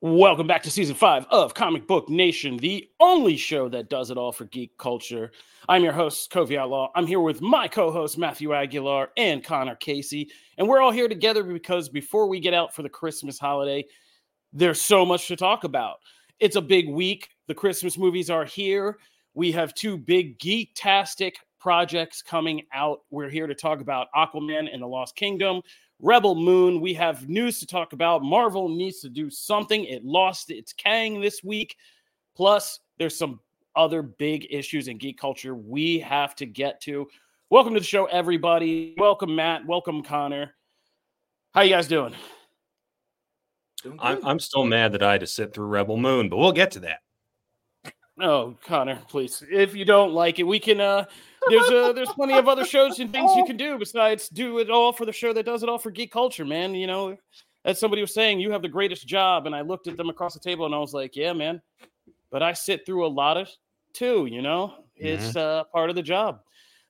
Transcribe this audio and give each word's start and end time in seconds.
Welcome 0.00 0.46
back 0.46 0.62
to 0.62 0.70
season 0.70 0.94
five 0.94 1.26
of 1.28 1.54
Comic 1.54 1.88
Book 1.88 2.08
Nation, 2.08 2.56
the 2.56 2.88
only 3.00 3.36
show 3.36 3.68
that 3.70 3.90
does 3.90 4.12
it 4.12 4.16
all 4.16 4.30
for 4.30 4.44
geek 4.44 4.78
culture. 4.78 5.32
I'm 5.68 5.82
your 5.82 5.92
host, 5.92 6.30
Kofi 6.30 6.56
Outlaw. 6.56 6.92
I'm 6.94 7.04
here 7.04 7.18
with 7.18 7.40
my 7.40 7.66
co 7.66 7.90
host, 7.90 8.16
Matthew 8.16 8.54
Aguilar 8.54 9.10
and 9.16 9.42
Connor 9.42 9.74
Casey. 9.74 10.30
And 10.56 10.68
we're 10.68 10.80
all 10.80 10.92
here 10.92 11.08
together 11.08 11.42
because 11.42 11.88
before 11.88 12.28
we 12.28 12.38
get 12.38 12.54
out 12.54 12.72
for 12.72 12.84
the 12.84 12.88
Christmas 12.88 13.40
holiday, 13.40 13.84
there's 14.52 14.80
so 14.80 15.04
much 15.04 15.26
to 15.26 15.34
talk 15.34 15.64
about. 15.64 15.96
It's 16.38 16.54
a 16.54 16.62
big 16.62 16.88
week. 16.88 17.30
The 17.48 17.54
Christmas 17.54 17.98
movies 17.98 18.30
are 18.30 18.44
here. 18.44 18.98
We 19.34 19.50
have 19.50 19.74
two 19.74 19.98
big 19.98 20.38
geek-tastic 20.38 21.40
projects 21.58 22.22
coming 22.22 22.62
out. 22.72 23.00
We're 23.10 23.30
here 23.30 23.48
to 23.48 23.54
talk 23.56 23.80
about 23.80 24.06
Aquaman 24.14 24.72
and 24.72 24.80
the 24.80 24.86
Lost 24.86 25.16
Kingdom. 25.16 25.60
Rebel 26.00 26.34
Moon. 26.34 26.80
We 26.80 26.94
have 26.94 27.28
news 27.28 27.58
to 27.60 27.66
talk 27.66 27.92
about. 27.92 28.22
Marvel 28.22 28.68
needs 28.68 29.00
to 29.00 29.08
do 29.08 29.30
something. 29.30 29.84
It 29.84 30.04
lost 30.04 30.50
its 30.50 30.72
Kang 30.72 31.20
this 31.20 31.42
week. 31.42 31.76
Plus, 32.36 32.80
there's 32.98 33.16
some 33.16 33.40
other 33.74 34.02
big 34.02 34.46
issues 34.50 34.88
in 34.88 34.98
geek 34.98 35.18
culture 35.18 35.54
we 35.54 35.98
have 35.98 36.34
to 36.36 36.46
get 36.46 36.80
to. 36.82 37.08
Welcome 37.50 37.74
to 37.74 37.80
the 37.80 37.86
show, 37.86 38.06
everybody. 38.06 38.94
Welcome, 38.96 39.34
Matt. 39.34 39.66
Welcome, 39.66 40.02
Connor. 40.02 40.54
How 41.52 41.62
you 41.62 41.70
guys 41.70 41.88
doing? 41.88 42.14
I'm, 43.98 44.24
I'm 44.24 44.38
still 44.38 44.64
mad 44.64 44.92
that 44.92 45.02
I 45.02 45.12
had 45.12 45.20
to 45.20 45.26
sit 45.26 45.52
through 45.52 45.66
Rebel 45.66 45.96
Moon, 45.96 46.28
but 46.28 46.36
we'll 46.36 46.52
get 46.52 46.70
to 46.72 46.80
that. 46.80 46.98
Oh, 48.20 48.56
Connor, 48.64 49.00
please. 49.08 49.42
If 49.50 49.76
you 49.76 49.84
don't 49.84 50.12
like 50.12 50.38
it, 50.38 50.42
we 50.42 50.58
can 50.58 50.80
uh 50.80 51.04
there's 51.48 51.70
uh 51.70 51.92
there's 51.92 52.08
plenty 52.10 52.34
of 52.34 52.48
other 52.48 52.64
shows 52.64 52.98
and 53.00 53.12
things 53.12 53.30
you 53.36 53.44
can 53.44 53.56
do 53.56 53.78
besides 53.78 54.28
do 54.28 54.58
it 54.58 54.70
all 54.70 54.92
for 54.92 55.04
the 55.06 55.12
show 55.12 55.32
that 55.32 55.44
does 55.46 55.62
it 55.62 55.68
all 55.68 55.78
for 55.78 55.90
geek 55.90 56.12
culture, 56.12 56.44
man. 56.44 56.74
You 56.74 56.86
know, 56.86 57.16
as 57.64 57.78
somebody 57.78 58.00
was 58.02 58.14
saying, 58.14 58.40
you 58.40 58.50
have 58.52 58.62
the 58.62 58.68
greatest 58.68 59.06
job. 59.06 59.46
And 59.46 59.54
I 59.54 59.60
looked 59.62 59.88
at 59.88 59.96
them 59.96 60.08
across 60.08 60.34
the 60.34 60.40
table 60.40 60.66
and 60.66 60.74
I 60.74 60.78
was 60.78 60.94
like, 60.94 61.16
Yeah, 61.16 61.32
man. 61.32 61.60
But 62.30 62.42
I 62.42 62.52
sit 62.52 62.84
through 62.86 63.06
a 63.06 63.08
lot 63.08 63.36
of 63.36 63.48
too, 63.92 64.26
you 64.30 64.42
know, 64.42 64.74
it's 64.96 65.28
Mm-hmm. 65.28 65.38
uh 65.38 65.64
part 65.64 65.90
of 65.90 65.96
the 65.96 66.02
job. 66.02 66.40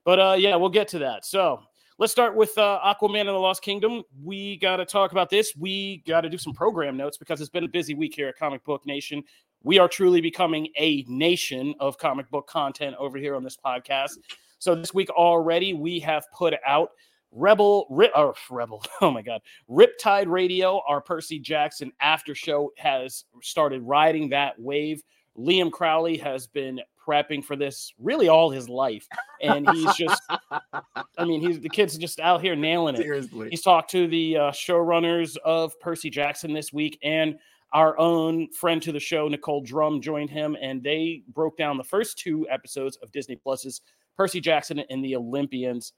But 0.05 0.19
uh 0.21 0.37
yeah, 0.39 0.57
we'll 0.57 0.69
get 0.71 0.89
to 0.89 0.99
that. 1.01 1.25
So 1.25 1.61
let's 1.99 2.13
start 2.13 2.35
with 2.37 2.57
uh, 2.57 2.79
Aquaman 2.85 3.21
and 3.21 3.29
the 3.31 3.33
Lost 3.33 3.61
Kingdom. 3.63 4.03
We 4.23 4.57
got 4.59 4.77
to 4.77 4.85
talk 4.87 5.11
about 5.13 5.31
this. 5.31 5.55
We 5.59 6.03
got 6.07 6.21
to 6.21 6.29
do 6.31 6.39
some 6.39 6.53
program 6.53 6.97
notes 6.97 7.17
because 7.19 7.41
it's 7.41 7.51
been 7.51 7.65
a 7.65 7.69
busy 7.69 7.95
week 7.95 8.15
here 8.15 8.29
at 8.29 8.39
Comic 8.39 8.63
Book 8.65 8.87
Nation. 8.87 9.25
We 9.65 9.81
are 9.81 9.89
truly 9.89 10.21
becoming 10.21 10.69
a 10.79 11.05
nation 11.09 11.75
of 11.81 11.99
comic 11.99 12.31
book 12.31 12.47
content 12.47 12.95
over 13.01 13.19
here 13.19 13.35
on 13.35 13.43
this 13.43 13.57
podcast. 13.57 14.19
So 14.59 14.75
this 14.75 14.93
week 14.93 15.11
already, 15.11 15.75
we 15.75 16.01
have 16.01 16.25
put 16.37 16.55
out 16.67 16.91
Rebel, 17.31 17.87
or 18.15 18.35
Rebel, 18.51 18.85
oh 19.01 19.11
my 19.11 19.23
God, 19.23 19.41
Riptide 19.69 20.29
Radio. 20.29 20.83
Our 20.89 21.01
Percy 21.01 21.39
Jackson 21.39 21.93
after 22.01 22.35
show 22.35 22.73
has 22.77 23.25
started 23.43 23.83
riding 23.83 24.31
that 24.31 24.59
wave. 24.59 25.03
Liam 25.37 25.71
Crowley 25.71 26.17
has 26.17 26.47
been 26.47 26.81
prepping 27.07 27.45
for 27.45 27.55
this 27.55 27.93
really 27.99 28.29
all 28.29 28.51
his 28.51 28.69
life, 28.69 29.07
and 29.41 29.69
he's 29.71 29.95
just, 29.95 30.23
I 30.51 31.25
mean, 31.25 31.41
he's 31.41 31.61
the 31.61 31.69
kid's 31.69 31.97
just 31.97 32.19
out 32.19 32.41
here 32.41 32.57
nailing 32.57 32.97
it. 32.97 33.03
Seriously. 33.03 33.49
He's 33.51 33.63
talked 33.63 33.91
to 33.93 34.09
the 34.09 34.37
uh, 34.37 34.51
showrunners 34.51 35.37
of 35.45 35.79
Percy 35.81 36.11
Jackson 36.11 36.53
this 36.53 36.73
week, 36.73 36.99
and 37.03 37.39
our 37.73 37.99
own 37.99 38.51
friend 38.53 38.83
to 38.83 38.93
the 38.93 39.01
show, 39.01 39.29
Nicole 39.29 39.61
Drum, 39.61 40.01
joined 40.01 40.31
him, 40.31 40.57
and 40.61 40.83
they 40.83 41.23
broke 41.29 41.57
down 41.57 41.77
the 41.77 41.85
first 41.85 42.19
two 42.19 42.47
episodes 42.51 42.97
of 43.03 43.13
Disney 43.13 43.37
Plus's 43.37 43.83
Percy 44.19 44.41
Jackson 44.41 44.81
and 44.91 45.03
the 45.03 45.17
Olympians. 45.17 45.93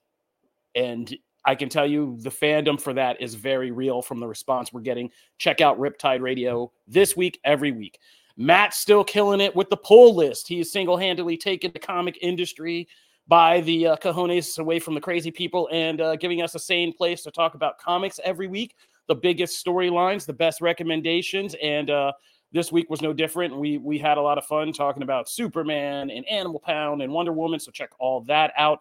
And 0.76 1.12
I 1.44 1.54
can 1.54 1.70
tell 1.70 1.86
you 1.86 2.18
the 2.20 2.30
fandom 2.30 2.80
for 2.80 2.92
that 2.92 3.20
is 3.20 3.34
very 3.34 3.70
real 3.70 4.02
from 4.02 4.20
the 4.20 4.28
response 4.28 4.72
we're 4.72 4.82
getting. 4.82 5.10
Check 5.38 5.60
out 5.60 5.80
Riptide 5.80 6.20
Radio 6.20 6.70
this 6.86 7.16
week, 7.16 7.40
every 7.44 7.72
week. 7.72 7.98
Matt's 8.36 8.76
still 8.76 9.02
killing 9.02 9.40
it 9.40 9.56
with 9.56 9.70
the 9.70 9.76
pull 9.76 10.14
list. 10.14 10.46
He 10.46 10.60
is 10.60 10.70
single 10.70 10.96
handedly 10.96 11.36
taking 11.36 11.72
the 11.72 11.78
comic 11.78 12.18
industry 12.20 12.88
by 13.26 13.60
the 13.62 13.88
uh, 13.88 13.96
cojones 13.96 14.58
away 14.58 14.78
from 14.78 14.94
the 14.94 15.00
crazy 15.00 15.30
people 15.30 15.68
and 15.72 16.00
uh, 16.00 16.16
giving 16.16 16.42
us 16.42 16.54
a 16.54 16.58
sane 16.58 16.92
place 16.92 17.22
to 17.22 17.30
talk 17.30 17.54
about 17.54 17.78
comics 17.78 18.20
every 18.24 18.46
week, 18.46 18.74
the 19.08 19.14
biggest 19.14 19.64
storylines, 19.64 20.26
the 20.26 20.32
best 20.32 20.60
recommendations, 20.60 21.54
and 21.62 21.90
uh, 21.90 22.12
this 22.52 22.72
week 22.72 22.90
was 22.90 23.02
no 23.02 23.12
different. 23.12 23.56
We 23.56 23.78
we 23.78 23.98
had 23.98 24.18
a 24.18 24.22
lot 24.22 24.38
of 24.38 24.44
fun 24.44 24.72
talking 24.72 25.02
about 25.02 25.28
Superman 25.28 26.10
and 26.10 26.26
Animal 26.26 26.60
Pound 26.60 27.02
and 27.02 27.12
Wonder 27.12 27.32
Woman. 27.32 27.60
So 27.60 27.70
check 27.70 27.90
all 27.98 28.22
that 28.22 28.52
out. 28.56 28.80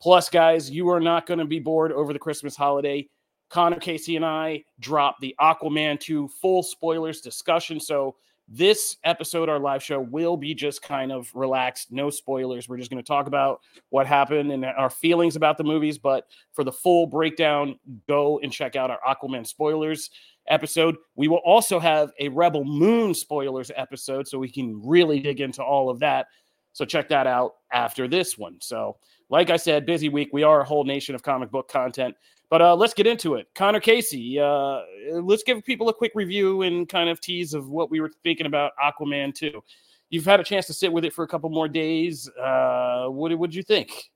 Plus, 0.00 0.30
guys, 0.30 0.70
you 0.70 0.88
are 0.88 1.00
not 1.00 1.26
going 1.26 1.40
to 1.40 1.44
be 1.44 1.58
bored 1.58 1.92
over 1.92 2.12
the 2.12 2.18
Christmas 2.18 2.56
holiday. 2.56 3.08
Connor 3.50 3.80
Casey 3.80 4.16
and 4.16 4.24
I 4.24 4.64
dropped 4.78 5.20
the 5.20 5.34
Aquaman 5.40 5.98
2 5.98 6.28
full 6.28 6.62
spoilers 6.62 7.20
discussion. 7.20 7.80
So 7.80 8.16
this 8.48 8.96
episode, 9.04 9.48
our 9.48 9.58
live 9.58 9.82
show, 9.82 10.00
will 10.00 10.36
be 10.36 10.54
just 10.54 10.82
kind 10.82 11.12
of 11.12 11.30
relaxed, 11.34 11.92
no 11.92 12.10
spoilers. 12.10 12.68
We're 12.68 12.78
just 12.78 12.90
going 12.90 13.02
to 13.02 13.06
talk 13.06 13.26
about 13.26 13.60
what 13.90 14.06
happened 14.06 14.52
and 14.52 14.64
our 14.64 14.90
feelings 14.90 15.36
about 15.36 15.58
the 15.58 15.64
movies. 15.64 15.98
But 15.98 16.26
for 16.52 16.64
the 16.64 16.72
full 16.72 17.06
breakdown, 17.06 17.78
go 18.08 18.40
and 18.40 18.52
check 18.52 18.76
out 18.76 18.90
our 18.90 19.00
Aquaman 19.06 19.46
spoilers 19.46 20.10
episode. 20.50 20.96
We 21.16 21.28
will 21.28 21.40
also 21.44 21.78
have 21.78 22.10
a 22.18 22.28
Rebel 22.28 22.64
Moon 22.64 23.14
spoilers 23.14 23.70
episode, 23.74 24.28
so 24.28 24.38
we 24.38 24.50
can 24.50 24.80
really 24.84 25.20
dig 25.20 25.40
into 25.40 25.62
all 25.62 25.88
of 25.88 26.00
that. 26.00 26.26
So 26.72 26.84
check 26.84 27.08
that 27.08 27.26
out 27.26 27.52
after 27.72 28.06
this 28.06 28.36
one. 28.36 28.58
So, 28.60 28.96
like 29.28 29.50
I 29.50 29.56
said, 29.56 29.86
busy 29.86 30.08
week. 30.08 30.30
We 30.32 30.42
are 30.42 30.60
a 30.60 30.64
whole 30.64 30.84
nation 30.84 31.14
of 31.14 31.22
comic 31.22 31.50
book 31.50 31.68
content. 31.68 32.14
But 32.50 32.62
uh, 32.62 32.74
let's 32.74 32.94
get 32.94 33.06
into 33.06 33.36
it. 33.36 33.46
Connor 33.54 33.78
Casey, 33.78 34.38
uh, 34.40 34.80
let's 35.12 35.44
give 35.44 35.64
people 35.64 35.88
a 35.88 35.94
quick 35.94 36.12
review 36.16 36.62
and 36.62 36.88
kind 36.88 37.08
of 37.08 37.20
tease 37.20 37.54
of 37.54 37.68
what 37.68 37.90
we 37.92 38.00
were 38.00 38.10
thinking 38.24 38.46
about 38.46 38.72
Aquaman 38.84 39.32
2. 39.32 39.62
You've 40.10 40.24
had 40.24 40.40
a 40.40 40.44
chance 40.44 40.66
to 40.66 40.74
sit 40.74 40.92
with 40.92 41.04
it 41.04 41.12
for 41.12 41.22
a 41.22 41.28
couple 41.28 41.48
more 41.48 41.68
days. 41.68 42.28
Uh, 42.30 43.06
what 43.06 43.36
would 43.38 43.54
you 43.54 43.62
think? 43.62 44.10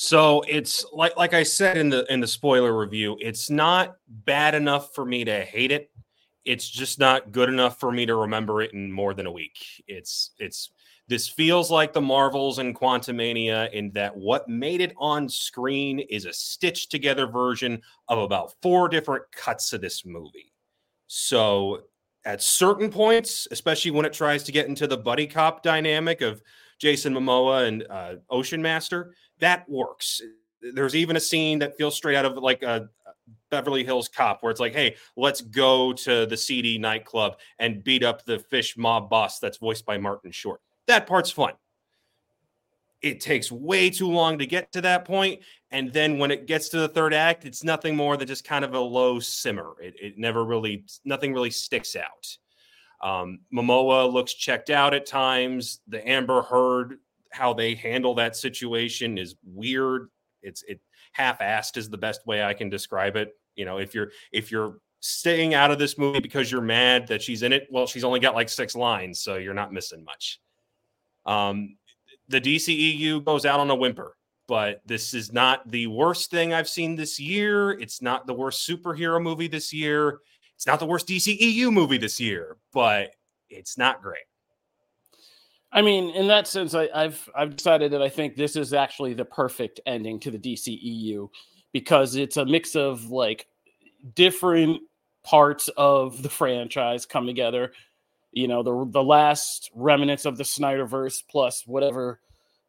So 0.00 0.44
it's 0.46 0.86
like 0.92 1.16
like 1.16 1.34
I 1.34 1.42
said 1.42 1.76
in 1.76 1.88
the 1.88 2.06
in 2.12 2.20
the 2.20 2.26
spoiler 2.28 2.78
review, 2.78 3.16
it's 3.18 3.50
not 3.50 3.96
bad 4.06 4.54
enough 4.54 4.94
for 4.94 5.04
me 5.04 5.24
to 5.24 5.40
hate 5.40 5.72
it. 5.72 5.90
It's 6.44 6.70
just 6.70 7.00
not 7.00 7.32
good 7.32 7.48
enough 7.48 7.80
for 7.80 7.90
me 7.90 8.06
to 8.06 8.14
remember 8.14 8.62
it 8.62 8.72
in 8.74 8.92
more 8.92 9.12
than 9.12 9.26
a 9.26 9.32
week. 9.32 9.58
It's 9.88 10.30
it's 10.38 10.70
this 11.08 11.28
feels 11.28 11.72
like 11.72 11.92
the 11.92 12.00
Marvels 12.00 12.60
and 12.60 12.76
Quantumania 12.76 13.72
in 13.72 13.90
that 13.94 14.16
what 14.16 14.48
made 14.48 14.80
it 14.80 14.94
on 14.98 15.28
screen 15.28 15.98
is 15.98 16.26
a 16.26 16.32
stitched 16.32 16.92
together 16.92 17.26
version 17.26 17.82
of 18.06 18.20
about 18.20 18.52
four 18.62 18.88
different 18.88 19.24
cuts 19.32 19.72
of 19.72 19.80
this 19.80 20.06
movie. 20.06 20.52
So 21.08 21.80
at 22.24 22.40
certain 22.40 22.88
points, 22.88 23.48
especially 23.50 23.90
when 23.90 24.06
it 24.06 24.12
tries 24.12 24.44
to 24.44 24.52
get 24.52 24.68
into 24.68 24.86
the 24.86 24.96
buddy 24.96 25.26
cop 25.26 25.64
dynamic 25.64 26.20
of 26.20 26.40
Jason 26.78 27.12
Momoa 27.12 27.66
and 27.66 27.84
uh, 27.90 28.14
Ocean 28.30 28.62
Master, 28.62 29.12
that 29.40 29.68
works. 29.68 30.20
There's 30.60 30.96
even 30.96 31.16
a 31.16 31.20
scene 31.20 31.60
that 31.60 31.76
feels 31.76 31.96
straight 31.96 32.16
out 32.16 32.24
of 32.24 32.36
like 32.36 32.62
a 32.62 32.88
Beverly 33.50 33.84
Hills 33.84 34.08
Cop, 34.08 34.42
where 34.42 34.50
it's 34.50 34.60
like, 34.60 34.74
hey, 34.74 34.96
let's 35.16 35.40
go 35.40 35.92
to 35.92 36.26
the 36.26 36.36
seedy 36.36 36.78
nightclub 36.78 37.38
and 37.58 37.82
beat 37.84 38.02
up 38.02 38.24
the 38.24 38.38
fish 38.38 38.76
mob 38.76 39.08
boss 39.08 39.38
that's 39.38 39.58
voiced 39.58 39.86
by 39.86 39.98
Martin 39.98 40.30
Short. 40.30 40.60
That 40.86 41.06
part's 41.06 41.30
fun. 41.30 41.52
It 43.00 43.20
takes 43.20 43.52
way 43.52 43.90
too 43.90 44.08
long 44.08 44.38
to 44.38 44.46
get 44.46 44.72
to 44.72 44.80
that 44.80 45.04
point, 45.04 45.40
and 45.70 45.92
then 45.92 46.18
when 46.18 46.30
it 46.30 46.46
gets 46.46 46.68
to 46.70 46.78
the 46.78 46.88
third 46.88 47.14
act, 47.14 47.44
it's 47.44 47.62
nothing 47.62 47.94
more 47.94 48.16
than 48.16 48.26
just 48.26 48.44
kind 48.44 48.64
of 48.64 48.74
a 48.74 48.80
low 48.80 49.20
simmer. 49.20 49.74
It, 49.80 49.94
it 50.00 50.18
never 50.18 50.44
really, 50.44 50.84
nothing 51.04 51.32
really 51.32 51.50
sticks 51.50 51.94
out. 51.94 52.36
Um, 53.00 53.40
Momoa 53.54 54.12
looks 54.12 54.34
checked 54.34 54.70
out 54.70 54.94
at 54.94 55.06
times. 55.06 55.80
The 55.86 56.06
Amber 56.08 56.42
Heard, 56.42 56.98
how 57.30 57.52
they 57.52 57.74
handle 57.74 58.14
that 58.14 58.36
situation 58.36 59.18
is 59.18 59.36
weird. 59.44 60.08
It's 60.42 60.62
it 60.68 60.80
half-assed 61.12 61.76
is 61.76 61.90
the 61.90 61.98
best 61.98 62.26
way 62.26 62.42
I 62.42 62.54
can 62.54 62.68
describe 62.68 63.16
it. 63.16 63.32
You 63.54 63.64
know, 63.64 63.78
if 63.78 63.94
you're 63.94 64.10
if 64.32 64.50
you're 64.50 64.78
staying 65.00 65.54
out 65.54 65.70
of 65.70 65.78
this 65.78 65.98
movie 65.98 66.20
because 66.20 66.50
you're 66.50 66.60
mad 66.60 67.06
that 67.08 67.22
she's 67.22 67.42
in 67.42 67.52
it, 67.52 67.68
well, 67.70 67.86
she's 67.86 68.04
only 68.04 68.20
got 68.20 68.34
like 68.34 68.48
six 68.48 68.74
lines, 68.74 69.20
so 69.20 69.36
you're 69.36 69.54
not 69.54 69.72
missing 69.72 70.04
much. 70.04 70.40
Um, 71.26 71.76
the 72.28 72.40
DCEU 72.40 73.24
goes 73.24 73.44
out 73.46 73.60
on 73.60 73.70
a 73.70 73.74
whimper, 73.74 74.16
but 74.46 74.80
this 74.86 75.14
is 75.14 75.32
not 75.32 75.68
the 75.70 75.86
worst 75.86 76.30
thing 76.30 76.52
I've 76.52 76.68
seen 76.68 76.96
this 76.96 77.18
year. 77.20 77.72
It's 77.72 78.02
not 78.02 78.26
the 78.26 78.34
worst 78.34 78.68
superhero 78.68 79.22
movie 79.22 79.48
this 79.48 79.72
year. 79.72 80.18
It's 80.56 80.66
not 80.66 80.80
the 80.80 80.86
worst 80.86 81.06
DCEU 81.06 81.72
movie 81.72 81.98
this 81.98 82.18
year, 82.18 82.56
but 82.72 83.10
it's 83.48 83.78
not 83.78 84.02
great. 84.02 84.24
I 85.70 85.82
mean, 85.82 86.10
in 86.10 86.28
that 86.28 86.46
sense, 86.46 86.74
I, 86.74 86.88
have 86.94 87.28
I've 87.34 87.56
decided 87.56 87.92
that 87.92 88.02
I 88.02 88.08
think 88.08 88.36
this 88.36 88.56
is 88.56 88.72
actually 88.72 89.14
the 89.14 89.24
perfect 89.24 89.80
ending 89.86 90.18
to 90.20 90.30
the 90.30 90.38
DCEU 90.38 91.28
because 91.72 92.14
it's 92.16 92.38
a 92.38 92.46
mix 92.46 92.74
of 92.74 93.10
like 93.10 93.46
different 94.14 94.80
parts 95.24 95.68
of 95.76 96.22
the 96.22 96.28
franchise 96.28 97.04
come 97.04 97.26
together. 97.26 97.72
You 98.32 98.48
know, 98.48 98.62
the 98.62 98.90
the 98.90 99.02
last 99.02 99.70
remnants 99.74 100.24
of 100.24 100.38
the 100.38 100.44
Snyderverse 100.44 101.22
plus 101.28 101.66
whatever 101.66 102.20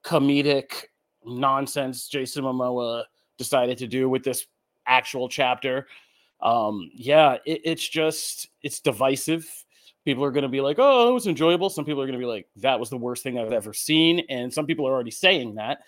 comedic 0.03 0.85
nonsense 1.25 2.07
Jason 2.07 2.43
Momoa 2.43 3.03
decided 3.37 3.77
to 3.77 3.87
do 3.87 4.09
with 4.09 4.23
this 4.23 4.45
actual 4.85 5.29
chapter. 5.29 5.87
Um, 6.41 6.89
yeah, 6.93 7.37
it, 7.45 7.61
it's 7.63 7.87
just 7.87 8.49
it's 8.61 8.81
divisive 8.81 9.49
people 10.05 10.23
are 10.23 10.31
going 10.31 10.43
to 10.43 10.49
be 10.49 10.61
like, 10.61 10.77
"Oh, 10.79 11.09
it 11.09 11.13
was 11.13 11.27
enjoyable." 11.27 11.69
Some 11.69 11.85
people 11.85 12.01
are 12.01 12.05
going 12.05 12.19
to 12.19 12.25
be 12.25 12.29
like, 12.29 12.47
"That 12.57 12.79
was 12.79 12.89
the 12.89 12.97
worst 12.97 13.23
thing 13.23 13.37
I've 13.37 13.51
ever 13.51 13.73
seen," 13.73 14.21
and 14.29 14.53
some 14.53 14.65
people 14.65 14.87
are 14.87 14.93
already 14.93 15.11
saying 15.11 15.55
that. 15.55 15.79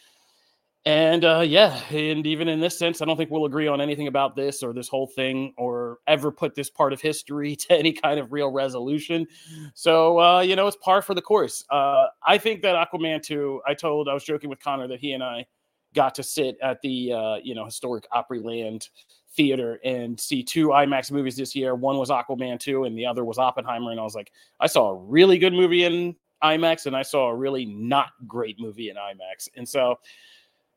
And 0.83 1.23
uh, 1.23 1.41
yeah, 1.41 1.79
and 1.91 2.25
even 2.25 2.47
in 2.47 2.59
this 2.59 2.77
sense, 2.77 3.01
I 3.01 3.05
don't 3.05 3.15
think 3.15 3.29
we'll 3.29 3.45
agree 3.45 3.67
on 3.67 3.81
anything 3.81 4.07
about 4.07 4.35
this 4.35 4.63
or 4.63 4.73
this 4.73 4.87
whole 4.87 5.05
thing 5.05 5.53
or 5.55 5.99
ever 6.07 6.31
put 6.31 6.55
this 6.55 6.71
part 6.71 6.91
of 6.91 6.99
history 6.99 7.55
to 7.67 7.77
any 7.77 7.93
kind 7.93 8.19
of 8.19 8.31
real 8.31 8.49
resolution. 8.49 9.27
So 9.75 10.19
uh, 10.19 10.39
you 10.41 10.55
know, 10.55 10.67
it's 10.67 10.77
par 10.77 11.01
for 11.03 11.13
the 11.13 11.21
course. 11.21 11.63
Uh, 11.69 12.07
I 12.25 12.37
think 12.39 12.63
that 12.63 12.75
Aquaman 12.75 13.21
2, 13.21 13.61
I 13.67 13.75
told 13.75 14.09
I 14.09 14.13
was 14.13 14.23
joking 14.23 14.49
with 14.49 14.59
Connor 14.59 14.87
that 14.87 14.99
he 14.99 15.13
and 15.13 15.23
I 15.23 15.45
got 15.93 16.15
to 16.15 16.23
sit 16.23 16.57
at 16.61 16.81
the 16.81 17.13
uh, 17.13 17.35
you 17.43 17.55
know 17.55 17.65
historic 17.65 18.07
Opryland 18.11 18.87
theater 19.33 19.79
and 19.83 20.19
see 20.19 20.43
two 20.43 20.69
IMAX 20.69 21.11
movies 21.11 21.35
this 21.35 21.55
year. 21.55 21.75
One 21.75 21.97
was 21.97 22.09
Aquaman 22.09 22.59
2 22.59 22.83
and 22.83 22.97
the 22.97 23.05
other 23.05 23.23
was 23.23 23.37
Oppenheimer. 23.37 23.91
And 23.91 23.99
I 23.99 24.03
was 24.03 24.15
like, 24.15 24.31
I 24.59 24.67
saw 24.67 24.89
a 24.89 24.95
really 24.95 25.37
good 25.37 25.53
movie 25.53 25.85
in 25.85 26.15
IMAX 26.43 26.85
and 26.85 26.95
I 26.95 27.03
saw 27.03 27.29
a 27.29 27.35
really 27.35 27.65
not 27.65 28.09
great 28.27 28.59
movie 28.59 28.89
in 28.89 28.97
IMAX. 28.97 29.47
And 29.55 29.67
so, 29.67 29.99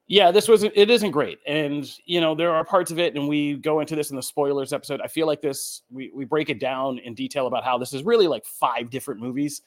yeah, 0.06 0.31
this 0.31 0.49
was 0.49 0.62
it 0.62 0.90
isn't 0.90 1.12
great. 1.12 1.38
And 1.46 1.90
you 2.05 2.20
know, 2.20 2.34
there 2.34 2.50
are 2.55 2.62
parts 2.62 2.90
of 2.90 2.99
it, 2.99 3.16
and 3.16 3.26
we 3.26 3.55
go 3.55 3.81
into 3.81 3.96
this 3.96 4.11
in 4.11 4.16
the 4.16 4.22
spoilers 4.22 4.75
episode. 4.75 5.00
I 5.00 5.06
feel 5.06 5.26
like 5.26 5.40
this 5.40 5.81
we 5.90 6.12
we 6.14 6.26
break 6.26 6.50
it 6.50 6.61
down 6.61 6.99
in 6.99 7.14
detail 7.14 7.46
about 7.46 7.64
how 7.64 7.78
this 7.78 7.94
is 7.94 8.02
really 8.02 8.26
like 8.26 8.44
five 8.44 8.90
different 8.90 9.19
movies 9.19 9.62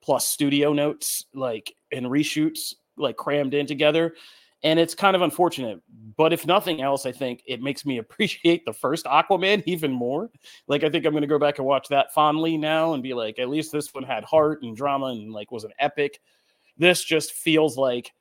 plus 0.00 0.26
studio 0.26 0.72
notes, 0.72 1.26
like 1.34 1.74
and 1.92 2.06
reshoots 2.06 2.74
like 2.96 3.18
crammed 3.18 3.52
in 3.52 3.66
together 3.66 4.14
and 4.62 4.78
it's 4.78 4.94
kind 4.94 5.16
of 5.16 5.22
unfortunate. 5.22 5.80
But 6.16 6.32
if 6.32 6.46
nothing 6.46 6.82
else, 6.82 7.06
I 7.06 7.12
think 7.12 7.42
it 7.46 7.62
makes 7.62 7.84
me 7.84 7.98
appreciate 7.98 8.64
the 8.64 8.72
first 8.72 9.06
Aquaman 9.06 9.62
even 9.66 9.92
more. 9.92 10.30
Like 10.66 10.84
I 10.84 10.90
think 10.90 11.04
I'm 11.04 11.12
going 11.12 11.22
to 11.22 11.28
go 11.28 11.38
back 11.38 11.58
and 11.58 11.66
watch 11.66 11.88
that 11.88 12.12
fondly 12.12 12.56
now 12.56 12.94
and 12.94 13.02
be 13.02 13.14
like, 13.14 13.38
at 13.38 13.48
least 13.48 13.72
this 13.72 13.92
one 13.92 14.04
had 14.04 14.24
heart 14.24 14.62
and 14.62 14.76
drama 14.76 15.06
and 15.06 15.32
like 15.32 15.50
was 15.50 15.64
an 15.64 15.72
epic. 15.78 16.20
This 16.78 17.04
just 17.04 17.32
feels 17.32 17.76
like 17.76 18.12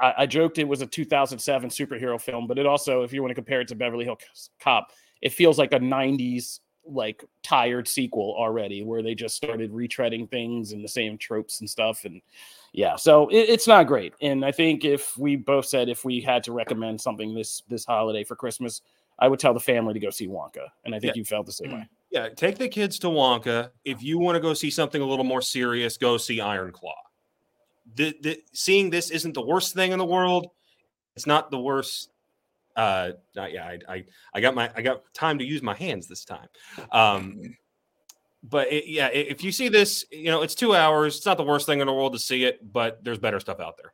I, 0.00 0.14
I 0.18 0.26
joked 0.26 0.58
it 0.58 0.68
was 0.68 0.82
a 0.82 0.86
2007 0.86 1.70
superhero 1.70 2.20
film, 2.20 2.46
but 2.46 2.58
it 2.58 2.66
also, 2.66 3.02
if 3.02 3.12
you 3.12 3.22
want 3.22 3.30
to 3.30 3.34
compare 3.34 3.60
it 3.60 3.68
to 3.68 3.74
Beverly 3.74 4.04
Hills 4.04 4.50
Cop, 4.60 4.92
it 5.20 5.32
feels 5.32 5.58
like 5.58 5.72
a 5.72 5.80
90s 5.80 6.60
like 6.88 7.24
tired 7.42 7.86
sequel 7.86 8.34
already 8.36 8.82
where 8.82 9.02
they 9.02 9.14
just 9.14 9.36
started 9.36 9.72
retreading 9.72 10.28
things 10.30 10.72
and 10.72 10.82
the 10.82 10.88
same 10.88 11.18
tropes 11.18 11.60
and 11.60 11.68
stuff 11.68 12.04
and 12.04 12.20
yeah, 12.72 12.96
so 12.96 13.28
it, 13.28 13.48
it's 13.48 13.66
not 13.66 13.86
great. 13.86 14.14
And 14.20 14.44
I 14.44 14.52
think 14.52 14.84
if 14.84 15.16
we 15.16 15.36
both 15.36 15.66
said 15.66 15.88
if 15.88 16.04
we 16.04 16.20
had 16.20 16.44
to 16.44 16.52
recommend 16.52 17.00
something 17.00 17.34
this 17.34 17.62
this 17.68 17.84
holiday 17.84 18.24
for 18.24 18.36
Christmas, 18.36 18.82
I 19.18 19.28
would 19.28 19.40
tell 19.40 19.54
the 19.54 19.60
family 19.60 19.94
to 19.94 20.00
go 20.00 20.10
see 20.10 20.28
Wonka. 20.28 20.68
And 20.84 20.94
I 20.94 21.00
think 21.00 21.14
yeah. 21.16 21.20
you 21.20 21.24
felt 21.24 21.46
the 21.46 21.52
same 21.52 21.70
mm. 21.70 21.74
way. 21.74 21.88
Yeah, 22.10 22.28
take 22.28 22.58
the 22.58 22.68
kids 22.68 22.98
to 23.00 23.08
Wonka. 23.08 23.70
If 23.84 24.02
you 24.02 24.18
want 24.18 24.36
to 24.36 24.40
go 24.40 24.54
see 24.54 24.70
something 24.70 25.00
a 25.00 25.04
little 25.04 25.24
more 25.24 25.42
serious, 25.42 25.96
go 25.96 26.16
see 26.16 26.40
Iron 26.40 26.72
Claw. 26.72 26.94
The, 27.96 28.14
the, 28.20 28.42
seeing 28.52 28.90
this 28.90 29.10
isn't 29.10 29.34
the 29.34 29.44
worst 29.44 29.74
thing 29.74 29.92
in 29.92 29.98
the 29.98 30.04
world. 30.04 30.48
It's 31.16 31.26
not 31.26 31.50
the 31.50 31.58
worst. 31.58 32.10
Uh, 32.78 33.10
yeah, 33.34 33.64
I, 33.64 33.78
I, 33.88 34.04
I 34.34 34.40
got 34.40 34.54
my, 34.54 34.70
I 34.76 34.82
got 34.82 35.02
time 35.12 35.38
to 35.40 35.44
use 35.44 35.62
my 35.62 35.74
hands 35.74 36.06
this 36.06 36.24
time. 36.24 36.46
Um, 36.92 37.56
but 38.44 38.72
it, 38.72 38.86
yeah, 38.86 39.08
if 39.08 39.42
you 39.42 39.50
see 39.50 39.68
this, 39.68 40.04
you 40.12 40.30
know, 40.30 40.42
it's 40.42 40.54
two 40.54 40.76
hours. 40.76 41.16
It's 41.16 41.26
not 41.26 41.38
the 41.38 41.42
worst 41.42 41.66
thing 41.66 41.80
in 41.80 41.88
the 41.88 41.92
world 41.92 42.12
to 42.12 42.20
see 42.20 42.44
it, 42.44 42.72
but 42.72 43.02
there's 43.02 43.18
better 43.18 43.40
stuff 43.40 43.58
out 43.58 43.76
there. 43.76 43.92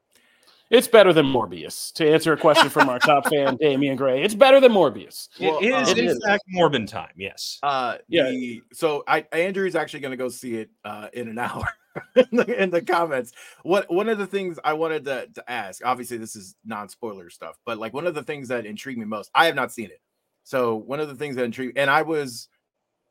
It's 0.75 0.89
better 0.89 1.13
than 1.13 1.27
Morbius. 1.27 1.93
To 1.93 2.13
answer 2.13 2.33
a 2.33 2.37
question 2.37 2.69
from 2.69 2.89
our 2.89 2.99
top 2.99 3.29
fan, 3.29 3.57
Damian 3.61 3.95
Gray, 3.95 4.25
it's 4.25 4.35
better 4.35 4.61
than 4.61 4.73
Morbius. 4.73 5.29
Well, 5.41 5.61
it 5.61 5.73
is, 5.73 5.93
um, 5.93 5.99
in 5.99 6.21
fact, 6.21 6.43
Morbin 6.53 6.89
time. 6.89 7.13
Yes. 7.17 7.61
Uh, 7.63 7.99
yeah. 8.09 8.29
The, 8.29 8.61
so 8.73 9.05
I, 9.07 9.25
Andrew's 9.31 9.77
actually 9.77 10.01
going 10.01 10.11
to 10.11 10.17
go 10.17 10.29
see 10.29 10.57
it 10.57 10.71
uh, 10.85 11.09
in 11.13 11.29
an 11.29 11.39
hour. 11.39 11.65
in, 12.17 12.27
the, 12.33 12.63
in 12.63 12.71
the 12.71 12.83
comments, 12.83 13.31
what 13.63 13.89
one 13.89 14.09
of 14.09 14.19
the 14.19 14.27
things 14.27 14.59
I 14.65 14.73
wanted 14.73 15.05
to, 15.05 15.29
to 15.33 15.49
ask, 15.49 15.81
obviously 15.87 16.17
this 16.17 16.35
is 16.35 16.57
non-spoiler 16.65 17.31
stuff, 17.31 17.57
but 17.65 17.79
like 17.79 17.95
one 17.95 18.09
of 18.09 18.17
the 18.17 18.25
things 18.25 18.49
that 18.49 18.67
intrigued 18.67 18.99
me 18.99 19.05
most, 19.05 19.31
I 19.33 19.47
have 19.47 19.55
not 19.55 19.71
seen 19.71 19.87
it. 19.87 20.01
So 20.43 20.75
one 20.75 20.99
of 20.99 21.07
the 21.07 21.15
things 21.15 21.37
that 21.37 21.45
intrigued, 21.45 21.79
and 21.79 21.89
I 21.89 22.03
was 22.03 22.49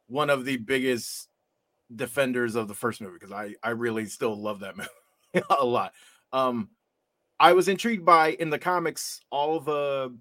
one 0.08 0.30
of 0.30 0.44
the 0.44 0.58
biggest 0.58 1.30
defenders 1.96 2.56
of 2.56 2.68
the 2.68 2.74
first 2.74 3.00
movie 3.00 3.14
because 3.14 3.32
I 3.32 3.56
I 3.64 3.70
really 3.70 4.06
still 4.08 4.36
love 4.36 4.60
that 4.60 4.76
movie 5.34 5.46
a 5.50 5.66
lot. 5.66 5.94
Um, 6.34 6.70
I 7.40 7.54
was 7.54 7.68
intrigued 7.68 8.06
by 8.06 8.32
in 8.34 8.50
the 8.50 8.60
comics 8.60 9.22
all 9.30 9.60
the 9.60 10.16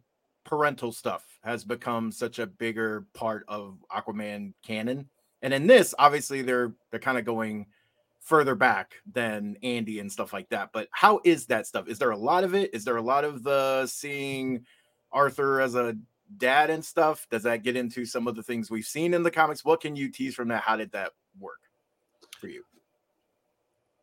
parental 0.44 0.93
stuff 0.93 1.25
has 1.44 1.64
become 1.64 2.11
such 2.11 2.38
a 2.38 2.47
bigger 2.47 3.06
part 3.14 3.44
of 3.49 3.79
Aquaman 3.91 4.55
canon, 4.64 5.09
and 5.43 5.55
in 5.55 5.67
this, 5.67 5.94
obviously 5.99 6.43
they're 6.43 6.73
they're 6.91 7.00
kind 7.00 7.19
of 7.19 7.25
going 7.25 7.67
further 8.20 8.55
back 8.55 8.94
than 9.12 9.56
Andy 9.62 9.99
and 9.99 10.11
stuff 10.11 10.32
like 10.32 10.49
that. 10.50 10.70
But 10.73 10.88
how 10.93 11.20
is 11.25 11.47
that 11.47 11.67
stuff? 11.67 11.88
Is 11.88 11.99
there 11.99 12.11
a 12.11 12.17
lot 12.17 12.44
of 12.44 12.55
it? 12.55 12.73
Is 12.73 12.85
there 12.85 12.97
a 12.97 13.03
lot 13.03 13.25
of 13.25 13.43
the 13.43 13.87
seeing 13.87 14.64
Arthur 15.11 15.61
as 15.61 15.75
a 15.75 15.97
dad 16.38 16.71
and 16.71 16.85
stuff? 16.85 17.26
Does 17.31 17.42
that 17.42 17.62
get 17.62 17.76
into 17.76 18.04
some 18.07 18.28
of 18.28 18.37
the 18.37 18.42
things 18.42 18.71
we've 18.71 18.85
seen 18.85 19.12
in 19.14 19.23
the 19.23 19.31
comics? 19.31 19.64
What 19.64 19.81
can 19.81 19.97
you 19.97 20.09
tease 20.09 20.35
from 20.35 20.49
that? 20.49 20.62
How 20.62 20.76
did 20.76 20.92
that 20.92 21.12
work 21.38 21.61
for 22.38 22.47
you? 22.49 22.64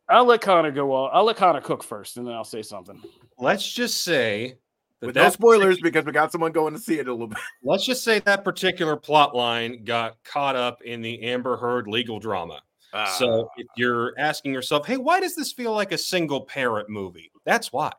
I'll 0.09 0.25
let 0.25 0.41
Connor 0.41 0.71
go. 0.71 0.91
All. 0.91 1.09
I'll 1.13 1.23
let 1.23 1.37
Connor 1.37 1.61
cook 1.61 1.83
first, 1.83 2.17
and 2.17 2.27
then 2.27 2.33
I'll 2.33 2.43
say 2.43 2.61
something. 2.61 3.01
Let's 3.37 3.69
just 3.71 4.01
say 4.01 4.57
with 5.01 5.15
no 5.15 5.29
spoilers 5.29 5.79
because 5.79 6.05
we 6.05 6.11
got 6.11 6.31
someone 6.31 6.51
going 6.51 6.73
to 6.73 6.79
see 6.79 6.99
it 6.99 7.07
a 7.07 7.11
little 7.11 7.27
bit. 7.27 7.39
Let's 7.63 7.85
just 7.85 8.03
say 8.03 8.19
that 8.19 8.43
particular 8.43 8.95
plot 8.95 9.35
line 9.35 9.83
got 9.83 10.17
caught 10.23 10.55
up 10.55 10.81
in 10.81 11.01
the 11.01 11.21
Amber 11.23 11.57
Heard 11.57 11.87
legal 11.87 12.19
drama. 12.19 12.61
Uh, 12.91 13.05
so 13.05 13.49
if 13.57 13.67
you're 13.77 14.13
asking 14.17 14.51
yourself, 14.51 14.87
hey, 14.87 14.97
why 14.97 15.19
does 15.19 15.35
this 15.35 15.53
feel 15.53 15.73
like 15.73 15.91
a 15.91 15.97
single 15.97 16.41
parent 16.41 16.89
movie? 16.89 17.31
That's 17.45 17.71
why. 17.71 17.93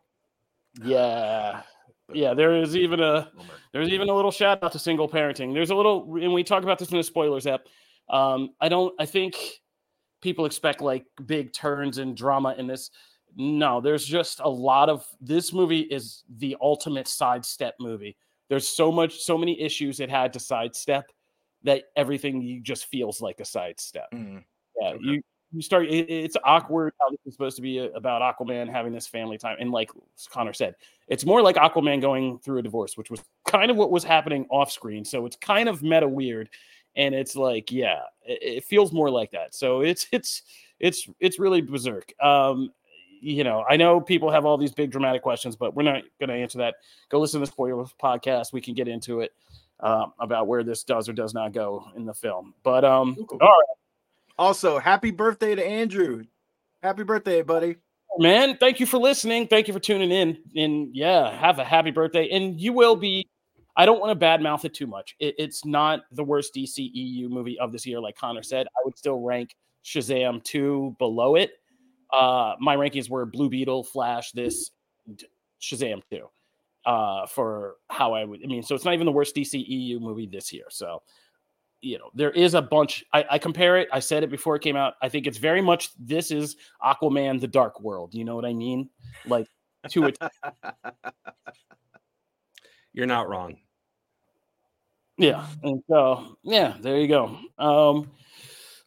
Yeah 0.83 1.63
yeah, 2.13 2.35
there 2.35 2.55
is 2.57 2.77
even 2.77 3.01
a 3.01 3.31
there's 3.73 3.89
even 3.89 4.09
a 4.09 4.15
little 4.15 4.31
shout 4.31 4.63
out 4.63 4.73
to 4.73 4.79
single 4.79 5.09
parenting. 5.09 5.55
There's 5.55 5.71
a 5.71 5.75
little, 5.75 6.17
and 6.21 6.33
we 6.33 6.45
talk 6.45 6.63
about 6.63 6.79
this 6.79 6.91
in 6.91 6.97
the 6.97 7.03
spoilers 7.03 7.47
app. 7.47 7.63
Um, 8.09 8.51
I 8.61 8.69
don't. 8.69 8.95
I 8.99 9.07
think 9.07 9.37
people 10.21 10.47
expect 10.47 10.81
like 10.81 11.05
big 11.27 11.53
turns 11.53 11.99
and 11.99 12.17
drama 12.17 12.55
in 12.59 12.67
this. 12.67 12.91
No, 13.37 13.81
there's 13.81 14.05
just 14.05 14.41
a 14.41 14.49
lot 14.49 14.89
of 14.89 15.07
this 15.21 15.53
movie 15.53 15.81
is 15.81 16.25
the 16.39 16.57
ultimate 16.61 17.09
sidestep 17.09 17.75
movie. 17.79 18.17
There's 18.49 18.67
so 18.67 18.91
much, 18.91 19.21
so 19.21 19.39
many 19.39 19.61
issues 19.61 20.01
it 20.01 20.11
had 20.11 20.33
to 20.33 20.41
sidestep 20.41 21.07
that 21.63 21.85
everything 21.97 22.43
you 22.43 22.61
just 22.61 22.87
feels 22.87 23.21
like 23.21 23.39
a 23.39 23.45
sidestep. 23.45 24.11
Mm. 24.13 24.45
Yeah, 24.81 24.89
okay. 24.89 24.99
you 25.03 25.23
you 25.53 25.63
start 25.63 25.87
it, 25.87 26.09
it's 26.09 26.37
awkward 26.45 26.93
how 27.01 27.11
this 27.11 27.19
is 27.27 27.35
supposed 27.35 27.57
to 27.57 27.63
be 27.63 27.79
about 27.79 28.23
aquaman 28.23 28.71
having 28.71 28.93
this 28.93 29.07
family 29.07 29.37
time 29.37 29.57
and 29.59 29.71
like 29.71 29.91
connor 30.31 30.53
said 30.53 30.75
it's 31.09 31.27
more 31.27 31.43
like 31.43 31.57
aquaman 31.57 32.01
going 32.01 32.39
through 32.39 32.59
a 32.59 32.63
divorce 32.63 32.97
which 32.97 33.11
was 33.11 33.21
kind 33.47 33.71
of 33.71 33.77
what 33.77 33.91
was 33.91 34.05
happening 34.05 34.47
off 34.51 34.71
screen 34.71 35.05
so 35.05 35.27
it's 35.27 35.37
kind 35.37 35.69
of 35.69 35.83
meta 35.83 36.07
weird 36.07 36.49
and 36.97 37.15
it's 37.15 37.37
like 37.37 37.71
yeah 37.71 38.01
it, 38.23 38.39
it 38.43 38.65
feels 38.65 38.93
more 38.93 39.11
like 39.11 39.31
that 39.31 39.55
so 39.55 39.81
it's 39.81 40.07
it's 40.13 40.43
it's 40.79 41.09
it's 41.21 41.39
really 41.39 41.61
berserk 41.61 42.13
um 42.23 42.71
you 43.21 43.45
know 43.45 43.65
i 43.69 43.77
know 43.77 44.01
people 44.01 44.31
have 44.31 44.47
all 44.47 44.57
these 44.57 44.73
big 44.73 44.91
dramatic 44.91 45.23
questions 45.23 45.57
but 45.57 45.75
we're 45.75 45.83
not 45.83 46.03
going 46.19 46.29
to 46.31 46.35
answer 46.35 46.59
that 46.59 46.77
go 47.11 47.21
listen 47.21 47.41
to 47.41 47.47
the 47.47 47.53
spoiler 47.53 47.85
podcast 48.03 48.53
we 48.53 48.61
can 48.61 48.75
get 48.75 48.89
into 48.89 49.21
it 49.21 49.33
um, 49.81 50.13
about 50.19 50.47
where 50.47 50.63
this 50.63 50.85
does 50.85 51.09
or 51.09 51.15
does 51.15 51.33
not 51.33 51.53
go 51.53 51.85
in 51.97 52.05
the 52.05 52.15
film 52.15 52.55
but 52.63 52.85
um 52.85 53.17
all 53.31 53.39
right 53.39 53.77
also, 54.41 54.79
happy 54.79 55.11
birthday 55.11 55.55
to 55.55 55.63
Andrew. 55.63 56.25
Happy 56.83 57.03
birthday, 57.03 57.43
buddy. 57.43 57.77
man. 58.19 58.57
Thank 58.57 58.81
you 58.81 58.87
for 58.87 58.97
listening. 58.97 59.47
Thank 59.47 59.69
you 59.69 59.75
for 59.75 59.81
tuning 59.81 60.11
in. 60.11 60.39
And 60.57 60.97
yeah, 60.97 61.31
have 61.31 61.59
a 61.59 61.65
happy 61.65 61.91
birthday. 61.91 62.27
And 62.31 62.59
you 62.59 62.73
will 62.73 62.97
be. 62.97 63.29
I 63.77 63.87
don't 63.87 64.01
want 64.01 64.19
to 64.19 64.27
badmouth 64.27 64.65
it 64.65 64.75
too 64.75 64.87
much. 64.87 65.17
It, 65.19 65.35
it's 65.39 65.65
not 65.65 66.01
the 66.13 66.25
worst 66.25 66.55
DCEU 66.55 67.29
movie 67.29 67.59
of 67.59 67.73
this 67.73 67.87
year, 67.87 68.01
like 68.01 68.17
Connor 68.17 68.43
said. 68.43 68.67
I 68.69 68.81
would 68.85 68.99
still 68.99 69.21
rank 69.21 69.55
Shazam 69.85 70.43
2 70.45 70.97
below 70.99 71.37
it. 71.37 71.53
Uh, 72.13 72.55
my 72.59 72.77
rankings 72.77 73.09
were 73.09 73.25
Blue 73.25 73.49
Beetle, 73.49 73.85
Flash, 73.85 74.33
this, 74.33 74.73
Shazam 75.61 76.03
2 76.11 76.29
uh, 76.87 77.27
for 77.27 77.77
how 77.89 78.13
I 78.13 78.25
would. 78.25 78.41
I 78.43 78.47
mean, 78.47 78.63
so 78.63 78.75
it's 78.75 78.85
not 78.85 78.95
even 78.95 79.07
the 79.07 79.13
worst 79.13 79.35
DCEU 79.37 80.01
movie 80.01 80.27
this 80.27 80.53
year. 80.53 80.65
So, 80.71 81.03
you 81.81 81.99
know, 81.99 82.11
there 82.15 82.31
is 82.31 82.55
a 82.55 82.63
bunch. 82.63 83.05
I, 83.13 83.25
I, 83.31 83.39
compare 83.39 83.77
it. 83.79 83.89
I 83.93 84.01
said 84.01 84.23
it 84.23 84.31
before 84.31 84.57
it 84.57 84.63
came 84.63 84.77
out. 84.77 84.95
I 85.03 85.09
think 85.09 85.27
it's 85.27 85.39
very 85.39 85.63
much 85.63 85.91
this 85.99 86.31
is 86.31 86.57
Aquaman: 86.83 87.41
The 87.41 87.49
Dark 87.49 87.81
World. 87.81 88.15
You 88.15 88.25
know 88.25 88.35
what 88.35 88.45
I 88.45 88.53
mean? 88.53 88.91
Like 89.27 89.47
to 89.91 90.07
it. 90.07 90.19
You're 92.93 93.07
not 93.07 93.29
wrong. 93.29 93.59
Yeah, 95.17 95.47
and 95.63 95.83
so 95.89 96.39
yeah, 96.43 96.77
there 96.81 96.99
you 96.99 97.09
go. 97.09 97.39
Um, 97.59 98.11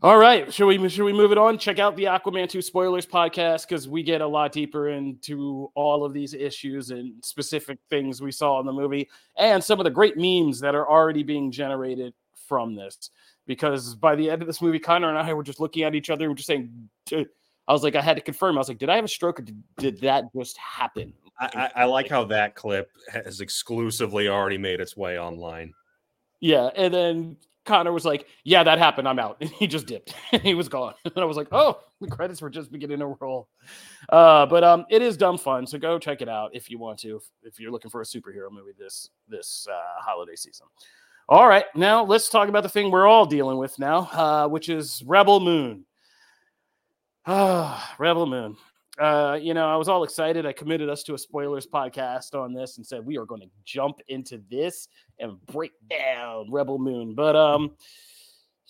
all 0.01 0.17
right, 0.17 0.53
should 0.53 0.65
we 0.65 0.89
should 0.89 1.05
we 1.05 1.13
move 1.13 1.31
it 1.31 1.37
on? 1.37 1.57
Check 1.57 1.79
out 1.79 1.95
the 1.95 2.05
Aquaman 2.05 2.49
2 2.49 2.61
spoilers 2.61 3.05
podcast 3.05 3.67
because 3.67 3.87
we 3.87 4.03
get 4.03 4.19
a 4.19 4.27
lot 4.27 4.51
deeper 4.51 4.89
into 4.89 5.71
all 5.75 6.03
of 6.03 6.11
these 6.11 6.33
issues 6.33 6.89
and 6.89 7.23
specific 7.23 7.79
things 7.89 8.21
we 8.21 8.31
saw 8.31 8.59
in 8.59 8.65
the 8.65 8.73
movie 8.73 9.09
and 9.37 9.63
some 9.63 9.79
of 9.79 9.85
the 9.85 9.89
great 9.89 10.17
memes 10.17 10.59
that 10.59 10.75
are 10.75 10.89
already 10.89 11.23
being 11.23 11.51
generated 11.51 12.13
from 12.47 12.75
this. 12.75 13.11
Because 13.45 13.95
by 13.95 14.15
the 14.15 14.29
end 14.29 14.41
of 14.41 14.47
this 14.47 14.61
movie, 14.61 14.79
Connor 14.79 15.09
and 15.09 15.17
I 15.17 15.33
were 15.33 15.43
just 15.43 15.59
looking 15.59 15.83
at 15.83 15.95
each 15.95 16.09
other 16.09 16.27
and 16.27 16.35
just 16.35 16.47
saying, 16.47 16.89
I 17.11 17.71
was 17.71 17.83
like, 17.83 17.95
I 17.95 18.01
had 18.01 18.17
to 18.17 18.21
confirm. 18.21 18.57
I 18.57 18.59
was 18.59 18.67
like, 18.67 18.79
did 18.79 18.89
I 18.89 18.95
have 18.95 19.05
a 19.05 19.09
stroke 19.09 19.39
or 19.39 19.43
did, 19.43 19.63
did 19.77 20.01
that 20.01 20.25
just 20.35 20.57
happen? 20.57 21.13
I, 21.39 21.71
I, 21.75 21.85
like 21.85 22.09
how 22.09 22.25
that 22.25 22.55
clip 22.55 22.91
has 23.11 23.41
exclusively 23.41 24.27
already 24.27 24.57
made 24.57 24.79
its 24.79 24.95
way 24.95 25.19
online. 25.19 25.73
Yeah, 26.39 26.69
and 26.75 26.93
then 26.93 27.37
Connor 27.65 27.91
was 27.91 28.05
like, 28.05 28.27
"Yeah, 28.43 28.63
that 28.63 28.77
happened. 28.77 29.07
I'm 29.07 29.19
out." 29.19 29.37
And 29.41 29.49
he 29.49 29.67
just 29.67 29.87
dipped. 29.87 30.13
he 30.41 30.53
was 30.53 30.69
gone. 30.69 30.93
And 31.05 31.17
I 31.17 31.25
was 31.25 31.37
like, 31.37 31.47
"Oh, 31.51 31.79
the 32.01 32.07
credits 32.07 32.41
were 32.41 32.49
just 32.49 32.71
beginning 32.71 32.99
to 32.99 33.07
roll." 33.19 33.49
Uh, 34.09 34.45
but 34.45 34.63
um, 34.63 34.85
it 34.89 35.01
is 35.01 35.17
dumb 35.17 35.37
fun. 35.37 35.65
So 35.65 35.77
go 35.77 35.97
check 35.97 36.21
it 36.21 36.29
out 36.29 36.51
if 36.53 36.69
you 36.69 36.77
want 36.77 36.99
to. 36.99 37.17
If, 37.17 37.23
if 37.43 37.59
you're 37.59 37.71
looking 37.71 37.91
for 37.91 38.01
a 38.01 38.05
superhero 38.05 38.51
movie 38.51 38.73
this 38.77 39.09
this 39.27 39.67
uh, 39.71 40.01
holiday 40.01 40.35
season. 40.35 40.67
All 41.29 41.47
right, 41.47 41.65
now 41.73 42.03
let's 42.03 42.29
talk 42.29 42.49
about 42.49 42.63
the 42.63 42.69
thing 42.69 42.91
we're 42.91 43.07
all 43.07 43.25
dealing 43.25 43.57
with 43.57 43.79
now, 43.79 44.09
uh, 44.11 44.47
which 44.47 44.67
is 44.67 45.01
Rebel 45.05 45.39
Moon. 45.39 45.85
Ah, 47.25 47.95
Rebel 47.99 48.25
Moon 48.25 48.57
uh, 48.99 49.39
you 49.41 49.53
know, 49.53 49.67
I 49.67 49.75
was 49.75 49.89
all 49.89 50.03
excited. 50.03 50.45
I 50.45 50.53
committed 50.53 50.87
us 50.89 51.01
to 51.03 51.15
a 51.15 51.17
spoilers 51.17 51.65
podcast 51.65 52.35
on 52.35 52.53
this 52.53 52.77
and 52.77 52.85
said 52.85 53.03
we 53.03 53.17
are 53.17 53.25
going 53.25 53.41
to 53.41 53.49
jump 53.65 53.99
into 54.07 54.41
this 54.51 54.87
and 55.19 55.43
break 55.47 55.71
down 55.89 56.51
Rebel 56.51 56.77
Moon. 56.77 57.15
But 57.15 57.35
um, 57.35 57.71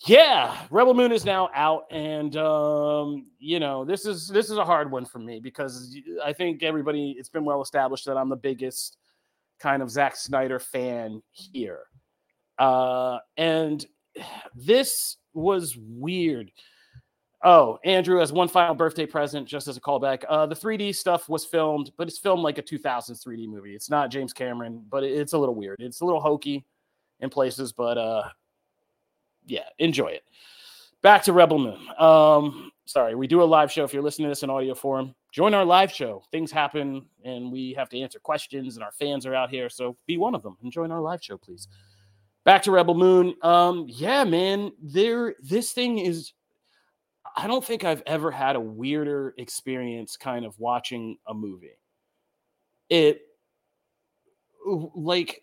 yeah, 0.06 0.56
Rebel 0.70 0.94
Moon 0.94 1.12
is 1.12 1.26
now 1.26 1.50
out, 1.54 1.84
and 1.90 2.36
um, 2.36 3.26
you 3.38 3.60
know, 3.60 3.84
this 3.84 4.06
is 4.06 4.26
this 4.28 4.50
is 4.50 4.56
a 4.56 4.64
hard 4.64 4.90
one 4.90 5.04
for 5.04 5.18
me 5.18 5.40
because 5.40 5.94
I 6.24 6.32
think 6.32 6.62
everybody 6.62 7.14
it's 7.18 7.28
been 7.28 7.44
well 7.44 7.60
established 7.60 8.06
that 8.06 8.16
I'm 8.16 8.30
the 8.30 8.36
biggest 8.36 8.96
kind 9.58 9.82
of 9.82 9.90
Zack 9.90 10.16
Snyder 10.16 10.58
fan 10.58 11.22
here. 11.32 11.82
Uh, 12.58 13.18
and 13.36 13.84
this 14.54 15.18
was 15.34 15.76
weird 15.76 16.50
Oh, 17.46 17.78
Andrew, 17.84 18.22
as 18.22 18.32
one 18.32 18.48
final 18.48 18.74
birthday 18.74 19.04
present, 19.04 19.46
just 19.46 19.68
as 19.68 19.76
a 19.76 19.80
callback, 19.80 20.24
uh, 20.30 20.46
the 20.46 20.54
3D 20.54 20.94
stuff 20.94 21.28
was 21.28 21.44
filmed, 21.44 21.92
but 21.98 22.08
it's 22.08 22.18
filmed 22.18 22.42
like 22.42 22.56
a 22.56 22.62
2000s 22.62 23.22
3D 23.22 23.46
movie. 23.46 23.74
It's 23.74 23.90
not 23.90 24.10
James 24.10 24.32
Cameron, 24.32 24.82
but 24.88 25.04
it's 25.04 25.34
a 25.34 25.38
little 25.38 25.54
weird. 25.54 25.76
It's 25.80 26.00
a 26.00 26.06
little 26.06 26.22
hokey 26.22 26.64
in 27.20 27.28
places, 27.28 27.70
but 27.70 27.98
uh, 27.98 28.22
yeah, 29.44 29.68
enjoy 29.78 30.06
it. 30.06 30.24
Back 31.02 31.22
to 31.24 31.34
Rebel 31.34 31.58
Moon. 31.58 31.86
Um, 31.98 32.72
sorry, 32.86 33.14
we 33.14 33.26
do 33.26 33.42
a 33.42 33.44
live 33.44 33.70
show. 33.70 33.84
If 33.84 33.92
you're 33.92 34.02
listening 34.02 34.24
to 34.24 34.30
this 34.30 34.42
in 34.42 34.48
audio 34.48 34.74
form, 34.74 35.14
join 35.30 35.52
our 35.52 35.66
live 35.66 35.92
show. 35.92 36.24
Things 36.32 36.50
happen, 36.50 37.04
and 37.26 37.52
we 37.52 37.74
have 37.74 37.90
to 37.90 38.00
answer 38.00 38.18
questions, 38.18 38.76
and 38.76 38.82
our 38.82 38.92
fans 38.92 39.26
are 39.26 39.34
out 39.34 39.50
here, 39.50 39.68
so 39.68 39.98
be 40.06 40.16
one 40.16 40.34
of 40.34 40.42
them 40.42 40.56
and 40.62 40.72
join 40.72 40.90
our 40.90 41.02
live 41.02 41.22
show, 41.22 41.36
please. 41.36 41.68
Back 42.46 42.62
to 42.62 42.70
Rebel 42.70 42.94
Moon. 42.94 43.34
Um, 43.42 43.84
yeah, 43.86 44.24
man, 44.24 44.72
there. 44.82 45.34
This 45.42 45.72
thing 45.72 45.98
is 45.98 46.32
I 47.36 47.46
don't 47.46 47.64
think 47.64 47.84
I've 47.84 48.02
ever 48.06 48.30
had 48.30 48.56
a 48.56 48.60
weirder 48.60 49.34
experience 49.38 50.16
kind 50.16 50.44
of 50.44 50.58
watching 50.58 51.18
a 51.26 51.34
movie. 51.34 51.78
It 52.88 53.22
like 54.94 55.42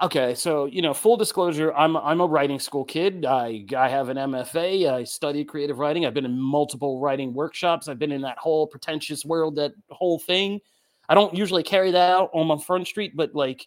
okay, 0.00 0.34
so 0.34 0.64
you 0.66 0.82
know, 0.82 0.94
full 0.94 1.16
disclosure, 1.16 1.72
I'm 1.74 1.96
I'm 1.96 2.20
a 2.20 2.26
writing 2.26 2.58
school 2.58 2.84
kid. 2.84 3.24
I 3.24 3.64
I 3.76 3.88
have 3.88 4.08
an 4.08 4.16
MFA. 4.16 4.92
I 4.92 5.04
study 5.04 5.44
creative 5.44 5.78
writing. 5.78 6.06
I've 6.06 6.14
been 6.14 6.24
in 6.24 6.38
multiple 6.38 7.00
writing 7.00 7.34
workshops. 7.34 7.88
I've 7.88 7.98
been 7.98 8.12
in 8.12 8.22
that 8.22 8.38
whole 8.38 8.66
pretentious 8.66 9.24
world, 9.24 9.56
that 9.56 9.72
whole 9.90 10.18
thing. 10.18 10.60
I 11.08 11.14
don't 11.14 11.34
usually 11.34 11.62
carry 11.62 11.90
that 11.90 12.10
out 12.10 12.30
on 12.32 12.46
my 12.46 12.56
front 12.58 12.86
street, 12.86 13.12
but 13.14 13.34
like 13.34 13.66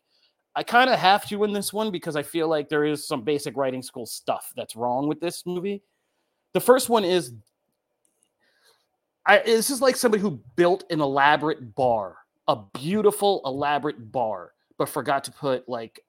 I 0.56 0.64
kind 0.64 0.90
of 0.90 0.98
have 1.00 1.28
to 1.30 1.44
in 1.44 1.54
this 1.54 1.74
one 1.74 1.92
because 1.92 2.16
I 2.16 2.24
feel 2.24 2.48
like 2.48 2.70
there 2.70 2.86
is 2.86 3.08
some 3.08 3.24
basic 3.24 3.58
writing 3.58 3.82
school 3.82 4.06
stuff 4.06 4.52
that's 4.56 4.76
wrong 4.76 5.08
with 5.08 5.20
this 5.20 5.44
movie. 5.46 5.84
The 6.56 6.62
first 6.62 6.88
one 6.88 7.04
is 7.04 7.34
I, 9.26 9.40
this 9.40 9.70
is 9.70 9.82
like 9.82 9.98
somebody 9.98 10.22
who 10.22 10.40
built 10.56 10.86
an 10.90 11.02
elaborate 11.02 11.76
bar, 11.76 12.16
a 12.48 12.60
beautiful, 12.74 13.42
elaborate 13.44 14.14
bar, 14.14 14.54
but 14.78 14.88
forgot 14.88 15.26
to 15.26 15.34
put 15.34 15.68
like 15.68 16.00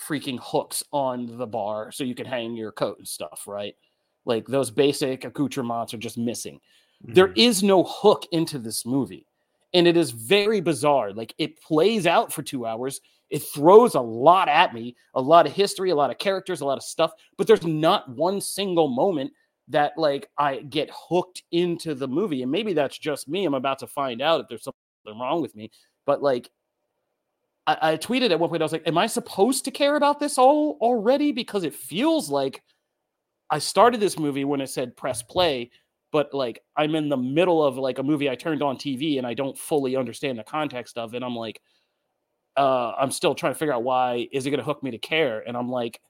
freaking 0.00 0.40
hooks 0.42 0.82
on 0.90 1.38
the 1.38 1.46
bar 1.46 1.92
so 1.92 2.02
you 2.02 2.16
can 2.16 2.26
hang 2.26 2.56
your 2.56 2.72
coat 2.72 2.98
and 2.98 3.06
stuff, 3.06 3.44
right? 3.46 3.76
Like 4.24 4.44
those 4.48 4.72
basic 4.72 5.24
accoutrements 5.24 5.94
are 5.94 5.98
just 5.98 6.18
missing. 6.18 6.58
Mm-hmm. 7.04 7.12
There 7.12 7.32
is 7.36 7.62
no 7.62 7.84
hook 7.84 8.26
into 8.32 8.58
this 8.58 8.84
movie. 8.84 9.28
And 9.72 9.86
it 9.86 9.96
is 9.96 10.10
very 10.10 10.60
bizarre. 10.60 11.12
Like 11.12 11.32
it 11.38 11.62
plays 11.62 12.08
out 12.08 12.32
for 12.32 12.42
two 12.42 12.66
hours. 12.66 13.00
It 13.30 13.44
throws 13.44 13.94
a 13.94 14.00
lot 14.00 14.48
at 14.48 14.74
me, 14.74 14.96
a 15.14 15.20
lot 15.22 15.46
of 15.46 15.52
history, 15.52 15.90
a 15.90 15.94
lot 15.94 16.10
of 16.10 16.18
characters, 16.18 16.60
a 16.60 16.66
lot 16.66 16.76
of 16.76 16.82
stuff, 16.82 17.12
but 17.38 17.46
there's 17.46 17.64
not 17.64 18.08
one 18.08 18.40
single 18.40 18.88
moment 18.88 19.32
that 19.68 19.92
like 19.96 20.28
I 20.38 20.58
get 20.58 20.90
hooked 20.92 21.42
into 21.52 21.94
the 21.94 22.08
movie. 22.08 22.42
And 22.42 22.50
maybe 22.50 22.72
that's 22.72 22.98
just 22.98 23.28
me. 23.28 23.44
I'm 23.44 23.54
about 23.54 23.78
to 23.80 23.86
find 23.86 24.20
out 24.20 24.40
if 24.40 24.48
there's 24.48 24.64
something 24.64 25.20
wrong 25.20 25.40
with 25.40 25.54
me. 25.54 25.70
But 26.06 26.22
like 26.22 26.50
I, 27.66 27.92
I 27.92 27.96
tweeted 27.96 28.30
at 28.30 28.40
one 28.40 28.50
point, 28.50 28.62
I 28.62 28.64
was 28.64 28.72
like, 28.72 28.86
Am 28.86 28.98
I 28.98 29.06
supposed 29.06 29.64
to 29.64 29.70
care 29.70 29.96
about 29.96 30.20
this 30.20 30.38
all 30.38 30.78
already? 30.80 31.32
Because 31.32 31.64
it 31.64 31.74
feels 31.74 32.30
like 32.30 32.62
I 33.50 33.58
started 33.58 34.00
this 34.00 34.18
movie 34.18 34.44
when 34.44 34.60
it 34.60 34.70
said 34.70 34.96
press 34.96 35.22
play, 35.22 35.70
but 36.10 36.32
like 36.34 36.62
I'm 36.76 36.94
in 36.94 37.08
the 37.08 37.16
middle 37.16 37.62
of 37.64 37.76
like 37.76 37.98
a 37.98 38.02
movie 38.02 38.30
I 38.30 38.34
turned 38.34 38.62
on 38.62 38.76
TV 38.76 39.18
and 39.18 39.26
I 39.26 39.34
don't 39.34 39.56
fully 39.56 39.96
understand 39.96 40.38
the 40.38 40.44
context 40.44 40.98
of 40.98 41.14
it. 41.14 41.22
I'm 41.22 41.36
like, 41.36 41.60
uh, 42.56 42.92
I'm 42.98 43.10
still 43.10 43.34
trying 43.34 43.52
to 43.52 43.58
figure 43.58 43.74
out 43.74 43.82
why 43.82 44.28
is 44.32 44.46
it 44.46 44.50
going 44.50 44.58
to 44.58 44.64
hook 44.64 44.82
me 44.82 44.90
to 44.90 44.98
care? 44.98 45.42
And 45.46 45.56
I'm 45.56 45.70
like, 45.70 46.00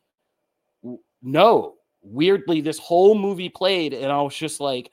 no, 1.22 1.74
weirdly 2.02 2.60
this 2.60 2.78
whole 2.78 3.14
movie 3.14 3.48
played 3.48 3.94
and 3.94 4.10
i 4.10 4.20
was 4.20 4.34
just 4.34 4.60
like 4.60 4.90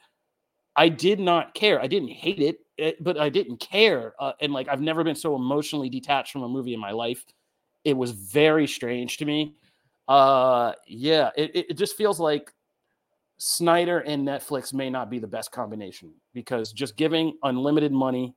i 0.75 0.87
did 0.87 1.19
not 1.19 1.53
care. 1.53 1.81
I 1.81 1.87
didn't 1.87 2.09
hate 2.09 2.39
it, 2.39 2.59
eh, 2.77 2.91
but 2.99 3.17
i 3.17 3.29
didn't 3.29 3.59
care 3.59 4.13
uh, 4.19 4.33
and 4.41 4.53
like 4.53 4.67
i've 4.69 4.81
never 4.81 5.03
been 5.03 5.15
so 5.15 5.35
emotionally 5.35 5.89
detached 5.89 6.31
from 6.31 6.43
a 6.43 6.47
movie 6.47 6.73
in 6.73 6.79
my 6.79 6.91
life. 6.91 7.25
It 7.83 7.97
was 7.97 8.11
very 8.11 8.67
strange 8.67 9.17
to 9.17 9.25
me. 9.25 9.55
Uh 10.07 10.73
yeah 10.87 11.29
it, 11.35 11.67
it 11.69 11.77
just 11.77 11.97
feels 11.97 12.19
like 12.19 12.53
snyder 13.37 13.99
and 13.99 14.27
netflix 14.27 14.73
may 14.73 14.89
not 14.89 15.09
be 15.09 15.17
the 15.17 15.27
best 15.27 15.51
combination 15.51 16.11
because 16.33 16.73
just 16.73 16.97
giving 16.97 17.37
unlimited 17.43 17.91
money 17.91 18.35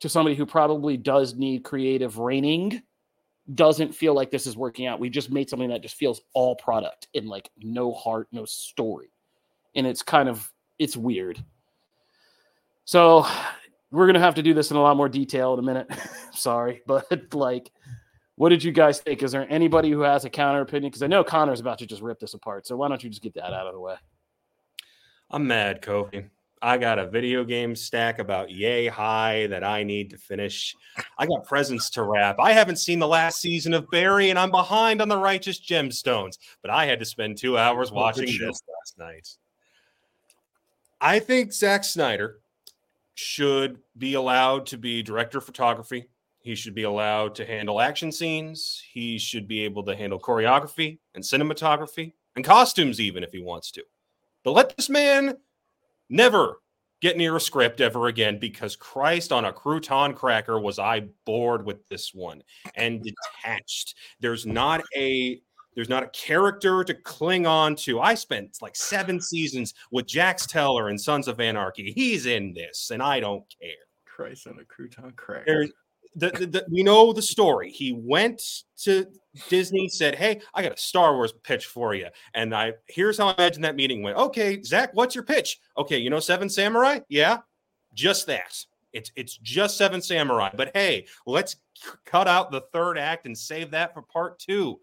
to 0.00 0.08
somebody 0.08 0.34
who 0.34 0.46
probably 0.46 0.96
does 0.96 1.34
need 1.34 1.64
creative 1.64 2.18
reining 2.18 2.82
doesn't 3.54 3.94
feel 3.94 4.14
like 4.14 4.30
this 4.30 4.46
is 4.46 4.56
working 4.56 4.86
out. 4.86 5.00
We 5.00 5.10
just 5.10 5.30
made 5.30 5.50
something 5.50 5.68
that 5.70 5.82
just 5.82 5.96
feels 5.96 6.20
all 6.32 6.54
product 6.56 7.08
and 7.14 7.28
like 7.28 7.50
no 7.58 7.92
heart, 7.92 8.28
no 8.32 8.44
story. 8.44 9.12
And 9.74 9.86
it's 9.86 10.02
kind 10.02 10.28
of 10.28 10.50
it's 10.78 10.96
weird. 10.96 11.42
So 12.84 13.26
we're 13.90 14.06
gonna 14.06 14.20
have 14.20 14.36
to 14.36 14.42
do 14.42 14.54
this 14.54 14.70
in 14.70 14.76
a 14.76 14.80
lot 14.80 14.96
more 14.96 15.08
detail 15.08 15.52
in 15.54 15.58
a 15.58 15.62
minute. 15.62 15.90
Sorry, 16.32 16.82
but 16.86 17.34
like, 17.34 17.70
what 18.36 18.48
did 18.48 18.62
you 18.62 18.72
guys 18.72 19.00
think? 19.00 19.22
Is 19.22 19.32
there 19.32 19.46
anybody 19.50 19.90
who 19.90 20.00
has 20.00 20.24
a 20.24 20.30
counter 20.30 20.60
opinion? 20.60 20.90
Because 20.90 21.02
I 21.02 21.06
know 21.06 21.22
Connor's 21.24 21.60
about 21.60 21.78
to 21.78 21.86
just 21.86 22.02
rip 22.02 22.18
this 22.18 22.34
apart. 22.34 22.66
So 22.66 22.76
why 22.76 22.88
don't 22.88 23.02
you 23.02 23.10
just 23.10 23.22
get 23.22 23.34
that 23.34 23.52
out 23.52 23.66
of 23.66 23.74
the 23.74 23.80
way? 23.80 23.96
I'm 25.30 25.46
mad, 25.46 25.82
Kofi. 25.82 26.28
I 26.62 26.78
got 26.78 27.00
a 27.00 27.08
video 27.08 27.42
game 27.42 27.74
stack 27.74 28.20
about 28.20 28.52
yay 28.52 28.86
high 28.86 29.48
that 29.48 29.64
I 29.64 29.82
need 29.82 30.10
to 30.10 30.16
finish. 30.16 30.76
I 31.18 31.26
got 31.26 31.44
presents 31.44 31.90
to 31.90 32.04
wrap. 32.04 32.36
I 32.38 32.52
haven't 32.52 32.76
seen 32.76 33.00
the 33.00 33.08
last 33.08 33.40
season 33.40 33.74
of 33.74 33.90
Barry 33.90 34.30
and 34.30 34.38
I'm 34.38 34.52
behind 34.52 35.02
on 35.02 35.08
the 35.08 35.16
Righteous 35.16 35.60
Gemstones, 35.60 36.38
but 36.62 36.70
I 36.70 36.86
had 36.86 37.00
to 37.00 37.04
spend 37.04 37.36
two 37.36 37.58
hours 37.58 37.90
oh, 37.90 37.96
watching 37.96 38.26
this 38.26 38.40
last 38.40 38.96
night. 38.96 39.28
I 41.00 41.18
think 41.18 41.52
Zack 41.52 41.82
Snyder 41.82 42.38
should 43.14 43.78
be 43.98 44.14
allowed 44.14 44.66
to 44.66 44.78
be 44.78 45.02
director 45.02 45.38
of 45.38 45.44
photography. 45.44 46.08
He 46.42 46.54
should 46.54 46.76
be 46.76 46.84
allowed 46.84 47.34
to 47.36 47.44
handle 47.44 47.80
action 47.80 48.12
scenes. 48.12 48.80
He 48.92 49.18
should 49.18 49.48
be 49.48 49.64
able 49.64 49.82
to 49.84 49.96
handle 49.96 50.20
choreography 50.20 50.98
and 51.16 51.24
cinematography 51.24 52.12
and 52.36 52.44
costumes, 52.44 53.00
even 53.00 53.24
if 53.24 53.32
he 53.32 53.42
wants 53.42 53.72
to. 53.72 53.82
But 54.44 54.52
let 54.52 54.76
this 54.76 54.88
man 54.88 55.38
never 56.12 56.58
get 57.00 57.16
near 57.16 57.36
a 57.36 57.40
script 57.40 57.80
ever 57.80 58.06
again 58.06 58.38
because 58.38 58.76
Christ 58.76 59.32
on 59.32 59.46
a 59.46 59.52
crouton 59.52 60.14
cracker 60.14 60.60
was 60.60 60.78
I 60.78 61.08
bored 61.26 61.66
with 61.66 61.86
this 61.88 62.14
one 62.14 62.42
and 62.76 63.02
detached. 63.02 63.96
There's 64.20 64.46
not 64.46 64.82
a 64.96 65.40
there's 65.74 65.88
not 65.88 66.02
a 66.02 66.08
character 66.08 66.84
to 66.84 66.94
cling 66.94 67.46
on 67.46 67.74
to. 67.76 68.00
I 68.00 68.14
spent 68.14 68.58
like 68.60 68.76
seven 68.76 69.20
seasons 69.20 69.72
with 69.90 70.06
Jax 70.06 70.46
Teller 70.46 70.88
and 70.88 71.00
Sons 71.00 71.28
of 71.28 71.40
Anarchy. 71.40 71.92
He's 71.92 72.26
in 72.26 72.52
this, 72.52 72.90
and 72.90 73.02
I 73.02 73.20
don't 73.20 73.44
care. 73.60 73.70
Christ 74.04 74.46
on 74.46 74.58
a 74.58 74.64
crouton 74.64 75.16
cracker. 75.16 75.44
There's, 75.46 75.72
the, 76.14 76.30
the, 76.30 76.46
the, 76.46 76.66
we 76.70 76.82
know 76.82 77.12
the 77.12 77.22
story. 77.22 77.70
He 77.70 77.92
went 77.92 78.42
to 78.78 79.06
Disney, 79.48 79.88
said, 79.88 80.14
"Hey, 80.14 80.40
I 80.54 80.62
got 80.62 80.72
a 80.72 80.76
Star 80.76 81.14
Wars 81.14 81.32
pitch 81.42 81.66
for 81.66 81.94
you," 81.94 82.08
and 82.34 82.54
I 82.54 82.74
here's 82.88 83.18
how 83.18 83.28
I 83.28 83.34
imagine 83.34 83.62
that 83.62 83.76
meeting 83.76 84.02
went. 84.02 84.16
Okay, 84.16 84.62
Zack, 84.62 84.90
what's 84.92 85.14
your 85.14 85.24
pitch? 85.24 85.58
Okay, 85.78 85.98
you 85.98 86.10
know 86.10 86.20
Seven 86.20 86.48
Samurai? 86.48 87.00
Yeah, 87.08 87.38
just 87.94 88.26
that. 88.26 88.64
It's 88.92 89.10
it's 89.16 89.36
just 89.38 89.78
Seven 89.78 90.02
Samurai. 90.02 90.50
But 90.54 90.70
hey, 90.74 91.06
let's 91.26 91.56
cut 92.04 92.28
out 92.28 92.50
the 92.50 92.62
third 92.72 92.98
act 92.98 93.26
and 93.26 93.36
save 93.36 93.70
that 93.70 93.94
for 93.94 94.02
part 94.02 94.38
two. 94.38 94.78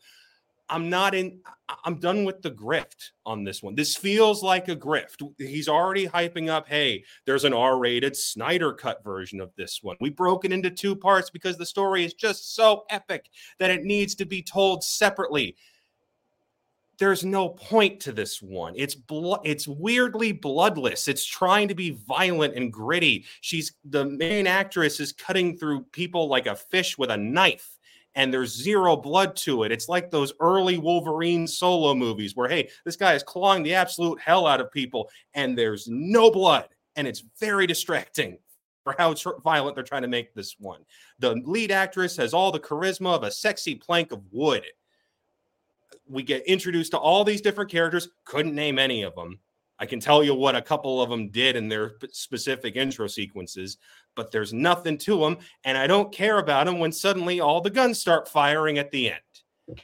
I'm 0.69 0.89
not 0.89 1.15
in. 1.15 1.39
I'm 1.83 1.99
done 1.99 2.23
with 2.23 2.41
the 2.41 2.51
grift 2.51 3.11
on 3.25 3.43
this 3.43 3.61
one. 3.61 3.75
This 3.75 3.95
feels 3.95 4.43
like 4.43 4.69
a 4.69 4.75
grift. 4.75 5.23
He's 5.37 5.67
already 5.67 6.07
hyping 6.07 6.49
up. 6.49 6.67
Hey, 6.67 7.03
there's 7.25 7.45
an 7.45 7.53
R-rated 7.53 8.15
Snyder 8.15 8.73
cut 8.73 9.03
version 9.03 9.39
of 9.39 9.51
this 9.55 9.79
one. 9.81 9.97
We 9.99 10.09
broke 10.09 10.45
it 10.45 10.51
into 10.51 10.69
two 10.69 10.95
parts 10.95 11.29
because 11.29 11.57
the 11.57 11.65
story 11.65 12.05
is 12.05 12.13
just 12.13 12.55
so 12.55 12.85
epic 12.89 13.29
that 13.59 13.69
it 13.69 13.83
needs 13.83 14.15
to 14.15 14.25
be 14.25 14.41
told 14.41 14.83
separately. 14.83 15.55
There's 16.97 17.23
no 17.23 17.49
point 17.49 18.01
to 18.01 18.11
this 18.11 18.41
one. 18.41 18.73
It's 18.75 18.93
blood. 18.93 19.39
It's 19.45 19.67
weirdly 19.67 20.33
bloodless. 20.33 21.07
It's 21.07 21.25
trying 21.25 21.69
to 21.69 21.75
be 21.75 21.91
violent 21.91 22.55
and 22.55 22.73
gritty. 22.73 23.25
She's 23.39 23.73
the 23.85 24.03
main 24.03 24.47
actress 24.47 24.99
is 24.99 25.13
cutting 25.13 25.57
through 25.57 25.83
people 25.93 26.27
like 26.27 26.45
a 26.45 26.55
fish 26.55 26.97
with 26.97 27.09
a 27.09 27.15
knife 27.15 27.78
and 28.15 28.33
there's 28.33 28.55
zero 28.55 28.95
blood 28.95 29.35
to 29.37 29.63
it. 29.63 29.71
It's 29.71 29.89
like 29.89 30.09
those 30.09 30.33
early 30.39 30.77
Wolverine 30.77 31.47
solo 31.47 31.93
movies 31.93 32.35
where, 32.35 32.49
hey, 32.49 32.69
this 32.85 32.95
guy 32.95 33.13
is 33.13 33.23
clawing 33.23 33.63
the 33.63 33.75
absolute 33.75 34.19
hell 34.19 34.47
out 34.47 34.61
of 34.61 34.71
people 34.71 35.09
and 35.33 35.57
there's 35.57 35.87
no 35.87 36.31
blood. 36.31 36.67
And 36.95 37.07
it's 37.07 37.23
very 37.39 37.67
distracting 37.67 38.37
for 38.83 38.95
how 38.97 39.13
violent 39.43 39.75
they're 39.75 39.83
trying 39.83 40.01
to 40.01 40.07
make 40.07 40.33
this 40.33 40.55
one. 40.59 40.81
The 41.19 41.35
lead 41.45 41.71
actress 41.71 42.17
has 42.17 42.33
all 42.33 42.51
the 42.51 42.59
charisma 42.59 43.15
of 43.15 43.23
a 43.23 43.31
sexy 43.31 43.75
plank 43.75 44.11
of 44.11 44.23
wood. 44.31 44.63
We 46.07 46.23
get 46.23 46.47
introduced 46.47 46.91
to 46.91 46.97
all 46.97 47.23
these 47.23 47.41
different 47.41 47.69
characters, 47.69 48.09
couldn't 48.25 48.55
name 48.55 48.79
any 48.79 49.03
of 49.03 49.15
them. 49.15 49.39
I 49.79 49.85
can 49.85 49.99
tell 49.99 50.23
you 50.23 50.35
what 50.35 50.55
a 50.55 50.61
couple 50.61 51.01
of 51.01 51.09
them 51.09 51.29
did 51.29 51.55
in 51.55 51.69
their 51.69 51.93
specific 52.11 52.75
intro 52.75 53.07
sequences, 53.07 53.77
but 54.15 54.29
there's 54.29 54.51
nothing 54.53 54.97
to 54.99 55.19
them. 55.19 55.37
And 55.63 55.77
I 55.77 55.87
don't 55.87 56.11
care 56.11 56.39
about 56.39 56.65
them 56.65 56.79
when 56.79 56.91
suddenly 56.91 57.39
all 57.39 57.61
the 57.61 57.69
guns 57.69 57.99
start 57.99 58.27
firing 58.27 58.77
at 58.77 58.91
the 58.91 59.11
end. 59.11 59.79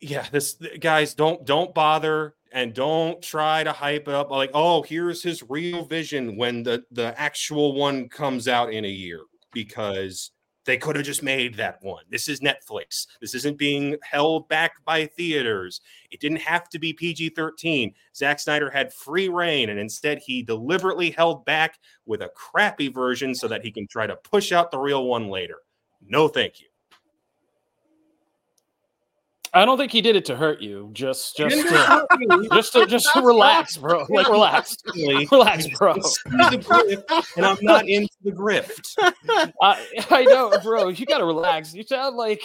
Yeah, 0.00 0.26
this 0.30 0.58
guys 0.78 1.14
don't 1.14 1.44
don't 1.44 1.74
bother 1.74 2.34
and 2.52 2.72
don't 2.72 3.20
try 3.20 3.64
to 3.64 3.72
hype 3.72 4.08
it 4.08 4.14
up 4.14 4.30
like, 4.30 4.50
oh, 4.54 4.82
here's 4.82 5.22
his 5.22 5.42
real 5.48 5.84
vision 5.84 6.36
when 6.36 6.62
the 6.62 6.84
the 6.92 7.18
actual 7.18 7.74
one 7.74 8.08
comes 8.08 8.46
out 8.46 8.72
in 8.72 8.84
a 8.84 8.88
year 8.88 9.22
because 9.52 10.30
they 10.68 10.76
could 10.76 10.96
have 10.96 11.04
just 11.06 11.22
made 11.22 11.54
that 11.54 11.78
one. 11.80 12.04
This 12.10 12.28
is 12.28 12.40
Netflix. 12.40 13.06
This 13.22 13.34
isn't 13.34 13.56
being 13.56 13.96
held 14.02 14.48
back 14.48 14.84
by 14.84 15.06
theaters. 15.06 15.80
It 16.10 16.20
didn't 16.20 16.42
have 16.42 16.68
to 16.68 16.78
be 16.78 16.92
PG 16.92 17.30
13. 17.30 17.94
Zack 18.14 18.38
Snyder 18.38 18.68
had 18.68 18.92
free 18.92 19.30
rein, 19.30 19.70
and 19.70 19.80
instead 19.80 20.18
he 20.18 20.42
deliberately 20.42 21.10
held 21.10 21.46
back 21.46 21.78
with 22.04 22.20
a 22.20 22.28
crappy 22.36 22.88
version 22.88 23.34
so 23.34 23.48
that 23.48 23.64
he 23.64 23.72
can 23.72 23.86
try 23.88 24.06
to 24.06 24.16
push 24.16 24.52
out 24.52 24.70
the 24.70 24.78
real 24.78 25.06
one 25.06 25.28
later. 25.30 25.56
No, 26.06 26.28
thank 26.28 26.60
you. 26.60 26.67
I 29.54 29.64
don't 29.64 29.78
think 29.78 29.92
he 29.92 30.00
did 30.00 30.16
it 30.16 30.24
to 30.26 30.36
hurt 30.36 30.60
you. 30.60 30.90
Just, 30.92 31.36
just, 31.38 31.68
to, 31.68 32.48
just, 32.52 32.72
to, 32.72 32.86
just 32.86 33.12
to 33.14 33.22
relax, 33.22 33.76
bro. 33.76 34.06
Like, 34.08 34.28
relax, 34.28 34.76
relax, 35.32 35.66
bro. 35.78 35.94
and 37.36 37.46
I'm 37.46 37.58
not 37.62 37.88
into 37.88 38.08
the 38.22 38.32
grift. 38.32 38.94
I, 39.60 39.84
I 40.10 40.24
know, 40.24 40.52
bro. 40.62 40.88
You 40.88 41.06
gotta 41.06 41.24
relax. 41.24 41.74
You 41.74 41.82
sound 41.82 42.16
like 42.16 42.42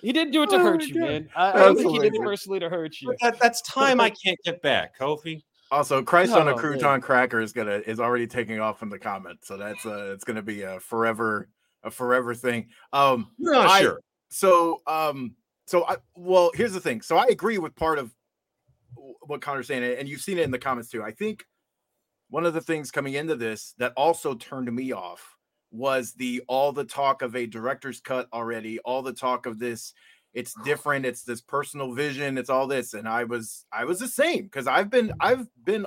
he 0.00 0.12
didn't 0.12 0.32
do 0.32 0.42
it 0.42 0.50
to 0.50 0.56
oh 0.56 0.58
hurt 0.60 0.82
you, 0.82 0.94
God. 0.94 1.08
man. 1.08 1.28
I, 1.34 1.52
I 1.52 1.58
don't 1.64 1.76
think 1.76 1.90
he 1.90 1.98
did 1.98 2.14
it 2.14 2.22
personally 2.22 2.60
to 2.60 2.68
hurt 2.68 3.00
you. 3.00 3.14
That, 3.22 3.38
that's 3.40 3.62
time 3.62 4.00
I 4.00 4.10
can't 4.10 4.38
get 4.44 4.62
back, 4.62 4.98
Kofi. 4.98 5.42
Also, 5.70 6.02
Christ 6.02 6.32
on 6.32 6.46
a 6.46 6.52
oh, 6.52 6.56
crouton 6.56 6.82
man. 6.82 7.00
cracker 7.00 7.40
is 7.40 7.52
gonna 7.52 7.82
is 7.86 7.98
already 7.98 8.26
taking 8.26 8.60
off 8.60 8.82
in 8.82 8.90
the 8.90 8.98
comments, 8.98 9.48
so 9.48 9.56
that's 9.56 9.84
uh 9.86 10.12
it's 10.12 10.24
gonna 10.24 10.42
be 10.42 10.62
a 10.62 10.78
forever 10.78 11.48
a 11.82 11.90
forever 11.90 12.34
thing. 12.34 12.68
Um, 12.92 13.30
no, 13.38 13.60
I, 13.60 13.80
sure. 13.80 14.00
So, 14.28 14.82
um, 14.86 15.34
so 15.66 15.84
I 15.86 15.96
well, 16.16 16.50
here's 16.54 16.72
the 16.72 16.80
thing. 16.80 17.02
So 17.02 17.16
I 17.16 17.26
agree 17.26 17.58
with 17.58 17.74
part 17.74 17.98
of 17.98 18.14
what 19.22 19.40
Connor's 19.40 19.66
saying, 19.66 19.82
and 19.98 20.08
you've 20.08 20.20
seen 20.20 20.38
it 20.38 20.42
in 20.42 20.50
the 20.50 20.58
comments 20.58 20.90
too. 20.90 21.02
I 21.02 21.10
think 21.10 21.44
one 22.28 22.46
of 22.46 22.54
the 22.54 22.60
things 22.60 22.90
coming 22.90 23.14
into 23.14 23.36
this 23.36 23.74
that 23.78 23.92
also 23.96 24.34
turned 24.34 24.72
me 24.72 24.92
off 24.92 25.36
was 25.70 26.12
the 26.14 26.42
all 26.48 26.72
the 26.72 26.84
talk 26.84 27.22
of 27.22 27.34
a 27.34 27.46
director's 27.46 28.00
cut 28.00 28.28
already, 28.32 28.78
all 28.80 29.02
the 29.02 29.12
talk 29.12 29.46
of 29.46 29.58
this. 29.58 29.92
It's 30.32 30.54
different. 30.64 31.06
It's 31.06 31.22
this 31.22 31.40
personal 31.40 31.92
vision. 31.92 32.38
It's 32.38 32.50
all 32.50 32.66
this, 32.66 32.94
and 32.94 33.08
I 33.08 33.24
was 33.24 33.66
I 33.72 33.84
was 33.84 34.00
the 34.00 34.08
same 34.08 34.44
because 34.44 34.66
I've 34.66 34.90
been 34.90 35.12
I've 35.20 35.46
been 35.64 35.86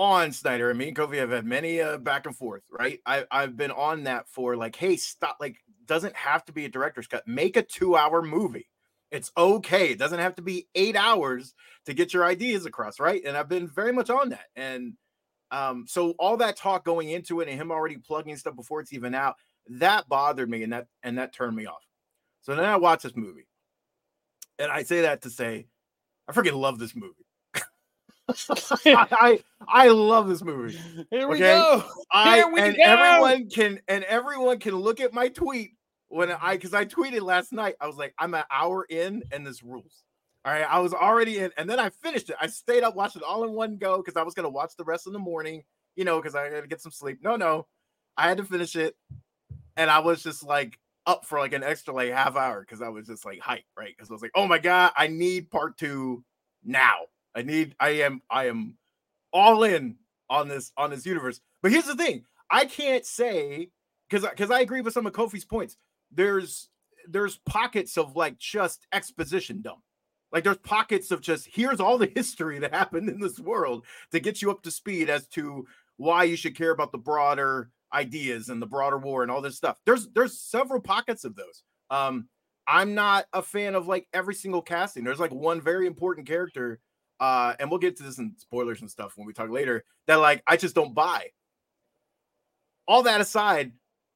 on 0.00 0.32
Snyder 0.32 0.70
and 0.70 0.78
me 0.78 0.88
and 0.88 0.96
Kofi 0.96 1.16
have 1.16 1.30
had 1.30 1.44
many 1.44 1.78
uh, 1.78 1.98
back 1.98 2.24
and 2.24 2.34
forth, 2.34 2.62
right? 2.70 3.00
I, 3.04 3.26
I've 3.30 3.54
been 3.54 3.70
on 3.70 4.04
that 4.04 4.26
for 4.30 4.56
like, 4.56 4.74
hey, 4.74 4.96
stop, 4.96 5.36
like, 5.40 5.58
doesn't 5.90 6.14
have 6.14 6.44
to 6.44 6.52
be 6.52 6.64
a 6.64 6.68
director's 6.68 7.08
cut. 7.08 7.26
Make 7.26 7.56
a 7.56 7.62
two 7.62 7.96
hour 7.96 8.22
movie. 8.22 8.68
It's 9.10 9.32
okay. 9.36 9.90
It 9.90 9.98
doesn't 9.98 10.20
have 10.20 10.36
to 10.36 10.42
be 10.42 10.68
eight 10.76 10.94
hours 10.94 11.52
to 11.86 11.94
get 11.94 12.14
your 12.14 12.24
ideas 12.24 12.64
across, 12.64 13.00
right? 13.00 13.20
And 13.26 13.36
I've 13.36 13.48
been 13.48 13.66
very 13.66 13.92
much 13.92 14.08
on 14.08 14.28
that. 14.28 14.46
And 14.54 14.92
um, 15.50 15.86
so 15.88 16.14
all 16.16 16.36
that 16.36 16.56
talk 16.56 16.84
going 16.84 17.10
into 17.10 17.40
it 17.40 17.48
and 17.48 17.60
him 17.60 17.72
already 17.72 17.96
plugging 17.96 18.36
stuff 18.36 18.54
before 18.54 18.80
it's 18.80 18.92
even 18.92 19.16
out, 19.16 19.34
that 19.68 20.08
bothered 20.08 20.48
me 20.48 20.62
and 20.62 20.72
that 20.72 20.86
and 21.02 21.18
that 21.18 21.34
turned 21.34 21.56
me 21.56 21.66
off. 21.66 21.84
So 22.42 22.54
then 22.54 22.66
I 22.66 22.76
watch 22.76 23.02
this 23.02 23.16
movie. 23.16 23.48
And 24.60 24.70
I 24.70 24.84
say 24.84 25.00
that 25.00 25.22
to 25.22 25.30
say, 25.30 25.66
I 26.28 26.32
freaking 26.32 26.52
love 26.52 26.78
this 26.78 26.94
movie. 26.94 27.14
I, 28.86 29.40
I 29.66 29.88
love 29.88 30.28
this 30.28 30.44
movie. 30.44 30.78
Here 31.10 31.26
we 31.26 31.34
okay? 31.34 31.38
go. 31.38 31.82
I 32.12 32.36
Here 32.36 32.48
we 32.48 32.60
and 32.60 32.76
go. 32.76 32.82
everyone 32.84 33.50
can 33.50 33.80
and 33.88 34.04
everyone 34.04 34.60
can 34.60 34.76
look 34.76 35.00
at 35.00 35.12
my 35.12 35.26
tweet 35.30 35.72
when 36.10 36.30
I 36.30 36.56
because 36.56 36.74
I 36.74 36.84
tweeted 36.84 37.22
last 37.22 37.52
night. 37.52 37.76
I 37.80 37.86
was 37.86 37.96
like, 37.96 38.14
I'm 38.18 38.34
an 38.34 38.44
hour 38.50 38.84
in 38.84 39.22
and 39.32 39.46
this 39.46 39.62
rules. 39.62 40.04
All 40.44 40.52
right, 40.52 40.66
I 40.68 40.78
was 40.80 40.94
already 40.94 41.38
in, 41.38 41.50
and 41.56 41.68
then 41.68 41.78
I 41.78 41.90
finished 41.90 42.30
it. 42.30 42.36
I 42.40 42.46
stayed 42.46 42.82
up, 42.82 42.96
watched 42.96 43.16
it 43.16 43.22
all 43.22 43.44
in 43.44 43.52
one 43.52 43.76
go 43.76 43.98
because 43.98 44.16
I 44.16 44.22
was 44.22 44.34
gonna 44.34 44.50
watch 44.50 44.72
the 44.76 44.84
rest 44.84 45.06
in 45.06 45.12
the 45.12 45.18
morning, 45.18 45.62
you 45.96 46.04
know, 46.04 46.20
because 46.20 46.34
I 46.34 46.44
had 46.44 46.62
to 46.62 46.68
get 46.68 46.80
some 46.80 46.92
sleep. 46.92 47.18
No, 47.22 47.36
no, 47.36 47.66
I 48.16 48.28
had 48.28 48.38
to 48.38 48.44
finish 48.44 48.76
it, 48.76 48.96
and 49.76 49.90
I 49.90 50.00
was 50.00 50.22
just 50.22 50.42
like 50.42 50.78
up 51.06 51.24
for 51.24 51.38
like 51.38 51.52
an 51.52 51.62
extra 51.62 51.94
like 51.94 52.10
half 52.12 52.36
hour 52.36 52.60
because 52.60 52.82
I 52.82 52.88
was 52.88 53.06
just 53.06 53.24
like 53.24 53.40
hype, 53.40 53.64
right? 53.76 53.94
Because 53.96 54.10
I 54.10 54.14
was 54.14 54.22
like, 54.22 54.32
oh 54.34 54.46
my 54.46 54.58
god, 54.58 54.92
I 54.96 55.06
need 55.06 55.50
part 55.50 55.78
two 55.78 56.24
now. 56.64 56.96
I 57.34 57.42
need 57.42 57.74
I 57.78 57.90
am 57.90 58.22
I 58.30 58.46
am 58.46 58.76
all 59.32 59.62
in 59.62 59.96
on 60.28 60.48
this 60.48 60.72
on 60.76 60.90
this 60.90 61.06
universe. 61.06 61.40
But 61.62 61.70
here's 61.70 61.84
the 61.84 61.96
thing. 61.96 62.24
I 62.50 62.64
can't 62.64 63.04
say 63.04 63.70
because 64.08 64.28
because 64.28 64.50
I 64.50 64.60
agree 64.60 64.80
with 64.80 64.94
some 64.94 65.06
of 65.06 65.12
Kofi's 65.12 65.44
points. 65.44 65.76
There's 66.12 66.68
there's 67.08 67.38
pockets 67.38 67.96
of 67.96 68.16
like 68.16 68.38
just 68.38 68.86
exposition 68.92 69.62
dump. 69.62 69.80
Like 70.32 70.44
there's 70.44 70.58
pockets 70.58 71.10
of 71.10 71.20
just 71.20 71.48
here's 71.52 71.80
all 71.80 71.98
the 71.98 72.12
history 72.14 72.58
that 72.60 72.74
happened 72.74 73.08
in 73.08 73.20
this 73.20 73.38
world 73.38 73.84
to 74.12 74.20
get 74.20 74.42
you 74.42 74.50
up 74.50 74.62
to 74.62 74.70
speed 74.70 75.10
as 75.10 75.26
to 75.28 75.66
why 75.96 76.24
you 76.24 76.36
should 76.36 76.56
care 76.56 76.70
about 76.70 76.92
the 76.92 76.98
broader 76.98 77.70
ideas 77.92 78.48
and 78.48 78.62
the 78.62 78.66
broader 78.66 78.98
war 78.98 79.22
and 79.22 79.30
all 79.30 79.42
this 79.42 79.56
stuff. 79.56 79.78
There's 79.86 80.08
there's 80.14 80.38
several 80.38 80.80
pockets 80.80 81.24
of 81.24 81.36
those. 81.36 81.62
Um 81.90 82.28
I'm 82.66 82.94
not 82.94 83.26
a 83.32 83.42
fan 83.42 83.74
of 83.74 83.88
like 83.88 84.06
every 84.12 84.34
single 84.34 84.62
casting. 84.62 85.02
There's 85.02 85.18
like 85.18 85.32
one 85.32 85.60
very 85.60 85.86
important 85.88 86.28
character 86.28 86.78
uh, 87.20 87.54
and 87.60 87.70
we'll 87.70 87.78
get 87.78 87.98
to 87.98 88.02
this 88.02 88.18
in 88.18 88.32
spoilers 88.38 88.80
and 88.80 88.90
stuff 88.90 89.12
when 89.14 89.26
we 89.26 89.34
talk 89.34 89.50
later, 89.50 89.84
that 90.06 90.16
like 90.16 90.42
I 90.46 90.56
just 90.56 90.74
don't 90.74 90.94
buy. 90.94 91.26
All 92.88 93.02
that 93.04 93.20
aside, 93.20 93.72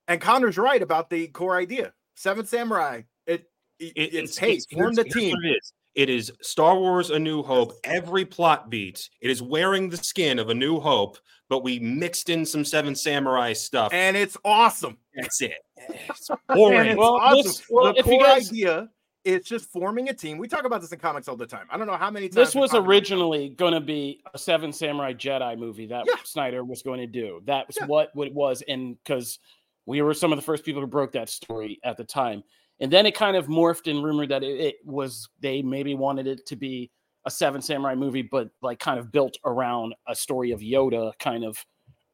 and 0.09 0.21
Connor's 0.21 0.59
right 0.59 0.83
about 0.83 1.11
the 1.11 1.29
core 1.29 1.57
idea. 1.57 1.93
Seven 2.15 2.47
Samurai. 2.47 3.03
It, 3.27 3.45
it, 3.79 3.93
it 3.97 4.15
it's, 4.15 4.37
hey, 4.39 4.59
form 4.73 4.95
the 4.95 5.05
team. 5.05 5.35
It 5.45 5.49
is. 5.57 5.73
It 5.95 6.11
is 6.11 6.33
Star 6.43 6.77
Wars 6.79 7.11
A 7.11 7.19
New 7.19 7.43
Hope, 7.43 7.73
every 7.85 8.25
plot 8.25 8.69
beat. 8.69 9.09
It 9.21 9.31
is 9.31 9.41
wearing 9.41 9.89
the 9.89 9.97
skin 9.97 10.41
of 10.41 10.51
A 10.51 10.55
New 10.55 10.81
Hope, 10.81 11.19
but 11.49 11.63
we 11.63 11.79
mixed 11.79 12.31
in 12.31 12.45
some 12.45 12.65
Seven 12.65 12.97
Samurai 12.97 13.53
stuff. 13.53 13.93
and 13.93 14.17
it's 14.17 14.37
awesome. 14.45 14.99
That's 15.15 15.41
it. 15.41 15.55
It's 15.89 16.29
boring. 16.49 16.89
it's 16.91 16.99
Well, 16.99 17.15
awesome. 17.15 17.43
this- 17.45 17.63
well, 17.71 17.93
the 17.93 18.01
if 18.01 18.07
you 18.07 18.13
core 18.19 18.25
guys- 18.27 18.51
idea 18.51 18.89
is 19.25 19.45
just 19.45 19.71
forming 19.71 20.09
a 20.11 20.13
team. 20.13 20.37
We 20.37 20.49
talk 20.49 20.65
about 20.67 20.81
this 20.83 20.93
in 20.93 20.99
comics 20.99 21.29
all 21.29 21.37
the 21.37 21.47
time. 21.47 21.67
I 21.71 21.79
don't 21.79 21.87
know 21.87 21.97
how 21.97 22.11
many 22.11 22.27
times 22.29 22.35
This 22.35 22.55
was 22.55 22.71
talked 22.73 22.81
about 22.81 22.85
it. 22.93 22.97
originally 22.97 23.49
going 23.51 23.73
to 23.73 23.81
be 23.81 24.21
a 24.35 24.39
Seven 24.39 24.71
Samurai 24.73 25.15
Jedi 25.15 25.57
movie 25.57 25.87
that 25.87 26.05
Yeah. 26.07 26.17
Snyder 26.25 26.63
was 26.63 26.83
going 26.83 27.01
to 27.01 27.07
do. 27.07 27.41
That 27.47 27.67
was 27.69 27.79
Yeah. 27.81 27.87
what, 27.87 28.11
what 28.15 28.27
it 28.27 28.35
was. 28.35 28.63
And 28.69 28.99
because 29.03 29.39
we 29.87 30.03
were 30.03 30.15
some 30.15 30.33
of 30.33 30.37
the 30.37 30.45
first 30.45 30.65
people 30.65 30.81
who 30.81 30.87
broke 30.87 31.13
that 31.13 31.29
story 31.29 31.79
at 31.85 31.97
the 31.97 32.05
time. 32.05 32.43
And 32.81 32.93
then 32.93 33.07
it 33.07 33.15
kind 33.15 33.37
of 33.37 33.47
morphed 33.47 33.91
and 33.91 34.05
rumored 34.05 34.31
that 34.31 34.43
it, 34.43 34.61
it 34.61 34.77
was, 34.85 35.29
they 35.41 35.63
maybe 35.63 35.95
wanted 35.95 36.27
it 36.27 36.47
to 36.47 36.57
be 36.57 36.91
a 37.25 37.31
Seven 37.31 37.63
Samurai 37.63 37.95
movie, 37.95 38.23
but 38.23 38.51
like 38.63 38.79
kind 38.79 38.99
of 38.99 39.13
built 39.13 39.39
around 39.45 39.95
a 40.09 40.15
story 40.15 40.51
of 40.51 40.61
Yoda 40.61 41.13
kind 41.19 41.45
of 41.45 41.65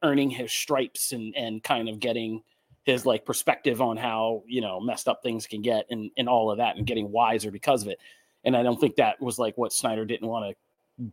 earning 0.02 0.30
his 0.30 0.52
stripes 0.52 1.12
and, 1.12 1.34
and 1.36 1.62
kind 1.62 1.88
of 1.88 1.98
getting 1.98 2.42
his 2.84 3.06
like 3.06 3.24
perspective 3.24 3.80
on 3.80 3.96
how, 3.96 4.42
you 4.46 4.60
know, 4.60 4.80
messed 4.80 5.08
up 5.08 5.22
things 5.22 5.46
can 5.46 5.62
get 5.62 5.86
and, 5.90 6.10
and 6.16 6.28
all 6.28 6.50
of 6.50 6.58
that 6.58 6.76
and 6.76 6.86
getting 6.86 7.10
wiser 7.10 7.50
because 7.50 7.82
of 7.82 7.88
it. 7.88 7.98
And 8.44 8.56
I 8.56 8.62
don't 8.62 8.80
think 8.80 8.96
that 8.96 9.20
was 9.20 9.38
like 9.38 9.56
what 9.58 9.72
Snyder 9.72 10.04
didn't 10.04 10.28
want 10.28 10.50
to 10.50 10.56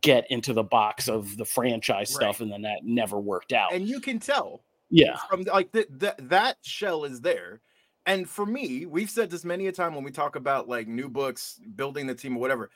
get 0.00 0.30
into 0.30 0.52
the 0.52 0.62
box 0.62 1.08
of 1.08 1.36
the 1.36 1.44
franchise 1.44 2.12
stuff, 2.12 2.40
and 2.40 2.52
then 2.52 2.62
that 2.62 2.80
never 2.84 3.18
worked 3.18 3.52
out. 3.52 3.72
And 3.72 3.88
you 3.88 4.00
can 4.00 4.18
tell 4.18 4.62
yeah, 4.90 5.16
from 5.28 5.42
like 5.42 5.72
the, 5.72 5.86
the, 5.90 6.14
that 6.18 6.58
shell 6.62 7.04
is 7.04 7.20
there. 7.20 7.60
And 8.06 8.28
for 8.28 8.46
me, 8.46 8.86
we've 8.86 9.10
said 9.10 9.30
this 9.30 9.44
many 9.44 9.66
a 9.66 9.72
time 9.72 9.94
when 9.94 10.04
we 10.04 10.10
talk 10.10 10.36
about 10.36 10.68
like 10.68 10.88
new 10.88 11.08
books, 11.08 11.60
building 11.76 12.06
the 12.06 12.14
team 12.14 12.36
or 12.36 12.40
whatever. 12.40 12.70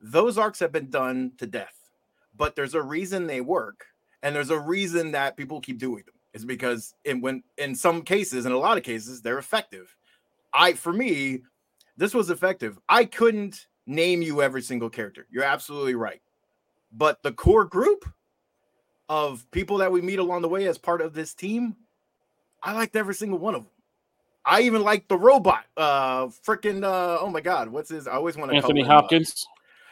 Those 0.00 0.38
arcs 0.38 0.60
have 0.60 0.72
been 0.72 0.88
done 0.88 1.32
to 1.38 1.46
death, 1.46 1.90
but 2.36 2.56
there's 2.56 2.74
a 2.74 2.82
reason 2.82 3.26
they 3.26 3.40
work, 3.40 3.84
and 4.22 4.34
there's 4.34 4.50
a 4.50 4.58
reason 4.58 5.12
that 5.12 5.36
people 5.36 5.60
keep 5.60 5.78
doing 5.78 6.04
them. 6.06 6.14
Is 6.34 6.44
because 6.44 6.94
in 7.04 7.20
when 7.20 7.42
in 7.56 7.74
some 7.74 8.02
cases, 8.02 8.46
in 8.46 8.52
a 8.52 8.58
lot 8.58 8.78
of 8.78 8.84
cases, 8.84 9.20
they're 9.20 9.38
effective. 9.38 9.94
I 10.54 10.72
for 10.74 10.92
me, 10.92 11.40
this 11.96 12.14
was 12.14 12.30
effective. 12.30 12.78
I 12.88 13.04
couldn't 13.04 13.66
name 13.86 14.22
you 14.22 14.40
every 14.40 14.62
single 14.62 14.90
character. 14.90 15.26
You're 15.30 15.44
absolutely 15.44 15.94
right. 15.94 16.22
But 16.92 17.22
the 17.22 17.32
core 17.32 17.64
group 17.64 18.04
of 19.08 19.48
people 19.50 19.78
that 19.78 19.90
we 19.92 20.00
meet 20.00 20.18
along 20.18 20.42
the 20.42 20.48
way 20.48 20.66
as 20.66 20.78
part 20.78 21.00
of 21.00 21.14
this 21.14 21.34
team, 21.34 21.76
I 22.62 22.72
liked 22.72 22.96
every 22.96 23.14
single 23.14 23.38
one 23.38 23.54
of 23.54 23.62
them. 23.62 23.70
I 24.44 24.62
even 24.62 24.82
liked 24.82 25.08
the 25.08 25.18
robot. 25.18 25.64
Uh 25.76 26.26
freaking 26.26 26.82
uh 26.84 27.18
oh 27.20 27.30
my 27.30 27.40
god, 27.40 27.68
what's 27.68 27.90
his 27.90 28.06
I 28.06 28.12
always 28.12 28.36
want 28.36 28.50
to 28.50 28.56
Anthony 28.56 28.82
uh, 28.82 28.86
Hopkins. 28.86 29.46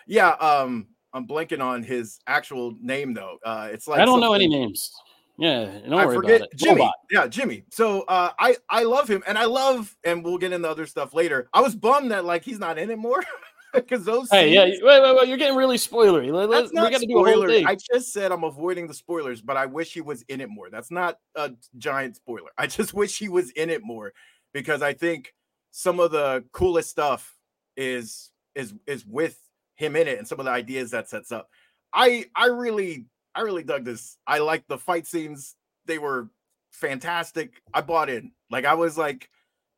yeah, 0.07 0.31
um 0.31 0.89
I'm 1.13 1.27
blanking 1.27 1.63
on 1.63 1.83
his 1.83 2.19
actual 2.27 2.75
name 2.81 3.15
though. 3.15 3.39
Uh 3.45 3.69
it's 3.71 3.87
like 3.87 4.01
I 4.01 4.05
don't 4.05 4.21
know 4.21 4.33
any 4.33 4.49
names. 4.49 4.93
Yeah, 5.39 5.67
don't 5.85 5.95
I 5.95 6.07
worry 6.07 6.17
forget 6.17 6.37
about 6.37 6.49
it. 6.53 6.57
Jimmy. 6.57 6.81
Robot. 6.81 6.95
Yeah, 7.11 7.27
Jimmy. 7.27 7.65
So 7.71 8.03
uh, 8.03 8.31
I 8.39 8.57
I 8.71 8.85
love 8.85 9.09
him, 9.09 9.23
and 9.27 9.37
I 9.37 9.45
love, 9.45 9.95
and 10.03 10.25
we'll 10.25 10.39
get 10.39 10.53
into 10.53 10.69
other 10.69 10.87
stuff 10.87 11.13
later. 11.13 11.49
I 11.53 11.61
was 11.61 11.77
bummed 11.77 12.11
that 12.11 12.25
like 12.25 12.43
he's 12.43 12.59
not 12.59 12.79
in 12.79 12.91
it 12.91 12.99
more 12.99 13.23
because 13.89 14.05
those. 14.05 14.29
Hey, 14.31 14.53
yeah, 14.53 14.65
wait, 14.65 15.03
wait, 15.03 15.17
wait! 15.17 15.29
You're 15.29 15.39
getting 15.39 15.57
really 15.57 15.77
spoilery. 15.77 16.33
Let, 16.33 16.51
that's 16.51 16.73
not 16.73 16.93
do 16.93 16.99
spoiler. 16.99 17.49
I 17.67 17.77
just 17.77 18.13
said 18.13 18.33
I'm 18.33 18.45
avoiding 18.45 18.87
the 18.87 18.95
spoilers, 18.95 19.41
but 19.41 19.57
I 19.57 19.67
wish 19.67 19.93
he 19.93 20.01
was 20.01 20.23
in 20.23 20.41
it 20.41 20.49
more. 20.49 20.71
That's 20.71 20.91
not 20.91 21.19
a 21.35 21.53
giant 21.79 22.17
spoiler. 22.17 22.51
I 22.59 22.67
just 22.67 22.95
wish 22.95 23.19
he 23.19 23.29
was 23.29 23.51
in 23.51 23.71
it 23.71 23.83
more 23.85 24.13
because 24.53 24.83
I 24.83 24.93
think 24.93 25.35
some 25.71 26.01
of 26.01 26.11
the 26.11 26.45
coolest 26.53 26.91
stuff 26.91 27.37
is 27.77 28.31
is 28.55 28.75
is 28.87 29.05
with 29.05 29.39
him 29.75 29.97
in 29.97 30.09
it, 30.09 30.19
and 30.19 30.27
some 30.27 30.41
of 30.41 30.47
the 30.47 30.53
ideas 30.53 30.91
that 30.93 31.09
sets 31.09 31.31
up. 31.31 31.49
I 31.93 32.27
I 32.35 32.47
really 32.47 33.07
I 33.35 33.43
really 33.43 33.63
dug 33.63 33.85
this. 33.85 34.17
I 34.27 34.39
like 34.39 34.67
the 34.67 34.79
fight 34.79 35.07
scenes. 35.07 35.55
They 35.85 35.99
were 35.99 36.31
fantastic. 36.73 37.63
I 37.73 37.83
bought 37.83 38.09
in. 38.09 38.33
Like 38.51 38.65
I 38.65 38.75
was 38.75 38.97
like 38.97 39.29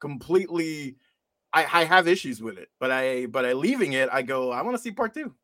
completely 0.01 0.97
I, 1.59 1.81
I 1.81 1.85
have 1.85 2.09
issues 2.09 2.43
with 2.43 2.59
it, 2.59 2.69
but 2.79 2.91
I 2.91 3.27
but 3.27 3.45
I 3.45 3.53
leaving 3.53 3.93
it, 3.93 4.09
I 4.13 4.23
go, 4.23 4.51
I 4.51 4.63
want 4.63 4.77
to 4.77 4.83
see 4.83 4.91
part 4.91 5.15
two. 5.15 5.35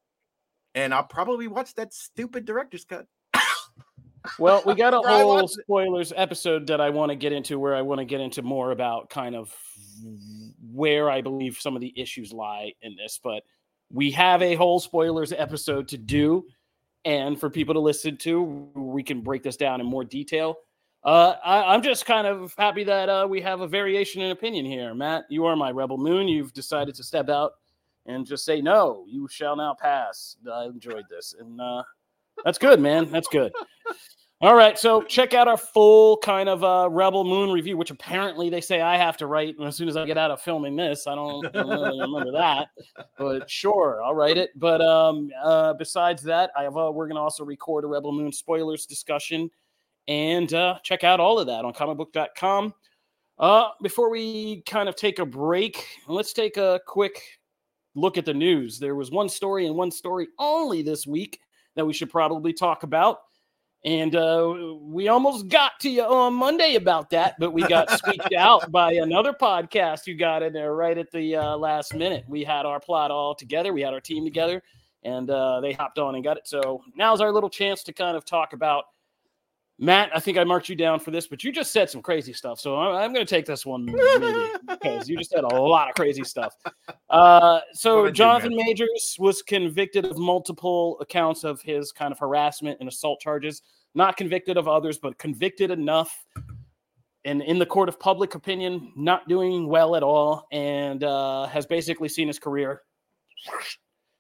And 0.75 0.93
I'll 0.93 1.05
probably 1.05 1.47
watch 1.47 1.75
that 1.75 1.95
stupid 1.95 2.45
director's 2.45 2.85
cut. 2.85 3.07
Well, 4.39 4.63
we 4.65 4.75
got 4.75 4.95
a 4.95 5.07
whole 5.07 5.47
spoilers 5.47 6.11
episode 6.17 6.69
that 6.69 6.81
I 6.81 6.89
want 6.89 7.11
to 7.11 7.15
get 7.15 7.35
into 7.35 7.59
where 7.59 7.75
I 7.75 7.83
want 7.83 7.99
to 7.99 8.07
get 8.07 8.23
into 8.23 8.41
more 8.41 8.71
about 8.71 9.11
kind 9.11 9.35
of 9.35 9.55
where 10.73 11.11
I 11.11 11.21
believe 11.21 11.59
some 11.61 11.77
of 11.77 11.83
the 11.83 11.93
issues 11.95 12.33
lie 12.33 12.73
in 12.81 12.97
this. 12.97 13.21
But 13.23 13.43
we 13.93 14.11
have 14.13 14.41
a 14.41 14.55
whole 14.55 14.81
spoilers 14.81 15.31
episode 15.33 15.89
to 15.89 15.99
do. 15.99 16.47
And 17.05 17.39
for 17.39 17.51
people 17.51 17.75
to 17.75 17.81
listen 17.81 18.17
to, 18.19 18.43
we 18.75 19.03
can 19.03 19.21
break 19.21 19.43
this 19.43 19.59
down 19.59 19.83
in 19.83 19.87
more 19.87 20.05
detail. 20.05 20.57
Uh, 21.05 21.37
I, 21.45 21.75
I'm 21.75 21.83
just 21.83 22.07
kind 22.07 22.27
of 22.27 22.55
happy 22.57 22.85
that 22.85 23.09
uh, 23.09 23.27
we 23.29 23.41
have 23.43 23.61
a 23.61 23.69
variation 23.69 24.23
in 24.23 24.31
opinion 24.31 24.65
here. 24.65 24.95
Matt, 24.95 25.25
you 25.29 25.45
are 25.45 25.55
my 25.55 25.71
Rebel 25.71 25.99
Moon. 25.99 26.29
You've 26.29 26.55
decided 26.55 26.95
to 26.95 27.05
step 27.05 27.29
out 27.29 27.53
and 28.07 28.27
just 28.27 28.45
say, 28.45 28.61
no, 28.61 29.05
you 29.07 29.29
shall 29.29 29.57
now 29.57 29.75
pass. 29.75 30.37
I 30.51 30.65
enjoyed 30.65 31.05
this. 31.11 31.35
And 31.39 31.61
uh, 31.61 31.83
that's 32.45 32.59
good, 32.59 32.81
man. 32.81 33.11
That's 33.11 33.29
good. 33.29 33.53
All 34.41 34.55
right, 34.55 34.79
so 34.79 35.01
check 35.01 35.33
out 35.33 35.49
our 35.49 35.57
full 35.57 36.19
kind 36.19 36.49
of 36.49 36.65
uh, 36.65 36.89
Rebel 36.91 37.25
Moon 37.25 37.51
review, 37.51 37.79
which 37.79 37.91
apparently 37.91 38.51
they 38.51 38.61
say 38.61 38.81
I 38.81 38.99
have 38.99 39.17
to 39.19 39.27
write 39.27 39.55
as 39.65 39.77
soon 39.77 39.89
as 39.89 39.97
I 39.97 40.05
get 40.05 40.19
out 40.19 40.31
of 40.31 40.41
filming 40.41 40.77
this. 40.77 41.07
I 41.07 41.15
don't, 41.15 41.47
I 41.47 41.51
don't 41.51 41.69
really 41.69 42.01
remember 42.01 42.33
that, 42.33 42.69
but 43.17 43.49
sure, 43.49 44.03
I'll 44.05 44.15
write 44.15 44.37
it. 44.37 44.51
But 44.57 44.83
um, 44.83 45.31
uh, 45.43 45.75
besides 45.75 46.23
that, 46.25 46.51
I 46.59 46.65
have 46.65 46.77
uh, 46.77 46.91
we're 46.93 47.07
going 47.07 47.17
to 47.17 47.23
also 47.23 47.43
record 47.43 47.85
a 47.85 47.87
Rebel 47.87 48.13
Moon 48.13 48.33
spoilers 48.33 48.85
discussion, 48.85 49.51
and 50.09 50.53
uh, 50.53 50.79
check 50.83 51.05
out 51.05 51.21
all 51.21 51.39
of 51.39 51.47
that 51.47 51.65
on 51.65 51.73
comicbook.com. 51.73 52.75
Uh, 53.39 53.69
before 53.83 54.11
we 54.11 54.63
kind 54.63 54.89
of 54.89 54.97
take 54.97 55.19
a 55.19 55.27
break, 55.27 55.87
let's 56.09 56.33
take 56.33 56.57
a 56.57 56.81
quick 56.87 57.21
look 57.95 58.19
at 58.19 58.25
the 58.25 58.35
news. 58.35 58.79
There 58.79 58.95
was 58.95 59.11
one 59.11 59.29
story 59.29 59.67
and 59.67 59.75
one 59.75 59.91
story 59.91 60.29
only 60.39 60.83
this 60.83 61.07
week 61.07 61.41
that 61.75 61.87
we 61.87 61.93
should 61.93 62.11
probably 62.11 62.53
talk 62.53 62.83
about. 62.83 63.19
And 63.85 64.17
uh, 64.17 64.77
we 64.81 65.09
almost 65.09 65.49
got 65.49 65.73
to 65.81 65.91
you 65.91 66.05
on 66.05 66.33
Monday 66.33 66.77
about 66.77 67.11
that, 67.11 67.35
but 67.39 67.53
we 67.53 67.63
got 67.63 67.91
squeaked 67.99 68.33
out 68.33 68.71
by 68.73 68.93
another 68.93 69.35
podcast 69.35 70.07
who 70.07 70.15
got 70.15 70.43
in 70.43 70.55
there 70.55 70.75
right 70.75 70.97
at 70.97 71.11
the 71.13 71.37
uh, 71.37 71.57
last 71.57 71.93
minute. 71.93 72.25
We 72.27 72.45
had 72.45 72.65
our 72.65 72.81
plot 72.81 73.11
all 73.11 73.35
together, 73.35 73.75
we 73.75 73.83
had 73.83 73.93
our 73.93 74.01
team 74.01 74.25
together, 74.25 74.63
and 75.03 75.29
uh, 75.29 75.61
they 75.61 75.73
hopped 75.73 75.99
on 75.99 76.15
and 76.15 76.25
got 76.25 76.39
it. 76.39 76.49
So 76.49 76.83
now's 76.97 77.21
our 77.21 77.31
little 77.31 77.51
chance 77.51 77.83
to 77.83 77.93
kind 77.93 78.17
of 78.17 78.25
talk 78.25 78.55
about 78.55 78.85
Matt. 79.79 80.11
I 80.15 80.21
think 80.21 80.39
I 80.39 80.45
marked 80.45 80.69
you 80.69 80.77
down 80.77 81.01
for 81.01 81.11
this, 81.11 81.27
but 81.27 81.43
you 81.43 81.51
just 81.51 81.73
said 81.73 81.91
some 81.91 82.01
crazy 82.01 82.33
stuff. 82.33 82.61
So 82.61 82.77
I- 82.77 83.03
I'm 83.05 83.13
going 83.13 83.27
to 83.27 83.31
take 83.31 83.47
this 83.47 83.67
one 83.67 83.87
because 84.69 85.09
you 85.09 85.17
just 85.19 85.31
said 85.31 85.45
a 85.45 85.49
lot 85.49 85.89
of 85.89 85.95
crazy 85.95 86.25
stuff. 86.25 86.55
Uh, 87.11 87.61
so 87.73 88.11
Jonathan? 88.11 88.55
Majors 88.55 89.17
was 89.19 89.43
convicted 89.43 90.05
of 90.05 90.17
multiple 90.17 90.99
accounts 91.01 91.45
of 91.45 91.61
his 91.61 91.91
kind 91.93 92.13
of 92.13 92.19
harassment 92.19 92.79
and 92.81 92.89
assault 92.89 93.21
charges. 93.21 93.63
Not 93.97 94.17
convicted 94.17 94.57
of 94.57 94.69
others, 94.69 94.99
but 94.99 95.19
convicted 95.19 95.71
enough. 95.71 96.25
And 97.25 97.43
in 97.43 97.59
the 97.59 97.67
court 97.67 97.89
of 97.89 97.99
public 97.99 98.35
opinion, 98.35 98.93
not 98.97 99.29
doing 99.29 99.67
well 99.67 99.97
at 99.97 100.03
all, 100.03 100.47
and 100.53 101.03
uh, 101.03 101.47
has 101.47 101.65
basically 101.65 102.09
seen 102.09 102.29
his 102.29 102.39
career 102.39 102.83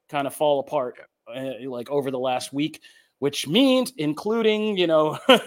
kind 0.08 0.26
of 0.26 0.34
fall 0.34 0.60
apart 0.60 0.96
uh, 1.34 1.52
like 1.66 1.90
over 1.90 2.10
the 2.10 2.18
last 2.18 2.52
week 2.52 2.80
which 3.18 3.46
means 3.46 3.92
including 3.96 4.77
you 4.77 4.87
know 4.87 5.18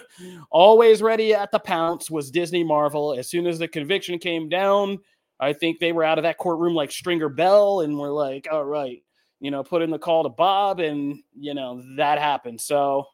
always 0.51 1.01
ready 1.01 1.33
at 1.33 1.51
the 1.51 1.59
pounce 1.59 2.09
was 2.09 2.31
disney 2.31 2.63
marvel. 2.63 3.13
As 3.13 3.29
soon 3.29 3.47
as 3.47 3.59
the 3.59 3.67
conviction 3.67 4.19
came 4.19 4.49
down 4.49 4.99
i 5.39 5.53
think 5.53 5.79
they 5.79 5.91
were 5.91 6.03
out 6.03 6.17
of 6.17 6.23
that 6.23 6.37
courtroom 6.37 6.73
like 6.73 6.91
stringer 6.91 7.29
bell 7.29 7.81
and 7.81 7.97
we're 7.97 8.09
like 8.09 8.47
all 8.51 8.65
right 8.65 9.03
you 9.39 9.51
know 9.51 9.63
put 9.63 9.81
in 9.81 9.89
the 9.89 9.99
call 9.99 10.23
to 10.23 10.29
bob 10.29 10.79
and 10.79 11.19
you 11.35 11.53
know 11.53 11.81
that 11.95 12.19
happened. 12.19 12.59
So 12.61 13.05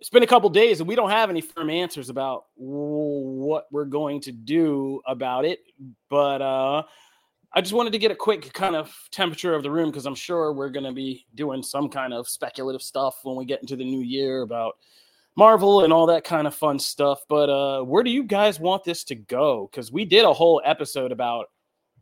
it's 0.00 0.10
been 0.10 0.22
a 0.22 0.26
couple 0.26 0.50
days 0.50 0.80
and 0.80 0.88
we 0.88 0.96
don't 0.96 1.10
have 1.10 1.30
any 1.30 1.40
firm 1.40 1.70
answers 1.70 2.10
about 2.10 2.44
what 2.56 3.66
we're 3.70 3.84
going 3.86 4.20
to 4.22 4.32
do 4.32 5.00
about 5.06 5.44
it. 5.44 5.60
But 6.10 6.42
uh 6.42 6.82
I 7.56 7.60
just 7.60 7.72
wanted 7.72 7.92
to 7.92 7.98
get 7.98 8.10
a 8.10 8.16
quick 8.16 8.52
kind 8.52 8.74
of 8.74 8.92
temperature 9.12 9.54
of 9.54 9.62
the 9.62 9.70
room 9.70 9.90
because 9.90 10.06
I'm 10.06 10.14
sure 10.16 10.52
we're 10.52 10.70
going 10.70 10.84
to 10.84 10.92
be 10.92 11.24
doing 11.36 11.62
some 11.62 11.88
kind 11.88 12.12
of 12.12 12.28
speculative 12.28 12.82
stuff 12.82 13.20
when 13.22 13.36
we 13.36 13.44
get 13.44 13.60
into 13.60 13.76
the 13.76 13.84
new 13.84 14.00
year 14.00 14.42
about 14.42 14.76
Marvel 15.36 15.84
and 15.84 15.92
all 15.92 16.06
that 16.06 16.24
kind 16.24 16.48
of 16.48 16.54
fun 16.54 16.80
stuff. 16.80 17.20
But 17.28 17.48
uh, 17.50 17.82
where 17.84 18.02
do 18.02 18.10
you 18.10 18.24
guys 18.24 18.58
want 18.58 18.82
this 18.82 19.04
to 19.04 19.14
go? 19.14 19.68
Because 19.70 19.92
we 19.92 20.04
did 20.04 20.24
a 20.24 20.32
whole 20.32 20.60
episode 20.64 21.12
about, 21.12 21.46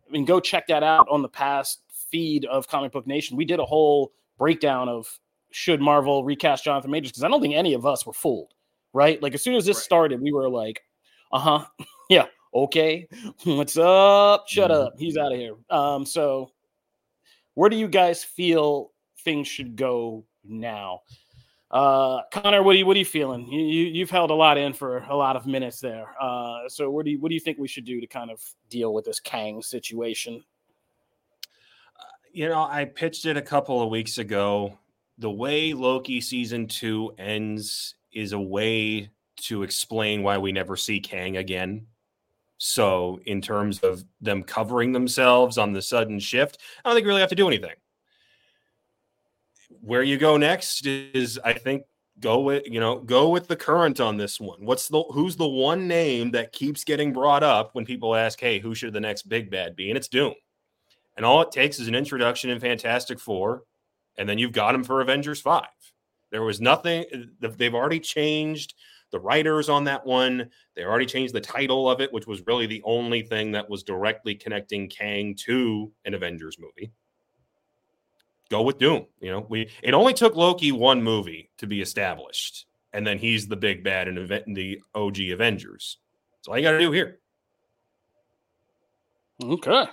I 0.08 0.10
mean, 0.10 0.24
go 0.24 0.40
check 0.40 0.66
that 0.68 0.82
out 0.82 1.06
on 1.10 1.20
the 1.20 1.28
past 1.28 1.82
feed 2.10 2.46
of 2.46 2.66
Comic 2.66 2.92
Book 2.92 3.06
Nation. 3.06 3.36
We 3.36 3.44
did 3.44 3.60
a 3.60 3.64
whole 3.64 4.12
breakdown 4.38 4.88
of 4.88 5.18
should 5.50 5.82
Marvel 5.82 6.24
recast 6.24 6.64
Jonathan 6.64 6.90
Majors 6.90 7.10
because 7.10 7.24
I 7.24 7.28
don't 7.28 7.42
think 7.42 7.54
any 7.54 7.74
of 7.74 7.84
us 7.84 8.06
were 8.06 8.14
fooled, 8.14 8.54
right? 8.94 9.22
Like 9.22 9.34
as 9.34 9.42
soon 9.42 9.54
as 9.54 9.66
this 9.66 9.76
Right. 9.76 9.84
started, 9.84 10.20
we 10.22 10.32
were 10.32 10.48
like, 10.48 10.82
uh 11.30 11.38
huh, 11.38 11.64
yeah, 12.10 12.26
okay, 12.54 13.08
what's 13.44 13.76
up? 13.76 14.48
Shut 14.48 14.70
Mhm. 14.70 14.86
up. 14.86 14.94
He's 14.98 15.16
out 15.16 15.32
of 15.32 15.38
here. 15.38 15.56
Um, 15.70 16.04
so 16.06 16.50
Where 17.54 17.68
do 17.68 17.76
you 17.76 17.86
guys 17.88 18.24
feel 18.24 18.92
things 19.24 19.46
should 19.46 19.76
go 19.76 20.24
now? 20.42 21.02
Uh, 21.70 22.22
Connor, 22.32 22.62
what 22.62 22.74
are 22.74 22.78
you 22.78 22.86
what 22.86 22.96
are 22.96 22.98
you 22.98 23.04
feeling? 23.04 23.46
You, 23.46 23.60
you 23.60 24.00
have 24.00 24.10
held 24.10 24.30
a 24.30 24.34
lot 24.34 24.56
in 24.56 24.72
for 24.72 24.98
a 24.98 25.14
lot 25.14 25.36
of 25.36 25.46
minutes 25.46 25.78
there. 25.80 26.14
Uh, 26.20 26.66
so 26.68 26.90
what 26.90 27.04
do 27.04 27.10
you 27.10 27.20
what 27.20 27.28
do 27.28 27.34
you 27.34 27.40
think 27.40 27.58
we 27.58 27.68
should 27.68 27.84
do 27.84 28.00
to 28.00 28.06
kind 28.06 28.30
of 28.30 28.42
deal 28.70 28.94
with 28.94 29.04
this 29.04 29.20
Kang 29.20 29.60
situation? 29.62 30.42
Uh, 31.98 32.02
you 32.32 32.48
know, 32.48 32.62
I 32.62 32.86
pitched 32.86 33.26
it 33.26 33.36
a 33.36 33.42
couple 33.42 33.82
of 33.82 33.90
weeks 33.90 34.16
ago. 34.18 34.78
The 35.18 35.30
way 35.30 35.74
Loki 35.74 36.20
season 36.22 36.66
two 36.66 37.12
ends 37.18 37.96
is 38.12 38.32
a 38.32 38.40
way 38.40 39.10
to 39.42 39.62
explain 39.62 40.22
why 40.22 40.38
we 40.38 40.52
never 40.52 40.76
see 40.76 41.00
Kang 41.00 41.36
again. 41.36 41.86
So, 42.64 43.18
in 43.26 43.40
terms 43.40 43.80
of 43.80 44.04
them 44.20 44.44
covering 44.44 44.92
themselves 44.92 45.58
on 45.58 45.72
the 45.72 45.82
sudden 45.82 46.20
shift, 46.20 46.58
I 46.84 46.88
don't 46.88 46.96
think 46.96 47.04
we 47.04 47.08
really 47.08 47.20
have 47.20 47.30
to 47.30 47.34
do 47.34 47.48
anything 47.48 47.74
where 49.80 50.02
you 50.02 50.16
go 50.16 50.36
next 50.36 50.86
is 50.86 51.40
I 51.44 51.52
think 51.52 51.84
go 52.20 52.40
with 52.40 52.64
you 52.66 52.78
know 52.78 53.00
go 53.00 53.28
with 53.28 53.48
the 53.48 53.56
current 53.56 54.00
on 54.00 54.16
this 54.16 54.40
one. 54.40 54.64
What's 54.64 54.88
the 54.88 55.02
who's 55.12 55.36
the 55.36 55.48
one 55.48 55.88
name 55.88 56.30
that 56.32 56.52
keeps 56.52 56.84
getting 56.84 57.12
brought 57.12 57.42
up 57.42 57.74
when 57.74 57.84
people 57.84 58.14
ask, 58.14 58.40
"Hey, 58.40 58.58
who 58.58 58.74
should 58.74 58.92
the 58.92 59.00
next 59.00 59.28
big 59.28 59.50
bad 59.50 59.76
be?" 59.76 59.90
And 59.90 59.96
it's 59.96 60.08
Doom. 60.08 60.34
And 61.16 61.26
all 61.26 61.42
it 61.42 61.50
takes 61.50 61.78
is 61.78 61.88
an 61.88 61.94
introduction 61.94 62.48
in 62.50 62.60
Fantastic 62.60 63.18
Four, 63.18 63.64
and 64.16 64.28
then 64.28 64.38
you've 64.38 64.52
got 64.52 64.74
him 64.74 64.84
for 64.84 65.00
Avengers 65.00 65.40
Five. 65.40 65.66
There 66.30 66.42
was 66.42 66.60
nothing. 66.60 67.04
They've 67.40 67.74
already 67.74 68.00
changed 68.00 68.74
the 69.12 69.20
writers 69.20 69.68
on 69.68 69.84
that 69.84 70.04
one. 70.04 70.50
They 70.74 70.84
already 70.84 71.06
changed 71.06 71.34
the 71.34 71.40
title 71.40 71.88
of 71.88 72.00
it, 72.00 72.12
which 72.12 72.26
was 72.26 72.46
really 72.46 72.66
the 72.66 72.82
only 72.84 73.22
thing 73.22 73.52
that 73.52 73.70
was 73.70 73.84
directly 73.84 74.34
connecting 74.34 74.88
Kang 74.88 75.36
to 75.46 75.92
an 76.04 76.14
Avengers 76.14 76.56
movie 76.58 76.92
go 78.52 78.62
with 78.62 78.78
Doom. 78.78 79.06
You 79.20 79.32
know, 79.32 79.46
we 79.48 79.68
it 79.82 79.94
only 79.94 80.12
took 80.12 80.36
Loki 80.36 80.70
one 80.70 81.02
movie 81.02 81.50
to 81.58 81.66
be 81.66 81.80
established, 81.80 82.66
and 82.92 83.04
then 83.04 83.18
he's 83.18 83.48
the 83.48 83.56
big 83.56 83.82
bad 83.82 84.06
in, 84.06 84.18
event, 84.18 84.44
in 84.46 84.54
the 84.54 84.80
OG 84.94 85.20
Avengers. 85.32 85.98
That's 86.36 86.48
all 86.48 86.56
you 86.56 86.62
got 86.62 86.72
to 86.72 86.78
do 86.78 86.92
here. 86.92 87.18
Okay. 89.42 89.86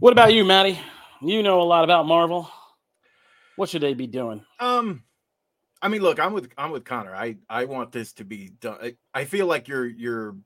What 0.00 0.12
about 0.12 0.32
you, 0.32 0.44
Maddie? 0.44 0.80
You 1.22 1.42
know 1.42 1.60
a 1.60 1.62
lot 1.62 1.84
about 1.84 2.06
Marvel. 2.06 2.50
What 3.56 3.68
should 3.68 3.82
they 3.82 3.94
be 3.94 4.06
doing? 4.06 4.44
Um, 4.58 5.04
I 5.82 5.88
mean, 5.88 6.02
look, 6.02 6.18
I'm 6.18 6.32
with 6.32 6.50
I'm 6.56 6.70
with 6.70 6.84
Connor. 6.84 7.14
I 7.14 7.36
I 7.48 7.64
want 7.64 7.92
this 7.92 8.12
to 8.14 8.24
be 8.24 8.50
done. 8.60 8.92
I, 9.14 9.24
feel 9.24 9.46
like 9.46 9.68
your 9.68 9.86
your 9.86 10.36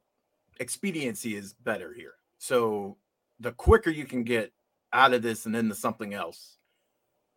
expediency 0.58 1.36
is 1.36 1.52
better 1.54 1.94
here. 1.94 2.14
So 2.38 2.96
the 3.38 3.52
quicker 3.52 3.90
you 3.90 4.04
can 4.04 4.24
get 4.24 4.52
out 4.92 5.14
of 5.14 5.22
this 5.22 5.46
and 5.46 5.54
into 5.54 5.74
something 5.74 6.14
else, 6.14 6.58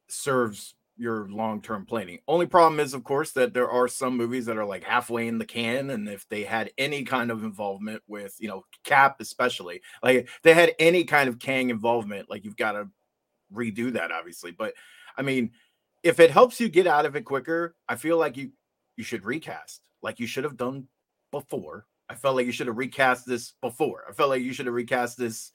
serves 0.08 0.76
your 0.96 1.28
long-term 1.30 1.86
planning. 1.86 2.20
Only 2.28 2.46
problem 2.46 2.80
is, 2.80 2.94
of 2.94 3.04
course, 3.04 3.32
that 3.32 3.54
there 3.54 3.70
are 3.70 3.88
some 3.88 4.16
movies 4.16 4.46
that 4.46 4.58
are 4.58 4.66
like 4.66 4.84
halfway 4.84 5.28
in 5.28 5.38
the 5.38 5.46
can, 5.46 5.90
and 5.90 6.08
if 6.08 6.28
they 6.30 6.44
had 6.44 6.72
any 6.78 7.04
kind 7.04 7.32
of 7.32 7.44
involvement 7.44 8.02
with, 8.08 8.36
you 8.40 8.48
know, 8.48 8.64
Cap, 8.84 9.18
especially, 9.20 9.82
like 10.04 10.30
they 10.44 10.54
had 10.54 10.74
any 10.80 11.04
kind 11.04 11.30
of 11.30 11.40
Kang 11.40 11.70
involvement, 11.70 12.30
like 12.30 12.46
you've 12.46 12.58
got 12.58 12.74
to 12.74 12.88
redo 13.54 13.94
that, 13.94 14.12
obviously. 14.12 14.52
But 14.52 14.74
I 15.18 15.22
mean, 15.22 15.52
if 16.04 16.20
it 16.20 16.32
helps 16.32 16.60
you 16.60 16.70
get 16.70 16.88
out 16.88 17.06
of 17.06 17.16
it 17.16 17.26
quicker, 17.26 17.76
I 17.88 17.96
feel 17.96 18.18
like 18.18 18.38
you 18.38 18.52
you 18.98 19.04
should 19.04 19.26
recast, 19.26 19.82
like 20.02 20.20
you 20.20 20.28
should 20.28 20.44
have 20.44 20.58
done 20.58 20.88
before. 21.32 21.86
I 22.10 22.16
felt 22.16 22.36
like 22.36 22.46
you 22.46 22.52
should 22.52 22.68
have 22.68 22.78
recast 22.78 23.26
this 23.26 23.54
before. 23.62 24.04
I 24.08 24.14
felt 24.14 24.30
like 24.30 24.44
you 24.44 24.54
should 24.54 24.66
have 24.68 24.76
recast 24.76 25.18
this 25.18 25.52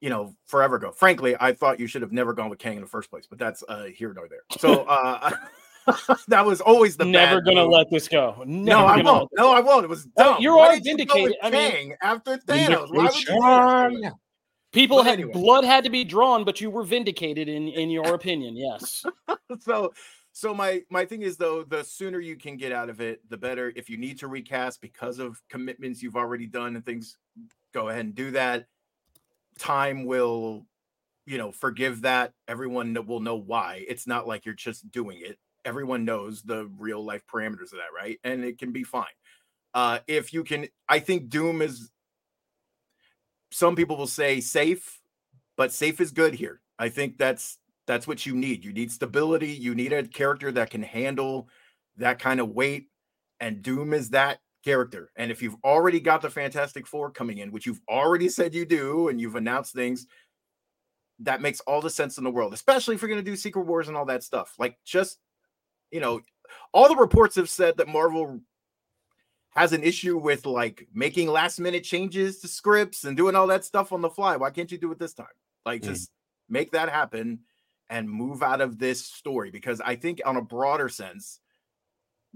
you 0.00 0.10
know, 0.10 0.34
forever 0.44 0.76
ago. 0.76 0.92
Frankly, 0.92 1.34
I 1.40 1.54
thought 1.54 1.80
you 1.80 1.86
should 1.86 2.02
have 2.02 2.12
never 2.12 2.34
gone 2.34 2.50
with 2.50 2.58
Kang 2.58 2.74
in 2.74 2.82
the 2.82 2.86
first 2.86 3.08
place, 3.08 3.26
but 3.26 3.38
that's 3.38 3.64
uh 3.68 3.84
here 3.84 4.12
nor 4.12 4.28
there. 4.28 4.42
So 4.58 4.82
uh 4.88 5.30
that 6.28 6.44
was 6.44 6.60
always 6.60 6.96
the 6.98 7.06
never 7.06 7.40
gonna 7.40 7.62
move. 7.62 7.70
let 7.72 7.90
this 7.90 8.06
go. 8.06 8.42
Never 8.44 8.80
no, 8.80 8.86
I 8.86 9.02
won't. 9.02 9.30
No, 9.34 9.52
I 9.52 9.60
won't. 9.60 9.84
It 9.84 9.88
was 9.88 10.04
dumb. 10.04 10.42
You 10.42 10.58
are 10.58 10.78
vindicated. 10.78 11.36
I 11.42 11.50
mean, 11.50 11.70
Kang 11.70 11.96
after 12.02 12.36
Thanos. 12.36 12.92
Why 12.92 13.04
would 13.04 14.02
you 14.02 14.12
People 14.74 14.98
but 14.98 15.06
had 15.06 15.14
anyway. 15.14 15.32
blood 15.32 15.64
had 15.64 15.84
to 15.84 15.90
be 15.90 16.04
drawn, 16.04 16.44
but 16.44 16.60
you 16.60 16.68
were 16.70 16.82
vindicated 16.82 17.48
in 17.48 17.68
in 17.68 17.90
your 17.90 18.14
opinion. 18.14 18.56
Yes. 18.56 19.04
so 19.60 19.92
so 20.32 20.52
my 20.52 20.82
my 20.90 21.04
thing 21.04 21.22
is 21.22 21.36
though, 21.36 21.62
the 21.62 21.82
sooner 21.84 22.20
you 22.20 22.36
can 22.36 22.56
get 22.56 22.72
out 22.72 22.90
of 22.90 23.00
it, 23.00 23.20
the 23.30 23.36
better. 23.36 23.72
If 23.76 23.88
you 23.88 23.96
need 23.96 24.18
to 24.18 24.28
recast 24.28 24.80
because 24.80 25.18
of 25.18 25.40
commitments 25.48 26.02
you've 26.02 26.16
already 26.16 26.46
done 26.46 26.74
and 26.76 26.84
things, 26.84 27.16
go 27.72 27.88
ahead 27.88 28.04
and 28.04 28.14
do 28.14 28.32
that 28.32 28.66
time 29.58 30.04
will 30.04 30.66
you 31.26 31.38
know 31.38 31.52
forgive 31.52 32.02
that 32.02 32.32
everyone 32.48 32.96
will 33.06 33.20
know 33.20 33.36
why 33.36 33.84
it's 33.88 34.06
not 34.06 34.26
like 34.26 34.44
you're 34.44 34.54
just 34.54 34.90
doing 34.90 35.20
it 35.20 35.38
everyone 35.64 36.04
knows 36.04 36.42
the 36.42 36.68
real 36.78 37.04
life 37.04 37.22
parameters 37.26 37.72
of 37.72 37.78
that 37.78 37.94
right 37.96 38.18
and 38.24 38.44
it 38.44 38.58
can 38.58 38.72
be 38.72 38.82
fine 38.82 39.04
uh 39.74 39.98
if 40.06 40.32
you 40.32 40.44
can 40.44 40.66
i 40.88 40.98
think 40.98 41.28
doom 41.28 41.62
is 41.62 41.90
some 43.54 43.76
people 43.76 43.96
will 43.96 44.06
say 44.06 44.40
safe 44.40 45.00
but 45.56 45.72
safe 45.72 46.00
is 46.00 46.10
good 46.10 46.34
here 46.34 46.60
i 46.78 46.88
think 46.88 47.16
that's 47.18 47.58
that's 47.86 48.06
what 48.06 48.26
you 48.26 48.34
need 48.34 48.64
you 48.64 48.72
need 48.72 48.90
stability 48.90 49.52
you 49.52 49.74
need 49.74 49.92
a 49.92 50.06
character 50.06 50.50
that 50.50 50.70
can 50.70 50.82
handle 50.82 51.48
that 51.96 52.18
kind 52.18 52.40
of 52.40 52.50
weight 52.50 52.88
and 53.40 53.62
doom 53.62 53.92
is 53.92 54.10
that 54.10 54.40
character. 54.64 55.10
And 55.16 55.30
if 55.30 55.42
you've 55.42 55.56
already 55.62 56.00
got 56.00 56.22
the 56.22 56.30
Fantastic 56.30 56.86
Four 56.86 57.10
coming 57.10 57.38
in, 57.38 57.52
which 57.52 57.66
you've 57.66 57.82
already 57.88 58.28
said 58.28 58.54
you 58.54 58.64
do, 58.64 59.08
and 59.08 59.20
you've 59.20 59.36
announced 59.36 59.74
things, 59.74 60.06
that 61.20 61.42
makes 61.42 61.60
all 61.60 61.80
the 61.80 61.90
sense 61.90 62.18
in 62.18 62.24
the 62.24 62.30
world, 62.30 62.54
especially 62.54 62.94
if 62.94 63.02
you're 63.02 63.10
going 63.10 63.22
to 63.22 63.30
do 63.30 63.36
Secret 63.36 63.66
Wars 63.66 63.88
and 63.88 63.96
all 63.96 64.06
that 64.06 64.24
stuff. 64.24 64.54
Like, 64.58 64.78
just, 64.84 65.18
you 65.92 66.00
know, 66.00 66.20
all 66.72 66.88
the 66.88 66.96
reports 66.96 67.36
have 67.36 67.50
said 67.50 67.76
that 67.76 67.88
Marvel 67.88 68.40
has 69.54 69.72
an 69.72 69.82
issue 69.82 70.18
with 70.18 70.46
like 70.46 70.88
making 70.92 71.28
last 71.28 71.60
minute 71.60 71.84
changes 71.84 72.40
to 72.40 72.48
scripts 72.48 73.04
and 73.04 73.16
doing 73.16 73.36
all 73.36 73.46
that 73.46 73.64
stuff 73.64 73.92
on 73.92 74.00
the 74.00 74.10
fly. 74.10 74.36
Why 74.36 74.50
can't 74.50 74.70
you 74.70 74.78
do 74.78 74.90
it 74.92 74.98
this 74.98 75.14
time? 75.14 75.26
Like, 75.64 75.82
mm. 75.82 75.86
just 75.86 76.10
make 76.48 76.72
that 76.72 76.88
happen 76.88 77.40
and 77.88 78.10
move 78.10 78.42
out 78.42 78.60
of 78.60 78.78
this 78.78 79.04
story 79.04 79.50
because 79.50 79.80
I 79.80 79.96
think, 79.96 80.20
on 80.24 80.36
a 80.36 80.42
broader 80.42 80.88
sense, 80.88 81.40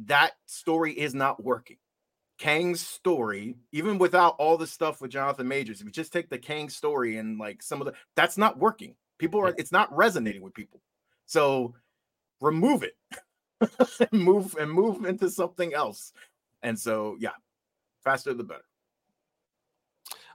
that 0.05 0.33
story 0.47 0.93
is 0.93 1.15
not 1.15 1.43
working. 1.43 1.79
Kang's 2.39 2.81
story, 2.81 3.57
even 3.73 3.99
without 3.99 4.37
all 4.39 4.57
the 4.57 4.67
stuff 4.67 5.01
with 5.01 5.11
Jonathan 5.11 5.49
Majors, 5.49 5.81
if 5.81 5.87
you 5.87 5.93
just 5.93 6.13
take 6.13 6.31
the 6.31 6.39
Kang 6.39 6.69
story 6.69 7.17
and 7.17 7.39
like 7.39 7.63
some 7.63 7.81
of 7.81 7.87
the 7.87 7.95
that's 8.15 8.39
not 8.39 8.59
working. 8.59 8.95
People 9.19 9.41
are 9.41 9.55
it's 9.59 9.73
not 9.73 9.95
resonating 9.95 10.43
with 10.43 10.55
people. 10.55 10.81
So 11.27 11.75
remove 12.41 12.85
it. 12.85 12.97
move 14.13 14.55
and 14.59 14.71
move 14.71 15.05
into 15.05 15.29
something 15.29 15.75
else. 15.75 16.13
And 16.63 16.79
so 16.79 17.17
yeah, 17.19 17.33
faster 18.05 18.35
the 18.35 18.45
better. 18.45 18.63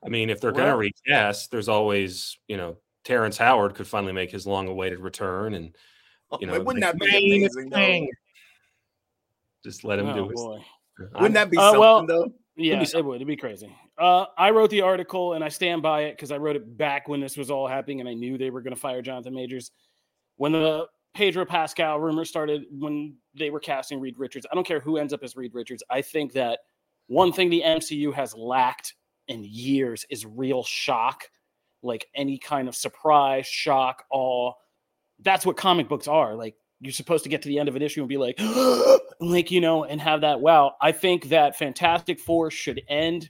I 0.05 0.09
mean, 0.09 0.29
if 0.29 0.41
they're 0.41 0.51
well, 0.51 0.65
gonna 0.65 0.77
recast, 0.77 1.51
there's 1.51 1.69
always, 1.69 2.37
you 2.47 2.57
know, 2.57 2.77
Terrence 3.03 3.37
Howard 3.37 3.75
could 3.75 3.87
finally 3.87 4.13
make 4.13 4.31
his 4.31 4.47
long 4.47 4.67
awaited 4.67 4.99
return 4.99 5.53
and 5.53 5.75
oh, 6.31 6.37
you 6.39 6.47
know, 6.47 6.59
wouldn't 6.61 6.83
that 6.83 6.99
be 6.99 7.45
amazing? 7.45 8.09
Just 9.63 9.83
let 9.83 9.99
him 9.99 10.09
oh, 10.09 10.13
do 10.13 10.29
it. 10.29 10.35
Boy. 10.35 10.65
Wouldn't 11.15 11.33
that 11.33 11.49
be 11.49 11.57
uh, 11.57 11.61
something 11.61 11.79
well, 11.79 12.05
though? 12.05 12.33
Yeah, 12.55 12.81
it 12.81 13.05
would. 13.05 13.15
It'd 13.15 13.27
be 13.27 13.35
crazy. 13.35 13.75
Uh, 13.97 14.25
I 14.37 14.51
wrote 14.51 14.69
the 14.69 14.81
article 14.81 15.33
and 15.33 15.43
I 15.43 15.49
stand 15.49 15.81
by 15.81 16.01
it 16.01 16.11
because 16.15 16.31
I 16.31 16.37
wrote 16.37 16.55
it 16.55 16.77
back 16.77 17.07
when 17.07 17.19
this 17.19 17.35
was 17.35 17.49
all 17.49 17.67
happening 17.67 17.99
and 17.99 18.07
I 18.07 18.13
knew 18.13 18.37
they 18.37 18.51
were 18.51 18.61
going 18.61 18.75
to 18.75 18.79
fire 18.79 19.01
Jonathan 19.01 19.33
Majors. 19.33 19.71
When 20.35 20.51
the 20.51 20.87
Pedro 21.13 21.45
Pascal 21.45 21.99
rumor 21.99 22.25
started, 22.25 22.65
when 22.71 23.15
they 23.35 23.49
were 23.49 23.59
casting 23.59 23.99
Reed 23.99 24.17
Richards, 24.17 24.47
I 24.51 24.55
don't 24.55 24.65
care 24.65 24.79
who 24.79 24.97
ends 24.97 25.13
up 25.13 25.23
as 25.23 25.35
Reed 25.35 25.53
Richards. 25.53 25.83
I 25.89 26.01
think 26.01 26.33
that 26.33 26.59
one 27.07 27.31
thing 27.31 27.49
the 27.49 27.63
MCU 27.63 28.13
has 28.13 28.35
lacked 28.35 28.95
in 29.27 29.43
years 29.43 30.05
is 30.09 30.25
real 30.25 30.63
shock, 30.63 31.29
like 31.81 32.07
any 32.15 32.37
kind 32.37 32.67
of 32.67 32.75
surprise, 32.75 33.45
shock, 33.45 34.03
awe. 34.09 34.53
That's 35.19 35.45
what 35.45 35.57
comic 35.57 35.87
books 35.87 36.07
are. 36.07 36.35
Like 36.35 36.55
you're 36.79 36.91
supposed 36.91 37.23
to 37.23 37.29
get 37.29 37.41
to 37.43 37.47
the 37.47 37.59
end 37.59 37.69
of 37.69 37.75
an 37.75 37.81
issue 37.81 38.01
and 38.01 38.09
be 38.09 38.17
like, 38.17 38.39
like 39.19 39.51
you 39.51 39.61
know, 39.61 39.83
and 39.83 40.01
have 40.01 40.21
that. 40.21 40.41
Wow, 40.41 40.75
I 40.81 40.91
think 40.91 41.29
that 41.29 41.57
Fantastic 41.57 42.19
Four 42.19 42.49
should 42.51 42.81
end 42.89 43.29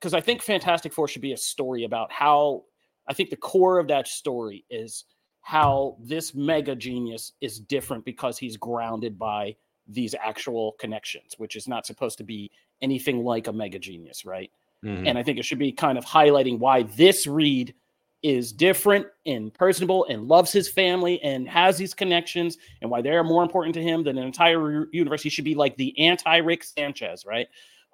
because 0.00 0.14
I 0.14 0.20
think 0.20 0.42
Fantastic 0.42 0.92
Four 0.92 1.08
should 1.08 1.22
be 1.22 1.32
a 1.32 1.38
story 1.38 1.84
about 1.84 2.12
how. 2.12 2.64
I 3.06 3.12
think 3.12 3.28
the 3.28 3.36
core 3.36 3.78
of 3.78 3.88
that 3.88 4.08
story 4.08 4.64
is 4.70 5.04
how 5.44 5.94
this 6.00 6.34
mega 6.34 6.74
genius 6.74 7.32
is 7.42 7.60
different 7.60 8.02
because 8.06 8.38
he's 8.38 8.56
grounded 8.56 9.18
by 9.18 9.54
these 9.86 10.14
actual 10.14 10.72
connections, 10.80 11.34
which 11.36 11.54
is 11.54 11.68
not 11.68 11.84
supposed 11.84 12.16
to 12.16 12.24
be 12.24 12.50
anything 12.80 13.22
like 13.22 13.46
a 13.46 13.52
mega 13.52 13.78
genius, 13.78 14.24
right? 14.24 14.50
Mm-hmm. 14.82 15.06
And 15.06 15.18
I 15.18 15.22
think 15.22 15.38
it 15.38 15.44
should 15.44 15.58
be 15.58 15.70
kind 15.70 15.98
of 15.98 16.04
highlighting 16.06 16.58
why 16.58 16.84
this 16.84 17.26
Reed 17.26 17.74
is 18.22 18.52
different 18.52 19.06
and 19.26 19.52
personable 19.52 20.06
and 20.08 20.28
loves 20.28 20.50
his 20.50 20.66
family 20.66 21.20
and 21.22 21.46
has 21.46 21.76
these 21.76 21.92
connections 21.92 22.56
and 22.80 22.90
why 22.90 23.02
they're 23.02 23.22
more 23.22 23.42
important 23.42 23.74
to 23.74 23.82
him 23.82 24.02
than 24.02 24.16
an 24.16 24.24
entire 24.24 24.88
universe. 24.94 25.22
He 25.22 25.28
should 25.28 25.44
be 25.44 25.54
like 25.54 25.76
the 25.76 25.98
anti 25.98 26.38
Rick 26.38 26.64
Sanchez, 26.64 27.26
right? 27.26 27.48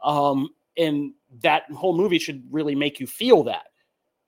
Um, 0.05 0.51
and 0.77 1.15
that 1.43 1.65
whole 1.73 1.97
movie 1.97 2.21
should 2.21 2.45
really 2.49 2.77
make 2.77 3.01
you 3.01 3.09
feel 3.09 3.43
that. 3.43 3.70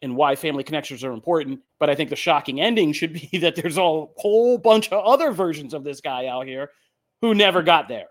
And 0.03 0.17
why 0.17 0.35
family 0.35 0.65
connections 0.65 1.05
are 1.05 1.13
important. 1.13 1.61
But 1.79 1.89
I 1.89 1.95
think 1.95 2.11
the 2.11 2.17
shocking 2.17 2.61
ending 2.61 2.93
should 2.93 3.13
be 3.31 3.39
that 3.39 3.57
there's 3.57 3.79
a 3.79 4.07
whole 4.17 4.59
bunch 4.59 4.91
of 4.93 5.05
other 5.05 5.31
versions 5.31 5.73
of 5.73 5.85
this 5.85 6.01
guy 6.01 6.27
out 6.27 6.47
here 6.47 6.71
who 7.21 7.35
never 7.35 7.63
got 7.63 7.89
there. 7.89 8.09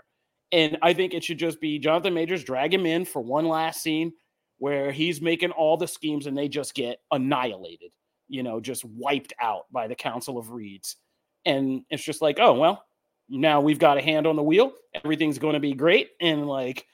And 0.53 0.77
I 0.81 0.93
think 0.93 1.13
it 1.13 1.23
should 1.23 1.37
just 1.37 1.61
be 1.61 1.79
Jonathan 1.79 2.13
Majors 2.13 2.43
drag 2.43 2.73
him 2.73 2.85
in 2.85 3.05
for 3.05 3.21
one 3.21 3.47
last 3.47 3.81
scene 3.81 4.13
where 4.57 4.91
he's 4.91 5.21
making 5.21 5.51
all 5.51 5.77
the 5.77 5.87
schemes 5.87 6.27
and 6.27 6.37
they 6.37 6.47
just 6.47 6.75
get 6.75 6.99
annihilated, 7.11 7.91
you 8.27 8.43
know, 8.43 8.59
just 8.59 8.83
wiped 8.85 9.33
out 9.39 9.65
by 9.71 9.87
the 9.87 9.95
Council 9.95 10.37
of 10.37 10.51
Reeds. 10.51 10.97
And 11.45 11.83
it's 11.89 12.03
just 12.03 12.21
like, 12.21 12.39
oh, 12.39 12.53
well, 12.53 12.85
now 13.29 13.61
we've 13.61 13.79
got 13.79 13.97
a 13.97 14.01
hand 14.01 14.27
on 14.27 14.35
the 14.35 14.43
wheel. 14.43 14.73
Everything's 14.93 15.39
going 15.39 15.53
to 15.53 15.59
be 15.59 15.73
great. 15.73 16.09
And 16.19 16.47
like, 16.47 16.85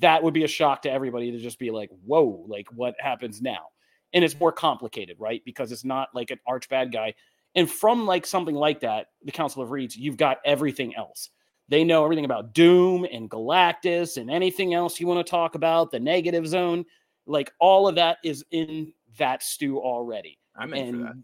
that 0.00 0.22
would 0.22 0.34
be 0.34 0.44
a 0.44 0.48
shock 0.48 0.82
to 0.82 0.90
everybody 0.90 1.30
to 1.30 1.38
just 1.38 1.58
be 1.58 1.70
like, 1.70 1.90
whoa, 2.04 2.44
like 2.48 2.66
what 2.72 2.94
happens 2.98 3.42
now? 3.42 3.66
And 4.12 4.24
it's 4.24 4.34
mm-hmm. 4.34 4.44
more 4.44 4.52
complicated, 4.52 5.16
right? 5.18 5.42
Because 5.44 5.72
it's 5.72 5.84
not 5.84 6.08
like 6.14 6.30
an 6.30 6.38
arch 6.46 6.68
bad 6.68 6.92
guy. 6.92 7.14
And 7.54 7.70
from 7.70 8.06
like 8.06 8.26
something 8.26 8.54
like 8.54 8.80
that, 8.80 9.08
the 9.24 9.32
Council 9.32 9.62
of 9.62 9.70
Reeds, 9.70 9.96
you've 9.96 10.16
got 10.16 10.38
everything 10.44 10.96
else. 10.96 11.30
They 11.68 11.84
know 11.84 12.04
everything 12.04 12.24
about 12.24 12.54
Doom 12.54 13.06
and 13.10 13.30
Galactus 13.30 14.16
and 14.16 14.30
anything 14.30 14.74
else 14.74 15.00
you 15.00 15.06
want 15.06 15.24
to 15.24 15.30
talk 15.30 15.54
about, 15.54 15.90
the 15.90 16.00
negative 16.00 16.46
zone. 16.46 16.84
Like 17.26 17.52
all 17.60 17.88
of 17.88 17.94
that 17.94 18.18
is 18.24 18.44
in 18.50 18.92
that 19.18 19.42
stew 19.42 19.78
already. 19.78 20.38
I'm 20.56 20.74
in 20.74 20.88
and 20.88 20.96
for 20.96 21.02
that 21.04 21.16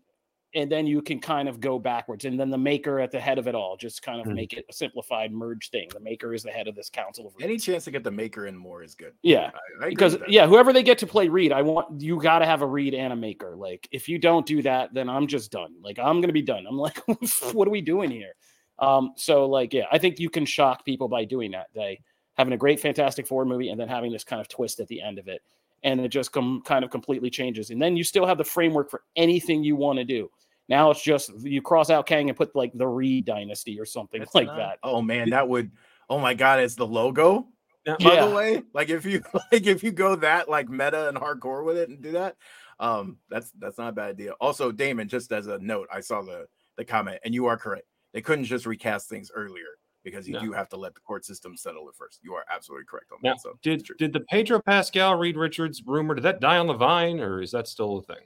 and 0.54 0.72
then 0.72 0.86
you 0.86 1.02
can 1.02 1.20
kind 1.20 1.48
of 1.48 1.60
go 1.60 1.78
backwards 1.78 2.24
and 2.24 2.40
then 2.40 2.48
the 2.48 2.56
maker 2.58 3.00
at 3.00 3.10
the 3.10 3.20
head 3.20 3.38
of 3.38 3.46
it 3.46 3.54
all 3.54 3.76
just 3.76 4.02
kind 4.02 4.20
of 4.20 4.26
Mhm. 4.26 4.34
make 4.34 4.52
it 4.54 4.64
a 4.68 4.72
simplified 4.72 5.30
merge 5.30 5.68
thing. 5.70 5.88
The 5.92 6.00
maker 6.00 6.32
is 6.32 6.42
the 6.42 6.50
head 6.50 6.68
of 6.68 6.74
this 6.74 6.88
council 6.88 7.26
of 7.26 7.34
any 7.40 7.58
chance 7.58 7.84
to 7.84 7.90
get 7.90 8.02
the 8.02 8.10
maker 8.10 8.46
in 8.46 8.56
more 8.56 8.82
is 8.82 8.94
good. 8.94 9.12
yeah 9.22 9.50
I, 9.80 9.86
I 9.86 9.88
because 9.90 10.16
yeah 10.26 10.46
whoever 10.46 10.72
they 10.72 10.82
get 10.82 10.98
to 10.98 11.06
play 11.06 11.28
Reed 11.28 11.52
i 11.52 11.60
want 11.62 12.00
you 12.00 12.20
got 12.20 12.38
to 12.38 12.46
have 12.46 12.62
a 12.62 12.66
Reed 12.66 12.94
and 12.94 13.12
a 13.12 13.16
maker. 13.16 13.56
Like 13.56 13.88
if 13.92 14.08
you 14.08 14.18
don't 14.18 14.46
do 14.46 14.62
that 14.62 14.94
then 14.94 15.08
i'm 15.08 15.26
just 15.26 15.50
done. 15.52 15.74
Like 15.82 15.98
i'm 15.98 16.20
gonna 16.20 16.32
be 16.32 16.42
done. 16.42 16.66
I'm 16.66 16.78
like 16.78 16.98
what 17.52 17.68
are 17.68 17.70
we 17.70 17.80
doing 17.82 18.10
here? 18.10 18.32
Um 18.78 19.12
so 19.16 19.46
like 19.46 19.72
yeah 19.74 19.84
i 19.92 19.98
think 19.98 20.18
you 20.18 20.30
can 20.30 20.46
shock 20.46 20.84
people 20.84 21.08
by 21.08 21.24
doing 21.24 21.50
that 21.50 21.66
they 21.74 22.00
having 22.38 22.52
a 22.54 22.56
great 22.56 22.78
fantastic 22.80 23.26
four 23.26 23.44
movie 23.44 23.68
and 23.70 23.78
then 23.80 23.88
having 23.88 24.12
this 24.12 24.22
kind 24.24 24.40
of 24.40 24.48
twist 24.48 24.78
at 24.80 24.86
the 24.88 25.02
end 25.02 25.18
of 25.18 25.26
it 25.28 25.42
and 25.82 26.00
it 26.00 26.08
just 26.08 26.32
come 26.32 26.62
kind 26.64 26.84
of 26.84 26.90
completely 26.90 27.30
changes 27.30 27.70
and 27.70 27.80
then 27.80 27.96
you 27.96 28.04
still 28.04 28.26
have 28.26 28.38
the 28.38 28.44
framework 28.44 28.90
for 28.90 29.02
anything 29.16 29.62
you 29.62 29.76
want 29.76 29.98
to 29.98 30.04
do 30.04 30.30
now 30.68 30.90
it's 30.90 31.02
just 31.02 31.30
you 31.42 31.62
cross 31.62 31.88
out 31.90 32.04
kang 32.06 32.28
and 32.28 32.36
put 32.36 32.54
like 32.56 32.72
the 32.74 32.86
reed 32.86 33.24
dynasty 33.24 33.78
or 33.80 33.84
something 33.84 34.20
It's 34.22 34.34
like 34.34 34.46
not- 34.48 34.56
that 34.56 34.78
Oh 34.82 35.00
man, 35.02 35.30
that 35.30 35.48
would. 35.48 35.70
Oh 36.10 36.18
my 36.18 36.34
god, 36.34 36.60
it's 36.60 36.74
the 36.74 36.86
logo. 36.86 37.48
Now, 37.86 37.96
By 37.98 38.14
Yeah. 38.14 38.26
the 38.26 38.34
way, 38.34 38.62
like 38.74 38.90
if 38.90 39.04
you 39.06 39.22
like 39.52 39.66
if 39.66 39.82
you 39.82 39.92
go 39.92 40.14
that 40.16 40.48
like 40.48 40.68
meta 40.68 41.08
and 41.08 41.16
hardcore 41.16 41.64
with 41.64 41.76
it 41.78 41.88
and 41.88 42.02
do 42.02 42.12
that, 42.12 42.36
um, 42.80 43.16
that's 43.30 43.50
that's 43.58 43.78
not 43.78 43.88
a 43.90 43.92
bad 43.92 44.10
idea. 44.10 44.32
Also, 44.40 44.70
Damon, 44.72 45.08
just 45.08 45.32
as 45.32 45.46
a 45.46 45.58
note, 45.58 45.88
I 45.92 46.00
saw 46.00 46.20
the 46.22 46.46
the 46.76 46.84
comment, 46.84 47.18
and 47.24 47.34
you 47.34 47.46
are 47.46 47.56
correct. 47.56 47.86
They 48.12 48.20
couldn't 48.20 48.44
just 48.44 48.66
recast 48.66 49.08
things 49.08 49.30
earlier 49.34 49.77
because 50.10 50.26
you 50.26 50.34
No. 50.34 50.40
do 50.40 50.52
have 50.52 50.68
to 50.70 50.76
let 50.76 50.94
the 50.94 51.00
court 51.00 51.24
system 51.24 51.56
settle 51.56 51.88
it 51.88 51.94
first. 51.96 52.20
You 52.22 52.34
are 52.34 52.44
absolutely 52.50 52.86
correct 52.86 53.12
on 53.12 53.18
Now, 53.22 53.34
that. 53.34 53.40
So 53.40 53.58
Did 53.62 53.86
did 53.98 54.12
the 54.12 54.20
Pedro 54.20 54.60
Pascal 54.60 55.16
Reed 55.16 55.36
Richards 55.36 55.82
rumor 55.86 56.14
did 56.14 56.24
that 56.24 56.40
die 56.40 56.58
on 56.58 56.66
the 56.66 56.74
vine 56.74 57.20
or 57.20 57.40
is 57.42 57.50
that 57.52 57.68
still 57.68 57.98
a 57.98 58.02
thing? 58.02 58.24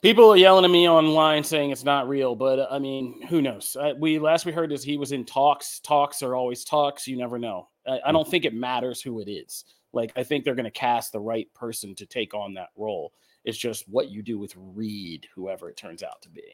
People 0.00 0.30
are 0.30 0.36
yelling 0.36 0.64
at 0.64 0.70
me 0.70 0.88
online 0.88 1.42
saying 1.42 1.70
it's 1.70 1.82
not 1.82 2.08
real, 2.08 2.36
but 2.36 2.60
uh, 2.60 2.68
I 2.70 2.78
mean, 2.78 3.20
who 3.26 3.42
knows? 3.42 3.76
Uh, 3.78 3.94
we 3.98 4.18
last 4.20 4.46
we 4.46 4.52
heard 4.52 4.70
is 4.70 4.84
he 4.84 4.96
was 4.96 5.10
in 5.10 5.24
talks. 5.24 5.80
Talks 5.80 6.22
are 6.22 6.36
always 6.36 6.64
talks. 6.64 7.08
You 7.08 7.16
never 7.16 7.36
know. 7.38 7.68
I, 7.86 7.98
I 8.06 8.12
don't 8.12 8.28
think 8.28 8.44
it 8.44 8.54
matters 8.54 9.02
who 9.02 9.20
it 9.20 9.28
is. 9.28 9.64
Like 9.92 10.12
I 10.14 10.22
think 10.22 10.44
they're 10.44 10.54
going 10.54 10.64
to 10.64 10.70
cast 10.70 11.12
the 11.12 11.20
right 11.20 11.52
person 11.52 11.94
to 11.96 12.06
take 12.06 12.32
on 12.32 12.54
that 12.54 12.68
role. 12.76 13.12
It's 13.44 13.58
just 13.58 13.88
what 13.88 14.08
you 14.10 14.22
do 14.22 14.38
with 14.38 14.52
Reed, 14.56 15.26
whoever 15.34 15.68
it 15.68 15.76
turns 15.76 16.02
out 16.02 16.20
to 16.22 16.28
be. 16.28 16.44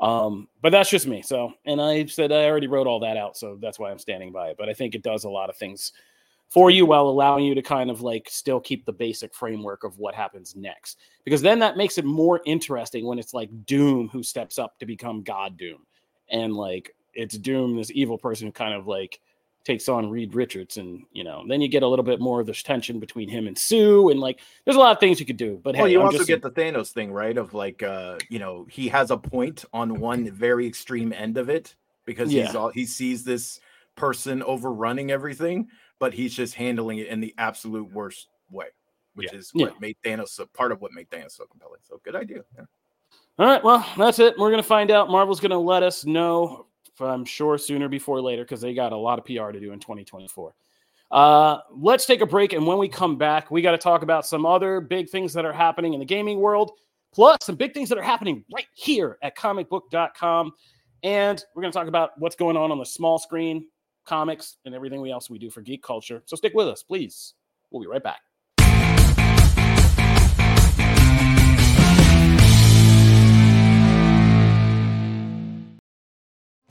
Um, 0.00 0.48
but 0.62 0.70
that's 0.70 0.90
just 0.90 1.06
me. 1.06 1.22
So, 1.22 1.52
and 1.64 1.80
I 1.80 2.06
said 2.06 2.30
I 2.30 2.44
already 2.44 2.68
wrote 2.68 2.86
all 2.86 3.00
that 3.00 3.16
out, 3.16 3.36
so 3.36 3.58
that's 3.60 3.78
why 3.78 3.90
I'm 3.90 3.98
standing 3.98 4.32
by 4.32 4.48
it. 4.48 4.56
But 4.58 4.68
I 4.68 4.74
think 4.74 4.94
it 4.94 5.02
does 5.02 5.24
a 5.24 5.28
lot 5.28 5.50
of 5.50 5.56
things 5.56 5.92
for 6.48 6.70
you 6.70 6.86
while 6.86 7.08
allowing 7.08 7.44
you 7.44 7.54
to 7.54 7.62
kind 7.62 7.90
of 7.90 8.00
like 8.00 8.26
still 8.30 8.60
keep 8.60 8.84
the 8.86 8.92
basic 8.92 9.34
framework 9.34 9.84
of 9.84 9.98
what 9.98 10.14
happens 10.14 10.56
next 10.56 10.98
because 11.24 11.42
then 11.42 11.58
that 11.58 11.76
makes 11.76 11.98
it 11.98 12.04
more 12.04 12.40
interesting 12.46 13.04
when 13.04 13.18
it's 13.18 13.34
like 13.34 13.50
doom 13.66 14.08
who 14.08 14.22
steps 14.22 14.58
up 14.58 14.78
to 14.78 14.86
become 14.86 15.22
god 15.22 15.56
doom 15.58 15.78
and 16.30 16.54
like 16.54 16.94
it's 17.12 17.36
doom 17.36 17.76
this 17.76 17.90
evil 17.92 18.16
person 18.16 18.46
who 18.46 18.52
kind 18.52 18.74
of 18.74 18.86
like 18.86 19.20
takes 19.68 19.86
on 19.88 20.08
reed 20.08 20.34
richards 20.34 20.78
and 20.78 21.04
you 21.12 21.22
know 21.22 21.44
then 21.46 21.60
you 21.60 21.68
get 21.68 21.82
a 21.82 21.86
little 21.86 22.02
bit 22.04 22.20
more 22.20 22.40
of 22.40 22.46
this 22.46 22.62
tension 22.62 22.98
between 22.98 23.28
him 23.28 23.46
and 23.46 23.58
sue 23.58 24.08
and 24.08 24.18
like 24.18 24.40
there's 24.64 24.76
a 24.78 24.80
lot 24.80 24.92
of 24.92 24.98
things 24.98 25.20
you 25.20 25.26
could 25.26 25.36
do 25.36 25.60
but 25.62 25.76
Well, 25.76 25.84
hey 25.84 25.92
you 25.92 26.00
I'm 26.00 26.06
also 26.06 26.18
just- 26.18 26.28
get 26.28 26.40
the 26.40 26.50
Thanos 26.50 26.90
thing, 26.90 27.12
right? 27.12 27.36
Of 27.36 27.52
like, 27.52 27.82
uh, 27.82 28.16
you 28.30 28.38
know, 28.38 28.66
he 28.70 28.88
has 28.88 29.10
a 29.10 29.18
point 29.18 29.66
on 29.74 30.00
one 30.00 30.30
very 30.30 30.66
extreme 30.66 31.12
end 31.12 31.36
of 31.36 31.50
it 31.50 31.76
because 32.06 32.30
he's 32.30 32.54
all 32.54 32.70
he 32.70 32.86
sees 32.86 33.24
this 33.24 33.60
person 33.94 34.42
overrunning 34.42 35.10
everything, 35.10 35.68
but 35.98 36.14
he's 36.14 36.32
just 36.34 36.54
handling 36.54 36.96
it 36.98 37.08
in 37.08 37.20
the 37.20 37.34
absolute 37.36 37.92
worst 37.92 38.28
way, 38.50 38.68
which 39.16 39.34
is 39.34 39.50
what 39.52 39.72
Yeah. 39.74 39.78
made 39.80 39.96
Thanos 40.02 40.28
so, 40.30 40.46
part 40.46 40.72
of 40.72 40.80
what 40.80 40.92
made 40.92 41.10
Thanos 41.10 41.32
so 41.32 41.44
compelling. 41.44 41.80
So 41.82 42.00
good 42.02 42.16
idea. 42.16 42.42
Yeah. 42.56 42.64
All 43.38 43.46
right, 43.46 43.62
well, 43.62 43.84
that's 43.98 44.18
it. 44.18 44.38
We're 44.38 44.50
gonna 44.50 44.62
find 44.62 44.90
out. 44.90 45.10
Marvel's 45.10 45.40
gonna 45.40 45.58
let 45.58 45.82
us 45.82 46.06
know. 46.06 46.67
I'm 47.00 47.24
sure 47.24 47.58
sooner 47.58 47.88
before 47.88 48.20
later 48.20 48.44
because 48.44 48.60
they 48.60 48.74
got 48.74 48.92
a 48.92 48.96
lot 48.96 49.18
of 49.18 49.24
PR 49.24 49.50
to 49.50 49.60
do 49.60 49.72
in 49.72 49.80
2024. 49.80 50.54
Uh, 51.10 51.58
let's 51.70 52.04
take 52.04 52.20
a 52.20 52.26
break, 52.26 52.52
and 52.52 52.66
when 52.66 52.78
we 52.78 52.88
come 52.88 53.16
back, 53.16 53.50
we 53.50 53.62
got 53.62 53.72
to 53.72 53.78
talk 53.78 54.02
about 54.02 54.26
some 54.26 54.44
other 54.44 54.80
big 54.80 55.08
things 55.08 55.32
that 55.32 55.44
are 55.44 55.52
happening 55.52 55.94
in 55.94 56.00
the 56.00 56.06
gaming 56.06 56.38
world, 56.38 56.72
plus 57.14 57.38
some 57.42 57.54
big 57.54 57.72
things 57.72 57.88
that 57.88 57.96
are 57.96 58.02
happening 58.02 58.44
right 58.52 58.66
here 58.74 59.18
at 59.22 59.36
comicbook.com. 59.36 60.52
And 61.02 61.42
we're 61.54 61.62
going 61.62 61.72
to 61.72 61.78
talk 61.78 61.88
about 61.88 62.10
what's 62.18 62.36
going 62.36 62.56
on 62.56 62.70
on 62.70 62.78
the 62.78 62.84
small 62.84 63.18
screen, 63.18 63.68
comics, 64.04 64.56
and 64.64 64.74
everything 64.74 65.08
else 65.10 65.30
we 65.30 65.38
do 65.38 65.50
for 65.50 65.62
geek 65.62 65.82
culture. 65.82 66.22
So 66.26 66.36
stick 66.36 66.52
with 66.54 66.68
us, 66.68 66.82
please. 66.82 67.34
We'll 67.70 67.82
be 67.82 67.88
right 67.88 68.02
back. 68.02 68.20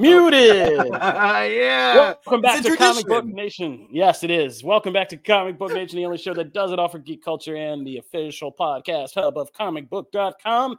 Muted. 0.00 0.78
yeah. 0.92 2.14
Welcome 2.24 2.40
back 2.40 2.60
It's 2.60 2.68
to 2.68 2.76
Comic 2.78 3.06
Book. 3.06 3.26
Nation. 3.26 3.86
Yes, 3.90 4.24
it 4.24 4.30
is. 4.30 4.64
Welcome 4.64 4.94
back 4.94 5.10
to 5.10 5.18
Comic 5.18 5.58
Book 5.58 5.74
Nation, 5.74 5.98
the 5.98 6.06
only 6.06 6.16
show 6.16 6.32
that 6.32 6.54
does 6.54 6.72
it 6.72 6.78
all 6.78 6.88
for 6.88 6.98
geek 6.98 7.22
culture 7.22 7.54
and 7.54 7.86
the 7.86 7.98
official 7.98 8.50
podcast 8.50 9.12
hub 9.14 9.36
of 9.36 9.52
comicbook.com. 9.52 10.78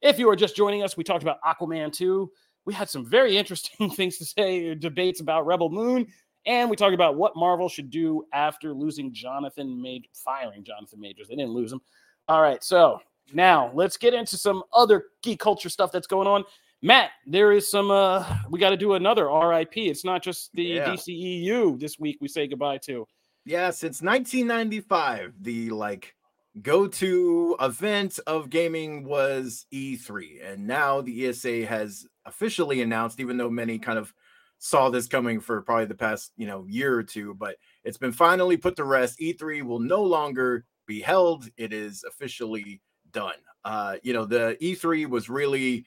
If 0.00 0.18
you 0.18 0.26
are 0.30 0.36
just 0.36 0.56
joining 0.56 0.82
us, 0.82 0.96
we 0.96 1.04
talked 1.04 1.22
about 1.22 1.36
Aquaman 1.42 1.92
2. 1.92 2.30
We 2.64 2.72
had 2.72 2.88
some 2.88 3.04
very 3.04 3.36
interesting 3.36 3.90
things 3.94 4.16
to 4.16 4.24
say, 4.24 4.74
debates 4.74 5.20
about 5.20 5.44
Rebel 5.44 5.68
Moon, 5.68 6.06
and 6.46 6.70
we 6.70 6.76
talked 6.76 6.94
about 6.94 7.16
what 7.16 7.36
Marvel 7.36 7.68
should 7.68 7.90
do 7.90 8.24
after 8.32 8.72
losing 8.72 9.12
Jonathan 9.12 9.82
Major, 9.82 10.08
firing 10.14 10.64
Jonathan 10.64 10.98
Majors. 10.98 11.28
They 11.28 11.36
didn't 11.36 11.52
lose 11.52 11.72
him. 11.72 11.82
All 12.26 12.40
right, 12.40 12.64
so 12.64 13.02
now 13.34 13.70
let's 13.74 13.98
get 13.98 14.14
into 14.14 14.38
some 14.38 14.62
other 14.72 15.04
geek 15.22 15.40
culture 15.40 15.68
stuff 15.68 15.92
that's 15.92 16.06
going 16.06 16.26
on. 16.26 16.44
Matt, 16.82 17.10
there 17.26 17.52
is 17.52 17.70
some. 17.70 17.90
uh 17.90 18.24
We 18.50 18.58
got 18.58 18.70
to 18.70 18.76
do 18.76 18.94
another 18.94 19.26
RIP. 19.28 19.76
It's 19.76 20.04
not 20.04 20.22
just 20.22 20.50
the 20.54 20.64
Yeah. 20.64 20.88
DCEU 20.90 21.78
this 21.78 21.98
week. 21.98 22.18
We 22.20 22.28
say 22.28 22.46
goodbye 22.46 22.78
to. 22.86 23.06
Yeah, 23.44 23.70
since 23.70 24.02
1995, 24.02 25.34
the 25.40 25.70
like 25.70 26.14
go-to 26.60 27.56
event 27.60 28.18
of 28.26 28.50
gaming 28.50 29.04
was 29.04 29.66
E3, 29.72 30.44
and 30.44 30.66
now 30.66 31.00
the 31.00 31.26
ESA 31.28 31.64
has 31.66 32.06
officially 32.26 32.82
announced, 32.82 33.20
even 33.20 33.36
though 33.36 33.50
many 33.50 33.78
kind 33.78 33.98
of 33.98 34.12
saw 34.58 34.90
this 34.90 35.08
coming 35.08 35.40
for 35.40 35.62
probably 35.62 35.86
the 35.86 35.94
past 35.94 36.32
you 36.36 36.46
know 36.46 36.64
year 36.68 36.94
or 36.96 37.02
two, 37.02 37.34
but 37.34 37.56
it's 37.84 37.98
been 37.98 38.12
finally 38.12 38.56
put 38.56 38.76
to 38.76 38.84
rest. 38.84 39.18
E3 39.20 39.62
will 39.62 39.80
no 39.80 40.02
longer 40.02 40.64
be 40.86 41.00
held; 41.00 41.48
it 41.56 41.72
is 41.72 42.04
officially 42.04 42.80
done. 43.12 43.34
Uh, 43.64 43.96
you 44.02 44.12
know, 44.12 44.24
the 44.24 44.56
E3 44.60 45.08
was 45.08 45.28
really, 45.28 45.84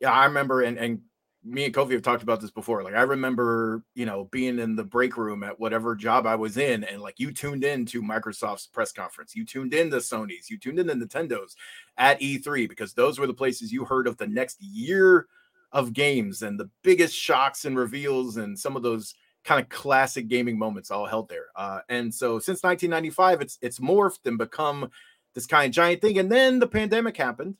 yeah, 0.00 0.12
I 0.12 0.26
remember, 0.26 0.62
and 0.62 0.78
and 0.78 1.00
me 1.46 1.64
and 1.64 1.74
Kofi 1.74 1.92
have 1.92 2.02
talked 2.02 2.24
about 2.24 2.40
this 2.40 2.50
before. 2.50 2.82
Like 2.82 2.94
I 2.94 3.02
remember, 3.02 3.84
you 3.94 4.04
know, 4.04 4.28
being 4.32 4.58
in 4.58 4.74
the 4.74 4.84
break 4.84 5.16
room 5.16 5.44
at 5.44 5.60
whatever 5.60 5.94
job 5.94 6.26
I 6.26 6.34
was 6.34 6.56
in, 6.56 6.84
and 6.84 7.00
like 7.00 7.18
you 7.18 7.32
tuned 7.32 7.64
in 7.64 7.86
to 7.86 8.02
Microsoft's 8.02 8.66
press 8.66 8.92
conference, 8.92 9.36
you 9.36 9.44
tuned 9.44 9.72
in 9.72 9.90
to 9.90 9.98
Sony's, 9.98 10.50
you 10.50 10.58
tuned 10.58 10.78
in 10.78 10.88
to 10.88 10.94
Nintendo's 10.94 11.56
at 11.96 12.20
E3 12.20 12.68
because 12.68 12.94
those 12.94 13.18
were 13.18 13.28
the 13.28 13.34
places 13.34 13.72
you 13.72 13.84
heard 13.84 14.06
of 14.06 14.16
the 14.16 14.26
next 14.26 14.60
year 14.60 15.26
of 15.72 15.92
games 15.92 16.42
and 16.42 16.58
the 16.58 16.70
biggest 16.82 17.14
shocks 17.14 17.64
and 17.64 17.76
reveals 17.78 18.36
and 18.36 18.58
some 18.58 18.76
of 18.76 18.82
those 18.82 19.14
kind 19.44 19.60
of 19.60 19.68
classic 19.68 20.26
gaming 20.26 20.58
moments 20.58 20.90
all 20.90 21.06
held 21.06 21.28
there. 21.28 21.46
Uh, 21.54 21.80
and 21.88 22.12
so 22.12 22.38
since 22.38 22.62
1995, 22.62 23.40
it's 23.40 23.58
it's 23.62 23.78
morphed 23.78 24.26
and 24.26 24.36
become 24.36 24.90
this 25.34 25.46
kind 25.46 25.66
of 25.66 25.72
giant 25.72 26.00
thing. 26.00 26.18
And 26.18 26.30
then 26.30 26.58
the 26.58 26.66
pandemic 26.66 27.16
happened 27.16 27.54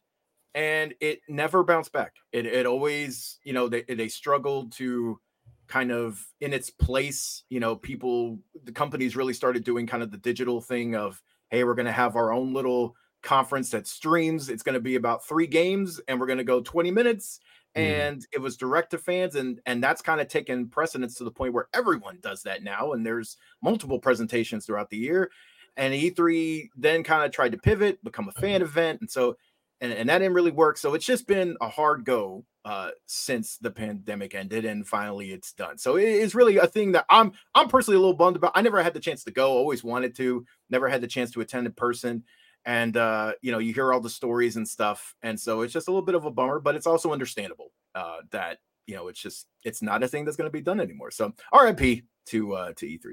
and 0.55 0.94
it 1.01 1.20
never 1.28 1.62
bounced 1.62 1.92
back. 1.92 2.14
It, 2.32 2.47
it 2.47 2.66
always, 2.66 3.38
you 3.44 3.53
know, 3.53 3.68
they, 3.68 3.82
they 3.82 4.09
struggled 4.09 4.72
to 4.72 5.20
kind 5.68 5.90
of 5.92 6.24
in 6.40 6.53
its 6.53 6.70
place. 6.70 7.44
You 7.49 7.61
know, 7.61 7.76
people, 7.76 8.38
the 8.64 8.72
companies 8.72 9.16
really 9.16 9.34
started 9.34 9.64
doing 9.64 9.86
kind 9.86 10.03
of 10.03 10.11
the 10.11 10.18
digital 10.18 10.61
thing 10.61 10.97
of, 10.97 11.22
hey, 11.51 11.64
we're 11.64 11.74
going 11.74 11.86
to 11.86 11.92
have 11.92 12.16
our 12.16 12.32
own 12.32 12.53
little 12.53 12.97
conference 13.22 13.70
that 13.70 13.86
streams. 13.86 14.49
It's 14.49 14.62
going 14.62 14.74
to 14.74 14.80
be 14.80 14.94
about 14.94 15.26
three 15.26 15.47
games 15.47 16.01
and 16.09 16.18
we're 16.18 16.26
going 16.26 16.38
to 16.38 16.44
go 16.44 16.61
20 16.61 16.90
minutes. 16.90 17.40
Mm. 17.76 17.80
And 17.80 18.26
it 18.32 18.40
was 18.40 18.57
direct 18.57 18.92
to 18.92 18.99
fans, 18.99 19.34
and 19.34 19.61
and 19.66 19.84
that's 19.84 20.01
kind 20.01 20.18
of 20.18 20.28
taken 20.28 20.66
precedence 20.68 21.14
to 21.16 21.24
the 21.24 21.30
point 21.30 21.53
where 21.53 21.68
everyone 21.74 22.18
does 22.22 22.42
that 22.44 22.62
now. 22.62 22.92
And 22.92 23.05
there's 23.05 23.36
multiple 23.62 23.99
presentations 23.99 24.64
throughout 24.64 24.88
the 24.88 24.97
year. 24.97 25.30
And 25.76 25.92
E3 25.92 26.70
then 26.74 27.03
kind 27.03 27.22
of 27.22 27.32
tried 27.32 27.53
to 27.53 27.59
pivot, 27.59 28.03
become 28.03 28.28
a 28.28 28.40
fan 28.40 28.62
event. 28.62 29.03
And 29.03 29.11
so 29.11 29.36
and, 29.80 29.92
and 29.92 30.08
that 30.08 30.18
didn't 30.18 30.34
really 30.34 30.50
work. 30.50 30.78
So 30.78 30.94
it's 30.94 31.04
just 31.04 31.26
been 31.26 31.56
a 31.60 31.68
hard 31.68 32.04
go 32.04 32.44
uh, 32.64 32.90
since 33.06 33.58
the 33.58 33.70
pandemic 33.70 34.34
ended, 34.34 34.64
and 34.64 34.86
finally 34.86 35.32
it's 35.32 35.52
done. 35.52 35.78
So 35.78 35.96
it 35.96 36.08
is 36.08 36.34
really 36.34 36.56
a 36.56 36.66
thing 36.66 36.92
that 36.92 37.06
I'm 37.10 37.32
I'm 37.54 37.68
personally 37.68 37.96
a 37.96 38.00
little 38.00 38.16
bummed 38.16 38.36
about. 38.36 38.52
I 38.54 38.62
never 38.62 38.82
had 38.82 38.94
the 38.94 39.00
chance 39.00 39.24
to 39.24 39.30
go, 39.30 39.52
always 39.52 39.84
wanted 39.84 40.16
to, 40.16 40.44
never 40.70 40.88
had 40.88 41.00
the 41.00 41.06
chance 41.06 41.30
to 41.32 41.40
attend 41.40 41.66
in 41.66 41.72
person. 41.72 42.24
And 42.64 42.96
uh, 42.96 43.34
you 43.42 43.52
know, 43.52 43.58
you 43.58 43.72
hear 43.72 43.92
all 43.92 44.00
the 44.00 44.10
stories 44.10 44.56
and 44.56 44.66
stuff, 44.66 45.14
and 45.22 45.38
so 45.38 45.62
it's 45.62 45.72
just 45.72 45.88
a 45.88 45.90
little 45.90 46.04
bit 46.04 46.16
of 46.16 46.24
a 46.24 46.30
bummer, 46.30 46.58
but 46.58 46.74
it's 46.74 46.86
also 46.86 47.12
understandable 47.12 47.70
uh, 47.94 48.18
that 48.32 48.58
you 48.86 48.96
know 48.96 49.08
it's 49.08 49.20
just 49.20 49.46
it's 49.62 49.82
not 49.82 50.02
a 50.02 50.08
thing 50.08 50.24
that's 50.24 50.36
going 50.36 50.48
to 50.48 50.52
be 50.52 50.60
done 50.60 50.80
anymore. 50.80 51.12
So 51.12 51.32
RIP 51.52 52.02
to 52.26 52.54
uh, 52.54 52.72
to 52.76 52.86
E3. 52.86 53.04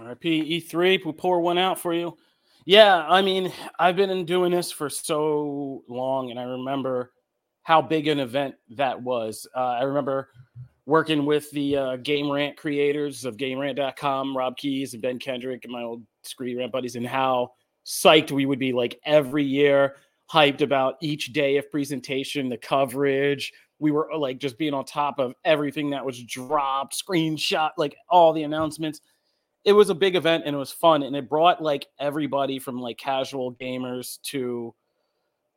RIP 0.00 0.22
E3. 0.22 1.04
We 1.04 1.12
pour 1.12 1.40
one 1.40 1.58
out 1.58 1.80
for 1.80 1.92
you. 1.94 2.16
Yeah, 2.66 3.06
I 3.08 3.22
mean, 3.22 3.52
I've 3.78 3.94
been 3.94 4.24
doing 4.24 4.50
this 4.50 4.72
for 4.72 4.90
so 4.90 5.84
long, 5.88 6.32
and 6.32 6.40
I 6.40 6.42
remember 6.42 7.12
how 7.62 7.80
big 7.80 8.08
an 8.08 8.18
event 8.18 8.56
that 8.70 9.00
was. 9.00 9.46
Uh, 9.54 9.76
I 9.78 9.82
remember 9.84 10.30
working 10.84 11.26
with 11.26 11.48
the 11.52 11.76
uh, 11.76 11.96
Game 11.98 12.28
Rant 12.28 12.56
creators 12.56 13.24
of 13.24 13.36
GameRant.com, 13.36 14.36
Rob 14.36 14.56
Keyes 14.56 14.94
and 14.94 15.02
Ben 15.02 15.20
Kendrick, 15.20 15.62
and 15.62 15.72
my 15.72 15.82
old 15.84 16.02
Screen 16.24 16.58
Rant 16.58 16.72
buddies, 16.72 16.96
and 16.96 17.06
how 17.06 17.52
psyched 17.84 18.32
we 18.32 18.46
would 18.46 18.58
be 18.58 18.72
like 18.72 18.98
every 19.04 19.44
year, 19.44 19.94
hyped 20.28 20.60
about 20.60 20.96
each 21.00 21.32
day 21.32 21.58
of 21.58 21.70
presentation, 21.70 22.48
the 22.48 22.56
coverage. 22.56 23.52
We 23.78 23.92
were 23.92 24.08
like 24.16 24.38
just 24.38 24.58
being 24.58 24.74
on 24.74 24.84
top 24.84 25.20
of 25.20 25.34
everything 25.44 25.90
that 25.90 26.04
was 26.04 26.20
dropped, 26.24 27.00
screenshot, 27.00 27.70
like 27.76 27.94
all 28.10 28.32
the 28.32 28.42
announcements 28.42 29.02
it 29.66 29.72
was 29.72 29.90
a 29.90 29.94
big 29.94 30.14
event 30.14 30.44
and 30.46 30.54
it 30.54 30.58
was 30.58 30.70
fun 30.70 31.02
and 31.02 31.16
it 31.16 31.28
brought 31.28 31.60
like 31.60 31.88
everybody 31.98 32.58
from 32.58 32.80
like 32.80 32.96
casual 32.96 33.52
gamers 33.54 34.22
to 34.22 34.72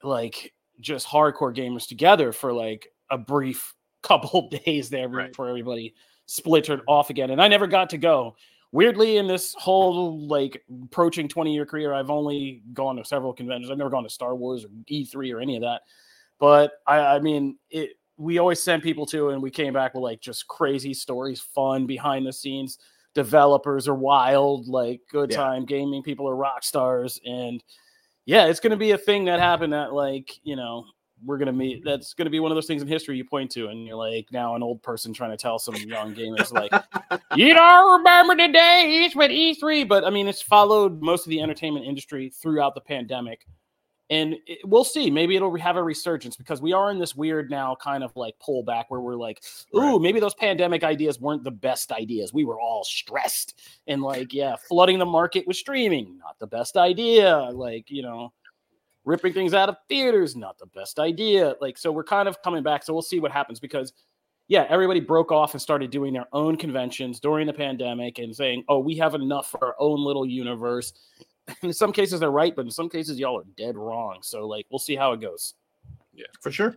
like 0.03 0.51
just 0.82 1.07
hardcore 1.07 1.55
gamers 1.55 1.88
together 1.88 2.34
for 2.34 2.51
like 2.51 2.91
a 3.12 3.18
brief 3.18 3.74
couple 4.01 4.49
days 4.66 4.89
there 4.89 5.07
right. 5.07 5.30
before 5.30 5.47
everybody 5.47 5.93
splintered 6.26 6.80
mm-hmm. 6.80 6.89
off 6.89 7.10
again 7.10 7.30
and 7.30 7.41
i 7.41 7.47
never 7.47 7.68
got 7.68 7.89
to 7.89 7.97
go. 7.97 8.36
Weirdly 8.72 9.18
in 9.18 9.26
this 9.26 9.55
whole 9.57 10.28
like 10.28 10.64
approaching 10.84 11.28
20 11.28 11.53
year 11.53 11.66
career 11.66 11.93
i've 11.93 12.12
only 12.12 12.62
gone 12.74 12.97
to 12.97 13.05
several 13.05 13.34
conventions. 13.34 13.72
I've 13.72 13.80
never 13.80 13.89
gone 13.89 14.03
to 14.03 14.10
star 14.10 14.36
wars 14.36 14.64
or 14.64 14.70
e3 14.91 15.34
or 15.34 15.39
any 15.39 15.55
of 15.55 15.64
that 15.64 15.82
but 16.39 16.74
i 16.86 16.99
i 16.99 17.20
mean 17.20 17.57
it 17.72 17.97
we 18.18 18.38
always 18.38 18.62
sent 18.62 18.84
people 18.84 19.07
to 19.07 19.30
and 19.30 19.41
we 19.41 19.49
came 19.49 19.74
back 19.74 19.95
with 19.95 20.03
like 20.03 20.22
just 20.22 20.47
crazy 20.47 20.93
stories 20.93 21.41
fun 21.41 21.88
behind 21.88 22.28
the 22.28 22.34
scenes 22.34 22.78
developers 23.16 23.88
are 23.88 23.95
wild, 23.95 24.68
like 24.68 25.01
good 25.12 25.32
yeah. 25.32 25.38
time 25.38 25.66
gaming 25.66 26.03
people 26.03 26.28
are 26.28 26.36
rock 26.36 26.64
stars, 26.64 27.20
and 27.26 27.64
yeah, 28.26 28.45
it's 28.45 28.60
going 28.60 28.72
to 28.72 28.78
be 28.78 28.91
a 28.91 28.97
thing 28.97 29.26
that 29.26 29.39
happened 29.39 29.74
that 29.74 29.93
like 29.93 30.39
you 30.43 30.55
know 30.55 30.86
we're 31.26 31.38
going 31.38 31.47
to 31.47 31.53
meet. 31.53 31.84
That's 31.84 32.14
going 32.14 32.26
to 32.26 32.32
be 32.32 32.39
one 32.39 32.51
of 32.51 32.55
those 32.55 32.66
things 32.66 32.82
in 32.82 32.88
history 32.88 33.18
you 33.18 33.26
point 33.26 33.51
to, 33.51 33.68
and 33.68 33.86
you're 33.86 33.95
like 33.95 34.28
now 34.32 34.55
an 34.55 34.64
old 34.64 34.82
person 34.84 35.14
trying 35.14 35.32
to 35.32 35.38
tell 35.38 35.60
some 35.60 35.76
young 35.76 36.14
gamers 36.16 36.51
like 36.51 36.72
you 37.36 37.53
don't 37.53 37.99
remember 37.99 38.36
the 38.36 38.51
days 38.51 39.16
with 39.16 39.32
E3, 39.32 39.88
but 39.88 40.03
I 40.03 40.10
mean 40.10 40.28
it's 40.28 40.41
followed 40.41 41.01
most 41.01 41.26
of 41.26 41.30
the 41.30 41.41
entertainment 41.41 41.86
industry 41.86 42.30
throughout 42.30 42.76
the 42.76 42.82
pandemic 42.82 43.45
and 44.10 44.36
it, 44.47 44.60
we'll 44.66 44.84
see. 44.84 45.12
Maybe 45.12 45.36
it'll 45.36 45.55
have 45.57 45.78
a 45.78 45.84
resurgence 45.84 46.36
because 46.36 46.62
we 46.62 46.74
are 46.74 46.91
in 46.91 46.99
this 46.99 47.16
weird 47.16 47.49
now 47.49 47.76
kind 47.76 48.03
of 48.03 48.16
like 48.16 48.36
pullback 48.39 48.86
where 48.89 49.01
we're 49.01 49.16
like, 49.16 49.43
ooh, 49.76 49.93
right. 49.93 50.01
maybe 50.01 50.20
those 50.20 50.34
pandemic 50.34 50.84
ideas 50.84 51.20
weren't 51.20 51.43
the 51.43 51.51
best 51.51 51.91
ideas. 51.91 52.34
We 52.34 52.45
were 52.45 52.60
all 52.60 52.84
stressed 52.84 53.60
and 53.88 54.01
like, 54.01 54.34
yeah, 54.34 54.55
flooding 54.68 54.99
the 54.99 55.05
market 55.05 55.47
with 55.47 55.57
streaming, 55.57 56.18
not 56.18 56.39
the 56.39 56.47
best 56.47 56.76
idea. 56.76 57.38
Like, 57.53 57.91
you 57.91 58.01
know, 58.01 58.34
ripping 59.05 59.34
things 59.34 59.53
out 59.53 59.70
of 59.70 59.78
theaters, 59.88 60.36
not 60.36 60.57
the 60.57 60.68
best 60.68 60.99
idea. 60.99 61.55
Like, 61.62 61.78
so 61.78 61.91
we're 61.91 62.03
kind 62.03 62.28
of 62.28 62.41
coming 62.41 62.64
back. 62.64 62.84
So 62.84 62.93
we'll 62.93 63.01
see 63.01 63.20
what 63.20 63.32
happens 63.32 63.60
because 63.60 63.93
yeah, 64.49 64.66
everybody 64.68 64.99
broke 64.99 65.32
off 65.32 65.53
and 65.53 65.62
started 65.62 65.91
doing 65.91 66.12
their 66.12 66.26
own 66.34 66.57
conventions 66.57 67.20
during 67.20 67.45
the 67.45 67.53
pandemic 67.53 68.18
and 68.18 68.36
saying, 68.36 68.64
"Oh, 68.68 68.80
we 68.80 68.95
have 68.95 69.14
enough 69.14 69.51
for 69.51 69.64
our 69.64 69.76
own 69.78 70.03
little 70.03 70.26
universe." 70.26 70.91
in 71.62 71.74
some 71.74 71.91
cases 71.91 72.20
they're 72.20 72.32
right, 72.32 72.56
but 72.56 72.66
in 72.66 72.72
some 72.72 72.89
cases 72.89 73.20
y'all 73.20 73.39
are 73.39 73.45
dead 73.58 73.78
wrong. 73.78 74.20
So 74.22 74.47
like 74.47 74.66
we'll 74.70 74.80
see 74.80 74.95
how 74.95 75.14
it 75.14 75.22
goes. 75.22 75.54
Yeah, 76.14 76.28
for 76.41 76.52
sure. 76.52 76.76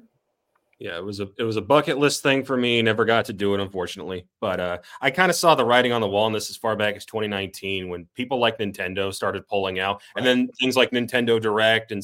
Yeah, 0.82 0.96
it 0.96 1.04
was 1.04 1.20
a 1.20 1.28
it 1.38 1.44
was 1.44 1.56
a 1.56 1.62
bucket 1.62 1.98
list 1.98 2.24
thing 2.24 2.44
for 2.44 2.56
me. 2.56 2.82
Never 2.82 3.04
got 3.04 3.26
to 3.26 3.32
do 3.32 3.54
it, 3.54 3.60
unfortunately. 3.60 4.26
But 4.40 4.58
uh, 4.58 4.78
I 5.00 5.12
kind 5.12 5.30
of 5.30 5.36
saw 5.36 5.54
the 5.54 5.64
writing 5.64 5.92
on 5.92 6.00
the 6.00 6.08
wall, 6.08 6.26
and 6.26 6.34
this 6.34 6.50
as 6.50 6.56
far 6.56 6.74
back 6.74 6.96
as 6.96 7.04
2019 7.04 7.88
when 7.88 8.08
people 8.16 8.40
like 8.40 8.58
Nintendo 8.58 9.14
started 9.14 9.46
pulling 9.46 9.78
out, 9.78 10.02
right. 10.16 10.16
and 10.16 10.26
then 10.26 10.48
things 10.58 10.76
like 10.76 10.90
Nintendo 10.90 11.40
Direct 11.40 11.92
and 11.92 12.02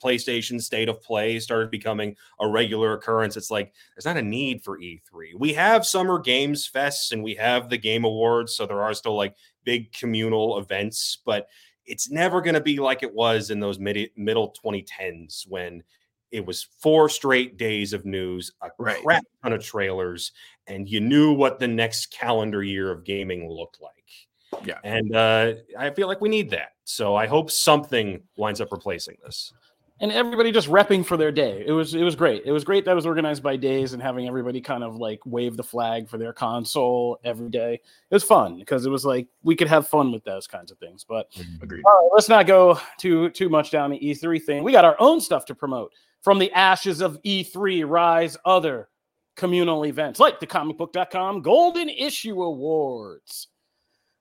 PlayStation 0.00 0.62
State 0.62 0.88
of 0.88 1.02
Play 1.02 1.40
started 1.40 1.72
becoming 1.72 2.14
a 2.38 2.46
regular 2.46 2.92
occurrence. 2.92 3.36
It's 3.36 3.50
like 3.50 3.74
there's 3.96 4.04
not 4.04 4.16
a 4.16 4.22
need 4.22 4.62
for 4.62 4.78
E3. 4.78 5.34
We 5.36 5.52
have 5.54 5.84
Summer 5.84 6.20
Games 6.20 6.70
Fests 6.72 7.10
and 7.10 7.24
we 7.24 7.34
have 7.34 7.68
the 7.68 7.78
Game 7.78 8.04
Awards, 8.04 8.54
so 8.54 8.64
there 8.64 8.80
are 8.80 8.94
still 8.94 9.16
like 9.16 9.34
big 9.64 9.92
communal 9.92 10.58
events, 10.58 11.18
but 11.24 11.48
it's 11.90 12.10
never 12.10 12.40
going 12.40 12.54
to 12.54 12.60
be 12.60 12.78
like 12.78 13.02
it 13.02 13.12
was 13.12 13.50
in 13.50 13.58
those 13.58 13.78
mid- 13.78 14.10
middle 14.16 14.54
2010s 14.64 15.46
when 15.48 15.82
it 16.30 16.46
was 16.46 16.68
four 16.78 17.08
straight 17.08 17.56
days 17.56 17.92
of 17.92 18.06
news, 18.06 18.52
a 18.62 18.68
right. 18.78 19.02
crap 19.02 19.24
ton 19.42 19.52
of 19.52 19.64
trailers, 19.64 20.30
and 20.68 20.88
you 20.88 21.00
knew 21.00 21.32
what 21.32 21.58
the 21.58 21.66
next 21.66 22.12
calendar 22.12 22.62
year 22.62 22.92
of 22.92 23.04
gaming 23.04 23.50
looked 23.50 23.80
like. 23.80 24.64
Yeah. 24.64 24.78
And 24.84 25.14
uh, 25.14 25.54
I 25.76 25.90
feel 25.90 26.06
like 26.06 26.20
we 26.20 26.28
need 26.28 26.50
that. 26.50 26.70
So 26.84 27.16
I 27.16 27.26
hope 27.26 27.50
something 27.50 28.22
winds 28.36 28.60
up 28.60 28.68
replacing 28.70 29.16
this 29.24 29.52
and 30.00 30.10
everybody 30.10 30.50
just 30.50 30.68
repping 30.68 31.04
for 31.04 31.16
their 31.16 31.30
day. 31.30 31.62
It 31.66 31.72
was 31.72 31.94
it 31.94 32.02
was 32.02 32.16
great. 32.16 32.42
It 32.46 32.52
was 32.52 32.64
great 32.64 32.84
that 32.86 32.94
was 32.94 33.06
organized 33.06 33.42
by 33.42 33.56
days 33.56 33.92
and 33.92 34.02
having 34.02 34.26
everybody 34.26 34.60
kind 34.60 34.82
of 34.82 34.96
like 34.96 35.20
wave 35.26 35.56
the 35.56 35.62
flag 35.62 36.08
for 36.08 36.16
their 36.16 36.32
console 36.32 37.20
every 37.22 37.50
day. 37.50 37.74
It 37.74 38.14
was 38.14 38.24
fun 38.24 38.58
because 38.58 38.86
it 38.86 38.90
was 38.90 39.04
like 39.04 39.28
we 39.42 39.54
could 39.54 39.68
have 39.68 39.86
fun 39.86 40.10
with 40.10 40.24
those 40.24 40.46
kinds 40.46 40.70
of 40.70 40.78
things. 40.78 41.04
But 41.04 41.30
mm-hmm. 41.32 41.62
Agreed. 41.62 41.84
all 41.84 41.92
right, 41.92 42.10
let's 42.14 42.28
not 42.28 42.46
go 42.46 42.80
too 42.98 43.30
too 43.30 43.48
much 43.48 43.70
down 43.70 43.90
the 43.90 43.98
E3 43.98 44.42
thing. 44.42 44.64
We 44.64 44.72
got 44.72 44.84
our 44.84 44.96
own 44.98 45.20
stuff 45.20 45.44
to 45.46 45.54
promote 45.54 45.92
from 46.22 46.38
the 46.38 46.50
ashes 46.52 47.02
of 47.02 47.20
E3. 47.22 47.88
Rise 47.88 48.36
other 48.44 48.88
communal 49.36 49.84
events 49.86 50.18
like 50.18 50.40
the 50.40 50.46
comicbook.com 50.46 51.42
Golden 51.42 51.88
Issue 51.88 52.42
Awards. 52.42 53.48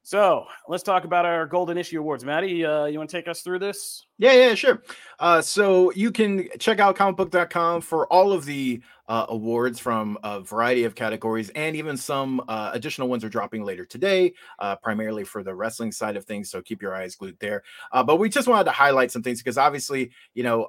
So 0.09 0.47
let's 0.67 0.81
talk 0.81 1.03
about 1.03 1.27
our 1.27 1.45
Golden 1.45 1.77
Issue 1.77 1.99
Awards. 1.99 2.25
Maddie, 2.25 2.65
uh, 2.65 2.85
you 2.85 2.97
want 2.97 3.11
to 3.11 3.15
take 3.15 3.27
us 3.27 3.41
through 3.41 3.59
this? 3.59 4.07
Yeah, 4.17 4.33
yeah, 4.33 4.55
sure. 4.55 4.81
Uh, 5.19 5.39
so 5.39 5.91
you 5.91 6.11
can 6.11 6.49
check 6.57 6.79
out 6.79 6.95
comicbook.com 6.95 7.81
for 7.81 8.11
all 8.11 8.31
of 8.31 8.43
the 8.43 8.81
uh, 9.07 9.27
awards 9.29 9.77
from 9.77 10.17
a 10.23 10.39
variety 10.39 10.85
of 10.85 10.95
categories, 10.95 11.51
and 11.51 11.75
even 11.75 11.95
some 11.95 12.41
uh, 12.47 12.71
additional 12.73 13.07
ones 13.07 13.23
are 13.23 13.29
dropping 13.29 13.63
later 13.63 13.85
today, 13.85 14.33
uh, 14.57 14.75
primarily 14.77 15.23
for 15.23 15.43
the 15.43 15.53
wrestling 15.53 15.91
side 15.91 16.17
of 16.17 16.25
things. 16.25 16.49
So 16.49 16.59
keep 16.59 16.81
your 16.81 16.95
eyes 16.95 17.13
glued 17.13 17.37
there. 17.39 17.61
Uh, 17.91 18.03
but 18.03 18.15
we 18.15 18.29
just 18.29 18.47
wanted 18.47 18.63
to 18.63 18.71
highlight 18.71 19.11
some 19.11 19.21
things 19.21 19.43
because 19.43 19.59
obviously, 19.59 20.09
you 20.33 20.41
know, 20.41 20.67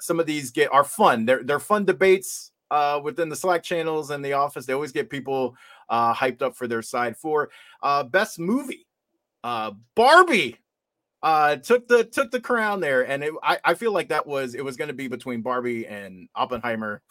some 0.00 0.20
of 0.20 0.26
these 0.26 0.50
get 0.50 0.70
are 0.70 0.84
fun. 0.84 1.24
They're 1.24 1.42
they're 1.42 1.60
fun 1.60 1.86
debates 1.86 2.52
uh, 2.72 2.98
within 3.04 3.28
the 3.28 3.36
Slack 3.36 3.62
channels 3.62 4.10
and 4.10 4.24
the 4.24 4.32
office. 4.32 4.64
They 4.64 4.72
always 4.72 4.92
get 4.92 5.10
people 5.10 5.54
uh, 5.88 6.14
hyped 6.14 6.42
up 6.42 6.56
for 6.56 6.66
their 6.66 6.82
side. 6.82 7.16
For 7.16 7.50
uh, 7.82 8.04
best 8.04 8.38
movie, 8.38 8.86
uh, 9.44 9.72
Barbie 9.94 10.58
uh, 11.22 11.56
took 11.56 11.88
the 11.88 12.04
took 12.04 12.30
the 12.30 12.40
crown 12.40 12.80
there, 12.80 13.06
and 13.06 13.22
it, 13.24 13.32
I 13.42 13.58
I 13.64 13.74
feel 13.74 13.92
like 13.92 14.08
that 14.08 14.26
was 14.26 14.54
it 14.54 14.64
was 14.64 14.76
going 14.76 14.88
to 14.88 14.94
be 14.94 15.08
between 15.08 15.42
Barbie 15.42 15.86
and 15.86 16.28
Oppenheimer. 16.34 17.02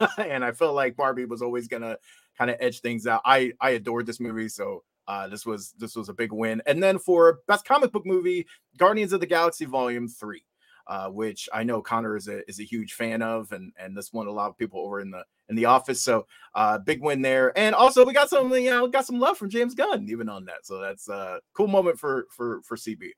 and 0.18 0.44
I 0.44 0.52
felt 0.52 0.74
like 0.74 0.96
Barbie 0.96 1.24
was 1.24 1.42
always 1.42 1.68
gonna 1.68 1.98
kind 2.36 2.50
of 2.50 2.56
edge 2.60 2.80
things 2.80 3.06
out. 3.06 3.22
I 3.24 3.52
I 3.60 3.70
adored 3.70 4.06
this 4.06 4.20
movie, 4.20 4.48
so 4.48 4.84
uh, 5.08 5.26
this 5.26 5.44
was 5.44 5.72
this 5.78 5.96
was 5.96 6.08
a 6.08 6.14
big 6.14 6.32
win. 6.32 6.62
And 6.66 6.82
then 6.82 6.98
for 6.98 7.40
best 7.48 7.64
comic 7.64 7.92
book 7.92 8.06
movie, 8.06 8.46
Guardians 8.76 9.12
of 9.12 9.20
the 9.20 9.26
Galaxy 9.26 9.64
Volume 9.64 10.06
Three, 10.06 10.44
uh, 10.88 11.08
which 11.08 11.48
I 11.52 11.62
know 11.64 11.82
Connor 11.82 12.16
is 12.16 12.28
a 12.28 12.48
is 12.48 12.60
a 12.60 12.64
huge 12.64 12.94
fan 12.94 13.22
of, 13.22 13.52
and 13.52 13.72
and 13.78 13.96
this 13.96 14.12
won 14.12 14.26
a 14.26 14.32
lot 14.32 14.48
of 14.48 14.56
people 14.56 14.80
over 14.80 15.00
in 15.00 15.10
the 15.10 15.22
in 15.48 15.56
the 15.56 15.66
office. 15.66 16.02
So 16.02 16.26
uh, 16.54 16.78
big 16.78 17.02
win 17.02 17.22
there. 17.22 17.56
And 17.56 17.74
also 17.74 18.04
we 18.04 18.12
got 18.12 18.30
some 18.30 18.52
you 18.52 18.70
know 18.70 18.88
got 18.88 19.06
some 19.06 19.20
love 19.20 19.36
from 19.36 19.50
James 19.50 19.74
Gunn 19.74 20.08
even 20.08 20.28
on 20.28 20.46
that. 20.46 20.64
So 20.64 20.78
that's 20.80 21.08
a 21.08 21.40
cool 21.52 21.68
moment 21.68 21.98
for 21.98 22.26
for 22.30 22.62
for 22.62 22.76
CB. 22.76 23.10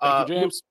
Uh, 0.00 0.24
you, 0.28 0.34
James. 0.34 0.62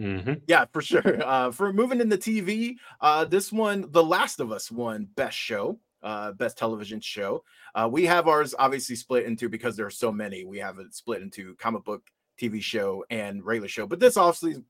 Mm-hmm. 0.00 0.34
Yeah, 0.48 0.64
for 0.72 0.82
sure. 0.82 1.02
Uh, 1.32 1.50
for 1.50 1.72
moving 1.72 2.00
in 2.00 2.08
the 2.08 2.18
TV, 2.18 2.76
uh, 3.00 3.24
this 3.24 3.52
one, 3.52 3.86
The 3.90 4.02
Last 4.02 4.40
of 4.40 4.50
Us, 4.50 4.70
won 4.70 5.08
Best 5.14 5.36
Show, 5.36 5.78
uh, 6.02 6.32
Best 6.32 6.58
Television 6.58 7.00
Show. 7.00 7.44
Uh, 7.74 7.88
we 7.90 8.04
have 8.04 8.26
ours 8.26 8.54
obviously 8.58 8.96
split 8.96 9.24
into 9.24 9.48
because 9.48 9.76
there 9.76 9.86
are 9.86 9.90
so 9.90 10.10
many. 10.10 10.44
We 10.44 10.58
have 10.58 10.78
it 10.78 10.94
split 10.94 11.22
into 11.22 11.54
comic 11.56 11.84
book, 11.84 12.02
TV 12.40 12.60
show, 12.60 13.04
and 13.10 13.44
regular 13.44 13.68
show. 13.68 13.86
But 13.86 14.00
this 14.00 14.16
obviously, 14.16 14.62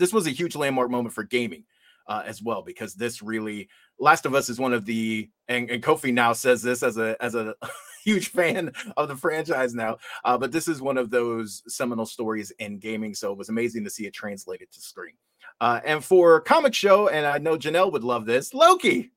this 0.00 0.12
was 0.12 0.26
a 0.26 0.30
huge 0.30 0.56
landmark 0.56 0.90
moment 0.90 1.14
for 1.14 1.22
gaming 1.22 1.64
uh, 2.08 2.22
as 2.26 2.42
well 2.42 2.62
because 2.62 2.94
this 2.94 3.22
really, 3.22 3.68
Last 3.98 4.26
of 4.26 4.34
Us 4.34 4.48
is 4.48 4.58
one 4.58 4.72
of 4.72 4.86
the, 4.86 5.30
and, 5.46 5.70
and 5.70 5.82
Kofi 5.82 6.12
now 6.12 6.32
says 6.32 6.62
this 6.62 6.82
as 6.82 6.96
a 6.96 7.16
as 7.22 7.34
a 7.34 7.54
huge 8.04 8.28
fan 8.28 8.72
of 8.96 9.08
the 9.08 9.16
franchise 9.16 9.74
now. 9.74 9.98
Uh, 10.24 10.38
but 10.38 10.50
this 10.50 10.66
is 10.66 10.80
one 10.80 10.96
of 10.98 11.10
those 11.10 11.62
seminal 11.68 12.06
stories 12.06 12.50
in 12.58 12.78
gaming. 12.78 13.14
So 13.14 13.30
it 13.30 13.38
was 13.38 13.50
amazing 13.50 13.84
to 13.84 13.90
see 13.90 14.06
it 14.06 14.14
translated 14.14 14.72
to 14.72 14.80
screen. 14.80 15.14
Uh, 15.60 15.80
and 15.84 16.02
for 16.02 16.40
comic 16.40 16.74
show, 16.74 17.08
and 17.08 17.26
I 17.26 17.38
know 17.38 17.58
Janelle 17.58 17.92
would 17.92 18.04
love 18.04 18.24
this, 18.24 18.54
Loki 18.54 19.12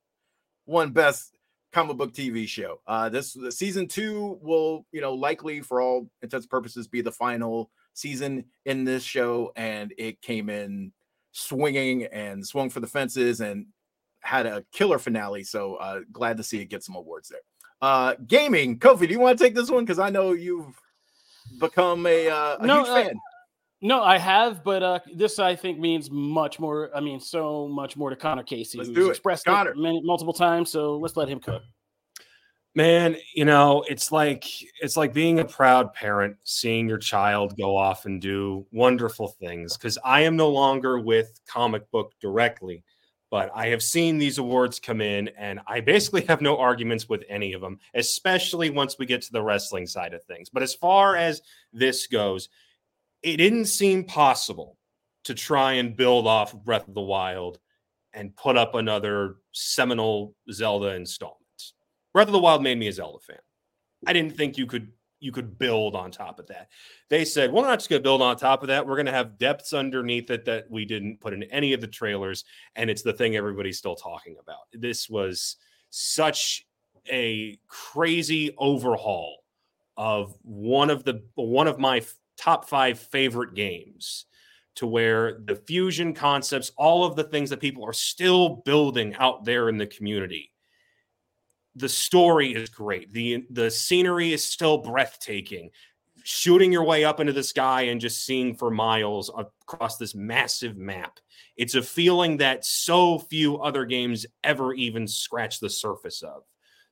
won 0.66 0.92
best 0.92 1.38
comic 1.72 1.98
book 1.98 2.14
TV 2.14 2.48
show. 2.48 2.82
Uh, 2.86 3.10
this 3.10 3.38
season 3.50 3.88
two 3.88 4.38
will, 4.42 4.86
you 4.92 5.02
know, 5.02 5.14
likely 5.14 5.62
for 5.62 5.82
all 5.82 6.10
intents 6.22 6.46
and 6.46 6.50
purposes 6.50 6.88
be 6.88 7.02
the 7.02 7.12
final 7.12 7.72
season 7.94 8.46
in 8.66 8.84
this 8.84 9.04
show, 9.04 9.52
and 9.56 9.94
it 9.98 10.22
came 10.22 10.50
in 10.50 10.92
swinging 11.32 12.06
and 12.06 12.46
swung 12.46 12.70
for 12.70 12.80
the 12.80 12.88
fences 12.88 13.42
and 13.42 13.66
had 14.22 14.46
a 14.46 14.64
killer 14.72 15.00
finale. 15.00 15.44
So 15.44 15.76
uh, 15.76 16.02
glad 16.12 16.38
to 16.38 16.44
see 16.44 16.62
it 16.62 16.66
get 16.66 16.84
some 16.84 16.96
awards 16.96 17.30
there. 17.30 17.40
Uh, 17.82 18.16
gaming, 18.28 18.80
Kofi, 18.80 19.08
do 19.08 19.08
you 19.08 19.20
want 19.20 19.38
to 19.38 19.44
take 19.44 19.56
this 19.56 19.70
one? 19.70 19.84
Because 19.84 20.00
I 20.00 20.10
know 20.10 20.32
you've 20.32 20.74
become 21.60 22.06
a, 22.06 22.30
uh, 22.30 22.58
a 22.60 22.66
no, 22.66 22.78
huge 22.78 22.88
uh, 22.88 23.04
fan. 23.04 23.14
no, 23.82 24.02
I 24.02 24.18
have, 24.18 24.64
but 24.64 24.82
uh, 24.82 25.00
this 25.14 25.38
I 25.40 25.56
think 25.56 25.80
means 25.80 26.10
much 26.10 26.60
more. 26.60 26.90
I 26.96 27.02
mean, 27.02 27.20
so 27.20 27.68
much 27.68 27.98
more 27.98 28.10
to 28.10 28.16
Connor 28.16 28.44
Casey. 28.44 28.78
Let's 28.78 28.90
do 28.90 29.08
it. 29.08 29.12
expressed 29.12 29.46
Connor. 29.46 29.72
it 29.72 29.78
many, 29.78 30.02
multiple 30.04 30.34
times. 30.34 30.70
So 30.70 30.98
let's 30.98 31.18
let 31.18 31.28
him 31.28 31.40
cook. 31.40 31.62
Man, 32.76 33.18
you 33.36 33.46
know, 33.46 33.86
it's 33.88 34.12
like 34.12 34.46
it's 34.82 34.98
like 34.98 35.14
being 35.14 35.40
a 35.40 35.46
proud 35.46 35.94
parent, 35.94 36.38
seeing 36.44 36.90
your 36.90 36.98
child 36.98 37.56
go 37.56 37.78
off 37.78 38.06
and 38.06 38.20
do 38.20 38.66
wonderful 38.72 39.28
things. 39.28 39.78
Because 39.78 40.00
I 40.04 40.22
am 40.22 40.36
no 40.36 40.50
longer 40.50 41.00
with 41.00 41.40
comic 41.48 41.90
book 41.92 42.14
directly, 42.20 42.84
but 43.30 43.52
I 43.54 43.68
have 43.68 43.84
seen 43.84 44.18
these 44.18 44.40
awards 44.40 44.80
come 44.80 45.02
in, 45.02 45.28
and 45.38 45.60
I 45.68 45.82
basically 45.82 46.26
have 46.26 46.42
no 46.42 46.58
arguments 46.58 47.08
with 47.08 47.24
any 47.30 47.54
of 47.54 47.62
them, 47.62 47.78
especially 47.94 48.72
once 48.72 48.98
we 48.98 49.06
get 49.06 49.22
to 49.24 49.32
the 49.32 49.44
wrestling 49.44 49.86
side 49.86 50.16
of 50.16 50.24
things. 50.24 50.50
But 50.50 50.64
as 50.64 50.74
far 50.74 51.16
as 51.16 51.44
this 51.74 52.08
goes, 52.08 52.50
it 53.22 53.38
didn't 53.38 53.66
seem 53.66 54.04
possible 54.04 54.78
to 55.26 55.36
try 55.36 55.74
and 55.74 55.96
build 55.96 56.26
off 56.26 56.56
Breath 56.56 56.88
of 56.88 56.96
the 56.96 57.02
Wild 57.02 57.60
and 58.14 58.36
put 58.36 58.58
up 58.58 58.74
another 58.74 59.36
seminal 59.52 60.36
Zelda 60.52 60.96
installment. 60.96 61.43
Breath 62.14 62.28
of 62.28 62.34
the 62.34 62.40
Wild 62.40 62.64
made 62.64 62.78
me 62.78 62.88
a 62.88 62.94
Zelda 62.94 63.20
fan. 63.20 63.40
I 64.06 64.14
didn't 64.14 64.38
think 64.38 64.58
you 64.58 64.66
could 64.66 64.92
you 65.20 65.32
could 65.32 65.58
build 65.58 65.96
on 65.96 66.12
top 66.12 66.38
of 66.38 66.48
that. 66.48 66.68
They 67.10 67.24
said, 67.24 67.52
well, 67.52 67.64
we're 67.64 67.70
not 67.70 67.80
just 67.80 67.90
going 67.90 68.02
to 68.02 68.04
build 68.04 68.22
on 68.22 68.36
top 68.36 68.62
of 68.62 68.68
that. 68.68 68.86
We're 68.86 68.98
going 68.98 69.06
to 69.06 69.14
have 69.14 69.38
depths 69.38 69.72
underneath 69.72 70.30
it 70.30 70.44
that 70.46 70.70
we 70.70 70.84
didn't 70.84 71.22
put 71.22 71.34
in 71.34 71.44
any 71.44 71.72
of 71.72 71.80
the 71.80 71.88
trailers. 71.88 72.44
And 72.76 72.90
it's 72.90 73.04
the 73.04 73.14
thing 73.14 73.38
everybody's 73.38 73.78
still 73.78 73.96
talking 73.96 74.36
about. 74.38 74.64
This 74.74 75.10
was 75.10 75.56
such 75.92 76.66
a 77.10 77.58
crazy 77.70 78.54
overhaul 78.58 79.44
of 79.96 80.36
one 80.42 80.90
of 80.90 81.06
the 81.06 81.24
one 81.36 81.68
of 81.68 81.80
my 81.80 82.02
top 82.38 82.68
five 82.68 83.00
favorite 83.00 83.54
games 83.54 84.26
to 84.76 84.88
where 84.88 85.40
the 85.46 85.56
fusion 85.56 86.14
concepts 86.14 86.72
all 86.78 87.06
of 87.06 87.16
the 87.16 87.24
things 87.24 87.50
that 87.50 87.62
people 87.62 87.86
are 87.86 87.94
still 87.94 88.62
building 88.66 89.14
out 89.16 89.46
there 89.46 89.70
in 89.70 89.78
the 89.78 89.86
community 89.86 90.52
the 91.76 91.90
story 91.90 92.54
is 92.54 92.70
great. 92.70 93.12
The 93.12 93.46
the 93.50 93.72
scenery 93.72 94.34
is 94.34 94.44
still 94.44 94.78
breathtaking. 94.78 95.72
Shooting 96.26 96.72
your 96.72 96.86
way 96.86 97.04
up 97.04 97.20
into 97.20 97.34
the 97.34 97.44
sky 97.44 97.84
and 97.84 98.00
just 98.00 98.26
seeing 98.26 98.56
for 98.56 98.72
miles 98.72 99.30
across 99.38 99.98
this 99.98 100.16
massive 100.16 100.78
map. 100.78 101.20
It's 101.58 101.76
a 101.76 101.82
feeling 101.82 102.38
that 102.38 102.64
so 102.64 103.20
few 103.20 103.58
other 103.58 103.84
games 103.84 104.26
ever 104.42 104.74
even 104.74 105.06
scratch 105.06 105.60
the 105.60 105.70
surface 105.70 106.22
of. 106.22 106.44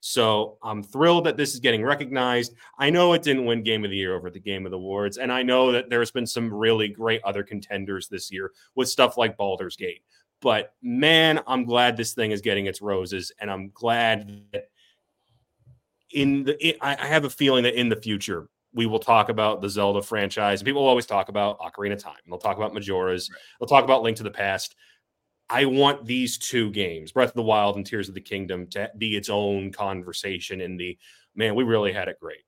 So 0.02 0.58
I'm 0.64 0.82
thrilled 0.82 1.28
that 1.28 1.38
this 1.38 1.54
is 1.54 1.60
getting 1.60 1.84
recognized. 1.84 2.56
I 2.78 2.90
know 2.90 3.14
it 3.14 3.22
didn't 3.22 3.46
win 3.46 3.64
Game 3.64 3.86
of 3.86 3.92
the 3.92 3.98
Year 3.98 4.16
over 4.16 4.32
the 4.32 4.40
Game 4.40 4.66
of 4.66 4.72
the 4.72 4.78
Awards, 4.78 5.18
and 5.18 5.32
I 5.32 5.44
know 5.44 5.72
that 5.72 5.90
there's 5.90 6.12
been 6.12 6.26
some 6.26 6.52
really 6.52 6.88
great 6.88 7.22
other 7.24 7.44
contenders 7.44 8.08
this 8.08 8.32
year 8.32 8.52
with 8.76 8.90
stuff 8.90 9.16
like 9.16 9.38
Baldur's 9.38 9.76
Gate. 9.76 10.02
But 10.42 10.74
man, 10.82 11.40
I'm 11.46 11.66
glad 11.66 11.96
this 11.96 12.16
thing 12.16 12.32
is 12.32 12.42
getting 12.42 12.66
its 12.66 12.82
roses, 12.82 13.32
and 13.40 13.50
I'm 13.50 13.70
glad 13.76 14.44
that 14.54 14.71
in 16.14 16.44
the 16.44 16.68
it, 16.68 16.78
I 16.82 17.06
have 17.06 17.26
a 17.26 17.30
feeling 17.30 17.64
that 17.64 17.80
in 17.80 17.90
the 17.90 17.96
future 17.96 18.48
we 18.74 18.86
will 18.86 19.00
talk 19.00 19.30
about 19.30 19.62
the 19.62 19.70
Zelda 19.70 20.02
franchise. 20.02 20.64
People 20.64 20.82
will 20.82 20.90
always 20.90 21.06
talk 21.06 21.30
about 21.30 21.60
Ocarina 21.60 21.94
of 21.94 22.00
Time. 22.00 22.16
They'll 22.28 22.38
talk 22.38 22.58
about 22.58 22.74
Majora's. 22.74 23.30
Right. 23.30 23.40
They'll 23.60 23.68
talk 23.68 23.84
about 23.84 24.02
Link 24.04 24.18
to 24.18 24.24
the 24.24 24.32
Past. 24.32 24.76
I 25.50 25.66
want 25.66 26.06
these 26.06 26.38
two 26.38 26.72
games, 26.72 27.12
Breath 27.12 27.30
of 27.30 27.36
the 27.36 27.42
Wild 27.42 27.76
and 27.76 27.86
Tears 27.86 28.08
of 28.08 28.16
the 28.16 28.22
Kingdom, 28.22 28.68
to 28.68 28.90
be 28.98 29.18
its 29.18 29.28
own 29.28 29.72
conversation. 29.72 30.62
In 30.62 30.78
the 30.78 30.98
man, 31.36 31.56
we 31.56 31.66
really 31.66 31.92
had 31.92 32.08
it 32.08 32.20
great. 32.22 32.44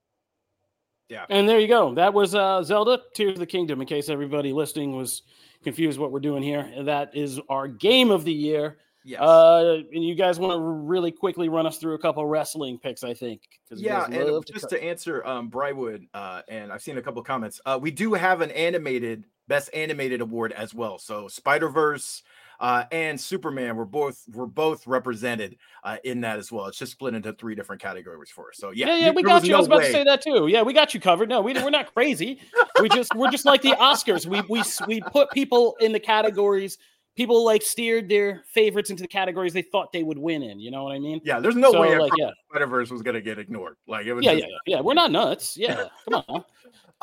Yeah, 1.10 1.26
and 1.30 1.48
there 1.48 1.60
you 1.60 1.68
go. 1.68 1.94
That 1.94 2.14
was 2.14 2.34
uh, 2.34 2.64
Zelda 2.64 3.02
Tears 3.14 3.34
of 3.34 3.40
the 3.40 3.46
Kingdom. 3.46 3.82
In 3.82 3.88
case 3.88 4.08
everybody 4.08 4.54
listening 4.54 4.96
was 4.96 5.24
confused, 5.64 6.00
what 6.00 6.12
we're 6.12 6.22
doing 6.22 6.42
here, 6.42 6.72
that 6.84 7.16
is 7.16 7.42
our 7.50 7.68
game 7.68 8.10
of 8.10 8.24
the 8.24 8.34
year. 8.34 8.78
Yes. 9.04 9.20
Uh, 9.20 9.82
and 9.94 10.04
you 10.04 10.16
guys 10.16 10.40
want 10.40 10.54
to 10.54 10.60
really 10.60 11.12
quickly 11.12 11.50
run 11.50 11.66
us 11.66 11.78
through 11.78 11.96
a 11.96 12.00
couple 12.00 12.26
wrestling 12.26 12.80
picks, 12.80 13.04
I 13.04 13.14
think. 13.14 13.42
Yeah, 13.70 14.06
and 14.06 14.14
to 14.14 14.54
just 14.54 14.70
to 14.70 14.82
answer 14.82 15.26
um 15.26 15.50
Brywood, 15.50 16.08
uh, 16.14 16.42
and 16.48 16.72
I've 16.72 16.82
seen 16.82 16.98
a 16.98 17.02
couple 17.02 17.22
comments. 17.24 17.60
Uh, 17.66 17.78
we 17.82 17.92
do 17.92 18.14
have 18.14 18.42
an 18.42 18.52
animated 18.52 19.26
best 19.48 19.70
animated 19.74 20.22
award 20.22 20.54
as 20.54 20.74
well. 20.74 20.98
So 20.98 21.28
Spider 21.28 21.70
Verse. 21.70 22.24
Uh, 22.60 22.86
and 22.94 23.20
Superman 23.20 23.76
were 23.76 23.84
both 23.84 24.24
were 24.32 24.48
both 24.48 24.88
represented 24.88 25.58
uh, 25.84 25.98
in 26.06 26.22
that 26.22 26.38
as 26.40 26.50
well. 26.50 26.68
It's 26.68 26.78
just 26.78 26.94
split 26.94 27.14
into 27.14 27.34
three 27.34 27.56
different 27.56 27.82
categories 27.82 28.30
for 28.30 28.50
us. 28.50 28.58
So 28.58 28.70
yeah, 28.70 28.88
yeah, 28.88 28.96
yeah 29.08 29.10
we 29.10 29.22
got 29.24 29.44
you. 29.44 29.50
No 29.50 29.56
I 29.56 29.60
was 29.60 29.68
about 29.68 29.80
way. 29.80 29.88
to 29.88 29.92
say 29.92 30.04
that 30.06 30.22
too. 30.22 30.48
Yeah, 30.48 30.62
we 30.62 30.72
got 30.72 30.94
you 30.94 31.02
covered. 31.02 31.28
No, 31.28 31.42
we 31.42 31.54
we're 31.54 31.72
not 31.72 31.94
crazy. 31.94 32.40
we 32.80 32.88
just 32.88 33.14
we're 33.16 33.32
just 33.32 33.44
like 33.44 33.64
the 33.64 33.72
Oscars. 33.72 34.26
We 34.26 34.42
we 34.48 34.64
we 34.88 35.02
put 35.02 35.32
people 35.32 35.76
in 35.82 35.92
the 35.92 36.00
categories 36.00 36.78
people 37.16 37.44
like 37.46 37.62
steered 37.62 38.10
their 38.10 38.44
favorites 38.48 38.90
into 38.90 39.04
the 39.04 39.08
categories 39.08 39.54
they 39.54 39.62
thought 39.62 39.92
they 39.92 40.04
would 40.04 40.18
win 40.18 40.44
in. 40.44 40.60
You 40.60 40.72
know 40.72 40.84
what 40.84 40.94
I 40.94 41.00
mean? 41.00 41.22
Yeah, 41.24 41.40
there's 41.40 41.56
no 41.56 41.72
so, 41.72 41.82
way 41.82 41.98
like, 41.98 42.12
yeah. 42.18 42.32
Was 42.54 43.02
gonna 43.02 43.22
get 43.22 43.40
ignored. 43.40 43.78
Like 43.88 44.06
it 44.06 44.14
was 44.14 44.26
yeah, 44.26 44.36
just... 44.36 44.48
yeah, 44.48 44.78
yeah. 44.78 44.82
We're 44.82 44.94
not 44.94 45.12
nuts. 45.12 45.58
Yeah, 45.58 45.86
come 46.10 46.24
on. 46.28 46.44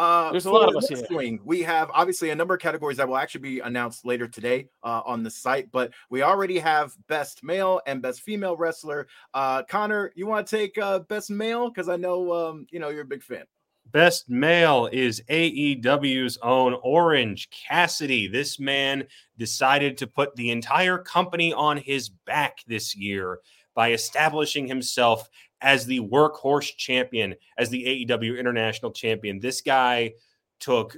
Uh, 0.00 0.30
There's 0.30 0.46
a 0.46 0.50
lot 0.50 0.66
of 0.66 0.76
us 0.76 0.88
here. 0.88 0.96
Swing, 0.96 1.40
we 1.44 1.60
have 1.60 1.90
obviously 1.92 2.30
a 2.30 2.34
number 2.34 2.54
of 2.54 2.60
categories 2.60 2.96
that 2.96 3.06
will 3.06 3.18
actually 3.18 3.42
be 3.42 3.60
announced 3.60 4.06
later 4.06 4.26
today 4.26 4.66
uh, 4.82 5.02
on 5.04 5.22
the 5.22 5.30
site, 5.30 5.70
but 5.72 5.92
we 6.08 6.22
already 6.22 6.58
have 6.58 6.96
best 7.06 7.44
male 7.44 7.82
and 7.86 8.00
best 8.00 8.22
female 8.22 8.56
wrestler. 8.56 9.08
Uh, 9.34 9.62
Connor, 9.64 10.10
you 10.14 10.26
want 10.26 10.46
to 10.46 10.56
take 10.56 10.78
uh, 10.78 11.00
best 11.00 11.30
male 11.30 11.68
because 11.68 11.90
I 11.90 11.96
know 11.96 12.32
um, 12.32 12.66
you 12.70 12.78
know 12.78 12.88
you're 12.88 13.02
a 13.02 13.04
big 13.04 13.22
fan. 13.22 13.44
Best 13.86 14.30
male 14.30 14.88
is 14.92 15.22
AEW's 15.28 16.38
own 16.42 16.74
Orange 16.82 17.48
Cassidy. 17.50 18.28
This 18.28 18.60
man 18.60 19.04
decided 19.36 19.98
to 19.98 20.06
put 20.06 20.36
the 20.36 20.50
entire 20.50 20.98
company 20.98 21.52
on 21.52 21.76
his 21.76 22.08
back 22.08 22.58
this 22.68 22.94
year 22.94 23.40
by 23.74 23.92
establishing 23.92 24.68
himself 24.68 25.28
as 25.60 25.86
the 25.86 26.00
workhorse 26.00 26.76
champion, 26.76 27.34
as 27.58 27.68
the 27.68 28.06
AEW 28.06 28.38
International 28.38 28.92
Champion. 28.92 29.40
This 29.40 29.60
guy 29.60 30.12
took 30.60 30.96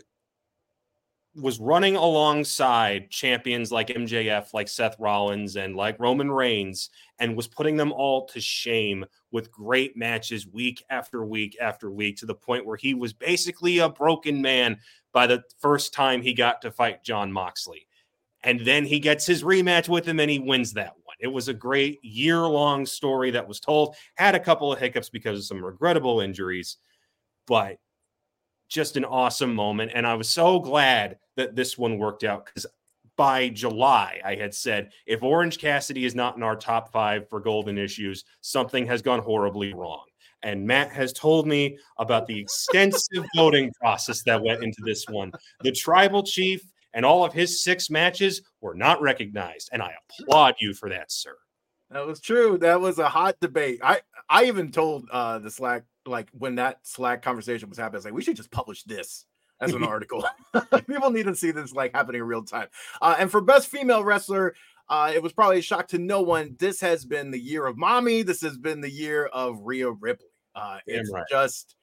was 1.35 1.59
running 1.61 1.97
alongside 1.97 3.11
champions 3.11 3.72
like 3.72 3.89
MJF, 3.89 4.53
like 4.53 4.68
Seth 4.68 4.97
Rollins, 4.99 5.57
and 5.57 5.74
like 5.74 5.99
Roman 5.99 6.30
Reigns, 6.30 6.91
and 7.18 7.37
was 7.37 7.49
putting 7.49 7.76
them 7.76 7.93
all 7.93 8.26
to 8.26 8.41
shame 8.41 9.07
with 9.30 9.51
great 9.51 9.97
matches 9.97 10.47
week 10.47 10.85
after 10.91 11.24
week 11.24 11.57
after 11.61 11.91
week 11.91 12.18
to 12.18 12.26
the 12.26 12.35
point 12.35 12.66
where 12.66 12.76
he 12.76 12.93
was 12.93 13.14
basically 13.14 13.78
a 13.78 13.89
broken 13.89 14.43
man 14.43 14.78
by 15.12 15.26
the 15.26 15.43
first 15.59 15.95
time 15.95 16.20
he 16.20 16.35
got 16.35 16.61
to 16.62 16.70
fight 16.70 17.03
Jon 17.03 17.33
Moxley. 17.33 17.87
And 18.45 18.61
then 18.61 18.85
he 18.85 18.99
gets 18.99 19.24
his 19.24 19.43
rematch 19.43 19.89
with 19.89 20.07
him 20.07 20.20
and 20.20 20.30
he 20.30 20.39
wins 20.39 20.72
that 20.72 20.95
one. 21.05 21.16
It 21.20 21.28
was 21.28 21.49
a 21.49 21.55
great 21.55 22.05
year 22.05 22.41
long 22.41 22.85
story 22.85 23.30
that 23.30 23.47
was 23.47 23.61
told, 23.61 23.95
had 24.16 24.35
a 24.35 24.41
couple 24.41 24.72
of 24.72 24.80
hiccups 24.80 25.09
because 25.09 25.39
of 25.39 25.45
some 25.45 25.64
regrettable 25.64 26.20
injuries, 26.20 26.78
but 27.47 27.78
just 28.72 28.96
an 28.96 29.04
awesome 29.04 29.54
moment. 29.54 29.92
And 29.94 30.06
I 30.06 30.14
was 30.14 30.28
so 30.28 30.58
glad 30.58 31.18
that 31.36 31.54
this 31.54 31.76
one 31.76 31.98
worked 31.98 32.24
out 32.24 32.46
because 32.46 32.66
by 33.16 33.50
July, 33.50 34.20
I 34.24 34.34
had 34.34 34.54
said, 34.54 34.90
if 35.06 35.22
Orange 35.22 35.58
Cassidy 35.58 36.04
is 36.04 36.14
not 36.14 36.36
in 36.36 36.42
our 36.42 36.56
top 36.56 36.90
five 36.90 37.28
for 37.28 37.40
golden 37.40 37.78
issues, 37.78 38.24
something 38.40 38.86
has 38.86 39.02
gone 39.02 39.20
horribly 39.20 39.74
wrong. 39.74 40.04
And 40.42 40.66
Matt 40.66 40.90
has 40.90 41.12
told 41.12 41.46
me 41.46 41.78
about 41.98 42.26
the 42.26 42.38
extensive 42.38 43.24
voting 43.36 43.70
process 43.80 44.22
that 44.24 44.42
went 44.42 44.64
into 44.64 44.82
this 44.84 45.04
one. 45.08 45.30
The 45.62 45.72
tribal 45.72 46.22
chief 46.22 46.62
and 46.94 47.04
all 47.04 47.24
of 47.24 47.32
his 47.32 47.62
six 47.62 47.90
matches 47.90 48.42
were 48.60 48.74
not 48.74 49.00
recognized. 49.00 49.68
And 49.72 49.82
I 49.82 49.92
applaud 50.20 50.56
you 50.60 50.74
for 50.74 50.88
that, 50.88 51.12
sir. 51.12 51.36
That 51.90 52.06
was 52.06 52.20
true. 52.20 52.58
That 52.58 52.80
was 52.80 52.98
a 52.98 53.08
hot 53.08 53.36
debate. 53.40 53.80
I 53.82 54.00
I 54.28 54.44
even 54.44 54.72
told 54.72 55.06
uh 55.12 55.38
the 55.38 55.50
Slack 55.50 55.84
like 56.07 56.28
when 56.32 56.57
that 56.57 56.78
Slack 56.82 57.22
conversation 57.22 57.68
was 57.68 57.78
happening, 57.78 57.96
I 57.96 57.98
was 57.98 58.05
like, 58.07 58.14
we 58.14 58.22
should 58.22 58.36
just 58.36 58.50
publish 58.50 58.82
this 58.84 59.26
as 59.61 59.72
an 59.72 59.84
article. 59.84 60.24
People 60.86 61.11
need 61.11 61.26
to 61.26 61.34
see 61.34 61.50
this 61.50 61.72
like 61.72 61.94
happening 61.94 62.20
in 62.20 62.26
real 62.26 62.44
time. 62.44 62.68
Uh, 63.00 63.16
and 63.18 63.30
for 63.30 63.40
best 63.40 63.68
female 63.68 64.05
wrestler, 64.05 64.55
uh, 64.88 65.12
it 65.14 65.22
was 65.22 65.32
probably 65.32 65.59
a 65.59 65.62
shock 65.62 65.88
to 65.88 65.98
no 65.98 66.20
one. 66.20 66.57
This 66.59 66.80
has 66.80 67.05
been 67.05 67.30
the 67.30 67.40
year 67.40 67.66
of 67.66 67.76
mommy. 67.76 68.22
This 68.22 68.42
has 68.42 68.59
been 68.59 68.80
the 68.80 68.90
year 68.90 69.26
of 69.26 69.61
Rhea 69.62 69.90
Ripley. 69.90 70.28
Uh, 70.55 70.78
it's 70.86 71.11
right. 71.11 71.24
just 71.30 71.76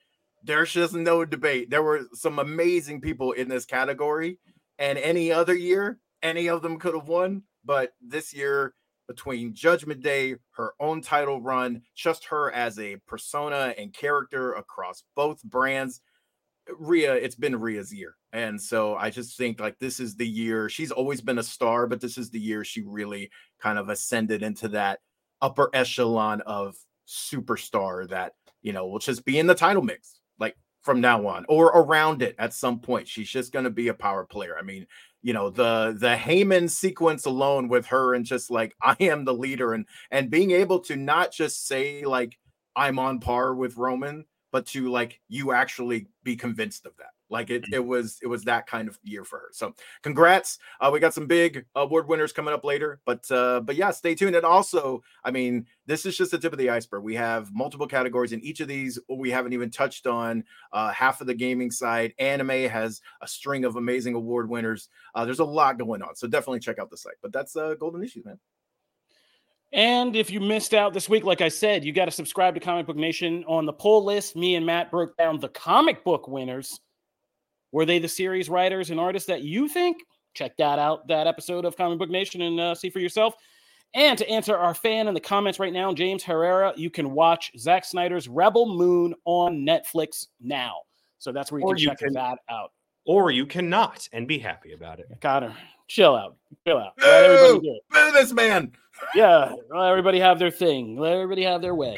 there's 0.44 0.72
just 0.72 0.94
no 0.94 1.24
debate. 1.24 1.70
There 1.70 1.82
were 1.82 2.02
some 2.14 2.38
amazing 2.38 3.00
people 3.00 3.32
in 3.32 3.48
this 3.48 3.64
category, 3.64 4.38
and 4.78 4.98
any 4.98 5.32
other 5.32 5.54
year, 5.54 5.98
any 6.22 6.48
of 6.48 6.62
them 6.62 6.78
could 6.78 6.94
have 6.94 7.08
won. 7.08 7.42
But 7.64 7.92
this 8.00 8.32
year, 8.32 8.74
between 9.10 9.52
Judgment 9.52 10.04
Day, 10.04 10.36
her 10.52 10.72
own 10.78 11.00
title 11.00 11.40
run, 11.40 11.82
just 11.96 12.24
her 12.26 12.52
as 12.52 12.78
a 12.78 12.94
persona 13.08 13.74
and 13.76 13.92
character 13.92 14.52
across 14.52 15.02
both 15.16 15.42
brands, 15.42 16.00
Rhea, 16.78 17.14
it's 17.14 17.34
been 17.34 17.58
Rhea's 17.58 17.92
year. 17.92 18.14
And 18.32 18.62
so 18.62 18.94
I 18.94 19.10
just 19.10 19.36
think 19.36 19.58
like 19.58 19.76
this 19.80 19.98
is 19.98 20.14
the 20.14 20.28
year 20.28 20.68
she's 20.68 20.92
always 20.92 21.20
been 21.20 21.40
a 21.40 21.42
star, 21.42 21.88
but 21.88 22.00
this 22.00 22.18
is 22.18 22.30
the 22.30 22.38
year 22.38 22.62
she 22.62 22.82
really 22.82 23.30
kind 23.60 23.80
of 23.80 23.88
ascended 23.88 24.44
into 24.44 24.68
that 24.68 25.00
upper 25.42 25.70
echelon 25.74 26.40
of 26.42 26.76
superstar 27.08 28.08
that, 28.10 28.34
you 28.62 28.72
know, 28.72 28.86
will 28.86 29.00
just 29.00 29.24
be 29.24 29.40
in 29.40 29.48
the 29.48 29.56
title 29.56 29.82
mix 29.82 30.20
like 30.38 30.56
from 30.82 31.00
now 31.00 31.26
on 31.26 31.44
or 31.48 31.66
around 31.66 32.22
it 32.22 32.36
at 32.38 32.54
some 32.54 32.78
point. 32.78 33.08
She's 33.08 33.28
just 33.28 33.52
going 33.52 33.64
to 33.64 33.70
be 33.70 33.88
a 33.88 33.94
power 33.94 34.24
player. 34.24 34.54
I 34.56 34.62
mean, 34.62 34.86
you 35.22 35.32
know, 35.32 35.50
the 35.50 35.96
the 35.98 36.16
Heyman 36.16 36.70
sequence 36.70 37.26
alone 37.26 37.68
with 37.68 37.86
her 37.86 38.14
and 38.14 38.24
just 38.24 38.50
like 38.50 38.74
I 38.82 38.96
am 39.00 39.24
the 39.24 39.34
leader 39.34 39.72
and 39.72 39.86
and 40.10 40.30
being 40.30 40.50
able 40.50 40.80
to 40.80 40.96
not 40.96 41.32
just 41.32 41.66
say 41.66 42.04
like 42.04 42.38
I'm 42.76 42.98
on 42.98 43.20
par 43.20 43.54
with 43.54 43.76
Roman, 43.76 44.24
but 44.52 44.66
to 44.68 44.90
like 44.90 45.20
you 45.28 45.52
actually 45.52 46.06
be 46.22 46.36
convinced 46.36 46.86
of 46.86 46.92
that. 46.98 47.10
Like 47.30 47.50
it, 47.50 47.62
mm. 47.62 47.74
it 47.74 47.84
was, 47.84 48.18
it 48.22 48.26
was 48.26 48.44
that 48.44 48.66
kind 48.66 48.88
of 48.88 48.98
year 49.02 49.24
for 49.24 49.38
her. 49.38 49.48
So, 49.52 49.74
congrats! 50.02 50.58
Uh, 50.80 50.90
we 50.92 51.00
got 51.00 51.14
some 51.14 51.26
big 51.26 51.64
award 51.74 52.08
winners 52.08 52.32
coming 52.32 52.52
up 52.52 52.64
later, 52.64 53.00
but 53.06 53.30
uh, 53.30 53.60
but 53.60 53.76
yeah, 53.76 53.90
stay 53.90 54.14
tuned. 54.14 54.36
And 54.36 54.44
also, 54.44 55.02
I 55.24 55.30
mean, 55.30 55.66
this 55.86 56.06
is 56.06 56.16
just 56.16 56.30
the 56.30 56.38
tip 56.38 56.52
of 56.52 56.58
the 56.58 56.70
iceberg. 56.70 57.02
We 57.02 57.14
have 57.14 57.52
multiple 57.52 57.86
categories 57.86 58.32
in 58.32 58.40
each 58.40 58.60
of 58.60 58.68
these. 58.68 58.98
We 59.08 59.30
haven't 59.30 59.52
even 59.52 59.70
touched 59.70 60.06
on 60.06 60.44
uh, 60.72 60.92
half 60.92 61.20
of 61.20 61.26
the 61.26 61.34
gaming 61.34 61.70
side. 61.70 62.14
Anime 62.18 62.68
has 62.68 63.00
a 63.22 63.28
string 63.28 63.64
of 63.64 63.76
amazing 63.76 64.14
award 64.14 64.48
winners. 64.48 64.88
Uh, 65.14 65.24
there's 65.24 65.38
a 65.38 65.44
lot 65.44 65.78
going 65.78 66.02
on, 66.02 66.16
so 66.16 66.26
definitely 66.26 66.60
check 66.60 66.78
out 66.78 66.90
the 66.90 66.96
site. 66.96 67.16
But 67.22 67.32
that's 67.32 67.56
uh, 67.56 67.74
Golden 67.78 68.02
Issues, 68.02 68.24
man. 68.24 68.38
And 69.72 70.16
if 70.16 70.30
you 70.30 70.40
missed 70.40 70.74
out 70.74 70.92
this 70.92 71.08
week, 71.08 71.24
like 71.24 71.40
I 71.40 71.48
said, 71.48 71.84
you 71.84 71.92
got 71.92 72.06
to 72.06 72.10
subscribe 72.10 72.54
to 72.54 72.60
Comic 72.60 72.86
Book 72.86 72.96
Nation. 72.96 73.44
On 73.46 73.66
the 73.66 73.72
poll 73.72 74.04
list, 74.04 74.34
me 74.34 74.56
and 74.56 74.66
Matt 74.66 74.90
broke 74.90 75.16
down 75.16 75.38
the 75.38 75.48
comic 75.48 76.02
book 76.02 76.26
winners. 76.26 76.80
Were 77.72 77.84
they 77.84 77.98
the 77.98 78.08
series 78.08 78.48
writers 78.48 78.90
and 78.90 78.98
artists 78.98 79.26
that 79.28 79.42
you 79.42 79.68
think? 79.68 79.98
Check 80.34 80.56
that 80.58 80.78
out, 80.78 81.08
that 81.08 81.26
episode 81.26 81.64
of 81.64 81.76
Comic 81.76 81.98
Book 81.98 82.10
Nation, 82.10 82.42
and 82.42 82.60
uh, 82.60 82.74
see 82.74 82.90
for 82.90 83.00
yourself. 83.00 83.34
And 83.94 84.16
to 84.18 84.28
answer 84.28 84.56
our 84.56 84.74
fan 84.74 85.08
in 85.08 85.14
the 85.14 85.20
comments 85.20 85.58
right 85.58 85.72
now, 85.72 85.92
James 85.92 86.22
Herrera, 86.22 86.72
you 86.76 86.90
can 86.90 87.12
watch 87.12 87.50
Zack 87.58 87.84
Snyder's 87.84 88.28
Rebel 88.28 88.66
Moon 88.76 89.14
on 89.24 89.66
Netflix 89.66 90.28
now. 90.40 90.76
So 91.18 91.32
that's 91.32 91.50
where 91.50 91.60
you 91.60 91.66
or 91.66 91.74
can 91.74 91.82
you 91.82 91.88
check 91.88 91.98
can, 91.98 92.12
that 92.12 92.38
out. 92.48 92.70
Or 93.04 93.32
you 93.32 93.46
cannot 93.46 94.08
and 94.12 94.28
be 94.28 94.38
happy 94.38 94.72
about 94.72 95.00
it. 95.00 95.06
Connor, 95.20 95.56
chill 95.88 96.14
out. 96.14 96.36
Chill 96.66 96.78
out. 96.78 96.96
Boo, 96.96 97.04
Let 97.04 97.24
everybody 97.24 97.60
do 97.60 97.74
it. 97.74 97.82
Boo 97.90 98.12
this 98.12 98.32
man 98.32 98.72
yeah, 99.14 99.54
let 99.70 99.88
everybody 99.88 100.20
have 100.20 100.38
their 100.38 100.50
thing. 100.50 100.96
Let 100.98 101.12
everybody 101.12 101.42
have 101.44 101.62
their 101.62 101.74
way. 101.74 101.96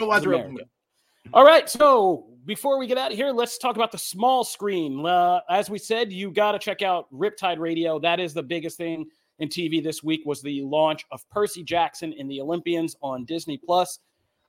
All 1.33 1.45
right, 1.45 1.69
so 1.69 2.27
before 2.45 2.79
we 2.79 2.87
get 2.87 2.99
out 2.99 3.13
of 3.13 3.17
here, 3.17 3.31
let's 3.31 3.59
talk 3.59 3.77
about 3.77 3.93
the 3.93 3.99
small 3.99 4.45
screen. 4.45 5.05
Uh, 5.05 5.41
as 5.49 5.71
we 5.71 5.79
said, 5.79 6.13
you 6.13 6.31
got 6.31 6.53
to 6.53 6.59
check 6.59 6.83
out 6.83 7.07
Riptide 7.13 7.59
Radio. 7.59 7.99
That 7.99 8.21
is 8.21 8.35
the 8.35 8.43
biggest 8.43 8.77
thing 8.77 9.07
in 9.39 9.49
TV 9.49 9.83
this 9.83 10.03
week 10.03 10.23
was 10.25 10.43
the 10.43 10.63
launch 10.63 11.05
of 11.11 11.29
Percy 11.31 11.63
Jackson 11.63 12.15
and 12.19 12.31
the 12.31 12.41
Olympians 12.41 12.97
on 13.03 13.25
Disney 13.25 13.59
Plus. 13.59 13.99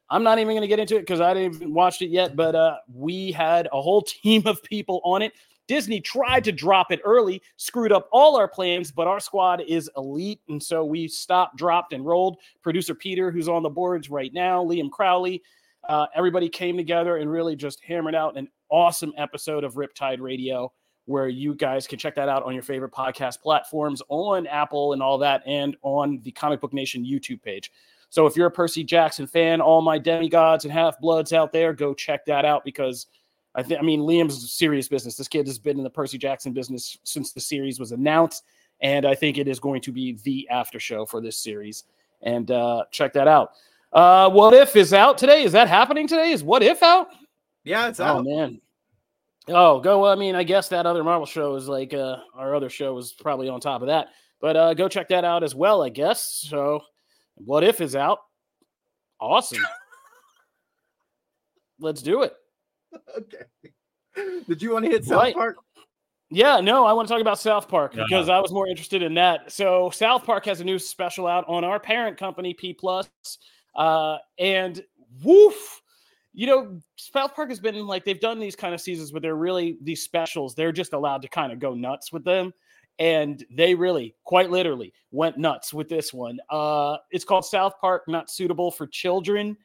I'm 0.09 0.23
not 0.23 0.37
even 0.39 0.53
going 0.53 0.61
to 0.61 0.67
get 0.67 0.79
into 0.79 0.95
it 0.95 1.01
because 1.01 1.21
I 1.21 1.33
didn't 1.33 1.55
even 1.55 1.73
watch 1.73 2.01
it 2.01 2.09
yet, 2.09 2.35
but 2.35 2.55
uh, 2.55 2.77
we 2.91 3.31
had 3.31 3.67
a 3.71 3.81
whole 3.81 4.01
team 4.23 4.43
of 4.45 4.61
people 4.63 5.01
on 5.03 5.21
it. 5.21 5.33
Disney 5.67 6.01
tried 6.01 6.43
to 6.43 6.51
drop 6.51 6.91
it 6.91 6.99
early, 7.05 7.41
screwed 7.55 7.93
up 7.93 8.09
all 8.11 8.35
our 8.35 8.49
plans, 8.49 8.91
but 8.91 9.07
our 9.07 9.21
squad 9.21 9.61
is 9.65 9.89
elite. 9.95 10.41
And 10.49 10.61
so 10.61 10.83
we 10.83 11.07
stopped, 11.07 11.55
dropped, 11.57 11.93
and 11.93 12.05
rolled. 12.05 12.37
Producer 12.61 12.93
Peter, 12.93 13.31
who's 13.31 13.47
on 13.47 13.63
the 13.63 13.69
boards 13.69 14.09
right 14.09 14.33
now, 14.33 14.63
Liam 14.63 14.91
Crowley, 14.91 15.41
uh, 15.87 16.07
everybody 16.15 16.49
came 16.49 16.77
together 16.77 17.17
and 17.17 17.29
really 17.29 17.55
just 17.55 17.83
hammered 17.83 18.15
out 18.15 18.37
an 18.37 18.47
awesome 18.69 19.13
episode 19.17 19.63
of 19.63 19.75
Riptide 19.75 20.19
Radio 20.19 20.71
where 21.05 21.27
you 21.27 21.53
guys 21.53 21.85
can 21.85 21.99
check 21.99 22.15
that 22.15 22.29
out 22.29 22.43
on 22.43 22.53
your 22.53 22.63
favorite 22.63 22.91
podcast 22.91 23.41
platforms, 23.41 24.01
on 24.07 24.47
Apple 24.47 24.93
and 24.93 25.03
all 25.03 25.17
that, 25.17 25.43
and 25.45 25.75
on 25.81 26.19
the 26.23 26.31
Comic 26.31 26.61
Book 26.61 26.73
Nation 26.73 27.03
YouTube 27.03 27.41
page. 27.41 27.71
So 28.09 28.25
if 28.25 28.37
you're 28.37 28.47
a 28.47 28.51
Percy 28.51 28.83
Jackson 28.83 29.27
fan, 29.27 29.59
all 29.59 29.81
my 29.81 29.97
demigods 29.97 30.63
and 30.63 30.71
half 30.71 30.99
bloods 30.99 31.33
out 31.33 31.51
there, 31.51 31.73
go 31.73 31.93
check 31.93 32.25
that 32.25 32.45
out 32.45 32.63
because– 32.63 33.07
I 33.55 33.63
think 33.63 33.79
I 33.79 33.83
mean 33.83 34.01
Liam's 34.01 34.51
serious 34.51 34.87
business. 34.87 35.15
This 35.15 35.27
kid 35.27 35.47
has 35.47 35.59
been 35.59 35.77
in 35.77 35.83
the 35.83 35.89
Percy 35.89 36.17
Jackson 36.17 36.53
business 36.53 36.97
since 37.03 37.33
the 37.33 37.39
series 37.39 37.79
was 37.79 37.91
announced, 37.91 38.43
and 38.81 39.05
I 39.05 39.15
think 39.15 39.37
it 39.37 39.47
is 39.47 39.59
going 39.59 39.81
to 39.81 39.91
be 39.91 40.17
the 40.23 40.47
after 40.49 40.79
show 40.79 41.05
for 41.05 41.21
this 41.21 41.37
series. 41.37 41.83
And 42.21 42.49
uh, 42.49 42.85
check 42.91 43.13
that 43.13 43.27
out. 43.27 43.51
Uh, 43.93 44.29
what 44.29 44.53
if 44.53 44.75
is 44.75 44.93
out 44.93 45.17
today? 45.17 45.43
Is 45.43 45.51
that 45.51 45.67
happening 45.67 46.07
today? 46.07 46.31
Is 46.31 46.43
what 46.43 46.63
if 46.63 46.81
out? 46.81 47.09
Yeah, 47.63 47.87
it's 47.87 47.99
out. 47.99 48.19
Oh 48.19 48.23
man. 48.23 48.59
Oh, 49.47 49.79
go. 49.79 50.05
I 50.05 50.15
mean, 50.15 50.35
I 50.35 50.43
guess 50.43 50.69
that 50.69 50.85
other 50.85 51.03
Marvel 51.03 51.25
show 51.25 51.55
is 51.55 51.67
like 51.67 51.93
uh, 51.93 52.17
our 52.35 52.55
other 52.55 52.69
show 52.69 52.97
is 52.97 53.13
probably 53.13 53.49
on 53.49 53.59
top 53.59 53.81
of 53.81 53.87
that. 53.87 54.07
But 54.41 54.55
uh, 54.57 54.73
go 54.73 54.89
check 54.89 55.09
that 55.09 55.23
out 55.23 55.43
as 55.43 55.53
well, 55.53 55.83
I 55.83 55.89
guess. 55.89 56.45
So, 56.49 56.81
what 57.35 57.63
if 57.63 57.81
is 57.81 57.95
out? 57.95 58.19
Awesome. 59.19 59.63
Let's 61.79 62.01
do 62.01 62.23
it. 62.23 62.33
okay. 63.17 64.43
Did 64.47 64.61
you 64.61 64.73
want 64.73 64.85
to 64.85 64.91
hit 64.91 65.05
South 65.05 65.17
right. 65.17 65.35
Park? 65.35 65.57
Yeah, 66.29 66.61
no, 66.61 66.85
I 66.85 66.93
want 66.93 67.07
to 67.07 67.13
talk 67.13 67.21
about 67.21 67.39
South 67.39 67.67
Park 67.67 67.93
because 67.93 68.27
I 68.27 68.39
was 68.39 68.51
more 68.51 68.67
interested 68.67 69.03
in 69.03 69.13
that. 69.15 69.51
So 69.51 69.91
South 69.91 70.25
Park 70.25 70.45
has 70.45 70.61
a 70.61 70.63
new 70.63 70.79
special 70.79 71.27
out 71.27 71.45
on 71.47 71.63
our 71.63 71.79
parent 71.79 72.17
company, 72.17 72.55
P 72.55 72.73
Plus, 72.73 73.07
uh, 73.75 74.17
and 74.39 74.83
woof, 75.23 75.81
you 76.33 76.47
know, 76.47 76.79
South 76.95 77.35
Park 77.35 77.49
has 77.49 77.59
been 77.59 77.85
like 77.85 78.05
they've 78.05 78.19
done 78.19 78.39
these 78.39 78.55
kind 78.55 78.73
of 78.73 78.81
seasons 78.81 79.13
where 79.13 79.21
they're 79.21 79.35
really 79.35 79.77
these 79.81 80.01
specials. 80.01 80.55
They're 80.55 80.71
just 80.71 80.93
allowed 80.93 81.21
to 81.21 81.27
kind 81.27 81.51
of 81.51 81.59
go 81.59 81.73
nuts 81.73 82.11
with 82.11 82.23
them, 82.23 82.53
and 82.99 83.43
they 83.51 83.75
really, 83.75 84.15
quite 84.23 84.49
literally, 84.49 84.93
went 85.11 85.37
nuts 85.37 85.73
with 85.73 85.89
this 85.89 86.13
one. 86.13 86.39
Uh, 86.49 86.97
it's 87.11 87.25
called 87.25 87.45
South 87.45 87.73
Park, 87.79 88.03
not 88.07 88.31
suitable 88.31 88.71
for 88.71 88.87
children, 88.87 89.55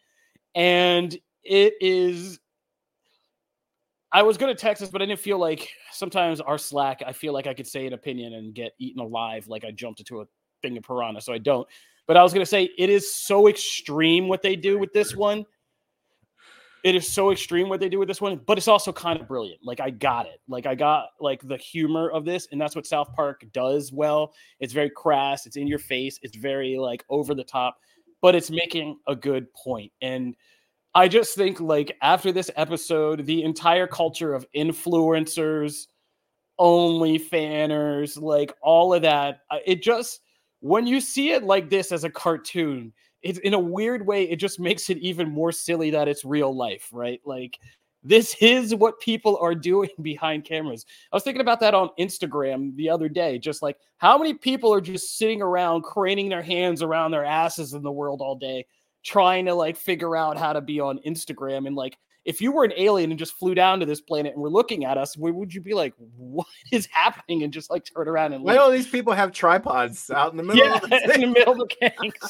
and 0.55 1.17
it 1.43 1.75
is 1.81 2.39
I 4.11 4.23
was 4.23 4.39
going 4.39 4.55
to 4.55 4.61
text 4.61 4.81
this, 4.81 4.91
but 4.91 5.03
I 5.03 5.07
didn't 5.07 5.21
feel 5.21 5.39
like 5.39 5.69
sometimes 5.93 6.41
our 6.41 6.57
Slack, 6.57 7.03
I 7.07 7.13
feel 7.13 7.35
like 7.35 7.47
I 7.47 7.53
could 7.53 7.67
say 7.67 7.87
an 7.87 7.93
opinion 7.93 8.35
and 8.35 8.55
get 8.55 8.73
eaten 8.79 9.01
alive 9.03 9.49
like 9.49 9.65
I 9.65 9.71
jumped 9.71 10.01
into 10.01 10.23
a 10.23 10.25
thing 10.63 10.77
of 10.79 10.85
piranha, 10.85 11.21
so 11.21 11.33
I 11.33 11.39
don't. 11.39 11.69
But 12.09 12.17
I 12.17 12.23
was 12.25 12.33
going 12.33 12.43
to 12.43 12.51
say 12.51 12.71
it 12.77 12.91
is 12.91 13.15
so 13.15 13.47
extreme 13.47 14.27
what 14.27 14.43
they 14.43 14.57
do 14.57 14.79
with 14.79 14.93
this 14.93 15.15
one. 15.15 15.45
It 16.83 16.95
is 16.95 17.13
so 17.13 17.33
extreme 17.33 17.69
what 17.69 17.81
they 17.81 17.89
do 17.89 17.99
with 17.99 18.09
this 18.09 18.21
one, 18.21 18.41
but 18.47 18.57
it's 18.57 18.69
also 18.69 18.93
kind 18.93 19.21
of 19.21 19.29
brilliant. 19.29 19.61
Like 19.63 19.79
I 19.79 19.91
got 19.91 20.27
it. 20.27 20.41
Like 20.49 20.65
I 20.65 20.75
got 20.75 21.09
like 21.21 21.47
the 21.47 21.59
humor 21.59 22.11
of 22.11 22.25
this, 22.25 22.49
and 22.51 22.61
that's 22.61 22.75
what 22.75 22.87
South 22.87 23.13
Park 23.15 23.45
does 23.53 23.93
well. 23.93 24.33
It's 24.59 24.73
very 24.73 24.89
crass, 24.89 25.45
it's 25.45 25.57
in 25.57 25.67
your 25.67 25.81
face, 25.81 26.19
it's 26.23 26.37
very 26.37 26.79
like 26.79 27.05
over 27.11 27.35
the 27.35 27.45
top, 27.45 27.79
but 28.23 28.35
it's 28.35 28.51
making 28.51 28.99
a 29.07 29.15
good 29.15 29.53
point. 29.53 29.93
And 30.01 30.35
I 30.95 31.09
just 31.09 31.35
think 31.35 31.61
like 31.61 31.97
after 32.01 32.33
this 32.33 32.51
episode, 32.57 33.27
the 33.27 33.43
entire 33.43 33.87
culture 33.87 34.33
of 34.33 34.47
influencers, 34.57 35.89
only 36.59 37.19
fanners, 37.19 38.17
like 38.17 38.55
all 38.63 38.95
of 38.95 39.03
that, 39.03 39.41
it 39.67 39.83
just 39.83 40.21
when 40.61 40.87
you 40.87 41.01
see 41.01 41.31
it 41.31 41.45
like 41.45 41.71
this 41.71 41.93
as 41.93 42.05
a 42.05 42.11
cartoon, 42.11 42.93
it's 43.23 43.39
in 43.41 43.55
a 43.55 43.59
weird 43.59 44.07
way, 44.07 44.25
it 44.25 44.37
just 44.37 44.61
makes 44.61 44.91
it 44.91 44.99
even 44.99 45.29
more 45.29 45.53
silly 45.53 45.91
that 45.91 46.09
it's 46.09 46.25
real 46.25 46.55
life, 46.55 46.89
right? 46.93 47.21
Like 47.25 47.59
this 48.03 48.37
is 48.41 48.75
what 48.75 49.01
people 49.01 49.37
are 49.41 49.55
doing 49.55 49.91
behind 50.03 50.45
cameras. 50.45 50.87
I 51.13 51.17
was 51.17 51.25
thinking 51.25 51.41
about 51.41 51.61
that 51.61 51.75
on 51.75 51.91
Instagram 51.99 52.75
the 52.77 52.89
other 52.91 53.09
day. 53.09 53.39
Just 53.39 53.63
like 53.63 53.77
how 53.99 54.19
many 54.19 54.35
people 54.35 54.73
are 54.73 54.81
just 54.81 55.19
sitting 55.19 55.43
around 55.43 55.83
craning 55.83 56.29
their 56.29 56.43
hands 56.43 56.83
around 56.83 57.11
their 57.11 57.25
asses 57.25 57.75
in 57.75 57.83
the 57.83 57.93
world 57.93 58.21
all 58.21 58.37
day, 58.37 58.67
trying 59.05 59.47
to 59.47 59.55
like 59.55 59.77
figure 59.77 60.17
out 60.17 60.39
how 60.39 60.53
to 60.53 60.61
be 60.61 60.81
on 60.81 61.01
Instagram. 61.07 61.67
And 61.67 61.77
like, 61.77 61.99
if 62.29 62.43
you 62.43 62.53
were 62.53 62.63
an 62.63 62.75
alien 62.77 63.11
and 63.11 63.19
just 63.19 63.33
flew 63.33 63.55
down 63.55 63.81
to 63.81 63.87
this 63.87 64.03
planet 64.03 64.35
and 64.35 64.43
were 64.43 64.51
looking 64.51 64.85
at 64.85 64.99
us, 64.99 65.17
would 65.17 65.55
you 65.55 65.63
be 65.63 65.73
like, 65.73 65.95
what 66.15 66.47
is 66.73 66.87
happening? 66.93 67.43
And 67.43 67.51
just 67.51 67.71
like 67.71 67.87
turn 67.87 68.07
around 68.07 68.35
and 68.35 68.45
look. 68.45 68.55
why 68.55 68.59
all 68.59 68.71
these 68.71 68.87
people 68.87 69.15
have 69.15 69.33
tripods 69.33 70.11
out 70.11 70.31
in 70.31 70.37
the 70.37 70.43
middle 70.43 70.63
yeah, 70.63 70.75
of 70.75 70.83
the 70.83 71.05
in 71.15 71.21
the 71.23 71.27
middle 71.27 71.55
of 71.55 71.59
the 71.59 71.75
gang. 71.81 72.13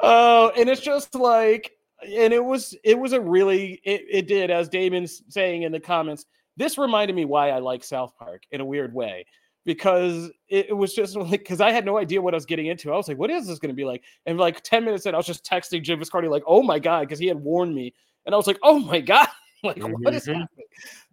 Oh, 0.00 0.52
and 0.58 0.68
it's 0.68 0.80
just 0.80 1.14
like 1.14 1.70
and 2.02 2.34
it 2.34 2.44
was 2.44 2.76
it 2.84 2.98
was 2.98 3.12
a 3.12 3.20
really 3.20 3.80
it, 3.84 4.02
it 4.10 4.26
did 4.26 4.50
as 4.50 4.68
Damon's 4.68 5.22
saying 5.28 5.62
in 5.62 5.72
the 5.72 5.80
comments. 5.80 6.26
This 6.56 6.76
reminded 6.76 7.14
me 7.14 7.24
why 7.24 7.50
I 7.50 7.60
like 7.60 7.82
South 7.82 8.12
Park 8.18 8.42
in 8.50 8.60
a 8.60 8.64
weird 8.64 8.92
way 8.92 9.24
because 9.68 10.30
it, 10.48 10.70
it 10.70 10.72
was 10.72 10.94
just 10.94 11.14
like 11.16 11.40
because 11.40 11.60
I 11.60 11.70
had 11.70 11.84
no 11.84 11.98
idea 11.98 12.22
what 12.22 12.32
I 12.32 12.38
was 12.38 12.46
getting 12.46 12.66
into. 12.66 12.90
I 12.90 12.96
was 12.96 13.06
like, 13.06 13.18
what 13.18 13.30
is 13.30 13.46
this 13.46 13.58
going 13.58 13.68
to 13.68 13.76
be 13.76 13.84
like? 13.84 14.02
And 14.24 14.38
like 14.38 14.62
ten 14.62 14.82
minutes 14.82 15.04
in, 15.04 15.14
I 15.14 15.18
was 15.18 15.26
just 15.26 15.44
texting 15.44 15.82
Jim 15.82 16.00
Viscardi 16.00 16.30
like, 16.30 16.42
oh 16.46 16.62
my 16.62 16.78
god, 16.78 17.00
because 17.00 17.18
he 17.18 17.26
had 17.26 17.38
warned 17.38 17.74
me, 17.74 17.92
and 18.24 18.34
I 18.34 18.38
was 18.38 18.46
like, 18.46 18.58
oh 18.62 18.78
my 18.78 19.00
god, 19.00 19.28
like 19.62 19.76
mm-hmm. 19.76 19.92
what 20.02 20.14
is 20.14 20.26
happening? 20.26 20.48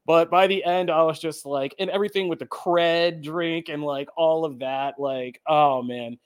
But 0.06 0.32
by 0.32 0.47
the 0.47 0.64
end, 0.64 0.89
I 0.89 1.01
was 1.03 1.20
just 1.20 1.45
like, 1.45 1.76
and 1.80 1.89
everything 1.89 2.30
with 2.30 2.39
the 2.39 2.45
cred 2.45 3.22
drink 3.22 3.70
and 3.70 3.84
like 3.84 4.08
all 4.16 4.45
of 4.45 4.60
that, 4.60 4.99
like, 4.99 5.41
oh 5.47 5.84
man 5.84 6.18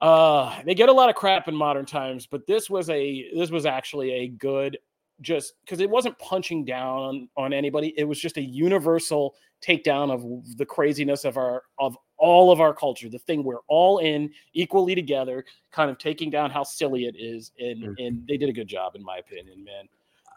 uh, 0.00 0.60
they 0.66 0.74
get 0.74 0.90
a 0.90 0.92
lot 0.92 1.08
of 1.08 1.14
crap 1.14 1.48
in 1.48 1.54
modern 1.54 1.86
times, 1.86 2.26
but 2.26 2.46
this 2.46 2.68
was 2.68 2.90
a 2.90 3.30
this 3.34 3.50
was 3.50 3.64
actually 3.64 4.12
a 4.12 4.28
good 4.28 4.76
just 5.20 5.54
because 5.64 5.80
it 5.80 5.88
wasn't 5.88 6.18
punching 6.18 6.64
down 6.64 6.98
on, 6.98 7.28
on 7.36 7.52
anybody. 7.52 7.94
It 7.96 8.04
was 8.04 8.18
just 8.18 8.36
a 8.36 8.42
universal 8.42 9.34
takedown 9.62 10.12
of 10.12 10.56
the 10.56 10.66
craziness 10.66 11.24
of 11.24 11.36
our 11.36 11.62
of 11.78 11.96
all 12.16 12.52
of 12.52 12.60
our 12.60 12.72
culture, 12.72 13.08
the 13.08 13.18
thing 13.18 13.42
we're 13.42 13.64
all 13.68 13.98
in 13.98 14.30
equally 14.52 14.94
together, 14.94 15.44
kind 15.72 15.90
of 15.90 15.98
taking 15.98 16.30
down 16.30 16.50
how 16.50 16.62
silly 16.62 17.06
it 17.06 17.16
is. 17.18 17.52
And 17.58 17.82
mm-hmm. 17.82 17.92
and 17.98 18.26
they 18.26 18.36
did 18.36 18.48
a 18.48 18.52
good 18.52 18.68
job, 18.68 18.94
in 18.96 19.02
my 19.02 19.18
opinion, 19.18 19.64
man. 19.64 19.88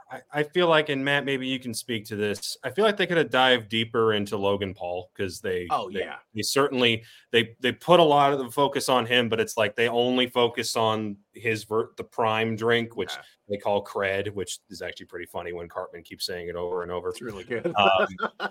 I, 0.09 0.21
I 0.31 0.43
feel 0.43 0.67
like, 0.67 0.89
and 0.89 1.03
Matt, 1.03 1.25
maybe 1.25 1.47
you 1.47 1.59
can 1.59 1.73
speak 1.73 2.05
to 2.05 2.15
this. 2.15 2.57
I 2.63 2.69
feel 2.69 2.85
like 2.85 2.97
they 2.97 3.07
could 3.07 3.17
have 3.17 3.29
dived 3.29 3.69
deeper 3.69 4.13
into 4.13 4.37
Logan 4.37 4.73
Paul 4.73 5.11
because 5.13 5.41
they, 5.41 5.67
oh 5.69 5.89
they, 5.89 5.99
yeah, 5.99 6.15
they 6.33 6.41
certainly 6.41 7.03
they 7.31 7.55
they 7.59 7.71
put 7.71 7.99
a 7.99 8.03
lot 8.03 8.31
of 8.31 8.39
the 8.39 8.49
focus 8.49 8.89
on 8.89 9.05
him, 9.05 9.27
but 9.29 9.39
it's 9.39 9.57
like 9.57 9.75
they 9.75 9.89
only 9.89 10.27
focus 10.27 10.75
on 10.75 11.17
his 11.33 11.65
ver- 11.65 11.91
the 11.97 12.03
prime 12.03 12.55
drink, 12.55 12.95
which 12.95 13.11
yeah. 13.13 13.21
they 13.49 13.57
call 13.57 13.83
cred, 13.83 14.33
which 14.33 14.59
is 14.69 14.81
actually 14.81 15.07
pretty 15.07 15.25
funny 15.25 15.51
when 15.51 15.67
Cartman 15.67 16.03
keeps 16.03 16.25
saying 16.25 16.47
it 16.47 16.55
over 16.55 16.83
and 16.83 16.91
over. 16.91 17.09
It's 17.09 17.21
really 17.21 17.43
good. 17.43 17.73
um, 17.75 18.07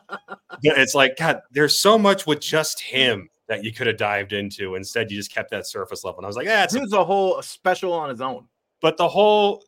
it's 0.62 0.94
like 0.94 1.16
God, 1.16 1.40
there's 1.50 1.80
so 1.80 1.98
much 1.98 2.26
with 2.26 2.40
just 2.40 2.80
him 2.80 3.30
that 3.48 3.64
you 3.64 3.72
could 3.72 3.86
have 3.86 3.96
dived 3.96 4.32
into. 4.32 4.74
Instead, 4.74 5.11
you 5.11 5.16
just 5.16 5.32
kept 5.32 5.50
that 5.50 5.66
surface 5.66 6.04
level. 6.04 6.18
And 6.18 6.26
I 6.26 6.28
was 6.28 6.36
like, 6.36 6.46
yeah, 6.46 6.64
it's 6.64 6.74
a-, 6.74 6.96
a 6.96 7.04
whole 7.04 7.40
special 7.42 7.92
on 7.92 8.11
his 8.11 8.20
own. 8.20 8.46
But 8.82 8.96
the 8.96 9.09
whole 9.09 9.62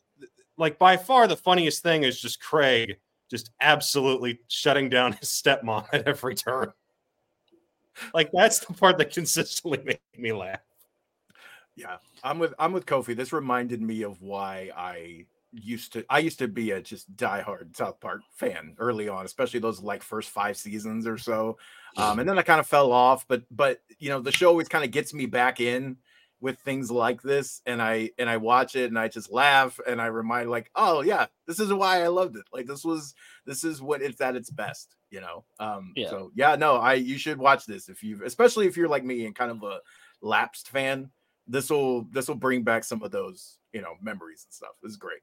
like 0.59 0.77
by 0.77 0.97
far 0.97 1.25
the 1.25 1.37
funniest 1.37 1.81
thing 1.81 2.03
is 2.03 2.21
just 2.21 2.39
Craig 2.41 2.97
just 3.31 3.51
absolutely 3.61 4.39
shutting 4.47 4.89
down 4.89 5.13
his 5.13 5.29
stepmom 5.29 5.87
at 5.93 6.07
every 6.07 6.35
turn. 6.35 6.71
Like 8.13 8.29
that's 8.31 8.59
the 8.59 8.73
part 8.73 8.97
that 8.99 9.11
consistently 9.11 9.81
made 9.85 9.99
me 10.17 10.33
laugh. 10.33 10.59
Yeah, 11.75 11.97
I'm 12.23 12.39
with 12.39 12.53
I'm 12.59 12.73
with 12.73 12.85
Kofi. 12.85 13.15
This 13.15 13.33
reminded 13.33 13.81
me 13.81 14.03
of 14.03 14.21
why 14.21 14.69
I 14.75 15.25
used 15.51 15.93
to 15.93 16.05
I 16.09 16.19
used 16.19 16.39
to 16.39 16.47
be 16.47 16.71
a 16.71 16.81
just 16.81 17.15
diehard 17.15 17.75
South 17.75 17.99
Park 17.99 18.21
fan 18.35 18.75
early 18.79 19.07
on, 19.07 19.25
especially 19.25 19.61
those 19.61 19.81
like 19.81 20.03
first 20.03 20.29
five 20.29 20.57
seasons 20.57 21.07
or 21.07 21.17
so. 21.17 21.57
Um, 21.97 22.19
and 22.19 22.27
then 22.29 22.37
I 22.37 22.41
kind 22.41 22.59
of 22.59 22.67
fell 22.67 22.91
off, 22.91 23.25
but 23.27 23.43
but 23.49 23.81
you 23.97 24.09
know 24.09 24.19
the 24.19 24.31
show 24.31 24.49
always 24.49 24.67
kind 24.67 24.83
of 24.83 24.91
gets 24.91 25.13
me 25.13 25.25
back 25.25 25.61
in 25.61 25.97
with 26.41 26.59
things 26.59 26.89
like 26.89 27.21
this 27.21 27.61
and 27.65 27.81
i 27.81 28.09
and 28.17 28.29
i 28.29 28.37
watch 28.37 28.75
it 28.75 28.85
and 28.85 28.97
i 28.97 29.07
just 29.07 29.31
laugh 29.31 29.79
and 29.87 30.01
i 30.01 30.05
remind 30.05 30.49
like 30.49 30.71
oh 30.75 31.01
yeah 31.01 31.25
this 31.47 31.59
is 31.59 31.73
why 31.73 32.01
i 32.01 32.07
loved 32.07 32.35
it. 32.35 32.45
Like 32.53 32.65
this 32.65 32.85
was 32.85 33.13
this 33.45 33.63
is 33.63 33.81
what 33.81 34.01
it's 34.01 34.21
at 34.21 34.35
its 34.35 34.49
best 34.49 34.95
you 35.11 35.21
know? 35.21 35.43
Um 35.59 35.93
yeah. 35.95 36.09
so 36.09 36.31
yeah 36.35 36.55
no 36.55 36.75
i 36.75 36.93
you 36.93 37.17
should 37.17 37.37
watch 37.37 37.65
this 37.65 37.89
if 37.89 38.03
you 38.03 38.21
especially 38.23 38.67
if 38.67 38.77
you're 38.77 38.87
like 38.87 39.03
me 39.03 39.25
and 39.25 39.35
kind 39.35 39.51
of 39.51 39.63
a 39.63 39.79
lapsed 40.21 40.69
fan 40.69 41.09
this 41.47 41.69
will 41.69 42.03
this 42.11 42.27
will 42.27 42.35
bring 42.35 42.63
back 42.63 42.83
some 42.83 43.01
of 43.03 43.11
those 43.11 43.57
you 43.73 43.81
know 43.81 43.95
memories 44.01 44.45
and 44.45 44.53
stuff. 44.53 44.75
This 44.81 44.91
is 44.91 44.97
great. 44.97 45.21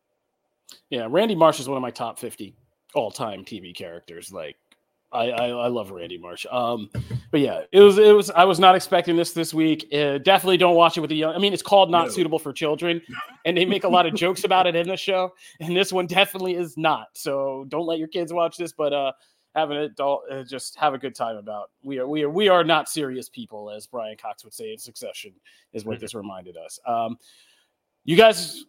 Yeah 0.91 1.07
randy 1.09 1.35
marsh 1.35 1.61
is 1.61 1.69
one 1.69 1.77
of 1.77 1.83
my 1.83 1.91
top 1.91 2.19
50 2.19 2.55
all-time 2.95 3.45
tv 3.45 3.75
characters 3.75 4.33
like 4.33 4.57
I, 5.13 5.31
I, 5.31 5.49
I 5.49 5.69
love 5.69 5.91
Randy 5.91 6.19
Marsh. 6.19 6.47
Um, 6.51 6.91
but 7.31 7.41
yeah, 7.41 7.63
it 7.73 7.81
was 7.81 7.99
it 7.99 8.15
was 8.15 8.31
I 8.31 8.45
was 8.45 8.59
not 8.59 8.75
expecting 8.75 9.17
this 9.17 9.33
this 9.33 9.55
week. 9.55 9.89
Uh, 9.93 10.19
definitely 10.19 10.57
don't 10.57 10.75
watch 10.75 10.97
it 10.97 11.01
with 11.01 11.11
the 11.11 11.17
young. 11.17 11.35
I 11.35 11.39
mean, 11.39 11.53
it's 11.53 11.63
called 11.63 11.91
not 11.91 12.07
no. 12.07 12.11
suitable 12.11 12.39
for 12.39 12.53
children, 12.53 13.01
and 13.45 13.57
they 13.57 13.65
make 13.65 13.85
a 13.85 13.89
lot 13.89 14.07
of 14.07 14.15
jokes 14.17 14.45
about 14.45 14.67
it 14.67 14.75
in 14.75 14.89
the 14.89 14.97
show. 14.97 15.33
And 15.61 15.77
this 15.77 15.93
one 15.93 16.07
definitely 16.07 16.57
is 16.57 16.77
not. 16.77 17.09
So 17.15 17.67
don't 17.69 17.87
let 17.87 17.99
your 17.99 18.09
kids 18.09 18.33
watch 18.33 18.57
this. 18.57 18.73
But 18.73 18.93
uh, 18.93 19.13
have 19.55 19.71
an 19.71 19.79
adult, 19.79 20.25
uh, 20.31 20.43
just 20.43 20.77
have 20.77 20.93
a 20.93 20.99
good 20.99 21.15
time 21.15 21.37
about. 21.37 21.71
We 21.83 21.99
are 21.99 22.09
we 22.09 22.23
are 22.23 22.31
we 22.31 22.49
are 22.49 22.65
not 22.65 22.89
serious 22.89 23.29
people, 23.29 23.71
as 23.71 23.87
Brian 23.87 24.17
Cox 24.17 24.45
would 24.45 24.55
say 24.55 24.73
in 24.73 24.79
Succession, 24.79 25.33
is 25.73 25.85
what 25.85 26.01
this 26.01 26.15
reminded 26.15 26.57
us. 26.57 26.79
Um, 26.87 27.17
you 28.05 28.17
guys 28.17 28.65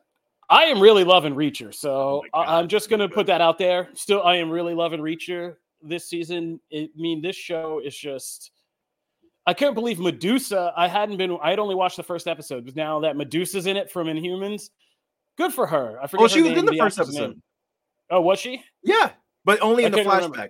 I 0.49 0.65
am 0.65 0.79
really 0.79 1.03
loving 1.03 1.35
Reacher. 1.35 1.73
So 1.73 2.23
oh 2.33 2.39
I'm 2.39 2.67
just 2.67 2.89
going 2.89 2.99
to 3.01 3.09
put 3.09 3.27
that 3.27 3.41
out 3.41 3.57
there. 3.57 3.89
Still, 3.93 4.23
I 4.23 4.37
am 4.37 4.49
really 4.49 4.73
loving 4.73 5.01
Reacher 5.01 5.55
this 5.81 6.09
season. 6.09 6.59
I 6.73 6.89
mean, 6.95 7.21
this 7.21 7.35
show 7.35 7.81
is 7.83 7.95
just. 7.95 8.51
I 9.45 9.53
couldn't 9.53 9.75
believe 9.75 9.99
Medusa. 9.99 10.73
I 10.75 10.87
hadn't 10.87 11.17
been. 11.17 11.37
I 11.41 11.49
had 11.49 11.59
only 11.59 11.75
watched 11.75 11.97
the 11.97 12.03
first 12.03 12.27
episode, 12.27 12.65
but 12.65 12.75
now 12.75 12.99
that 13.01 13.15
Medusa's 13.15 13.65
in 13.65 13.77
it 13.77 13.89
from 13.89 14.07
Inhumans, 14.07 14.69
good 15.37 15.53
for 15.53 15.65
her. 15.67 15.97
I 16.01 16.07
forget. 16.07 16.25
Oh, 16.25 16.27
she 16.27 16.41
was 16.41 16.51
in 16.51 16.65
the, 16.65 16.71
the 16.71 16.77
first 16.77 16.99
episode. 16.99 17.29
Name. 17.29 17.41
Oh, 18.09 18.21
was 18.21 18.39
she? 18.39 18.63
Yeah, 18.83 19.11
but 19.45 19.61
only 19.61 19.85
in 19.85 19.93
I 19.93 20.03
the 20.03 20.09
flashbacks. 20.09 20.21
Remember. 20.21 20.49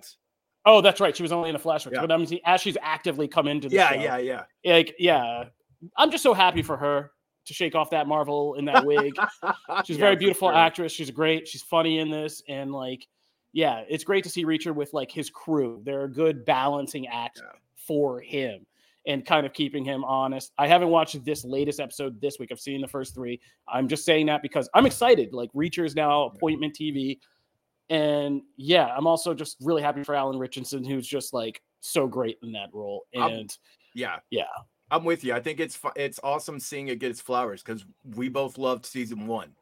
Oh, 0.66 0.80
that's 0.80 1.00
right. 1.00 1.16
She 1.16 1.22
was 1.22 1.32
only 1.32 1.48
in 1.48 1.54
the 1.54 1.62
flashbacks. 1.62 1.92
Yeah. 1.92 2.00
But 2.00 2.10
um, 2.10 2.22
I 2.22 2.26
mean, 2.26 2.40
as 2.44 2.60
she's 2.60 2.76
actively 2.82 3.28
come 3.28 3.48
into 3.48 3.68
the 3.68 3.76
yeah, 3.76 3.92
show, 3.92 4.00
yeah, 4.00 4.16
yeah, 4.18 4.42
yeah. 4.64 4.72
like 4.74 4.94
yeah, 4.98 5.44
I'm 5.96 6.10
just 6.10 6.22
so 6.22 6.34
happy 6.34 6.62
for 6.62 6.76
her 6.76 7.12
to 7.46 7.54
shake 7.54 7.74
off 7.74 7.90
that 7.90 8.06
Marvel 8.06 8.54
in 8.54 8.64
that 8.66 8.84
wig. 8.84 9.14
She's 9.84 9.96
a 9.96 10.00
very 10.00 10.16
beautiful 10.16 10.48
sure. 10.48 10.56
actress. 10.56 10.92
She's 10.92 11.10
great. 11.10 11.48
She's 11.48 11.62
funny 11.62 11.98
in 11.98 12.10
this, 12.10 12.42
and 12.48 12.72
like 12.72 13.06
yeah, 13.52 13.84
it's 13.88 14.04
great 14.04 14.24
to 14.24 14.30
see 14.30 14.44
Reacher 14.44 14.74
with 14.74 14.92
like 14.92 15.10
his 15.10 15.30
crew. 15.30 15.80
They're 15.84 16.04
a 16.04 16.10
good 16.10 16.44
balancing 16.44 17.06
act 17.08 17.40
yeah. 17.42 17.58
for 17.76 18.20
him 18.20 18.66
and 19.06 19.24
kind 19.24 19.46
of 19.46 19.52
keeping 19.52 19.84
him 19.84 20.04
honest. 20.04 20.52
I 20.58 20.66
haven't 20.66 20.90
watched 20.90 21.24
this 21.24 21.44
latest 21.44 21.80
episode 21.80 22.20
this 22.20 22.38
week. 22.38 22.50
I've 22.52 22.60
seen 22.60 22.80
the 22.80 22.88
first 22.88 23.14
three. 23.14 23.40
I'm 23.66 23.88
just 23.88 24.04
saying 24.04 24.26
that 24.26 24.42
because 24.42 24.68
I'm 24.74 24.86
excited. 24.86 25.32
Like 25.32 25.50
Reacher 25.52 25.84
is 25.84 25.96
now 25.96 26.26
appointment 26.26 26.76
TV. 26.78 27.18
And 27.88 28.42
yeah, 28.56 28.94
I'm 28.94 29.06
also 29.06 29.32
just 29.32 29.56
really 29.62 29.80
happy 29.80 30.04
for 30.04 30.14
Alan 30.14 30.38
Ritchson, 30.38 30.84
who's 30.84 31.06
just 31.06 31.32
like 31.32 31.62
so 31.80 32.06
great 32.06 32.38
in 32.42 32.52
that 32.52 32.68
role. 32.74 33.06
And 33.14 33.22
I'm, 33.22 33.46
yeah, 33.94 34.16
yeah, 34.30 34.44
I'm 34.90 35.04
with 35.04 35.24
you. 35.24 35.32
I 35.32 35.40
think 35.40 35.58
it's 35.58 35.78
it's 35.96 36.20
awesome 36.22 36.60
seeing 36.60 36.88
it 36.88 36.98
get 36.98 37.10
its 37.10 37.22
flowers 37.22 37.62
because 37.62 37.86
we 38.14 38.28
both 38.28 38.58
loved 38.58 38.84
season 38.84 39.26
one 39.26 39.52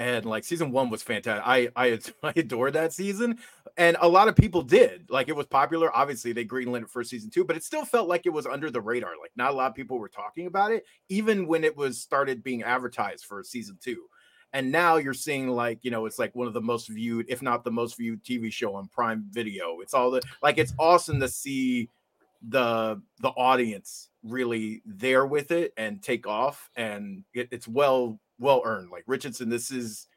and 0.00 0.24
like 0.24 0.44
season 0.44 0.72
one 0.72 0.88
was 0.88 1.02
fantastic. 1.02 1.46
I 1.46 1.68
I 1.76 1.98
I 2.22 2.32
adored 2.34 2.72
that 2.72 2.92
season, 2.92 3.38
and 3.76 3.96
a 4.00 4.08
lot 4.08 4.28
of 4.28 4.34
people 4.34 4.62
did. 4.62 5.10
Like 5.10 5.28
it 5.28 5.36
was 5.36 5.46
popular. 5.46 5.94
Obviously, 5.94 6.32
they 6.32 6.44
greenlit 6.44 6.82
it 6.82 6.88
for 6.90 7.04
season 7.04 7.30
two, 7.30 7.44
but 7.44 7.54
it 7.54 7.62
still 7.62 7.84
felt 7.84 8.08
like 8.08 8.24
it 8.24 8.30
was 8.30 8.46
under 8.46 8.70
the 8.70 8.80
radar. 8.80 9.12
Like 9.20 9.32
not 9.36 9.52
a 9.52 9.54
lot 9.54 9.70
of 9.70 9.76
people 9.76 9.98
were 9.98 10.08
talking 10.08 10.46
about 10.46 10.72
it, 10.72 10.84
even 11.10 11.46
when 11.46 11.64
it 11.64 11.76
was 11.76 12.00
started 12.00 12.42
being 12.42 12.62
advertised 12.62 13.26
for 13.26 13.44
season 13.44 13.78
two. 13.80 14.04
And 14.52 14.72
now 14.72 14.96
you're 14.96 15.14
seeing 15.14 15.48
like 15.48 15.80
you 15.82 15.90
know 15.90 16.06
it's 16.06 16.18
like 16.18 16.34
one 16.34 16.48
of 16.48 16.54
the 16.54 16.62
most 16.62 16.88
viewed, 16.88 17.26
if 17.28 17.42
not 17.42 17.62
the 17.62 17.70
most 17.70 17.98
viewed 17.98 18.24
TV 18.24 18.50
show 18.50 18.74
on 18.74 18.88
Prime 18.88 19.26
Video. 19.30 19.80
It's 19.80 19.92
all 19.92 20.10
the 20.10 20.22
like 20.42 20.56
it's 20.56 20.72
awesome 20.78 21.20
to 21.20 21.28
see 21.28 21.90
the 22.48 23.00
the 23.18 23.28
audience 23.28 24.08
really 24.22 24.80
there 24.86 25.26
with 25.26 25.50
it 25.50 25.74
and 25.76 26.02
take 26.02 26.26
off 26.26 26.70
and 26.74 27.22
it, 27.34 27.48
it's 27.50 27.68
well 27.68 28.18
well 28.40 28.62
earned. 28.64 28.90
Like 28.90 29.04
Ritchson, 29.06 29.48
this 29.48 29.70
is 29.70 30.08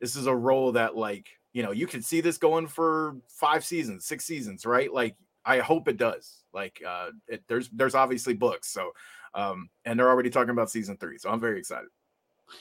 this 0.00 0.14
is 0.14 0.26
a 0.26 0.34
role 0.34 0.72
that 0.72 0.96
like 0.96 1.28
you 1.52 1.62
know 1.62 1.72
you 1.72 1.86
can 1.86 2.02
see 2.02 2.20
this 2.20 2.38
going 2.38 2.68
for 2.68 3.16
five 3.28 3.64
seasons, 3.64 4.04
six 4.04 4.24
seasons, 4.24 4.64
right? 4.64 4.92
Like 4.92 5.16
I 5.44 5.58
hope 5.58 5.88
it 5.88 5.96
does. 5.96 6.44
Like 6.52 6.80
uh 6.86 7.10
it, 7.26 7.42
there's 7.48 7.68
there's 7.70 7.94
obviously 7.94 8.34
books, 8.34 8.68
so 8.68 8.92
um 9.34 9.68
and 9.84 9.98
they're 9.98 10.10
already 10.10 10.30
talking 10.30 10.50
about 10.50 10.70
season 10.70 10.96
three, 10.96 11.18
so 11.18 11.30
I'm 11.30 11.40
very 11.40 11.58
excited. 11.58 11.88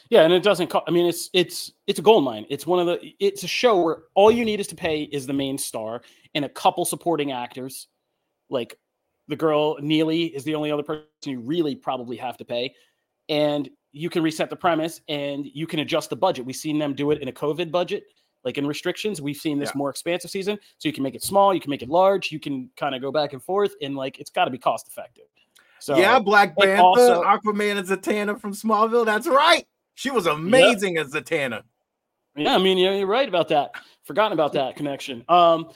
Yeah, 0.09 0.21
and 0.21 0.31
it 0.31 0.43
doesn't. 0.43 0.67
Co- 0.67 0.83
I 0.87 0.91
mean, 0.91 1.07
it's 1.07 1.31
it's 1.33 1.71
it's 1.87 1.97
a 1.97 2.01
gold 2.03 2.23
mine. 2.23 2.45
It's 2.49 2.67
one 2.67 2.79
of 2.79 2.85
the. 2.85 3.11
It's 3.19 3.43
a 3.43 3.47
show 3.47 3.81
where 3.81 4.03
all 4.13 4.31
you 4.31 4.45
need 4.45 4.59
is 4.59 4.67
to 4.67 4.75
pay 4.75 5.01
is 5.01 5.25
the 5.25 5.33
main 5.33 5.57
star 5.57 6.03
and 6.35 6.45
a 6.45 6.49
couple 6.49 6.85
supporting 6.85 7.31
actors, 7.31 7.87
like 8.49 8.77
the 9.27 9.35
girl 9.35 9.77
Neagley 9.77 10.31
is 10.31 10.43
the 10.43 10.55
only 10.55 10.71
other 10.71 10.83
person 10.83 11.05
you 11.25 11.39
really 11.39 11.75
probably 11.75 12.17
have 12.17 12.37
to 12.37 12.45
pay 12.45 12.73
and 13.29 13.69
you 13.91 14.09
can 14.09 14.21
reset 14.21 14.49
the 14.49 14.55
premise 14.55 15.01
and 15.07 15.45
you 15.45 15.65
can 15.65 15.79
adjust 15.79 16.09
the 16.09 16.15
budget. 16.15 16.45
We've 16.45 16.55
seen 16.55 16.77
them 16.77 16.93
do 16.93 17.11
it 17.11 17.21
in 17.21 17.27
a 17.27 17.31
COVID 17.31 17.71
budget, 17.71 18.03
like 18.43 18.57
in 18.57 18.67
restrictions. 18.67 19.21
We've 19.21 19.37
seen 19.37 19.57
this 19.57 19.69
Yeah. 19.69 19.77
more 19.77 19.89
expansive 19.89 20.29
season. 20.29 20.59
So 20.77 20.89
you 20.89 20.93
can 20.93 21.03
make 21.03 21.15
it 21.15 21.23
small, 21.23 21.53
you 21.53 21.61
can 21.61 21.69
make 21.69 21.81
it 21.81 21.89
large, 21.89 22.31
you 22.31 22.39
can 22.39 22.69
kind 22.75 22.93
of 22.93 23.01
go 23.01 23.11
back 23.11 23.33
and 23.33 23.41
forth, 23.41 23.73
and 23.81 23.95
like 23.95 24.19
it's 24.19 24.29
got 24.29 24.45
to 24.45 24.51
be 24.51 24.57
cost 24.57 24.87
effective. 24.87 25.25
So 25.79 25.97
yeah, 25.97 26.19
Black 26.19 26.57
Panther, 26.57 26.81
also- 26.81 27.23
Aquaman, 27.23 27.77
and 27.77 27.87
Zatanna 27.87 28.39
from 28.39 28.53
Smallville. 28.53 29.05
That's 29.05 29.27
right. 29.27 29.65
She 29.95 30.11
was 30.11 30.25
amazing 30.27 30.97
as 30.97 31.11
Zatanna. 31.13 31.63
Yeah, 32.35 32.55
I 32.55 32.57
mean, 32.57 32.77
you're, 32.77 32.93
you're 32.93 33.07
right 33.07 33.27
about 33.27 33.47
that. 33.49 33.71
Forgotten 34.03 34.33
about 34.33 34.53
that 34.53 34.75
connection. 34.75 35.25
Um, 35.27 35.69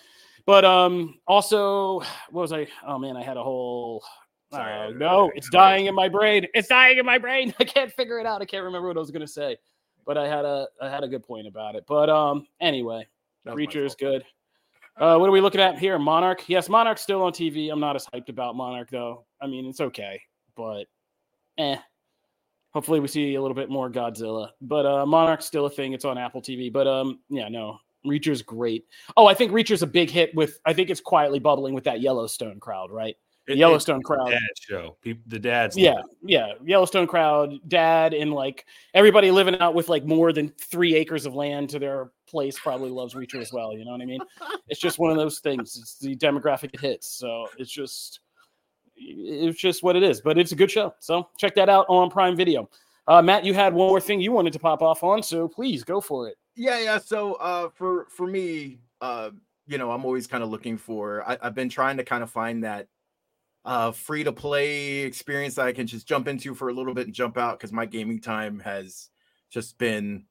but 0.45 0.63
um, 0.65 1.19
also, 1.27 1.99
what 2.29 2.41
was 2.41 2.53
I? 2.53 2.67
Oh 2.85 2.97
man, 2.99 3.17
I 3.17 3.23
had 3.23 3.37
a 3.37 3.43
whole. 3.43 4.03
Sorry, 4.53 4.73
Oh, 4.73 4.91
no, 4.91 5.31
it's 5.35 5.49
dying 5.49 5.87
in 5.87 5.95
my 5.95 6.07
brain. 6.07 6.45
It's 6.53 6.67
dying 6.67 6.97
in 6.97 7.05
my 7.05 7.17
brain. 7.17 7.53
I 7.59 7.63
can't 7.63 7.91
figure 7.91 8.19
it 8.19 8.25
out. 8.25 8.41
I 8.41 8.45
can't 8.45 8.63
remember 8.63 8.87
what 8.87 8.97
I 8.97 8.99
was 8.99 9.11
gonna 9.11 9.27
say, 9.27 9.57
but 10.05 10.17
I 10.17 10.27
had 10.27 10.45
a 10.45 10.67
I 10.81 10.89
had 10.89 11.03
a 11.03 11.07
good 11.07 11.23
point 11.23 11.47
about 11.47 11.75
it. 11.75 11.85
But 11.87 12.09
um, 12.09 12.47
anyway, 12.61 13.07
Reacher 13.47 13.85
is 13.85 13.95
good. 13.95 14.23
Uh, 14.97 15.17
what 15.17 15.27
are 15.27 15.31
we 15.31 15.41
looking 15.41 15.61
at 15.61 15.79
here? 15.79 15.97
Monarch. 15.97 16.47
Yes, 16.47 16.69
Monarch's 16.69 17.01
still 17.01 17.23
on 17.23 17.31
TV. 17.31 17.71
I'm 17.71 17.79
not 17.79 17.95
as 17.95 18.05
hyped 18.05 18.29
about 18.29 18.55
Monarch 18.55 18.89
though. 18.91 19.25
I 19.41 19.47
mean, 19.47 19.65
it's 19.65 19.81
okay, 19.81 20.21
but 20.55 20.85
eh. 21.57 21.77
Hopefully, 22.73 22.99
we 22.99 23.07
see 23.07 23.35
a 23.35 23.41
little 23.41 23.55
bit 23.55 23.69
more 23.69 23.89
Godzilla. 23.89 24.49
But 24.61 24.85
uh, 24.85 25.05
Monarch's 25.05 25.45
still 25.45 25.67
a 25.67 25.69
thing. 25.69 25.93
It's 25.93 26.05
on 26.05 26.17
Apple 26.17 26.41
TV. 26.41 26.73
But 26.73 26.87
um, 26.87 27.19
yeah, 27.29 27.47
no, 27.47 27.77
Reacher's 28.05 28.41
great. 28.41 28.85
Oh, 29.15 29.27
I 29.27 29.33
think 29.33 29.51
Reacher's 29.51 29.83
a 29.83 29.87
big 29.87 30.09
hit 30.09 30.33
with. 30.35 30.59
I 30.65 30.73
think 30.73 30.89
it's 30.89 31.01
quietly 31.01 31.39
bubbling 31.39 31.73
with 31.73 31.83
that 31.85 32.01
Yellowstone 32.01 32.59
crowd, 32.59 32.91
right? 32.91 33.15
The 33.45 33.53
It- 33.53 33.57
Yellowstone 33.57 33.99
it's 33.99 34.07
crowd. 34.07 34.29
dad 34.29 34.39
show. 34.59 34.95
People, 35.01 35.23
the 35.27 35.39
dads. 35.39 35.75
Yeah, 35.77 35.93
love 35.95 36.05
yeah. 36.23 36.53
Yellowstone 36.63 37.07
crowd, 37.07 37.59
dad, 37.67 38.13
and 38.13 38.31
like 38.33 38.65
everybody 38.93 39.31
living 39.31 39.59
out 39.59 39.75
with 39.75 39.89
like 39.89 40.05
more 40.05 40.31
than 40.31 40.49
three 40.49 40.95
acres 40.95 41.25
of 41.25 41.35
land 41.35 41.69
to 41.71 41.79
their 41.79 42.11
place 42.25 42.57
probably 42.57 42.89
loves 42.89 43.13
Reacher 43.15 43.41
as 43.41 43.51
well. 43.51 43.73
You 43.77 43.83
know 43.83 43.91
what 43.91 44.01
I 44.01 44.05
mean? 44.05 44.21
It's 44.69 44.79
just 44.79 44.97
one 44.97 45.11
of 45.11 45.17
those 45.17 45.39
things. 45.39 45.77
It's 45.77 45.97
the 45.99 46.15
demographic 46.15 46.73
it 46.73 46.79
hits. 46.79 47.07
So 47.11 47.47
it's 47.57 47.71
just 47.71 48.21
it's 48.95 49.59
just 49.59 49.83
what 49.83 49.95
it 49.97 50.03
is. 50.03 50.21
But 50.21 50.37
it's 50.37 50.53
a 50.53 50.55
good 50.55 50.71
show. 50.71 50.93
So 50.99 51.27
check 51.37 51.53
that 51.55 51.67
out 51.67 51.85
on 51.89 52.09
Prime 52.09 52.37
Video. 52.37 52.69
Uh, 53.07 53.21
Matt, 53.21 53.43
you 53.43 53.53
had 53.53 53.73
one 53.73 53.89
more 53.89 53.99
thing 53.99 54.21
you 54.21 54.31
wanted 54.31 54.53
to 54.53 54.59
pop 54.59 54.81
off 54.81 55.03
on, 55.03 55.21
so 55.21 55.49
please 55.49 55.83
go 55.83 55.99
for 55.99 56.29
it. 56.29 56.37
Yeah, 56.55 56.79
yeah. 56.79 56.97
So 56.99 57.33
uh 57.33 57.69
for 57.73 58.05
for 58.09 58.25
me, 58.27 58.79
uh, 59.01 59.31
you 59.67 59.77
know, 59.77 59.91
I'm 59.91 60.05
always 60.05 60.27
kind 60.27 60.43
of 60.43 60.49
looking 60.49 60.77
for 60.77 61.27
I, 61.27 61.37
I've 61.41 61.55
been 61.55 61.67
trying 61.69 61.97
to 61.97 62.03
kind 62.05 62.23
of 62.23 62.29
find 62.31 62.63
that 62.63 62.87
uh 63.65 63.91
free 63.91 64.23
to 64.23 64.31
play 64.31 64.99
experience 64.99 65.55
that 65.55 65.67
I 65.67 65.73
can 65.73 65.87
just 65.87 66.07
jump 66.07 66.27
into 66.27 66.53
for 66.53 66.69
a 66.69 66.73
little 66.73 66.93
bit 66.93 67.07
and 67.07 67.15
jump 67.15 67.37
out 67.37 67.59
because 67.59 67.71
my 67.71 67.85
gaming 67.85 68.19
time 68.19 68.59
has 68.59 69.09
just 69.49 69.77
been 69.77 70.25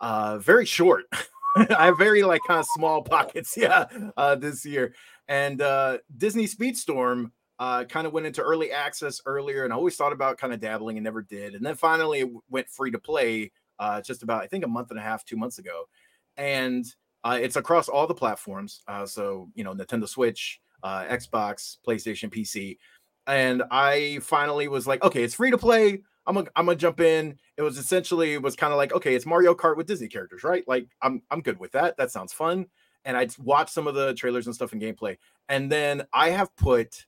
uh 0.00 0.38
very 0.38 0.64
short. 0.64 1.04
I 1.56 1.86
have 1.86 1.98
very 1.98 2.22
like 2.22 2.40
kind 2.46 2.60
of 2.60 2.66
small 2.74 3.02
pockets, 3.02 3.54
yeah, 3.56 3.86
uh 4.16 4.34
this 4.36 4.64
year. 4.64 4.94
And 5.28 5.60
uh 5.60 5.98
Disney 6.16 6.46
Speedstorm 6.46 7.30
uh 7.58 7.84
kind 7.84 8.06
of 8.06 8.12
went 8.12 8.26
into 8.26 8.42
early 8.42 8.72
access 8.72 9.20
earlier 9.26 9.64
and 9.64 9.72
I 9.72 9.76
always 9.76 9.96
thought 9.96 10.12
about 10.12 10.38
kind 10.38 10.52
of 10.52 10.60
dabbling 10.60 10.96
and 10.96 11.04
never 11.04 11.22
did. 11.22 11.54
And 11.54 11.64
then 11.64 11.74
finally 11.74 12.20
it 12.20 12.30
went 12.48 12.68
free 12.68 12.90
to 12.90 12.98
play 12.98 13.52
uh, 13.82 14.00
just 14.00 14.22
about 14.22 14.42
I 14.42 14.46
think 14.46 14.64
a 14.64 14.68
month 14.68 14.90
and 14.90 14.98
a 14.98 15.02
half, 15.02 15.24
two 15.24 15.36
months 15.36 15.58
ago, 15.58 15.88
and 16.36 16.84
uh, 17.24 17.38
it's 17.40 17.56
across 17.56 17.88
all 17.88 18.06
the 18.06 18.14
platforms. 18.14 18.80
Uh, 18.86 19.04
so 19.04 19.48
you 19.54 19.64
know, 19.64 19.74
Nintendo 19.74 20.08
Switch, 20.08 20.60
uh, 20.82 21.04
Xbox, 21.04 21.76
PlayStation, 21.86 22.32
PC, 22.32 22.78
and 23.26 23.62
I 23.70 24.18
finally 24.22 24.68
was 24.68 24.86
like, 24.86 25.02
okay, 25.04 25.22
it's 25.22 25.34
free 25.34 25.50
to 25.50 25.58
play. 25.58 26.02
I'm 26.26 26.34
gonna 26.34 26.48
I'm 26.54 26.66
gonna 26.66 26.76
jump 26.76 27.00
in. 27.00 27.36
It 27.56 27.62
was 27.62 27.78
essentially 27.78 28.34
it 28.34 28.42
was 28.42 28.56
kind 28.56 28.72
of 28.72 28.76
like 28.76 28.92
okay, 28.92 29.14
it's 29.14 29.26
Mario 29.26 29.54
Kart 29.54 29.76
with 29.76 29.86
Disney 29.86 30.08
characters, 30.08 30.44
right? 30.44 30.64
Like 30.66 30.86
I'm 31.00 31.22
I'm 31.30 31.40
good 31.40 31.58
with 31.58 31.72
that. 31.72 31.96
That 31.96 32.10
sounds 32.10 32.32
fun. 32.32 32.66
And 33.04 33.16
I'd 33.16 33.36
watched 33.38 33.70
some 33.70 33.88
of 33.88 33.94
the 33.94 34.14
trailers 34.14 34.46
and 34.46 34.54
stuff 34.54 34.72
and 34.72 34.80
gameplay, 34.80 35.18
and 35.48 35.70
then 35.70 36.04
I 36.12 36.30
have 36.30 36.54
put 36.56 37.06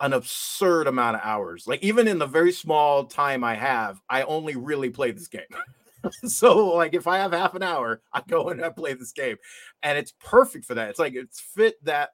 an 0.00 0.12
absurd 0.14 0.86
amount 0.86 1.16
of 1.16 1.22
hours. 1.22 1.66
Like 1.66 1.82
even 1.82 2.08
in 2.08 2.18
the 2.18 2.26
very 2.26 2.52
small 2.52 3.04
time 3.04 3.44
I 3.44 3.54
have, 3.54 4.00
I 4.08 4.22
only 4.22 4.56
really 4.56 4.90
play 4.90 5.12
this 5.12 5.28
game. 5.28 5.42
so 6.24 6.68
like 6.74 6.94
if 6.94 7.06
I 7.06 7.18
have 7.18 7.32
half 7.32 7.54
an 7.54 7.62
hour, 7.62 8.02
I 8.12 8.22
go 8.26 8.48
and 8.48 8.64
I 8.64 8.70
play 8.70 8.94
this 8.94 9.12
game. 9.12 9.36
And 9.82 9.96
it's 9.96 10.12
perfect 10.18 10.64
for 10.64 10.74
that. 10.74 10.90
It's 10.90 10.98
like 10.98 11.14
it's 11.14 11.40
fit 11.40 11.76
that 11.84 12.10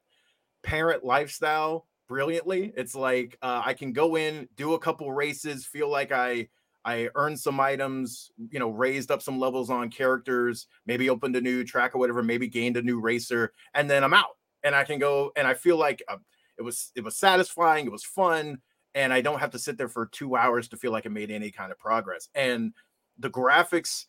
parent 0.63 1.03
lifestyle 1.03 1.87
brilliantly. 2.07 2.73
It's 2.75 2.95
like 2.95 3.37
uh, 3.41 3.61
I 3.65 3.73
can 3.73 3.93
go 3.93 4.17
in, 4.17 4.47
do 4.57 4.73
a 4.73 4.79
couple 4.79 5.11
races, 5.11 5.65
feel 5.65 5.89
like 5.89 6.11
I 6.11 6.49
I 6.85 7.09
earned 7.15 7.39
some 7.39 7.59
items, 7.59 8.31
you 8.49 8.59
know, 8.59 8.69
raised 8.69 9.11
up 9.11 9.21
some 9.21 9.37
levels 9.39 9.69
on 9.69 9.91
characters, 9.91 10.67
maybe 10.85 11.09
opened 11.09 11.35
a 11.35 11.41
new 11.41 11.63
track 11.63 11.93
or 11.93 11.99
whatever, 11.99 12.23
maybe 12.23 12.47
gained 12.47 12.77
a 12.77 12.81
new 12.81 12.99
racer, 12.99 13.53
and 13.73 13.89
then 13.89 14.03
I'm 14.03 14.13
out. 14.13 14.37
And 14.63 14.75
I 14.75 14.83
can 14.83 14.99
go 14.99 15.31
and 15.37 15.47
I 15.47 15.53
feel 15.53 15.77
like 15.77 16.03
uh, 16.09 16.17
it 16.57 16.63
was 16.63 16.91
it 16.95 17.03
was 17.03 17.17
satisfying, 17.17 17.85
it 17.85 17.91
was 17.91 18.03
fun, 18.03 18.57
and 18.95 19.13
I 19.13 19.21
don't 19.21 19.39
have 19.39 19.51
to 19.51 19.59
sit 19.59 19.77
there 19.77 19.89
for 19.89 20.07
2 20.07 20.35
hours 20.35 20.67
to 20.69 20.77
feel 20.77 20.91
like 20.91 21.05
I 21.05 21.09
made 21.09 21.31
any 21.31 21.51
kind 21.51 21.71
of 21.71 21.79
progress. 21.79 22.27
And 22.35 22.73
the 23.17 23.29
graphics 23.29 24.05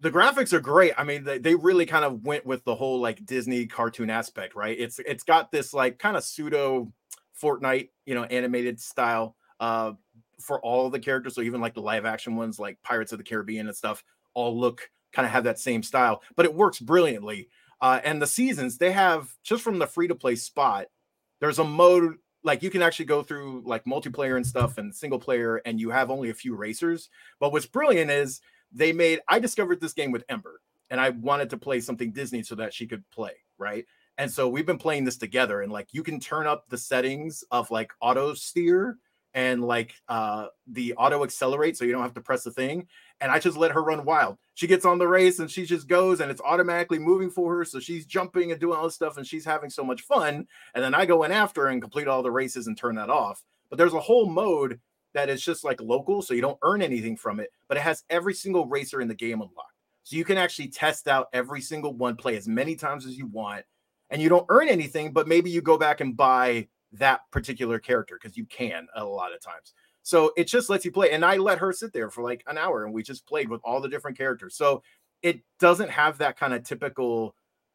the 0.00 0.10
graphics 0.10 0.52
are 0.52 0.60
great. 0.60 0.92
I 0.98 1.04
mean, 1.04 1.24
they, 1.24 1.38
they 1.38 1.54
really 1.54 1.86
kind 1.86 2.04
of 2.04 2.24
went 2.24 2.44
with 2.44 2.64
the 2.64 2.74
whole 2.74 3.00
like 3.00 3.24
Disney 3.24 3.66
cartoon 3.66 4.10
aspect, 4.10 4.54
right? 4.54 4.78
It's 4.78 4.98
it's 4.98 5.24
got 5.24 5.50
this 5.50 5.72
like 5.72 5.98
kind 5.98 6.16
of 6.16 6.24
pseudo 6.24 6.92
Fortnite, 7.40 7.90
you 8.06 8.14
know, 8.14 8.24
animated 8.24 8.80
style 8.80 9.36
uh 9.60 9.92
for 10.40 10.60
all 10.60 10.90
the 10.90 10.98
characters. 10.98 11.34
So 11.34 11.42
even 11.42 11.60
like 11.60 11.74
the 11.74 11.80
live 11.80 12.04
action 12.04 12.36
ones 12.36 12.58
like 12.58 12.82
Pirates 12.82 13.12
of 13.12 13.18
the 13.18 13.24
Caribbean 13.24 13.66
and 13.66 13.76
stuff 13.76 14.02
all 14.34 14.58
look 14.58 14.90
kind 15.12 15.24
of 15.24 15.32
have 15.32 15.44
that 15.44 15.60
same 15.60 15.82
style, 15.82 16.22
but 16.34 16.44
it 16.44 16.54
works 16.54 16.80
brilliantly. 16.80 17.48
Uh 17.80 18.00
and 18.04 18.20
the 18.20 18.26
seasons 18.26 18.78
they 18.78 18.92
have 18.92 19.32
just 19.42 19.62
from 19.62 19.78
the 19.78 19.86
free 19.86 20.08
to 20.08 20.14
play 20.14 20.34
spot, 20.34 20.86
there's 21.40 21.60
a 21.60 21.64
mode 21.64 22.16
like 22.42 22.62
you 22.62 22.70
can 22.70 22.82
actually 22.82 23.06
go 23.06 23.22
through 23.22 23.62
like 23.64 23.84
multiplayer 23.84 24.36
and 24.36 24.46
stuff 24.46 24.76
and 24.76 24.94
single 24.94 25.18
player 25.18 25.62
and 25.64 25.80
you 25.80 25.90
have 25.90 26.10
only 26.10 26.30
a 26.30 26.34
few 26.34 26.54
racers. 26.54 27.08
But 27.40 27.52
what's 27.52 27.64
brilliant 27.64 28.10
is 28.10 28.40
they 28.74 28.92
made 28.92 29.20
I 29.28 29.38
discovered 29.38 29.80
this 29.80 29.92
game 29.92 30.10
with 30.10 30.24
Ember 30.28 30.60
and 30.90 31.00
I 31.00 31.10
wanted 31.10 31.50
to 31.50 31.56
play 31.56 31.80
something 31.80 32.12
Disney 32.12 32.42
so 32.42 32.54
that 32.56 32.74
she 32.74 32.86
could 32.86 33.08
play, 33.10 33.32
right? 33.56 33.86
And 34.18 34.30
so 34.30 34.48
we've 34.48 34.66
been 34.66 34.78
playing 34.78 35.04
this 35.04 35.16
together 35.16 35.62
and 35.62 35.72
like 35.72 35.88
you 35.92 36.02
can 36.02 36.20
turn 36.20 36.46
up 36.46 36.68
the 36.68 36.78
settings 36.78 37.42
of 37.50 37.70
like 37.70 37.92
auto 38.00 38.34
steer 38.34 38.98
and 39.32 39.64
like 39.64 39.94
uh 40.08 40.46
the 40.68 40.94
auto 40.94 41.24
accelerate 41.24 41.76
so 41.76 41.84
you 41.84 41.92
don't 41.92 42.02
have 42.02 42.14
to 42.14 42.20
press 42.20 42.44
the 42.44 42.50
thing 42.52 42.86
and 43.20 43.32
I 43.32 43.38
just 43.38 43.56
let 43.56 43.72
her 43.72 43.82
run 43.82 44.04
wild. 44.04 44.38
She 44.54 44.66
gets 44.66 44.84
on 44.84 44.98
the 44.98 45.08
race 45.08 45.38
and 45.40 45.50
she 45.50 45.64
just 45.64 45.88
goes 45.88 46.20
and 46.20 46.30
it's 46.30 46.40
automatically 46.42 46.98
moving 46.98 47.30
for 47.30 47.56
her 47.56 47.64
so 47.64 47.80
she's 47.80 48.06
jumping 48.06 48.52
and 48.52 48.60
doing 48.60 48.76
all 48.76 48.84
this 48.84 48.94
stuff 48.94 49.16
and 49.16 49.26
she's 49.26 49.44
having 49.44 49.70
so 49.70 49.84
much 49.84 50.02
fun 50.02 50.46
and 50.74 50.84
then 50.84 50.94
I 50.94 51.06
go 51.06 51.24
in 51.24 51.32
after 51.32 51.68
and 51.68 51.82
complete 51.82 52.06
all 52.06 52.22
the 52.22 52.30
races 52.30 52.66
and 52.66 52.76
turn 52.76 52.96
that 52.96 53.10
off. 53.10 53.42
But 53.70 53.78
there's 53.78 53.94
a 53.94 54.00
whole 54.00 54.26
mode 54.26 54.78
that 55.14 55.30
is 55.30 55.42
just 55.42 55.64
like 55.64 55.80
local, 55.80 56.22
so 56.22 56.34
you 56.34 56.40
don't 56.40 56.58
earn 56.62 56.82
anything 56.82 57.16
from 57.16 57.40
it, 57.40 57.50
but 57.68 57.76
it 57.76 57.80
has 57.80 58.04
every 58.10 58.34
single 58.34 58.66
racer 58.66 59.00
in 59.00 59.08
the 59.08 59.14
game 59.14 59.40
unlocked. 59.40 59.80
So 60.02 60.16
you 60.16 60.24
can 60.24 60.36
actually 60.36 60.68
test 60.68 61.08
out 61.08 61.28
every 61.32 61.62
single 61.62 61.94
one, 61.94 62.16
play 62.16 62.36
as 62.36 62.46
many 62.46 62.76
times 62.76 63.06
as 63.06 63.16
you 63.16 63.26
want, 63.26 63.64
and 64.10 64.20
you 64.20 64.28
don't 64.28 64.46
earn 64.50 64.68
anything, 64.68 65.12
but 65.12 65.26
maybe 65.26 65.50
you 65.50 65.62
go 65.62 65.78
back 65.78 66.00
and 66.00 66.16
buy 66.16 66.68
that 66.92 67.22
particular 67.30 67.78
character 67.78 68.18
because 68.20 68.36
you 68.36 68.44
can 68.46 68.86
a 68.94 69.04
lot 69.04 69.34
of 69.34 69.40
times. 69.40 69.72
So 70.02 70.32
it 70.36 70.44
just 70.44 70.68
lets 70.68 70.84
you 70.84 70.92
play. 70.92 71.10
And 71.12 71.24
I 71.24 71.38
let 71.38 71.58
her 71.58 71.72
sit 71.72 71.92
there 71.92 72.10
for 72.10 72.22
like 72.22 72.44
an 72.46 72.58
hour 72.58 72.84
and 72.84 72.92
we 72.92 73.02
just 73.02 73.26
played 73.26 73.48
with 73.48 73.60
all 73.64 73.80
the 73.80 73.88
different 73.88 74.18
characters. 74.18 74.54
So 74.54 74.82
it 75.22 75.40
doesn't 75.58 75.90
have 75.90 76.18
that 76.18 76.38
kind 76.38 76.52
of 76.52 76.62
typical, 76.62 77.34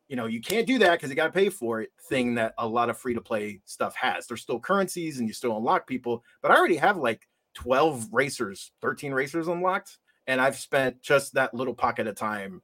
you 0.10 0.16
know, 0.16 0.26
you 0.26 0.42
can't 0.42 0.68
do 0.68 0.80
that 0.80 0.94
because 0.94 1.10
you 1.10 1.16
got 1.16 1.28
to 1.28 1.32
pay 1.32 1.50
for 1.50 1.82
it 1.82 1.92
thing 2.10 2.34
that 2.36 2.56
a 2.58 2.68
lot 2.68 2.90
of 2.90 2.98
free 2.98 3.14
to 3.14 3.22
play 3.22 3.62
stuff 3.66 3.96
has. 3.96 4.26
There's 4.26 4.42
still 4.42 4.60
currencies 4.60 5.20
and 5.20 5.28
you 5.28 5.34
still 5.34 5.56
unlock 5.56 5.88
people, 5.88 6.24
but 6.42 6.52
I 6.52 6.58
already 6.58 6.78
have 6.78 6.98
like 6.98 7.28
12 7.54 8.10
racers, 8.12 8.72
13 8.82 9.14
racers 9.14 9.48
unlocked. 9.48 10.00
And 10.26 10.42
I've 10.42 10.58
spent 10.58 11.02
just 11.02 11.34
that 11.36 11.54
little 11.54 11.74
pocket 11.74 12.08
of 12.08 12.16
time 12.16 12.62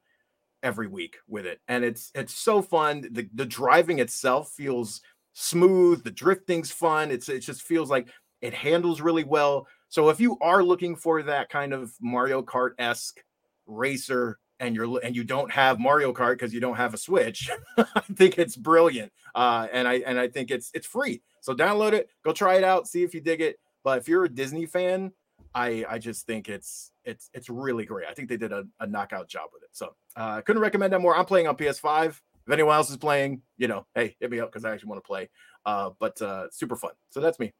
every 0.63 0.87
week 0.87 1.17
with 1.27 1.45
it. 1.45 1.59
And 1.67 1.83
it's 1.83 2.11
it's 2.15 2.33
so 2.33 2.61
fun. 2.61 3.07
The 3.11 3.29
the 3.33 3.45
driving 3.45 3.99
itself 3.99 4.51
feels 4.51 5.01
smooth, 5.33 6.03
the 6.03 6.11
drifting's 6.11 6.71
fun. 6.71 7.11
It's 7.11 7.29
it 7.29 7.39
just 7.39 7.61
feels 7.61 7.89
like 7.89 8.07
it 8.41 8.53
handles 8.53 9.01
really 9.01 9.23
well. 9.23 9.67
So 9.89 10.09
if 10.09 10.19
you 10.19 10.37
are 10.41 10.63
looking 10.63 10.95
for 10.95 11.23
that 11.23 11.49
kind 11.49 11.73
of 11.73 11.93
Mario 12.01 12.41
Kart-esque 12.41 13.23
racer 13.67 14.39
and 14.59 14.75
you're 14.75 14.99
and 15.03 15.15
you 15.15 15.23
don't 15.23 15.51
have 15.51 15.79
Mario 15.79 16.13
Kart 16.13 16.33
because 16.33 16.53
you 16.53 16.59
don't 16.59 16.75
have 16.75 16.93
a 16.93 16.97
Switch, 16.97 17.49
I 17.77 18.01
think 18.13 18.37
it's 18.37 18.55
brilliant. 18.55 19.11
Uh, 19.33 19.67
and 19.71 19.87
I 19.87 19.95
and 20.05 20.19
I 20.19 20.27
think 20.27 20.51
it's 20.51 20.71
it's 20.73 20.87
free. 20.87 21.21
So 21.41 21.53
download 21.53 21.93
it, 21.93 22.09
go 22.23 22.33
try 22.33 22.55
it 22.55 22.63
out, 22.63 22.87
see 22.87 23.03
if 23.03 23.13
you 23.13 23.21
dig 23.21 23.41
it. 23.41 23.59
But 23.83 23.99
if 23.99 24.07
you're 24.07 24.25
a 24.25 24.29
Disney 24.29 24.65
fan, 24.65 25.11
I 25.53 25.85
I 25.89 25.99
just 25.99 26.25
think 26.25 26.49
it's 26.49 26.91
it's 27.03 27.29
it's 27.33 27.49
really 27.49 27.85
great. 27.85 28.07
I 28.09 28.13
think 28.13 28.29
they 28.29 28.37
did 28.37 28.51
a, 28.51 28.65
a 28.79 28.87
knockout 28.87 29.27
job 29.27 29.49
with 29.53 29.63
it. 29.63 29.69
So 29.73 29.95
uh, 30.15 30.41
couldn't 30.41 30.61
recommend 30.61 30.93
that 30.93 31.01
more. 31.01 31.15
I'm 31.15 31.25
playing 31.25 31.47
on 31.47 31.55
PS5. 31.55 32.07
If 32.47 32.51
anyone 32.51 32.75
else 32.75 32.91
is 32.91 32.97
playing, 32.97 33.41
you 33.57 33.67
know, 33.67 33.87
hey, 33.95 34.15
hit 34.19 34.29
me 34.29 34.39
up 34.39 34.51
because 34.51 34.65
I 34.65 34.71
actually 34.71 34.89
want 34.89 35.03
to 35.03 35.07
play. 35.07 35.29
Uh, 35.65 35.91
but 35.99 36.21
uh, 36.21 36.47
super 36.51 36.75
fun. 36.75 36.91
So 37.09 37.19
that's 37.19 37.39
me. 37.39 37.53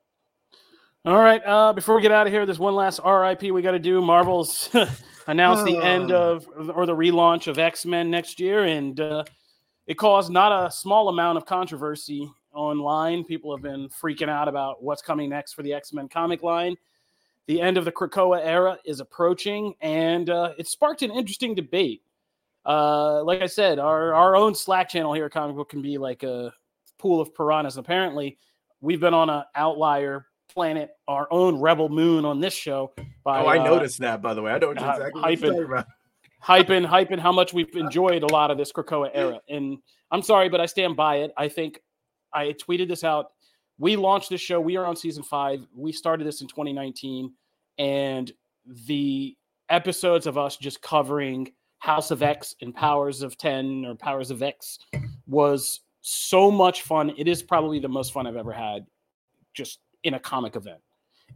All 1.06 1.20
right. 1.20 1.39
Uh, 1.45 1.72
before 1.72 1.95
we 1.95 2.01
get 2.01 2.12
out 2.12 2.26
of 2.26 2.34
here, 2.34 2.47
there's 2.47 2.58
one 2.58 2.74
last 2.74 2.99
RIP 3.06 3.43
we 3.43 3.62
got 3.62 3.74
to 3.74 3.80
do. 3.80 4.01
Marvel's 4.01 4.72
announced 5.28 5.64
the 5.64 5.78
end 5.78 6.12
of 6.12 6.47
or 6.74 6.88
the 6.88 6.95
relaunch 6.95 7.45
of 7.45 7.60
X 7.60 7.86
Men 7.86 8.10
next 8.10 8.39
year, 8.39 8.64
and 8.64 8.99
uh, 8.99 9.24
it 9.86 9.99
caused 9.99 10.32
not 10.32 10.66
a 10.66 10.72
small 10.72 11.10
amount 11.10 11.38
of 11.38 11.45
controversy 11.45 12.28
online. 12.53 13.24
People 13.24 13.56
have 13.56 13.62
been 13.62 13.88
freaking 13.89 14.30
out 14.30 14.47
about 14.47 14.82
what's 14.82 15.03
coming 15.03 15.30
next 15.30 15.53
for 15.53 15.62
the 15.62 15.74
X 15.74 15.93
Men 15.93 16.10
comic 16.10 16.41
line. 16.41 16.76
The 17.45 17.62
end 17.62 17.78
of 17.78 17.86
the 17.86 17.91
Krakoa 17.91 18.43
era 18.43 18.80
is 18.84 18.99
approaching, 18.99 19.76
and 19.82 20.32
uh, 20.32 20.53
it 20.58 20.68
sparked 20.68 21.03
an 21.03 21.12
interesting 21.12 21.53
debate. 21.53 22.01
Uh, 22.66 23.24
like 23.24 23.43
I 23.43 23.45
said, 23.45 23.78
our, 23.78 24.16
our 24.16 24.36
own 24.36 24.56
Slack 24.56 24.89
channel 24.89 25.14
here 25.14 25.26
at 25.26 25.32
Comic 25.32 25.56
Book 25.56 25.70
can 25.70 25.84
be 25.84 25.99
like 25.99 26.24
a 26.24 26.51
pool 26.97 27.22
of 27.22 27.36
piranhas. 27.36 27.78
apparently, 27.78 28.39
we've 28.82 28.99
been 28.99 29.14
on 29.14 29.30
an 29.30 29.43
outlier 29.53 30.26
planet, 30.56 30.91
our 31.08 31.28
own 31.32 31.60
rebel 31.60 31.89
moon 31.89 32.26
on 32.26 32.39
this 32.39 32.53
show. 32.53 32.93
By, 33.24 33.41
oh, 33.41 33.45
I 33.45 33.60
uh, 33.60 33.64
noticed 33.64 33.99
that, 33.99 34.22
by 34.22 34.34
the 34.34 34.41
way. 34.41 34.51
I 34.51 34.60
don't 34.60 34.76
know 34.76 34.89
exactly 34.89 35.22
uh, 35.22 35.28
hyping, 35.28 35.86
hyping, 36.41 36.88
hyping 36.88 37.20
how 37.20 37.32
much 37.32 37.53
we've 37.53 37.76
enjoyed 37.76 38.24
a 38.24 38.32
lot 38.32 38.49
of 38.49 38.58
this 38.58 38.72
Krakoa 38.72 39.12
era. 39.14 39.39
And 39.49 39.78
I'm 40.12 40.22
sorry, 40.22 40.49
but 40.49 40.62
I 40.62 40.66
stand 40.66 40.95
by 40.95 41.18
it. 41.18 41.32
I 41.38 41.49
think 41.49 41.82
I 42.34 42.53
tweeted 42.53 42.88
this 42.88 43.03
out. 43.03 43.28
We 43.78 43.97
launched 43.97 44.30
this 44.30 44.41
show. 44.41 44.62
We 44.62 44.78
are 44.78 44.86
on 44.86 44.95
season 44.95 45.24
five. 45.24 45.60
We 45.76 45.91
started 45.91 46.26
this 46.26 46.41
in 46.41 46.47
2019. 46.47 47.34
And 47.78 48.32
the 48.88 49.36
episodes 49.70 50.26
of 50.26 50.38
us 50.38 50.56
just 50.56 50.82
covering 50.82 51.51
House 51.80 52.10
of 52.10 52.24
X 52.24 52.56
and 52.62 52.74
Powers 52.74 53.22
of 53.22 53.38
10 53.38 53.86
or 53.86 53.95
Powers 53.95 54.32
of 54.32 54.41
X 54.41 54.80
was 55.28 55.82
so 56.01 56.49
much 56.49 56.84
fun. 56.84 57.12
It 57.18 57.28
is 57.28 57.43
probably 57.43 57.80
the 57.80 57.89
most 57.89 58.14
fun 58.14 58.26
I've 58.26 58.38
ever 58.38 58.53
had 58.53 58.86
just 59.53 59.80
in 60.06 60.14
a 60.14 60.20
comic 60.20 60.56
event. 60.56 60.80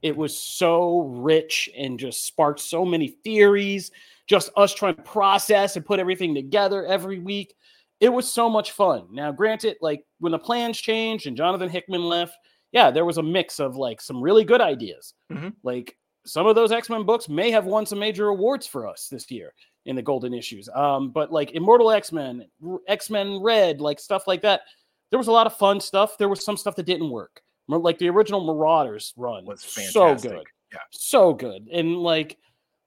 It 0.02 0.16
was 0.16 0.40
so 0.40 1.02
rich 1.02 1.70
and 1.78 2.00
just 2.00 2.26
sparked 2.26 2.60
so 2.60 2.86
many 2.86 3.10
theories, 3.24 3.92
just 4.28 4.52
us 4.56 4.74
trying 4.74 4.96
to 4.96 5.02
process 5.02 5.76
and 5.76 5.86
put 5.86 6.00
everything 6.00 6.34
together 6.34 6.86
every 6.86 7.20
week. 7.20 7.56
It 8.00 8.10
was 8.10 8.32
so 8.32 8.50
much 8.50 8.72
fun. 8.72 9.08
Now, 9.12 9.32
granted, 9.32 9.78
like 9.82 10.06
when 10.20 10.32
the 10.32 10.40
plans 10.40 10.80
changed 10.80 11.28
and 11.28 11.36
Jonathan 11.36 11.68
Hickman 11.68 12.04
left, 12.04 12.38
yeah, 12.72 12.92
there 12.92 13.04
was 13.04 13.18
a 13.18 13.24
mix 13.24 13.60
of 13.60 13.76
like 13.76 14.00
some 14.00 14.22
really 14.22 14.46
good 14.46 14.62
ideas. 14.62 15.16
Mm-hmm. 15.34 15.50
Like 15.64 15.98
some 16.26 16.48
of 16.48 16.56
those 16.56 16.72
X 16.72 16.90
Men 16.90 17.04
books 17.04 17.28
may 17.28 17.52
have 17.52 17.66
won 17.66 17.86
some 17.86 18.00
major 18.00 18.28
awards 18.28 18.68
for 18.68 18.88
us 18.88 19.08
this 19.12 19.30
year 19.32 19.54
in 19.86 19.96
the 19.96 20.02
golden 20.02 20.34
issues. 20.34 20.70
Um, 20.74 21.10
but 21.10 21.32
like 21.32 21.52
Immortal 21.52 21.92
X 21.92 22.12
Men, 22.12 22.46
X 22.88 23.10
Men 23.10 23.42
Red, 23.42 23.82
like 23.82 24.00
stuff 24.00 24.28
like 24.28 24.44
that, 24.44 24.62
there 25.10 25.18
was 25.18 25.28
a 25.28 25.32
lot 25.32 25.48
of 25.48 25.58
fun 25.58 25.82
stuff. 25.82 26.18
There 26.18 26.30
was 26.30 26.46
some 26.46 26.56
stuff 26.56 26.76
that 26.76 26.86
didn't 26.86 27.10
work 27.10 27.42
like 27.78 27.98
the 27.98 28.10
original 28.10 28.44
Marauders 28.44 29.14
run 29.16 29.46
was 29.46 29.62
so 29.62 30.16
good, 30.16 30.44
yeah, 30.72 30.80
so 30.92 31.34
good, 31.34 31.68
and 31.72 31.98
like 31.98 32.38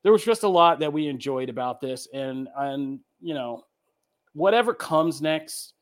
there 0.03 0.13
was 0.13 0.25
just 0.25 0.43
a 0.43 0.49
lot 0.49 0.81
that 0.81 0.93
we 0.93 1.07
enjoyed 1.07 1.49
about 1.49 1.81
this, 1.81 2.09
and 2.13 2.49
and 2.57 3.01
you 3.21 3.35
know 3.35 3.65
whatever 4.35 4.75
comes 4.75 5.23
next. 5.23 5.75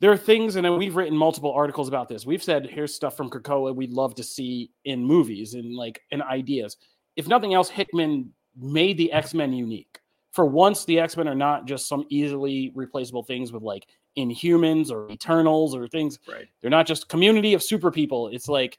There 0.00 0.10
are 0.10 0.16
things, 0.16 0.56
and 0.56 0.66
uh, 0.66 0.72
we've 0.72 0.96
written 0.96 1.16
multiple 1.16 1.52
articles 1.52 1.86
about 1.88 2.08
this. 2.08 2.26
We've 2.26 2.42
said 2.42 2.66
here's 2.66 2.94
stuff 2.94 3.16
from 3.16 3.30
Krakoa 3.30 3.74
we'd 3.74 3.92
love 3.92 4.16
to 4.16 4.24
see 4.24 4.70
in 4.84 5.04
movies 5.04 5.54
and 5.54 5.74
like 5.74 6.02
and 6.10 6.22
ideas. 6.22 6.76
If 7.16 7.28
nothing 7.28 7.54
else, 7.54 7.68
Hickman 7.68 8.32
made 8.56 8.98
the 8.98 9.12
X 9.12 9.32
Men 9.32 9.52
unique. 9.52 10.00
For 10.32 10.44
once, 10.44 10.84
the 10.84 10.98
X 10.98 11.16
Men 11.16 11.28
are 11.28 11.34
not 11.34 11.66
just 11.66 11.88
some 11.88 12.04
easily 12.08 12.72
replaceable 12.74 13.22
things 13.22 13.52
with 13.52 13.62
like 13.62 13.86
Inhumans 14.16 14.90
or 14.90 15.10
Eternals 15.10 15.74
or 15.74 15.88
things. 15.88 16.18
Right. 16.28 16.48
They're 16.60 16.70
not 16.70 16.86
just 16.86 17.08
community 17.08 17.54
of 17.54 17.62
super 17.62 17.90
people. 17.90 18.28
It's 18.28 18.48
like 18.48 18.78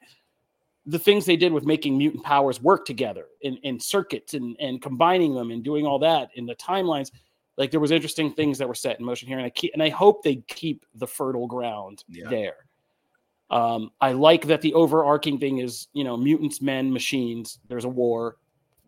the 0.86 0.98
things 0.98 1.24
they 1.24 1.36
did 1.36 1.52
with 1.52 1.64
making 1.64 1.96
mutant 1.96 2.24
powers 2.24 2.60
work 2.60 2.84
together 2.84 3.26
in, 3.40 3.56
in 3.58 3.80
circuits 3.80 4.34
and, 4.34 4.56
and 4.60 4.82
combining 4.82 5.34
them 5.34 5.50
and 5.50 5.64
doing 5.64 5.86
all 5.86 5.98
that 6.00 6.28
in 6.34 6.46
the 6.46 6.54
timelines. 6.56 7.10
Like 7.56 7.70
there 7.70 7.80
was 7.80 7.90
interesting 7.90 8.32
things 8.32 8.58
that 8.58 8.68
were 8.68 8.74
set 8.74 8.98
in 8.98 9.04
motion 9.04 9.28
here, 9.28 9.38
and 9.38 9.46
I 9.46 9.50
keep 9.50 9.72
and 9.74 9.82
I 9.82 9.88
hope 9.88 10.22
they 10.22 10.36
keep 10.48 10.84
the 10.96 11.06
fertile 11.06 11.46
ground 11.46 12.02
yeah. 12.08 12.28
there. 12.28 12.56
Um, 13.48 13.90
I 14.00 14.12
like 14.12 14.46
that 14.46 14.60
the 14.60 14.74
overarching 14.74 15.38
thing 15.38 15.58
is 15.58 15.86
you 15.92 16.02
know 16.02 16.16
mutants, 16.16 16.60
men, 16.60 16.92
machines. 16.92 17.60
There's 17.68 17.84
a 17.84 17.88
war. 17.88 18.38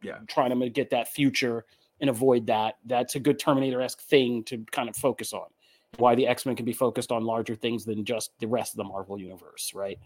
Yeah, 0.02 0.18
trying 0.26 0.58
to 0.58 0.68
get 0.68 0.90
that 0.90 1.08
future 1.08 1.64
and 2.00 2.10
avoid 2.10 2.46
that. 2.48 2.76
That's 2.84 3.14
a 3.14 3.20
good 3.20 3.38
Terminator 3.38 3.80
esque 3.80 4.00
thing 4.00 4.42
to 4.44 4.64
kind 4.72 4.88
of 4.88 4.96
focus 4.96 5.32
on 5.32 5.46
why 5.98 6.14
the 6.14 6.26
X-Men 6.26 6.56
can 6.56 6.64
be 6.64 6.72
focused 6.72 7.12
on 7.12 7.24
larger 7.24 7.54
things 7.54 7.84
than 7.84 8.04
just 8.04 8.30
the 8.38 8.46
rest 8.46 8.72
of 8.72 8.78
the 8.78 8.84
Marvel 8.84 9.18
universe, 9.18 9.72
right? 9.74 9.98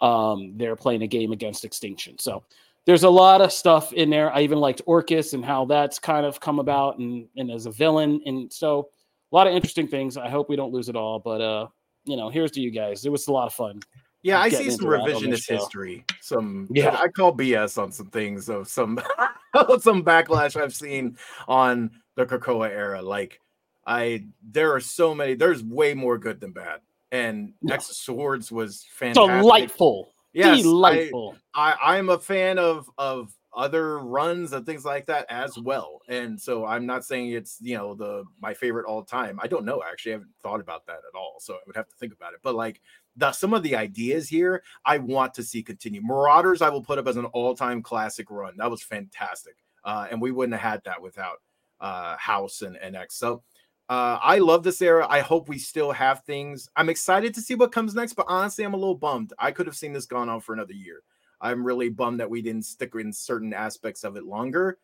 Um, 0.00 0.54
they're 0.56 0.76
playing 0.76 1.02
a 1.02 1.06
game 1.06 1.32
against 1.32 1.64
extinction. 1.64 2.18
So 2.18 2.42
there's 2.86 3.04
a 3.04 3.10
lot 3.10 3.40
of 3.40 3.52
stuff 3.52 3.92
in 3.92 4.10
there. 4.10 4.32
I 4.32 4.42
even 4.42 4.58
liked 4.58 4.82
Orchis 4.86 5.34
and 5.34 5.44
how 5.44 5.64
that's 5.64 5.98
kind 5.98 6.26
of 6.26 6.40
come 6.40 6.58
about 6.58 6.98
and, 6.98 7.26
and 7.36 7.50
as 7.50 7.66
a 7.66 7.70
villain. 7.70 8.20
And 8.26 8.52
so 8.52 8.88
a 9.32 9.34
lot 9.34 9.46
of 9.46 9.54
interesting 9.54 9.88
things. 9.88 10.16
I 10.16 10.28
hope 10.28 10.48
we 10.48 10.56
don't 10.56 10.72
lose 10.72 10.88
it 10.88 10.96
all, 10.96 11.18
but 11.18 11.40
uh, 11.40 11.66
you 12.04 12.16
know, 12.16 12.28
here's 12.28 12.50
to 12.52 12.60
you 12.60 12.70
guys. 12.70 13.04
It 13.04 13.12
was 13.12 13.26
a 13.28 13.32
lot 13.32 13.46
of 13.46 13.54
fun. 13.54 13.80
Yeah, 14.22 14.40
I 14.40 14.48
see 14.48 14.70
some 14.70 14.86
revisionist 14.86 15.48
history. 15.48 16.04
Some 16.22 16.66
yeah, 16.70 16.96
I 16.98 17.08
call 17.08 17.36
BS 17.36 17.80
on 17.80 17.92
some 17.92 18.06
things 18.06 18.48
of 18.48 18.68
some 18.68 18.98
some 19.80 20.02
backlash 20.02 20.58
I've 20.60 20.74
seen 20.74 21.18
on 21.46 21.90
the 22.16 22.24
Krakoa 22.24 22.70
era. 22.70 23.02
Like 23.02 23.38
I 23.86 24.24
there 24.42 24.72
are 24.74 24.80
so 24.80 25.14
many. 25.14 25.34
There's 25.34 25.62
way 25.62 25.94
more 25.94 26.18
good 26.18 26.40
than 26.40 26.52
bad. 26.52 26.80
And 27.12 27.52
no. 27.62 27.74
X 27.74 27.96
Swords 27.96 28.50
was 28.50 28.86
fantastic. 28.90 29.40
Delightful. 29.40 30.08
Yes, 30.32 30.62
delightful. 30.62 31.36
I, 31.54 31.72
I 31.72 31.96
I'm 31.96 32.08
a 32.08 32.18
fan 32.18 32.58
of 32.58 32.90
of 32.98 33.32
other 33.56 34.00
runs 34.00 34.52
and 34.52 34.66
things 34.66 34.84
like 34.84 35.06
that 35.06 35.26
as 35.28 35.56
well. 35.58 36.00
And 36.08 36.40
so 36.40 36.64
I'm 36.64 36.86
not 36.86 37.04
saying 37.04 37.30
it's 37.30 37.58
you 37.60 37.76
know 37.76 37.94
the 37.94 38.24
my 38.40 38.52
favorite 38.52 38.86
all 38.86 39.04
time. 39.04 39.38
I 39.42 39.46
don't 39.46 39.64
know 39.64 39.82
actually. 39.88 40.12
I 40.12 40.16
haven't 40.16 40.34
thought 40.42 40.60
about 40.60 40.86
that 40.86 40.96
at 40.96 41.16
all. 41.16 41.36
So 41.38 41.54
I 41.54 41.58
would 41.66 41.76
have 41.76 41.88
to 41.88 41.96
think 41.96 42.12
about 42.12 42.32
it. 42.32 42.40
But 42.42 42.56
like 42.56 42.80
the 43.16 43.32
some 43.32 43.54
of 43.54 43.62
the 43.62 43.76
ideas 43.76 44.28
here, 44.28 44.62
I 44.84 44.98
want 44.98 45.34
to 45.34 45.42
see 45.42 45.62
continue. 45.62 46.00
Marauders, 46.02 46.62
I 46.62 46.68
will 46.68 46.82
put 46.82 46.98
up 46.98 47.06
as 47.06 47.16
an 47.16 47.26
all 47.26 47.54
time 47.54 47.82
classic 47.82 48.30
run. 48.30 48.56
That 48.56 48.70
was 48.70 48.82
fantastic. 48.82 49.56
Uh, 49.84 50.08
and 50.10 50.20
we 50.20 50.32
wouldn't 50.32 50.58
have 50.58 50.72
had 50.72 50.84
that 50.84 51.00
without 51.00 51.42
uh, 51.80 52.16
House 52.16 52.62
and, 52.62 52.76
and 52.76 52.96
X. 52.96 53.16
So 53.16 53.42
uh, 53.88 54.18
I 54.22 54.38
love 54.38 54.62
this 54.62 54.80
era. 54.80 55.06
I 55.08 55.20
hope 55.20 55.48
we 55.48 55.58
still 55.58 55.92
have 55.92 56.24
things. 56.24 56.68
I'm 56.76 56.88
excited 56.88 57.34
to 57.34 57.42
see 57.42 57.54
what 57.54 57.72
comes 57.72 57.94
next, 57.94 58.14
but 58.14 58.26
honestly, 58.28 58.64
I'm 58.64 58.74
a 58.74 58.78
little 58.78 58.94
bummed. 58.94 59.32
I 59.38 59.50
could 59.50 59.66
have 59.66 59.76
seen 59.76 59.92
this 59.92 60.06
gone 60.06 60.28
on 60.28 60.40
for 60.40 60.54
another 60.54 60.72
year. 60.72 61.02
I'm 61.40 61.64
really 61.64 61.90
bummed 61.90 62.20
that 62.20 62.30
we 62.30 62.40
didn't 62.40 62.64
stick 62.64 62.94
in 62.94 63.12
certain 63.12 63.52
aspects 63.52 64.02
of 64.02 64.16
it 64.16 64.24
longer. 64.24 64.78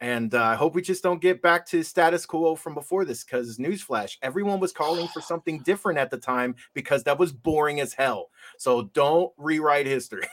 And 0.00 0.34
uh, 0.34 0.42
I 0.42 0.54
hope 0.54 0.74
we 0.74 0.82
just 0.82 1.02
don't 1.02 1.20
get 1.20 1.40
back 1.40 1.66
to 1.66 1.82
status 1.82 2.26
quo 2.26 2.54
from 2.54 2.74
before 2.74 3.04
this 3.04 3.24
because, 3.24 3.58
newsflash, 3.58 4.16
everyone 4.22 4.60
was 4.60 4.72
calling 4.72 5.08
for 5.08 5.20
something 5.20 5.60
different 5.60 5.98
at 5.98 6.10
the 6.10 6.18
time 6.18 6.54
because 6.74 7.02
that 7.04 7.18
was 7.18 7.32
boring 7.32 7.80
as 7.80 7.94
hell. 7.94 8.30
So 8.58 8.90
don't 8.94 9.32
rewrite 9.38 9.86
history. 9.86 10.26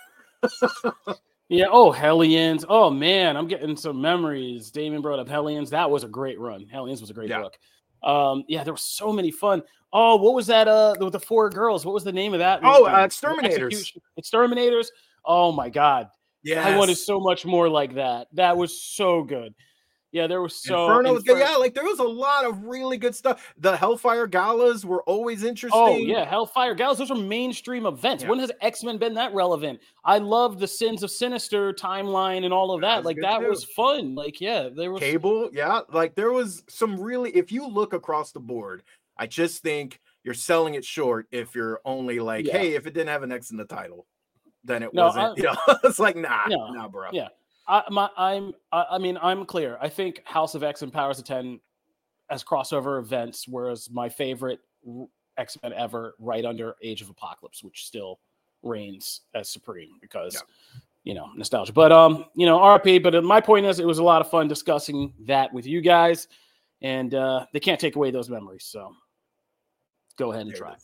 yeah. 1.49 1.67
Oh, 1.69 1.91
Hellions. 1.91 2.65
Oh, 2.67 2.89
man. 2.89 3.37
I'm 3.37 3.47
getting 3.47 3.77
some 3.77 4.01
memories. 4.01 4.69
Damon 4.69 5.01
brought 5.01 5.19
up 5.19 5.29
Hellions. 5.29 5.69
That 5.69 5.89
was 5.89 6.03
a 6.03 6.09
great 6.09 6.39
run. 6.39 6.67
Hellions 6.67 6.99
was 6.99 7.09
a 7.09 7.13
great 7.13 7.29
yeah. 7.29 7.41
book. 7.41 7.57
Um, 8.03 8.43
yeah, 8.47 8.63
there 8.63 8.73
was 8.73 8.81
so 8.81 9.13
many 9.13 9.31
fun. 9.31 9.63
Oh, 9.91 10.15
what 10.15 10.33
was 10.33 10.47
that? 10.47 10.67
Uh, 10.67 10.95
the, 10.99 11.09
the 11.09 11.19
four 11.19 11.49
girls. 11.49 11.85
What 11.85 11.93
was 11.93 12.03
the 12.03 12.11
name 12.11 12.33
of 12.33 12.39
that? 12.39 12.61
Oh, 12.63 12.85
uh, 12.85 12.97
X-Terminators. 12.97 13.95
X-Terminators. 14.17 14.87
Oh 15.25 15.51
my 15.51 15.69
god. 15.69 16.09
Yeah, 16.43 16.65
I 16.65 16.77
wanted 16.77 16.97
so 16.97 17.19
much 17.19 17.45
more 17.45 17.69
like 17.69 17.95
that. 17.95 18.27
That 18.33 18.57
was 18.57 18.81
so 18.81 19.23
good. 19.23 19.53
Yeah, 20.13 20.27
there 20.27 20.43
was 20.43 20.55
so 20.55 20.85
Inferno 20.85 21.11
was 21.11 21.23
good. 21.23 21.39
Yeah, 21.39 21.55
like 21.55 21.73
there 21.73 21.83
was 21.83 21.97
a 21.97 22.03
lot 22.03 22.45
of 22.45 22.65
really 22.65 22.97
good 22.97 23.15
stuff. 23.15 23.51
The 23.57 23.75
Hellfire 23.75 24.27
Galas 24.27 24.85
were 24.85 25.01
always 25.03 25.43
oh, 25.43 25.47
interesting. 25.47 25.81
Oh 25.81 25.97
yeah, 25.97 26.23
Hellfire 26.23 26.75
Galas. 26.75 26.99
Those 26.99 27.09
are 27.09 27.15
mainstream 27.15 27.87
events. 27.87 28.23
Yeah. 28.23 28.29
When 28.29 28.37
has 28.37 28.51
X 28.61 28.83
Men 28.83 28.99
been 28.99 29.15
that 29.15 29.33
relevant? 29.33 29.79
I 30.05 30.19
love 30.19 30.59
the 30.59 30.67
Sins 30.67 31.01
of 31.01 31.09
Sinister 31.09 31.73
timeline 31.73 32.45
and 32.45 32.53
all 32.53 32.71
of 32.75 32.81
that. 32.81 32.97
that 32.97 33.05
like 33.05 33.17
that 33.21 33.39
too. 33.39 33.49
was 33.49 33.63
fun. 33.63 34.13
Like 34.13 34.39
yeah, 34.39 34.69
there 34.69 34.91
was 34.91 34.99
Cable. 34.99 35.49
Yeah, 35.51 35.81
like 35.91 36.13
there 36.13 36.31
was 36.31 36.63
some 36.69 36.99
really. 36.99 37.31
If 37.31 37.51
you 37.51 37.67
look 37.67 37.93
across 37.93 38.31
the 38.31 38.39
board, 38.39 38.83
I 39.17 39.25
just 39.25 39.63
think 39.63 39.99
you're 40.23 40.35
selling 40.35 40.75
it 40.75 40.85
short 40.85 41.25
if 41.31 41.55
you're 41.55 41.81
only 41.85 42.19
like, 42.19 42.45
yeah. 42.45 42.59
hey, 42.59 42.75
if 42.75 42.85
it 42.85 42.93
didn't 42.93 43.09
have 43.09 43.23
an 43.23 43.31
X 43.31 43.49
in 43.49 43.57
the 43.57 43.65
title, 43.65 44.05
then 44.63 44.83
it 44.83 44.93
no, 44.93 45.07
wasn't. 45.07 45.25
I, 45.25 45.33
you 45.37 45.43
know, 45.43 45.77
it's 45.83 45.97
like 45.97 46.15
nah, 46.15 46.45
no, 46.47 46.69
nah, 46.69 46.87
bro. 46.87 47.09
Yeah. 47.11 47.29
I, 47.67 47.83
my, 47.89 48.09
I'm, 48.17 48.53
I, 48.71 48.85
I 48.91 48.97
mean, 48.97 49.17
I'm 49.21 49.45
clear. 49.45 49.77
I 49.81 49.89
think 49.89 50.21
House 50.25 50.55
of 50.55 50.63
X 50.63 50.81
and 50.81 50.91
Powers 50.91 51.19
of 51.19 51.25
Ten 51.25 51.59
as 52.29 52.43
crossover 52.43 52.99
events, 52.99 53.47
whereas 53.47 53.89
my 53.91 54.09
favorite 54.09 54.59
X 55.37 55.57
Men 55.61 55.73
ever, 55.73 56.15
right 56.19 56.45
under 56.45 56.75
Age 56.81 57.01
of 57.01 57.09
Apocalypse, 57.09 57.63
which 57.63 57.85
still 57.85 58.19
reigns 58.63 59.21
as 59.35 59.49
supreme 59.49 59.97
because 60.01 60.33
yeah. 60.35 60.79
you 61.03 61.13
know 61.13 61.29
nostalgia. 61.35 61.73
But 61.73 61.91
um, 61.91 62.25
you 62.35 62.45
know, 62.45 62.59
RP. 62.59 63.01
But 63.01 63.15
uh, 63.15 63.21
my 63.21 63.41
point 63.41 63.65
is, 63.65 63.79
it 63.79 63.87
was 63.87 63.99
a 63.99 64.03
lot 64.03 64.21
of 64.21 64.29
fun 64.29 64.47
discussing 64.47 65.13
that 65.25 65.53
with 65.53 65.65
you 65.65 65.81
guys, 65.81 66.27
and 66.81 67.13
uh, 67.13 67.45
they 67.53 67.59
can't 67.59 67.79
take 67.79 67.95
away 67.95 68.11
those 68.11 68.29
memories. 68.29 68.65
So 68.65 68.93
go 70.17 70.31
ahead 70.31 70.45
and 70.45 70.55
try. 70.55 70.75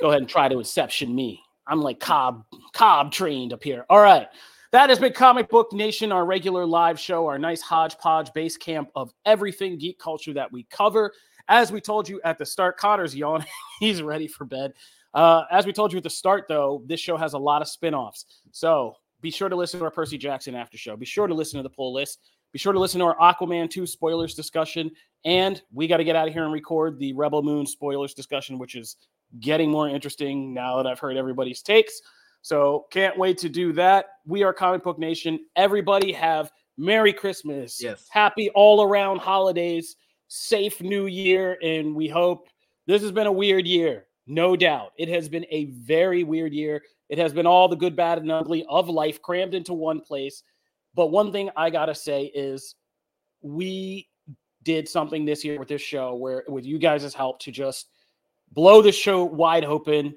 go 0.00 0.08
ahead 0.08 0.20
and 0.20 0.28
try 0.28 0.48
to 0.48 0.58
inception 0.58 1.14
me. 1.14 1.40
I'm 1.66 1.80
like 1.80 1.98
Cobb, 1.98 2.44
Cobb 2.72 3.10
trained 3.10 3.52
up 3.52 3.62
here. 3.62 3.84
All 3.90 4.00
right. 4.00 4.28
That 4.72 4.90
has 4.90 4.98
been 4.98 5.12
Comic 5.12 5.48
Book 5.48 5.72
Nation, 5.72 6.10
our 6.10 6.26
regular 6.26 6.66
live 6.66 6.98
show, 6.98 7.26
our 7.26 7.38
nice 7.38 7.62
hodgepodge 7.62 8.32
base 8.32 8.56
camp 8.56 8.90
of 8.96 9.12
everything 9.24 9.78
geek 9.78 9.98
culture 9.98 10.32
that 10.32 10.50
we 10.50 10.64
cover. 10.70 11.12
As 11.48 11.70
we 11.70 11.80
told 11.80 12.08
you 12.08 12.20
at 12.24 12.36
the 12.38 12.46
start, 12.46 12.76
Connor's 12.76 13.14
yawning. 13.14 13.46
He's 13.80 14.02
ready 14.02 14.26
for 14.26 14.44
bed. 14.44 14.72
Uh, 15.14 15.44
as 15.52 15.66
we 15.66 15.72
told 15.72 15.92
you 15.92 15.98
at 15.98 16.02
the 16.02 16.10
start, 16.10 16.46
though, 16.48 16.82
this 16.86 16.98
show 16.98 17.16
has 17.16 17.34
a 17.34 17.38
lot 17.38 17.62
of 17.62 17.68
spin 17.68 17.94
offs. 17.94 18.26
So 18.50 18.96
be 19.20 19.30
sure 19.30 19.48
to 19.48 19.56
listen 19.56 19.78
to 19.78 19.84
our 19.84 19.90
Percy 19.90 20.18
Jackson 20.18 20.56
after 20.56 20.76
show. 20.76 20.96
Be 20.96 21.06
sure 21.06 21.28
to 21.28 21.34
listen 21.34 21.58
to 21.58 21.62
the 21.62 21.70
pull 21.70 21.94
list. 21.94 22.18
Be 22.52 22.58
sure 22.58 22.72
to 22.72 22.80
listen 22.80 22.98
to 23.00 23.06
our 23.06 23.16
Aquaman 23.16 23.70
2 23.70 23.86
spoilers 23.86 24.34
discussion. 24.34 24.90
And 25.24 25.62
we 25.72 25.86
got 25.86 25.98
to 25.98 26.04
get 26.04 26.16
out 26.16 26.26
of 26.26 26.34
here 26.34 26.44
and 26.44 26.52
record 26.52 26.98
the 26.98 27.12
Rebel 27.12 27.42
Moon 27.42 27.66
spoilers 27.66 28.14
discussion, 28.14 28.58
which 28.58 28.74
is 28.74 28.96
getting 29.40 29.70
more 29.70 29.88
interesting 29.88 30.52
now 30.52 30.76
that 30.76 30.86
I've 30.86 30.98
heard 30.98 31.16
everybody's 31.16 31.62
takes. 31.62 32.00
So 32.46 32.86
can't 32.92 33.18
wait 33.18 33.38
to 33.38 33.48
do 33.48 33.72
that. 33.72 34.06
We 34.24 34.44
are 34.44 34.52
Comic 34.52 34.84
Book 34.84 35.00
Nation. 35.00 35.40
Everybody 35.56 36.12
have 36.12 36.52
Merry 36.76 37.12
Christmas. 37.12 37.82
Yes. 37.82 38.06
Happy 38.08 38.50
all 38.50 38.84
around 38.84 39.18
holidays. 39.18 39.96
Safe 40.28 40.80
New 40.80 41.06
Year. 41.06 41.58
And 41.60 41.92
we 41.92 42.06
hope 42.06 42.48
this 42.86 43.02
has 43.02 43.10
been 43.10 43.26
a 43.26 43.32
weird 43.32 43.66
year. 43.66 44.06
No 44.28 44.54
doubt. 44.54 44.92
It 44.96 45.08
has 45.08 45.28
been 45.28 45.44
a 45.50 45.64
very 45.72 46.22
weird 46.22 46.52
year. 46.52 46.84
It 47.08 47.18
has 47.18 47.32
been 47.32 47.48
all 47.48 47.66
the 47.66 47.74
good, 47.74 47.96
bad, 47.96 48.18
and 48.18 48.30
ugly 48.30 48.64
of 48.68 48.88
life 48.88 49.20
crammed 49.20 49.54
into 49.54 49.72
one 49.72 50.00
place. 50.00 50.44
But 50.94 51.08
one 51.08 51.32
thing 51.32 51.50
I 51.56 51.68
got 51.68 51.86
to 51.86 51.96
say 51.96 52.26
is 52.26 52.76
we 53.42 54.08
did 54.62 54.88
something 54.88 55.24
this 55.24 55.44
year 55.44 55.58
with 55.58 55.66
this 55.66 55.82
show 55.82 56.14
where, 56.14 56.44
with 56.46 56.64
you 56.64 56.78
guys' 56.78 57.12
help, 57.12 57.40
to 57.40 57.50
just 57.50 57.88
blow 58.52 58.82
the 58.82 58.92
show 58.92 59.24
wide 59.24 59.64
open, 59.64 60.14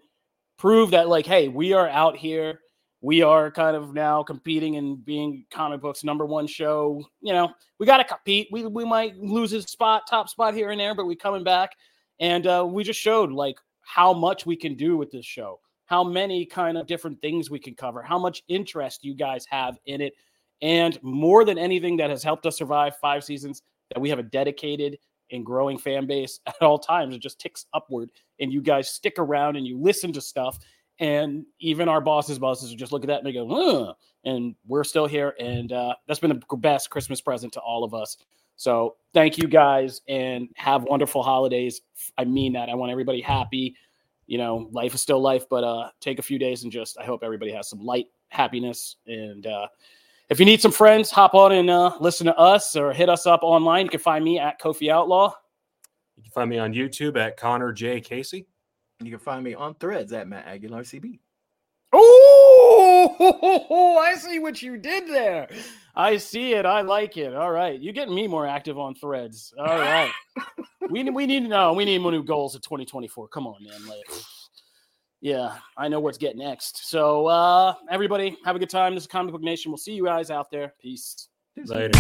prove 0.60 0.92
that, 0.92 1.10
like, 1.10 1.26
hey, 1.26 1.48
we 1.48 1.74
are 1.74 1.90
out 1.90 2.16
here. 2.16 2.60
We 3.02 3.22
are 3.22 3.50
kind 3.50 3.78
of 3.78 3.94
now 3.94 4.22
competing 4.22 4.76
and 4.76 5.04
being 5.04 5.46
comic 5.50 5.80
books 5.80 6.04
number 6.04 6.26
one 6.26 6.46
show. 6.46 7.02
You 7.22 7.32
know, 7.32 7.54
we 7.80 7.86
got 7.86 7.98
to 7.98 8.04
compete. 8.04 8.50
We, 8.52 8.66
we 8.66 8.84
might 8.84 9.18
lose 9.18 9.52
his 9.52 9.66
spot, 9.66 10.04
top 10.08 10.28
spot 10.28 10.54
here 10.54 10.72
and 10.72 10.80
there, 10.80 10.94
but 10.94 11.06
we 11.06 11.16
coming 11.16 11.46
back. 11.46 11.72
And 12.20 12.46
uh, 12.46 12.68
we 12.70 12.84
just 12.84 13.00
showed 13.00 13.32
like 13.32 13.56
how 13.82 14.14
much 14.14 14.46
we 14.46 14.58
can 14.58 14.76
do 14.76 14.98
with 14.98 15.10
this 15.12 15.26
show, 15.26 15.62
how 15.86 16.04
many 16.04 16.46
kind 16.46 16.78
of 16.78 16.88
different 16.88 17.22
things 17.22 17.50
we 17.50 17.58
can 17.58 17.74
cover, 17.74 18.04
how 18.04 18.20
much 18.20 18.44
interest 18.50 19.06
you 19.06 19.16
guys 19.16 19.46
have 19.50 19.80
in 19.86 20.02
it. 20.02 20.14
And 20.62 21.02
more 21.02 21.46
than 21.46 21.58
anything 21.58 21.96
that 21.98 22.10
has 22.10 22.22
helped 22.22 22.46
us 22.46 22.58
survive 22.58 22.98
five 22.98 23.24
seasons, 23.24 23.64
that 23.94 24.02
we 24.02 24.10
have 24.10 24.20
a 24.20 24.24
dedicated 24.24 25.00
and 25.32 25.46
growing 25.46 25.78
fan 25.78 26.06
base 26.06 26.42
at 26.46 26.62
all 26.62 26.78
times. 26.78 27.16
It 27.16 27.22
just 27.22 27.40
ticks 27.40 27.66
upward, 27.74 28.10
and 28.40 28.52
you 28.52 28.62
guys 28.62 28.90
stick 28.90 29.16
around 29.18 29.56
and 29.56 29.66
you 29.66 29.78
listen 29.78 30.14
to 30.14 30.22
stuff. 30.22 30.60
And 31.00 31.46
even 31.60 31.88
our 31.88 32.02
bosses' 32.02 32.40
bosses 32.40 32.74
just 32.74 32.92
look 32.92 33.04
at 33.04 33.08
that 33.08 33.20
and 33.20 33.26
they 33.26 33.32
go, 33.32 33.96
and 34.26 34.56
we're 34.68 34.84
still 34.84 35.08
here. 35.08 35.34
And 35.40 35.72
uh, 35.72 35.96
that's 36.08 36.20
been 36.20 36.42
the 36.50 36.58
best 36.58 36.90
Christmas 36.90 37.22
present 37.22 37.54
to 37.54 37.62
all 37.62 37.84
of 37.84 37.94
us. 37.94 38.18
So 38.58 38.98
thank 39.14 39.38
you 39.38 39.48
guys 39.48 40.02
and 40.10 40.50
have 40.56 40.84
wonderful 40.84 41.24
holidays. 41.24 41.82
I 42.18 42.26
mean 42.26 42.54
that. 42.54 42.68
I 42.68 42.76
want 42.76 42.92
everybody 42.92 43.22
happy. 43.22 43.76
You 44.28 44.38
know, 44.38 44.68
life 44.74 44.94
is 44.94 45.02
still 45.02 45.22
life, 45.22 45.48
but 45.50 45.64
uh, 45.64 45.92
take 46.02 46.20
a 46.20 46.22
few 46.22 46.38
days 46.38 46.64
and 46.64 46.72
just 46.72 46.98
I 47.00 47.06
hope 47.06 47.24
everybody 47.24 47.54
has 47.54 47.70
some 47.70 47.80
light 47.80 48.08
happiness. 48.28 48.98
And 49.08 49.48
uh, 49.48 49.68
if 50.30 50.40
you 50.40 50.46
need 50.46 50.62
some 50.62 50.74
friends, 50.74 51.10
hop 51.10 51.34
on 51.34 51.54
and 51.54 51.70
uh, 51.70 51.96
listen 52.02 52.26
to 52.26 52.38
us 52.38 52.76
or 52.76 52.92
hit 52.92 53.08
us 53.08 53.26
up 53.26 53.40
online. 53.44 53.86
You 53.86 53.92
can 53.92 54.00
find 54.02 54.26
me 54.26 54.38
at 54.38 54.60
Kofi 54.60 54.92
Outlaw. 54.92 55.34
You 56.20 56.24
can 56.24 56.32
find 56.32 56.50
me 56.50 56.60
on 56.60 56.74
YouTube 56.74 57.16
at 57.16 57.38
Connor 57.38 57.72
J. 57.72 58.02
Casey. 58.02 58.46
You 59.02 59.10
can 59.10 59.20
find 59.20 59.42
me 59.42 59.54
on 59.54 59.74
threads 59.76 60.12
at 60.12 60.28
Matt 60.28 60.48
Aguilar 60.48 60.82
CB. 60.82 61.18
Oh, 61.94 63.98
I 64.06 64.16
see 64.16 64.40
what 64.40 64.62
you 64.62 64.76
did 64.76 65.08
there. 65.08 65.48
I 65.96 66.18
see 66.18 66.56
it. 66.56 66.66
I 66.66 66.82
like 66.82 67.16
it. 67.16 67.34
All 67.34 67.52
right. 67.52 67.82
You're 67.82 67.94
getting 67.94 68.14
me 68.14 68.28
more 68.28 68.46
active 68.46 68.78
on 68.78 68.96
threads. 68.96 69.54
All 69.58 69.66
right. 69.66 70.12
we, 70.90 71.10
we 71.10 71.26
need 71.26 71.44
to 71.44 71.48
know. 71.48 71.72
We 71.72 71.86
need 71.86 72.00
more 72.00 72.12
new 72.12 72.24
goals 72.24 72.54
of 72.54 72.64
2024. 72.64 73.30
Come 73.30 73.48
on, 73.48 73.64
man. 73.64 73.88
Like, 73.88 74.04
yeah, 75.22 75.56
I 75.78 75.88
know 75.88 76.02
what's 76.02 76.18
getting 76.18 76.40
next. 76.40 76.90
So, 76.90 77.28
uh, 77.28 77.76
everybody, 77.90 78.36
have 78.44 78.58
a 78.58 78.60
good 78.60 78.70
time. 78.70 78.94
This 78.94 79.04
is 79.04 79.08
Comic 79.08 79.32
Book 79.32 79.42
Nation. 79.42 79.72
We'll 79.72 79.78
see 79.78 79.94
you 79.94 80.04
guys 80.04 80.32
out 80.32 80.52
there. 80.52 80.74
Peace. 80.82 81.30
Later. 81.66 81.98